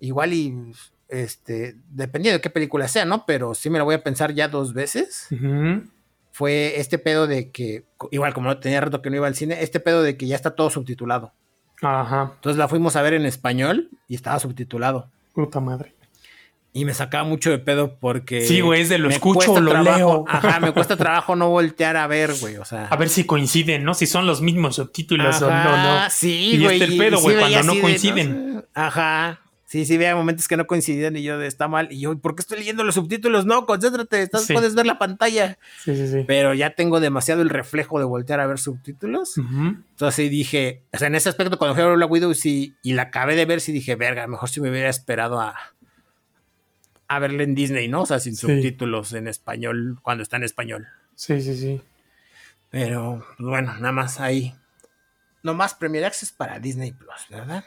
igual 0.00 0.32
y 0.32 0.72
este, 1.08 1.76
dependiendo 1.90 2.38
de 2.38 2.40
qué 2.40 2.50
película 2.50 2.88
sea, 2.88 3.04
¿no? 3.04 3.26
Pero 3.26 3.54
sí 3.54 3.70
me 3.70 3.78
la 3.78 3.84
voy 3.84 3.94
a 3.94 4.02
pensar 4.02 4.34
ya 4.34 4.48
dos 4.48 4.72
veces. 4.72 5.28
Fue 6.32 6.78
este 6.78 6.98
pedo 6.98 7.26
de 7.26 7.50
que, 7.50 7.84
igual 8.10 8.32
como 8.32 8.48
no 8.48 8.58
tenía 8.58 8.80
rato 8.80 9.02
que 9.02 9.10
no 9.10 9.16
iba 9.16 9.26
al 9.26 9.34
cine, 9.34 9.62
este 9.62 9.80
pedo 9.80 10.02
de 10.02 10.16
que 10.16 10.26
ya 10.26 10.36
está 10.36 10.54
todo 10.54 10.70
subtitulado. 10.70 11.32
Ajá. 11.82 12.32
Entonces 12.36 12.58
la 12.58 12.68
fuimos 12.68 12.96
a 12.96 13.02
ver 13.02 13.14
en 13.14 13.26
español 13.26 13.90
y 14.06 14.14
estaba 14.14 14.38
subtitulado. 14.38 15.10
Puta 15.34 15.60
madre. 15.60 15.94
Y 16.78 16.84
me 16.84 16.94
sacaba 16.94 17.24
mucho 17.24 17.50
de 17.50 17.58
pedo 17.58 17.98
porque. 17.98 18.42
Sí, 18.42 18.60
güey, 18.60 18.82
es 18.82 18.88
de 18.88 18.98
lo 18.98 19.10
escucho, 19.10 19.60
lo 19.60 19.82
leo. 19.82 20.24
Ajá, 20.28 20.60
me 20.60 20.72
cuesta 20.72 20.96
trabajo 20.96 21.34
no 21.34 21.50
voltear 21.50 21.96
a 21.96 22.06
ver, 22.06 22.32
güey. 22.40 22.56
O 22.56 22.64
sea. 22.64 22.86
A 22.86 22.96
ver 22.96 23.08
si 23.08 23.24
coinciden, 23.24 23.82
¿no? 23.82 23.94
Si 23.94 24.06
son 24.06 24.26
los 24.26 24.40
mismos 24.40 24.76
subtítulos 24.76 25.42
o 25.42 25.50
no, 25.50 25.76
no. 25.76 26.10
Sí, 26.10 26.60
güey. 26.62 26.78
Y 26.78 26.82
este 26.82 26.92
el 26.92 26.98
pedo, 26.98 27.20
güey, 27.20 27.36
cuando 27.36 27.62
no 27.64 27.80
coinciden. 27.80 28.64
Ajá. 28.74 29.40
Sí, 29.68 29.84
sí, 29.84 29.96
había 29.96 30.16
momentos 30.16 30.48
que 30.48 30.56
no 30.56 30.66
coincidían 30.66 31.14
y 31.16 31.22
yo 31.22 31.36
de 31.36 31.46
está 31.46 31.68
mal. 31.68 31.88
Y 31.90 32.00
yo, 32.00 32.16
¿por 32.18 32.34
qué 32.34 32.40
estoy 32.40 32.58
leyendo 32.60 32.84
los 32.84 32.94
subtítulos? 32.94 33.44
No, 33.44 33.66
concéntrate, 33.66 34.22
estás, 34.22 34.46
puedes 34.50 34.74
ver 34.74 34.86
la 34.86 34.98
pantalla. 34.98 35.58
Sí, 35.84 35.94
sí, 35.94 36.08
sí. 36.08 36.24
Pero 36.26 36.54
ya 36.54 36.70
tengo 36.70 37.00
demasiado 37.00 37.42
el 37.42 37.50
reflejo 37.50 37.98
de 37.98 38.06
voltear 38.06 38.40
a 38.40 38.46
ver 38.46 38.58
subtítulos. 38.58 39.36
Entonces 39.36 40.30
dije, 40.30 40.84
o 40.94 40.96
sea, 40.96 41.08
en 41.08 41.16
ese 41.16 41.28
aspecto, 41.28 41.58
cuando 41.58 41.74
fui 41.74 41.82
a 41.82 41.86
ver 41.88 41.96
Black 41.96 42.10
Widow 42.10 42.32
sí, 42.32 42.76
y 42.82 42.94
la 42.94 43.02
acabé 43.02 43.36
de 43.36 43.44
ver, 43.44 43.60
sí 43.60 43.72
dije, 43.72 43.94
verga, 43.94 44.26
mejor 44.26 44.48
si 44.48 44.62
me 44.62 44.70
hubiera 44.70 44.88
esperado 44.88 45.38
a, 45.38 45.54
a 47.08 47.18
verla 47.18 47.42
en 47.42 47.54
Disney, 47.54 47.88
¿no? 47.88 48.02
O 48.02 48.06
sea, 48.06 48.20
sin 48.20 48.36
subtítulos 48.36 49.14
en 49.14 49.28
español, 49.28 49.98
cuando 50.02 50.22
está 50.22 50.36
en 50.36 50.44
español. 50.44 50.88
Sí, 51.14 51.40
sí, 51.40 51.56
sí. 51.56 51.80
Pero, 52.70 53.24
pues 53.36 53.48
bueno, 53.48 53.74
nada 53.74 53.92
más 53.92 54.20
ahí. 54.20 54.54
Nomás 55.42 55.74
Premier 55.74 56.04
Access 56.04 56.32
para 56.32 56.58
Disney 56.58 56.92
Plus, 56.92 57.26
¿verdad? 57.30 57.64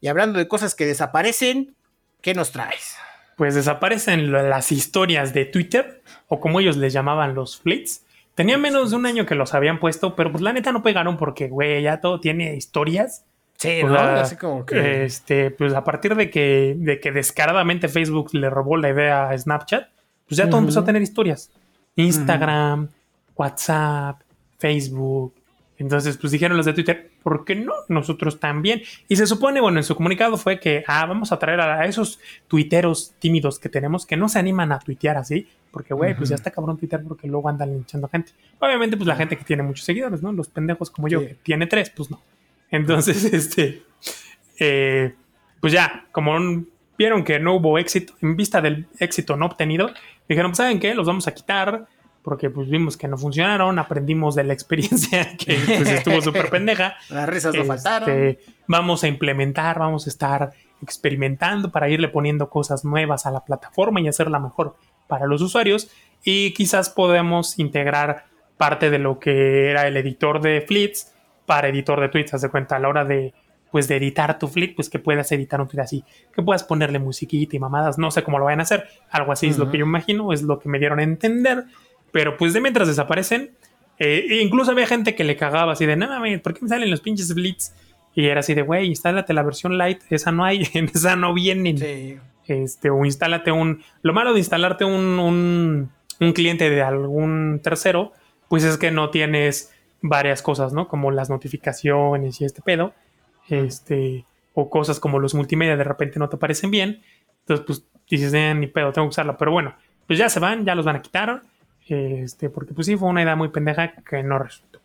Y 0.00 0.08
hablando 0.08 0.38
de 0.38 0.48
cosas 0.48 0.74
que 0.74 0.84
desaparecen, 0.84 1.74
¿qué 2.20 2.34
nos 2.34 2.52
traes? 2.52 2.96
Pues 3.36 3.54
desaparecen 3.54 4.30
las 4.30 4.70
historias 4.70 5.32
de 5.32 5.46
Twitter, 5.46 6.02
o 6.28 6.40
como 6.40 6.60
ellos 6.60 6.76
les 6.76 6.92
llamaban 6.92 7.34
los 7.34 7.58
fleets. 7.58 8.04
Tenía 8.34 8.58
menos 8.58 8.90
de 8.90 8.96
un 8.96 9.06
año 9.06 9.26
que 9.26 9.34
los 9.34 9.54
habían 9.54 9.80
puesto, 9.80 10.14
pero 10.14 10.30
pues 10.30 10.42
la 10.42 10.52
neta 10.52 10.72
no 10.72 10.82
pegaron 10.82 11.16
porque, 11.16 11.48
güey, 11.48 11.82
ya 11.82 12.00
todo 12.00 12.20
tiene 12.20 12.54
historias. 12.54 13.24
Sí, 13.62 13.82
¿no? 13.82 13.94
Así 13.94 14.36
como 14.36 14.66
que... 14.66 15.04
Este, 15.04 15.50
pues 15.50 15.74
a 15.74 15.84
partir 15.84 16.14
de 16.16 16.30
que, 16.30 16.74
de 16.76 17.00
que 17.00 17.12
descaradamente 17.12 17.88
Facebook 17.88 18.30
le 18.32 18.50
robó 18.50 18.76
la 18.76 18.90
idea 18.90 19.28
a 19.28 19.38
Snapchat, 19.38 19.88
pues 20.26 20.38
ya 20.38 20.48
todo 20.48 20.60
empezó 20.60 20.80
a 20.80 20.84
tener 20.84 21.02
historias. 21.02 21.50
Instagram, 21.96 22.88
WhatsApp, 23.36 24.20
Facebook, 24.58 25.34
entonces, 25.82 26.16
pues 26.16 26.30
dijeron 26.30 26.56
los 26.56 26.64
de 26.64 26.74
Twitter, 26.74 27.10
¿por 27.24 27.44
qué 27.44 27.56
no? 27.56 27.72
Nosotros 27.88 28.38
también. 28.38 28.82
Y 29.08 29.16
se 29.16 29.26
supone, 29.26 29.60
bueno, 29.60 29.78
en 29.78 29.84
su 29.84 29.96
comunicado 29.96 30.36
fue 30.36 30.60
que, 30.60 30.84
ah, 30.86 31.04
vamos 31.06 31.32
a 31.32 31.40
traer 31.40 31.60
a 31.60 31.84
esos 31.86 32.20
tuiteros 32.46 33.14
tímidos 33.18 33.58
que 33.58 33.68
tenemos 33.68 34.06
que 34.06 34.16
no 34.16 34.28
se 34.28 34.38
animan 34.38 34.70
a 34.70 34.78
tuitear 34.78 35.16
así, 35.16 35.48
porque, 35.72 35.92
güey, 35.92 36.16
pues 36.16 36.28
ya 36.28 36.36
está 36.36 36.52
cabrón 36.52 36.78
tuitear 36.78 37.02
porque 37.02 37.26
luego 37.26 37.48
andan 37.48 37.72
linchando 37.72 38.06
gente. 38.08 38.30
Obviamente, 38.60 38.96
pues 38.96 39.08
la 39.08 39.16
gente 39.16 39.36
que 39.36 39.44
tiene 39.44 39.64
muchos 39.64 39.84
seguidores, 39.84 40.22
¿no? 40.22 40.32
Los 40.32 40.48
pendejos 40.48 40.88
como 40.88 41.08
yo, 41.08 41.20
que 41.20 41.34
tiene 41.42 41.66
tres, 41.66 41.90
pues 41.90 42.10
no. 42.12 42.20
Entonces, 42.72 43.24
este, 43.32 43.84
eh, 44.58 45.14
pues 45.60 45.72
ya, 45.72 46.06
como 46.10 46.36
vieron 46.98 47.22
que 47.22 47.38
no 47.38 47.54
hubo 47.54 47.78
éxito, 47.78 48.14
en 48.20 48.36
vista 48.36 48.60
del 48.60 48.86
éxito 48.98 49.36
no 49.36 49.46
obtenido, 49.46 49.90
dijeron, 50.28 50.54
¿saben 50.56 50.80
qué? 50.80 50.94
Los 50.94 51.06
vamos 51.06 51.28
a 51.28 51.34
quitar 51.34 51.86
porque 52.22 52.50
pues 52.50 52.68
vimos 52.68 52.96
que 52.96 53.08
no 53.08 53.18
funcionaron, 53.18 53.78
aprendimos 53.78 54.34
de 54.34 54.44
la 54.44 54.52
experiencia 54.52 55.36
que 55.38 55.58
pues, 55.66 55.88
estuvo 55.88 56.20
súper 56.20 56.50
pendeja. 56.50 56.94
Las 57.10 57.28
risas 57.28 57.54
no 57.54 57.62
este, 57.62 57.68
faltaron. 57.68 58.38
Vamos 58.68 59.04
a 59.04 59.08
implementar, 59.08 59.78
vamos 59.78 60.06
a 60.06 60.10
estar 60.10 60.52
experimentando 60.82 61.70
para 61.70 61.88
irle 61.88 62.08
poniendo 62.08 62.48
cosas 62.48 62.84
nuevas 62.84 63.26
a 63.26 63.30
la 63.30 63.44
plataforma 63.44 64.00
y 64.00 64.08
hacerla 64.08 64.38
mejor 64.38 64.76
para 65.08 65.26
los 65.26 65.42
usuarios. 65.42 65.90
Y 66.24 66.52
quizás 66.54 66.90
podemos 66.90 67.58
integrar 67.58 68.26
parte 68.56 68.90
de 68.90 68.98
lo 69.00 69.18
que 69.18 69.70
era 69.70 69.88
el 69.88 69.96
editor 69.96 70.40
de 70.40 70.64
Fleets 70.66 71.12
para 71.46 71.68
editor 71.68 72.00
de 72.00 72.08
tweets. 72.08 72.34
Haz 72.34 72.42
de 72.42 72.48
cuenta, 72.48 72.76
a 72.76 72.78
la 72.78 72.88
hora 72.88 73.04
de, 73.04 73.34
pues, 73.70 73.88
de 73.88 73.96
editar 73.96 74.38
tu 74.38 74.48
Fleet, 74.48 74.74
pues 74.74 74.88
que 74.88 74.98
puedas 74.98 75.30
editar 75.32 75.60
un 75.60 75.68
tweet 75.68 75.80
así, 75.80 76.04
que 76.34 76.42
puedas 76.42 76.64
ponerle 76.64 76.98
musiquita 76.98 77.56
y 77.56 77.58
mamadas. 77.58 77.98
No 77.98 78.10
sé 78.10 78.22
cómo 78.22 78.38
lo 78.38 78.46
vayan 78.46 78.60
a 78.60 78.64
hacer. 78.64 78.86
Algo 79.10 79.32
así 79.32 79.46
es 79.48 79.58
lo 79.58 79.70
que 79.70 79.78
yo 79.78 79.84
imagino, 79.84 80.32
es 80.32 80.42
lo 80.42 80.58
que 80.58 80.68
me 80.68 80.78
dieron 80.78 80.98
a 80.98 81.02
entender. 81.02 81.64
Pero 82.12 82.36
pues 82.36 82.52
de 82.52 82.60
mientras 82.60 82.88
desaparecen, 82.88 83.52
eh, 83.98 84.40
incluso 84.42 84.72
había 84.72 84.86
gente 84.86 85.14
que 85.14 85.24
le 85.24 85.36
cagaba 85.36 85.72
así 85.72 85.86
de, 85.86 85.96
no 85.96 86.08
mames, 86.08 86.40
¿por 86.40 86.54
qué 86.54 86.60
me 86.62 86.68
salen 86.68 86.90
los 86.90 87.00
pinches 87.00 87.34
Blitz? 87.34 87.72
Y 88.14 88.26
era 88.26 88.40
así 88.40 88.52
de, 88.52 88.62
güey, 88.62 88.86
instálate 88.86 89.32
la 89.32 89.42
versión 89.42 89.78
light, 89.78 90.00
esa 90.10 90.32
no 90.32 90.44
hay, 90.44 90.68
en 90.74 90.90
esa 90.94 91.16
no 91.16 91.32
vienen. 91.34 91.78
Sí. 91.78 92.18
Este, 92.46 92.90
o 92.90 93.04
instálate 93.04 93.52
un. 93.52 93.82
Lo 94.02 94.12
malo 94.12 94.32
de 94.32 94.40
instalarte 94.40 94.84
un, 94.84 95.18
un, 95.18 95.90
un 96.20 96.32
cliente 96.32 96.68
de 96.68 96.82
algún 96.82 97.60
tercero, 97.62 98.12
pues 98.48 98.64
es 98.64 98.76
que 98.76 98.90
no 98.90 99.10
tienes 99.10 99.72
varias 100.02 100.42
cosas, 100.42 100.72
¿no? 100.72 100.88
Como 100.88 101.10
las 101.10 101.30
notificaciones 101.30 102.40
y 102.40 102.44
este 102.44 102.60
pedo. 102.60 102.92
Este, 103.48 104.24
o 104.54 104.68
cosas 104.68 105.00
como 105.00 105.18
los 105.18 105.34
multimedia 105.34 105.76
de 105.76 105.84
repente 105.84 106.18
no 106.18 106.28
te 106.28 106.36
parecen 106.36 106.70
bien. 106.70 107.02
Entonces, 107.40 107.66
pues 107.66 107.84
dices, 108.08 108.34
eh, 108.34 108.54
ni 108.54 108.66
pedo, 108.66 108.92
tengo 108.92 109.06
que 109.06 109.10
usarla. 109.10 109.38
Pero 109.38 109.52
bueno, 109.52 109.74
pues 110.06 110.18
ya 110.18 110.28
se 110.28 110.40
van, 110.40 110.64
ya 110.64 110.74
los 110.74 110.84
van 110.84 110.96
a 110.96 111.02
quitar. 111.02 111.42
Este, 111.88 112.50
porque 112.50 112.74
pues 112.74 112.86
sí 112.86 112.96
fue 112.96 113.08
una 113.08 113.22
idea 113.22 113.36
muy 113.36 113.48
pendeja 113.48 113.92
que 113.92 114.22
no 114.22 114.38
resultó. 114.38 114.80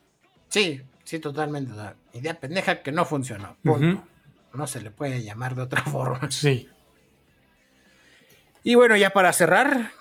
Sí, 0.50 0.82
sí, 1.04 1.20
totalmente. 1.20 1.74
La 1.74 1.96
idea 2.14 2.40
pendeja 2.40 2.82
que 2.82 2.92
no 2.92 3.06
funcionó. 3.06 3.58
punto. 3.64 4.04
No 4.54 4.66
se 4.66 4.82
le 4.82 4.92
puede 4.92 5.24
llamar 5.24 5.56
de 5.56 5.62
otra 5.64 5.82
forma. 5.84 6.32
Sí. 6.32 6.70
Y 8.64 8.76
bueno, 8.76 8.96
ya 8.98 9.12
para 9.12 9.32
cerrar. 9.34 9.92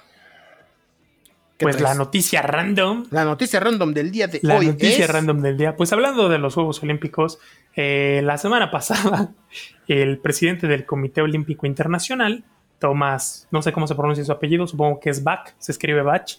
¿Qué 1.59 1.65
Pues 1.65 1.81
la 1.81 1.95
noticia 1.95 2.43
random. 2.43 3.05
La 3.11 3.25
noticia 3.25 3.61
random 3.61 3.93
del 3.95 4.11
día 4.11 4.27
de 4.27 4.41
La 4.43 4.57
hoy 4.59 4.67
noticia 4.69 5.05
es- 5.05 5.11
random 5.11 5.41
del 5.43 5.57
día. 5.57 5.77
Pues 5.77 5.93
hablando 5.93 6.29
de 6.29 6.39
los 6.39 6.55
Juegos 6.55 6.83
Olímpicos, 6.83 7.39
eh, 7.77 8.21
la 8.25 8.39
semana 8.39 8.71
pasada, 8.71 9.31
el 9.89 10.19
presidente 10.19 10.67
del 10.67 10.85
Comité 10.87 11.23
Olímpico 11.23 11.67
Internacional, 11.67 12.45
Tomás, 12.79 13.49
no 13.51 13.63
sé 13.63 13.73
cómo 13.73 13.87
se 13.87 13.95
pronuncia 13.95 14.25
su 14.25 14.33
apellido, 14.33 14.67
supongo 14.67 15.01
que 15.01 15.11
es 15.11 15.25
Bach, 15.25 15.55
se 15.59 15.73
escribe 15.73 16.03
Bach, 16.03 16.31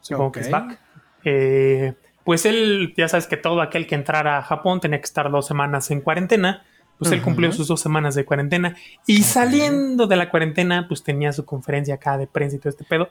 supongo 0.00 0.32
que 0.32 0.40
es. 0.40 0.50
Bach. 0.50 0.78
Eh, 1.24 1.94
pues 2.24 2.46
él, 2.46 2.94
ya 2.96 3.08
sabes 3.08 3.26
que 3.26 3.36
todo 3.36 3.60
aquel 3.60 3.86
que 3.86 3.94
entrara 3.96 4.38
a 4.38 4.42
Japón 4.42 4.80
tenía 4.80 4.98
que 5.00 5.04
estar 5.04 5.30
dos 5.30 5.46
semanas 5.46 5.90
en 5.90 6.00
cuarentena. 6.00 6.64
Pues 6.98 7.12
él 7.12 7.22
cumplió 7.22 7.50
sus 7.50 7.66
dos 7.66 7.80
semanas 7.80 8.14
de 8.14 8.26
cuarentena 8.26 8.76
y 9.06 9.22
saliendo 9.22 10.06
de 10.06 10.16
la 10.16 10.28
cuarentena, 10.28 10.86
pues 10.86 11.02
tenía 11.02 11.32
su 11.32 11.46
conferencia 11.46 11.94
acá 11.94 12.18
de 12.18 12.26
prensa 12.26 12.56
y 12.56 12.58
todo 12.58 12.68
este 12.68 12.84
pedo. 12.84 13.08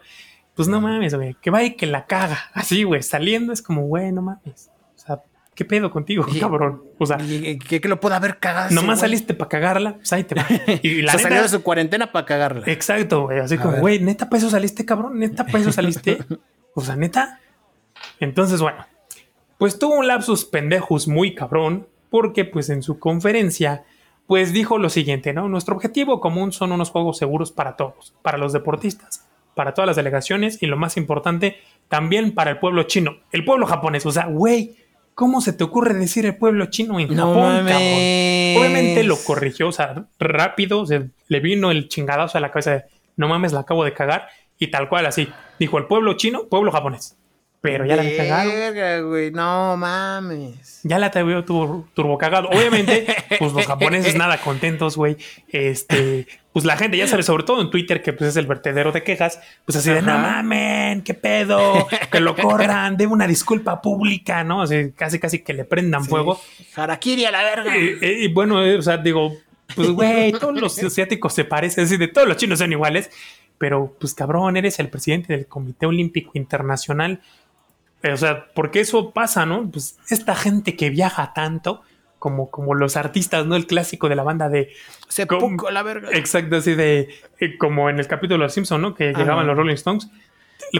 Pues 0.55 0.67
no 0.67 0.81
mames, 0.81 1.15
güey, 1.15 1.35
que 1.41 1.49
vaya 1.49 1.67
y 1.67 1.75
que 1.75 1.85
la 1.85 2.05
caga. 2.05 2.37
Así, 2.53 2.83
güey, 2.83 3.01
saliendo 3.03 3.53
es 3.53 3.61
como, 3.61 3.83
güey, 3.83 4.11
no 4.11 4.21
mames. 4.21 4.69
O 4.95 4.99
sea, 4.99 5.21
¿qué 5.55 5.63
pedo 5.63 5.89
contigo, 5.89 6.25
Y- 6.31 6.39
cabrón? 6.39 6.83
O 6.97 7.05
sea, 7.05 7.17
Y- 7.21 7.57
que, 7.59 7.79
que 7.79 7.87
lo 7.87 7.99
pueda 7.99 8.17
haber 8.17 8.39
cagado. 8.39 8.69
nomás 8.75 8.99
saliste 8.99 9.33
para 9.33 9.47
cagarla, 9.49 9.93
pues 9.95 10.11
ahí 10.11 10.23
te 10.25 10.35
va. 10.35 10.45
Y 10.83 11.01
O 11.01 11.05
la 11.05 11.17
salió 11.17 11.41
de 11.41 11.49
su 11.49 11.63
cuarentena 11.63 12.11
para 12.11 12.25
cagarla. 12.25 12.63
exacto, 12.65 13.23
güey, 13.23 13.39
así 13.39 13.55
A 13.55 13.61
como, 13.61 13.77
güey, 13.77 13.99
neta, 13.99 14.29
para 14.29 14.39
eso 14.39 14.49
saliste, 14.49 14.85
cabrón, 14.85 15.17
neta, 15.19 15.45
para 15.45 15.59
eso 15.59 15.71
saliste. 15.71 16.19
o 16.75 16.81
sea, 16.81 16.95
neta. 16.97 17.39
Entonces, 18.19 18.61
bueno, 18.61 18.85
pues 19.57 19.79
tuvo 19.79 19.95
un 19.95 20.07
lapsus 20.07 20.45
pendejos 20.45 21.07
muy 21.07 21.35
cabrón, 21.35 21.87
porque 22.09 22.43
pues 22.45 22.69
en 22.69 22.81
su 22.83 22.99
conferencia, 22.99 23.83
pues 24.27 24.51
dijo 24.53 24.77
lo 24.77 24.89
siguiente, 24.89 25.33
¿no? 25.33 25.47
Nuestro 25.49 25.75
objetivo 25.75 26.19
común 26.19 26.51
son 26.51 26.71
unos 26.71 26.89
juegos 26.91 27.17
seguros 27.17 27.51
para 27.51 27.75
todos, 27.75 28.13
para 28.21 28.37
los 28.37 28.51
deportistas, 28.53 29.25
para 29.59 29.73
todas 29.73 29.87
las 29.87 29.97
delegaciones 29.97 30.63
y 30.63 30.67
lo 30.67 30.77
más 30.77 30.95
importante, 30.95 31.57
también 31.89 32.33
para 32.33 32.49
el 32.49 32.59
pueblo 32.59 32.83
chino, 32.83 33.17
el 33.33 33.43
pueblo 33.43 33.65
japonés. 33.65 34.05
O 34.05 34.11
sea, 34.13 34.27
güey, 34.27 34.77
¿cómo 35.13 35.41
se 35.41 35.51
te 35.51 35.65
ocurre 35.65 35.95
decir 35.95 36.25
el 36.25 36.37
pueblo 36.37 36.67
chino 36.67 36.97
en 36.97 37.13
No 37.13 37.33
Japón, 37.33 37.65
cabrón? 37.67 37.91
Obviamente 38.57 39.03
lo 39.03 39.17
corrigió, 39.17 39.67
o 39.67 39.73
sea, 39.73 40.05
rápido, 40.17 40.85
se 40.85 41.09
le 41.27 41.39
vino 41.41 41.71
el 41.71 41.89
chingadazo 41.89 42.37
a 42.37 42.41
la 42.41 42.51
cabeza 42.51 42.71
de, 42.71 42.83
no 43.17 43.27
mames, 43.27 43.51
la 43.51 43.59
acabo 43.59 43.83
de 43.83 43.91
cagar, 43.91 44.29
y 44.57 44.67
tal 44.67 44.87
cual 44.87 45.07
así. 45.07 45.27
Dijo 45.59 45.77
el 45.77 45.87
pueblo 45.87 46.13
chino, 46.13 46.47
pueblo 46.47 46.71
japonés. 46.71 47.18
Pero 47.61 47.85
ya 47.85 47.97
la 47.97 48.03
había 48.03 48.17
cagado. 48.17 49.09
Güey, 49.09 49.31
no 49.31 49.75
mames. 49.75 50.79
Ya 50.83 50.97
la 50.97 51.11
tuvo 51.11 51.43
turbo, 51.43 51.87
turbo 51.93 52.17
cagado. 52.17 52.47
Obviamente, 52.49 53.05
pues 53.37 53.51
los 53.51 53.67
japoneses 53.67 54.15
nada 54.17 54.37
contentos, 54.37 54.95
güey. 54.95 55.17
Este, 55.49 56.25
pues 56.53 56.63
la 56.63 56.77
gente, 56.77 56.95
ya 56.95 57.05
sabes, 57.05 57.25
sobre 57.25 57.43
todo 57.43 57.61
en 57.61 57.69
Twitter, 57.69 58.01
que 58.01 58.13
pues 58.13 58.29
es 58.29 58.37
el 58.37 58.47
vertedero 58.47 58.93
de 58.93 59.03
quejas, 59.03 59.41
pues 59.65 59.75
así 59.75 59.89
de, 59.89 60.01
no 60.01 60.17
mamen, 60.17 61.01
qué 61.01 61.13
pedo, 61.13 61.85
que 62.09 62.21
lo 62.21 62.33
corran, 62.35 62.95
debe 62.95 63.11
una 63.11 63.27
disculpa 63.27 63.81
pública, 63.81 64.45
¿no? 64.45 64.61
O 64.61 64.67
sea, 64.67 64.89
casi, 64.95 65.19
casi 65.19 65.39
que 65.39 65.53
le 65.53 65.65
prendan 65.65 66.03
Sí. 66.05 66.09
fuego. 66.09 66.39
Harakiri 66.75 67.25
a 67.25 67.31
la 67.31 67.43
verga. 67.43 67.77
Y 67.77 68.29
bueno, 68.29 68.63
eh, 68.63 68.77
o 68.77 68.81
sea, 68.81 68.95
digo, 68.95 69.33
pues 69.75 69.89
güey, 69.89 70.31
todos 70.31 70.59
los 70.59 70.79
asiáticos 70.83 71.33
se 71.33 71.43
parecen, 71.43 71.83
así 71.83 71.97
de 71.97 72.07
todos 72.07 72.25
los 72.25 72.37
chinos 72.37 72.59
son 72.59 72.71
iguales, 72.71 73.11
pero 73.57 73.97
pues 73.99 74.13
cabrón, 74.13 74.55
eres 74.55 74.79
el 74.79 74.87
presidente 74.87 75.33
del 75.33 75.45
Comité 75.45 75.85
Olímpico 75.85 76.31
Internacional. 76.35 77.19
Eh, 78.03 78.11
o 78.13 78.17
sea, 78.17 78.47
porque 78.53 78.79
eso 78.79 79.11
pasa, 79.11 79.45
¿no? 79.45 79.69
Pues 79.69 79.97
esta 80.09 80.35
gente 80.35 80.75
que 80.75 80.89
viaja 80.89 81.33
tanto, 81.33 81.81
como, 82.17 82.49
como 82.49 82.75
los 82.75 82.95
artistas, 82.97 83.45
¿no? 83.45 83.55
El 83.55 83.67
clásico 83.67 84.09
de 84.09 84.15
la 84.15 84.23
banda 84.23 84.49
de. 84.49 84.69
Se 85.07 85.23
a 85.23 85.71
la 85.71 85.83
verga. 85.83 86.09
Exacto, 86.13 86.57
así 86.57 86.75
de. 86.75 87.09
eh, 87.39 87.57
como 87.57 87.89
en 87.89 87.99
el 87.99 88.07
capítulo 88.07 88.39
de 88.39 88.43
los 88.45 88.53
Simpson, 88.53 88.81
¿no? 88.81 88.93
Que 88.95 89.13
llegaban 89.13 89.47
los 89.47 89.55
Rolling 89.57 89.73
Stones. 89.75 90.09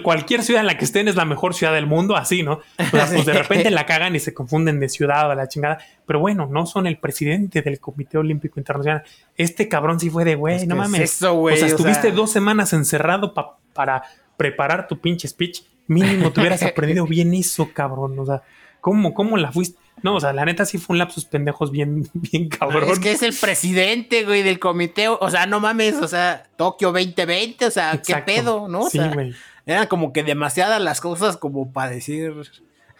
Cualquier 0.04 0.44
ciudad 0.44 0.60
en 0.62 0.68
la 0.68 0.78
que 0.78 0.84
estén 0.86 1.08
es 1.08 1.16
la 1.16 1.24
mejor 1.26 1.54
ciudad 1.56 1.74
del 1.74 1.88
mundo, 1.88 2.16
así, 2.16 2.44
¿no? 2.44 2.54
O 2.54 2.62
sea, 2.92 3.08
pues 3.12 3.26
de 3.26 3.34
repente 3.34 3.72
la 3.72 3.86
cagan 3.86 4.16
y 4.16 4.20
se 4.20 4.34
confunden 4.34 4.80
de 4.80 4.88
ciudad 4.90 5.28
o 5.28 5.32
a 5.32 5.36
la 5.36 5.48
chingada. 5.48 5.80
Pero 6.06 6.20
bueno, 6.20 6.48
no 6.52 6.66
son 6.66 6.86
el 6.86 6.98
presidente 6.98 7.62
del 7.62 7.80
Comité 7.80 8.18
Olímpico 8.18 8.60
Internacional. 8.60 9.04
Este 9.36 9.68
cabrón 9.70 10.00
sí 10.00 10.10
fue 10.10 10.26
de, 10.26 10.36
güey, 10.36 10.68
no 10.68 10.76
mames. 10.76 11.02
es 11.02 11.14
eso, 11.16 11.34
güey, 11.36 11.56
o 11.56 11.58
sea, 11.58 11.68
o 11.68 11.70
estuviste 11.72 12.02
sea- 12.10 12.12
dos 12.12 12.32
semanas 12.32 12.74
encerrado 12.74 13.34
pa- 13.34 13.58
para 13.74 14.04
preparar 14.38 14.88
tu 14.88 15.00
pinche 15.00 15.28
speech. 15.28 15.64
Mínimo 15.90 16.32
te 16.32 16.40
hubieras 16.40 16.64
aprendido 16.64 17.06
bien 17.06 17.34
eso, 17.34 17.70
cabrón. 17.74 18.18
O 18.18 18.26
sea, 18.26 18.42
¿cómo, 18.80 19.14
cómo 19.14 19.36
la 19.36 19.52
fuiste? 19.52 19.78
No, 20.02 20.16
o 20.16 20.20
sea, 20.22 20.32
la 20.32 20.46
neta 20.46 20.64
sí 20.66 20.78
fue 20.78 20.94
un 20.94 21.00
lapsus 21.00 21.26
pendejos 21.26 21.72
bien, 21.72 22.08
bien 22.14 22.48
cabrón. 22.48 22.86
Es 22.90 23.00
que 23.00 23.12
es 23.12 23.22
el 23.22 23.34
presidente, 23.36 24.24
güey, 24.24 24.44
del 24.44 24.58
comité. 24.60 25.10
O 25.10 25.30
sea, 25.30 25.46
no 25.46 25.60
mames, 25.60 25.96
o 25.96 26.08
sea, 26.08 26.44
Tokio 26.56 26.94
2020, 26.94 27.66
o 27.66 27.72
sea, 27.72 27.92
Exacto. 27.96 28.26
qué 28.26 28.34
pedo, 28.42 28.68
¿no? 28.70 28.82
O 28.84 28.90
Sí, 28.90 28.98
sea, 29.00 29.12
güey. 29.14 29.34
eran 29.66 29.88
como 29.88 30.14
que 30.14 30.24
demasiadas 30.24 30.82
las 30.82 31.02
cosas 31.02 31.36
como 31.36 31.74
para 31.74 31.92
decir. 31.92 32.34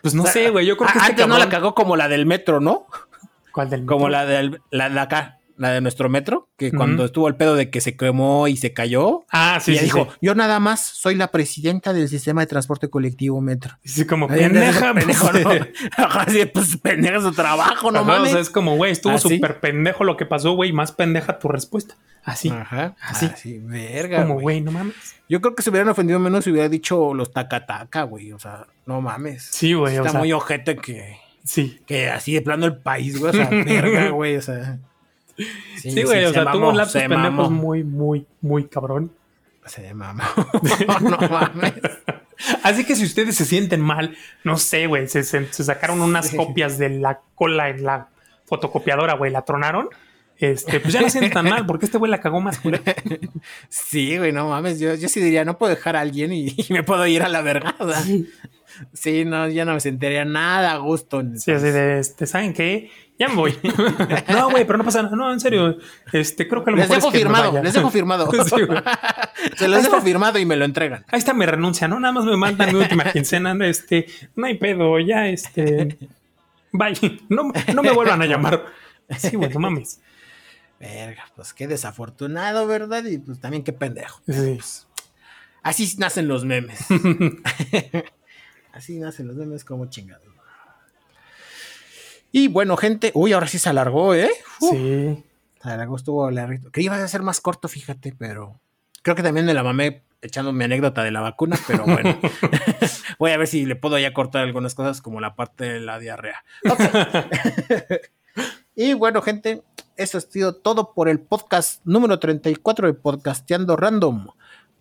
Pues 0.02 0.14
no 0.14 0.24
O 0.24 0.26
sea, 0.26 0.34
sé, 0.34 0.50
güey. 0.50 0.66
Yo 0.66 0.76
creo 0.76 0.90
que 0.92 0.98
este 0.98 1.12
antes 1.12 1.28
no 1.28 1.38
la 1.38 1.48
cagó 1.48 1.74
como 1.74 1.96
la 1.96 2.08
del 2.10 2.26
metro, 2.26 2.60
¿no? 2.60 2.88
¿Cuál 3.54 3.70
del 3.70 3.86
Como 3.86 4.08
metro? 4.08 4.12
la 4.12 4.26
del 4.26 4.62
la 4.72 4.90
de 4.90 5.00
acá, 5.00 5.39
la 5.60 5.72
de 5.72 5.82
nuestro 5.82 6.10
metro, 6.10 6.50
que 6.58 6.72
cuando 6.72 7.06
estuvo 7.06 7.28
el 7.28 7.36
pedo 7.36 7.56
de 7.56 7.70
que 7.70 7.82
se 7.82 7.96
quemó 7.98 8.48
y 8.48 8.56
se 8.58 8.74
cayó. 8.74 9.26
Ah, 9.30 9.60
sí, 9.62 9.74
y 9.74 9.78
sí, 9.78 9.84
dijo, 9.86 10.08
sí. 10.10 10.18
yo 10.22 10.34
nada 10.34 10.60
más 10.60 10.86
soy 10.86 11.16
la 11.16 11.28
presidenta 11.32 11.92
del 11.94 12.08
sistema 12.08 12.42
de 12.42 12.48
transporte 12.48 12.90
colectivo 12.90 13.42
metro. 13.42 13.78
Sí, 13.84 14.06
como 14.06 14.28
pendeja, 14.28 14.94
pues, 14.94 15.06
pendejo, 15.06 15.32
¿no? 15.34 15.50
Ajá, 15.98 16.26
sí, 16.30 16.46
pues 16.46 16.78
pendeja 16.78 17.22
su 17.22 17.34
trabajo, 17.34 17.92
no 17.92 18.00
Ajá, 18.00 18.08
mames. 18.08 18.30
O 18.30 18.34
sea, 18.34 18.42
es 18.42 18.50
como, 18.50 18.78
güey, 18.78 18.94
estuvo 18.94 19.14
Así. 19.14 19.36
súper 19.36 19.60
pendejo 19.60 20.04
lo 20.06 20.16
que 20.18 20.26
pasó, 20.26 20.54
güey, 20.54 20.72
más 20.72 20.94
pendeja 20.94 21.40
tu 21.40 21.50
respuesta. 21.50 21.96
Así, 22.24 22.50
Ajá, 22.50 22.96
así. 23.02 23.26
así, 23.26 23.60
verga. 23.60 24.22
como, 24.22 24.40
güey. 24.40 24.62
no 24.62 24.72
mames. 24.72 24.96
Yo 25.28 25.42
creo 25.42 25.56
que 25.56 25.62
se 25.62 25.70
hubieran 25.70 25.90
ofendido 25.90 26.20
menos 26.20 26.46
si 26.46 26.52
hubiera 26.52 26.70
dicho 26.70 27.14
los 27.14 27.34
taca-taca, 27.34 28.04
güey. 28.04 28.32
O 28.32 28.40
sea, 28.40 28.66
no 28.86 29.02
mames. 29.02 29.44
Sí, 29.52 29.74
güey, 29.74 29.98
o 29.98 30.02
Está 30.02 30.12
sea, 30.12 30.20
muy 30.20 30.32
ojete 30.32 30.78
que, 30.78 31.18
sí. 31.44 31.82
que 31.86 32.10
así 32.10 32.34
de 32.34 32.42
plano 32.42 32.66
el 32.66 32.78
país, 32.78 33.20
güey. 33.20 33.30
O 33.32 33.34
sea, 33.34 33.50
verga, 33.66 34.10
güey. 34.10 34.38
O 34.38 34.42
sea. 34.42 34.80
Sí, 35.78 36.04
güey, 36.04 36.26
o 36.26 36.28
se 36.30 36.34
sea, 36.34 36.44
mamó, 36.46 36.58
tuvo 36.58 36.70
un 36.70 36.78
lapsus 36.78 37.02
pendejos 37.02 37.32
mamó. 37.32 37.50
muy, 37.50 37.84
muy, 37.84 38.26
muy 38.42 38.66
cabrón. 38.66 39.12
Se 39.66 39.94
mamó. 39.94 40.24
no 41.02 41.18
mames. 41.30 41.74
Así 42.64 42.86
que 42.86 42.96
si 42.96 43.04
ustedes 43.06 43.36
se 43.36 43.46
sienten 43.46 43.82
mal, 43.82 44.16
no 44.44 44.58
sé, 44.58 44.88
güey, 44.88 45.08
se, 45.08 45.24
se- 45.24 45.52
se 45.52 45.64
sacaron 45.64 46.02
unas 46.02 46.28
Sí. 46.30 46.38
copias 46.38 46.78
de 46.78 46.90
la 46.90 47.20
cola 47.36 47.70
en 47.70 47.84
la 47.84 48.08
fotocopiadora, 48.46 49.14
güey, 49.16 49.32
la 49.32 49.44
tronaron. 49.44 49.90
Este, 50.38 50.80
pues 50.80 50.94
ya 50.94 51.02
no 51.02 51.30
tan 51.32 51.46
mal, 51.50 51.66
porque 51.66 51.86
este 51.86 51.98
güey 51.98 52.10
la 52.10 52.22
cagó 52.22 52.40
más 52.40 52.60
culero. 52.60 52.84
Sí, 53.68 54.18
güey, 54.18 54.32
no 54.32 54.48
mames. 54.48 54.80
Yo, 54.80 54.96
yo 54.96 55.10
sí 55.10 55.20
diría, 55.20 55.44
no 55.44 55.58
puedo 55.58 55.70
dejar 55.76 55.98
a 55.98 56.02
alguien 56.02 56.32
y, 56.32 56.48
y 56.58 56.66
me 56.70 56.82
puedo 56.84 57.06
ir 57.08 57.24
a 57.24 57.30
la 57.30 57.42
verga. 57.42 57.76
o 57.80 57.92
sea. 57.92 58.02
Sí, 58.94 59.26
no, 59.26 59.48
ya 59.48 59.66
no 59.66 59.74
me 59.74 59.80
sentiría 59.80 60.26
nada 60.26 60.74
a 60.74 60.78
gusto. 60.78 61.22
Sí, 61.36 61.52
así 61.52 61.68
de, 61.68 62.00
este, 62.00 62.26
¿saben 62.26 62.54
qué? 62.54 62.90
Ya 63.20 63.28
me 63.28 63.36
voy. 63.36 63.58
no, 64.30 64.50
güey, 64.50 64.66
pero 64.66 64.78
no 64.78 64.86
pasa 64.86 65.04
nada. 65.04 65.16
No, 65.16 65.32
en 65.32 65.42
serio. 65.42 65.78
Este, 66.14 66.48
creo 66.48 66.64
que 66.64 66.70
a 66.70 66.72
lo 66.72 66.78
Les 66.78 66.90
mejor 66.90 66.98
dejo 66.98 67.08
es 67.10 67.14
que 67.14 67.20
me 67.20 67.36
firmado, 67.36 67.64
les 67.64 67.74
dejo 67.74 67.92
firmado. 67.92 68.32
Sí. 68.46 68.56
Se 69.58 69.68
los 69.68 69.84
dejo 69.84 70.02
firmado 70.02 70.40
y 70.40 70.46
me 70.46 70.56
lo 70.56 70.64
entregan. 70.64 71.04
Ahí 71.10 71.20
está 71.20 71.34
mi 71.34 71.46
renuncia, 71.46 71.88
¿no? 71.88 72.00
Nada 72.00 72.14
más 72.14 72.26
me 72.26 72.38
mandan 72.38 72.74
mi 72.74 72.80
última 72.80 73.12
quincena. 73.12 73.56
Este, 73.66 74.06
no 74.36 74.48
hay 74.48 74.58
pedo, 74.58 74.98
ya, 75.00 75.28
este. 75.28 75.98
Bye. 76.72 77.20
No, 77.28 77.52
no 77.74 77.84
me 77.84 77.92
vuelvan 77.92 78.22
a 78.22 78.26
llamar. 78.26 78.66
Sí, 79.18 79.36
güey, 79.36 79.50
no 79.50 79.60
mames. 79.60 80.00
Verga, 80.80 81.26
pues 81.36 81.54
qué 81.54 81.68
desafortunado, 81.68 82.68
¿verdad? 82.68 83.04
Y 83.04 83.18
pues 83.18 83.40
también 83.42 83.64
qué 83.64 83.74
pendejo. 83.74 84.22
Sí. 84.26 84.56
Pues, 84.56 84.88
así 85.62 85.94
nacen 85.98 86.30
los 86.30 86.46
memes. 86.46 86.86
Así 88.74 89.00
nacen 89.00 89.28
los 89.28 89.36
memes 89.36 89.64
como 89.64 89.86
chingados. 89.88 90.28
Y 92.32 92.48
bueno, 92.48 92.78
gente, 92.78 93.12
uy, 93.16 93.34
ahora 93.34 93.48
sí 93.48 93.58
se 93.58 93.70
alargó, 93.70 94.14
¿eh? 94.14 94.30
Uh, 94.62 94.70
Sí. 94.72 95.24
Se 95.62 95.70
alargó, 95.70 95.96
estuvo 95.96 96.30
larguito. 96.32 96.72
Que 96.72 96.82
iba 96.82 96.96
a 96.96 97.08
ser 97.08 97.22
más 97.22 97.42
corto, 97.42 97.68
fíjate, 97.68 98.14
pero 98.18 98.60
creo 99.02 99.16
que 99.16 99.24
también 99.24 99.46
me 99.46 99.54
la 99.54 99.64
mamé 99.64 100.04
echando 100.22 100.54
mi 100.54 100.64
anécdota 100.64 101.04
de 101.04 101.12
la 101.12 101.22
vacuna, 101.22 101.58
pero 101.68 101.84
bueno. 101.86 102.18
Voy 103.20 103.32
a 103.32 103.38
ver 103.38 103.48
si 103.48 103.66
le 103.66 103.76
puedo 103.76 103.98
ya 104.00 104.14
cortar 104.14 104.44
algunas 104.44 104.76
cosas 104.76 105.02
como 105.02 105.20
la 105.20 105.36
parte 105.36 105.66
de 105.66 105.80
la 105.80 106.00
diarrea. 106.00 106.44
Y 108.76 108.94
bueno, 108.94 109.22
gente, 109.22 109.64
eso 109.98 110.18
ha 110.18 110.22
sido 110.22 110.56
todo 110.56 110.94
por 110.94 111.10
el 111.10 111.20
podcast 111.20 111.82
número 111.84 112.18
34 112.18 112.88
de 112.88 112.94
Podcasteando 112.94 113.76
Random. 113.76 114.28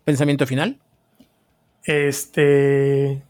Pensamiento 0.05 0.47
final. 0.47 0.79
Este. 1.83 3.21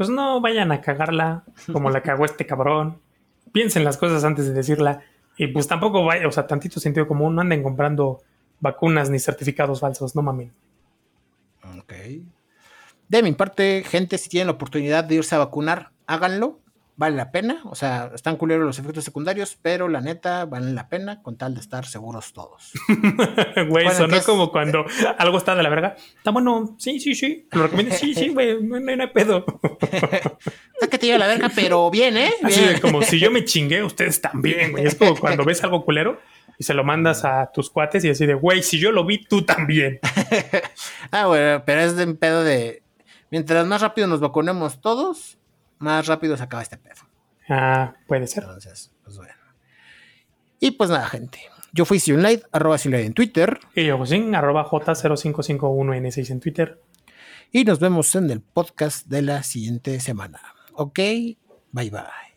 Pues 0.00 0.08
no 0.08 0.40
vayan 0.40 0.72
a 0.72 0.80
cagarla 0.80 1.44
como 1.70 1.90
la 1.90 2.00
cagó 2.00 2.24
este 2.24 2.46
cabrón. 2.46 3.02
Piensen 3.52 3.84
las 3.84 3.98
cosas 3.98 4.24
antes 4.24 4.46
de 4.46 4.54
decirla. 4.54 5.02
Y 5.36 5.48
pues 5.48 5.68
tampoco 5.68 6.02
vaya, 6.06 6.26
o 6.26 6.32
sea, 6.32 6.46
tantito 6.46 6.80
sentido 6.80 7.06
común. 7.06 7.34
No 7.34 7.42
anden 7.42 7.62
comprando 7.62 8.22
vacunas 8.60 9.10
ni 9.10 9.18
certificados 9.18 9.80
falsos, 9.80 10.16
no 10.16 10.22
mamen. 10.22 10.54
Ok. 11.78 11.92
De 13.10 13.22
mi 13.22 13.32
parte, 13.32 13.84
gente, 13.86 14.16
si 14.16 14.30
tienen 14.30 14.46
la 14.46 14.54
oportunidad 14.54 15.04
de 15.04 15.16
irse 15.16 15.34
a 15.34 15.38
vacunar, 15.38 15.90
háganlo. 16.06 16.59
Vale 17.00 17.16
la 17.16 17.32
pena. 17.32 17.62
O 17.64 17.74
sea, 17.74 18.10
están 18.14 18.36
culeros 18.36 18.66
los 18.66 18.78
efectos 18.78 19.04
secundarios, 19.04 19.56
pero 19.62 19.88
la 19.88 20.02
neta, 20.02 20.44
valen 20.44 20.74
la 20.74 20.90
pena 20.90 21.22
con 21.22 21.38
tal 21.38 21.54
de 21.54 21.60
estar 21.60 21.86
seguros 21.86 22.34
todos. 22.34 22.72
Güey, 23.56 23.68
Bueno, 23.70 23.90
sonó 23.92 24.04
entonces- 24.04 24.26
como 24.26 24.50
cuando 24.52 24.84
algo 25.16 25.38
está 25.38 25.54
de 25.54 25.62
la 25.62 25.70
verga. 25.70 25.96
Está 26.18 26.30
bueno, 26.30 26.76
sí, 26.78 27.00
sí, 27.00 27.14
sí. 27.14 27.48
Lo 27.52 27.62
recomiendo, 27.62 27.94
sí, 27.94 28.12
sí, 28.14 28.28
güey, 28.34 28.62
no, 28.62 28.78
no, 28.78 29.02
hay 29.02 29.08
pedo. 29.14 29.46
Es 30.78 30.88
que 30.90 30.98
te 30.98 31.06
lleva 31.06 31.18
la 31.18 31.26
verga, 31.26 31.50
pero 31.54 31.90
bien, 31.90 32.18
¿eh? 32.18 32.32
Así 32.42 32.60
Bien. 32.60 32.74
de 32.74 32.80
como 32.82 33.00
si 33.00 33.18
yo 33.18 33.30
me 33.30 33.46
chingué, 33.46 33.82
ustedes 33.82 34.20
también, 34.20 34.72
güey. 34.72 34.84
Es 34.86 34.94
como 34.94 35.16
cuando 35.16 35.42
ves 35.42 35.64
algo 35.64 35.82
culero 35.86 36.20
y 36.58 36.64
se 36.64 36.74
lo 36.74 36.84
mandas 36.84 37.24
a 37.24 37.50
tus 37.50 37.70
cuates 37.70 38.04
y 38.04 38.10
así 38.10 38.26
de, 38.26 38.34
güey, 38.34 38.62
si 38.62 38.78
yo 38.78 38.92
lo 38.92 39.06
vi, 39.06 39.24
tú 39.24 39.40
también. 39.42 40.00
Ah, 41.12 41.26
bueno, 41.26 41.62
pero 41.64 41.80
es 41.80 41.96
de 41.96 42.04
un 42.04 42.16
pedo 42.18 42.44
de. 42.44 42.82
Mientras 43.30 43.66
más 43.66 43.80
rápido 43.80 44.06
nos 44.06 44.20
vacunemos 44.20 44.80
todos, 44.82 45.38
más 45.80 46.06
rápido 46.06 46.36
se 46.36 46.44
acaba 46.44 46.62
este 46.62 46.76
pedo. 46.76 47.02
Ah, 47.48 47.94
puede 48.06 48.26
ser. 48.28 48.44
Entonces, 48.44 48.92
pues 49.02 49.16
bueno. 49.16 49.34
Y 50.60 50.70
pues 50.72 50.90
nada, 50.90 51.08
gente. 51.08 51.40
Yo 51.72 51.84
fui 51.84 51.98
Sionlight, 51.98 52.42
arroba 52.52 52.78
Sionlight 52.78 53.06
en 53.06 53.14
Twitter. 53.14 53.58
Y 53.74 53.86
yo, 53.86 53.96
pues, 53.96 54.10
sí, 54.10 54.30
arroba 54.34 54.68
J0551N6 54.68 56.30
en 56.30 56.40
Twitter. 56.40 56.80
Y 57.50 57.64
nos 57.64 57.80
vemos 57.80 58.14
en 58.14 58.30
el 58.30 58.40
podcast 58.40 59.06
de 59.06 59.22
la 59.22 59.42
siguiente 59.42 59.98
semana. 60.00 60.40
Ok, 60.74 60.98
bye 61.72 61.90
bye. 61.90 62.29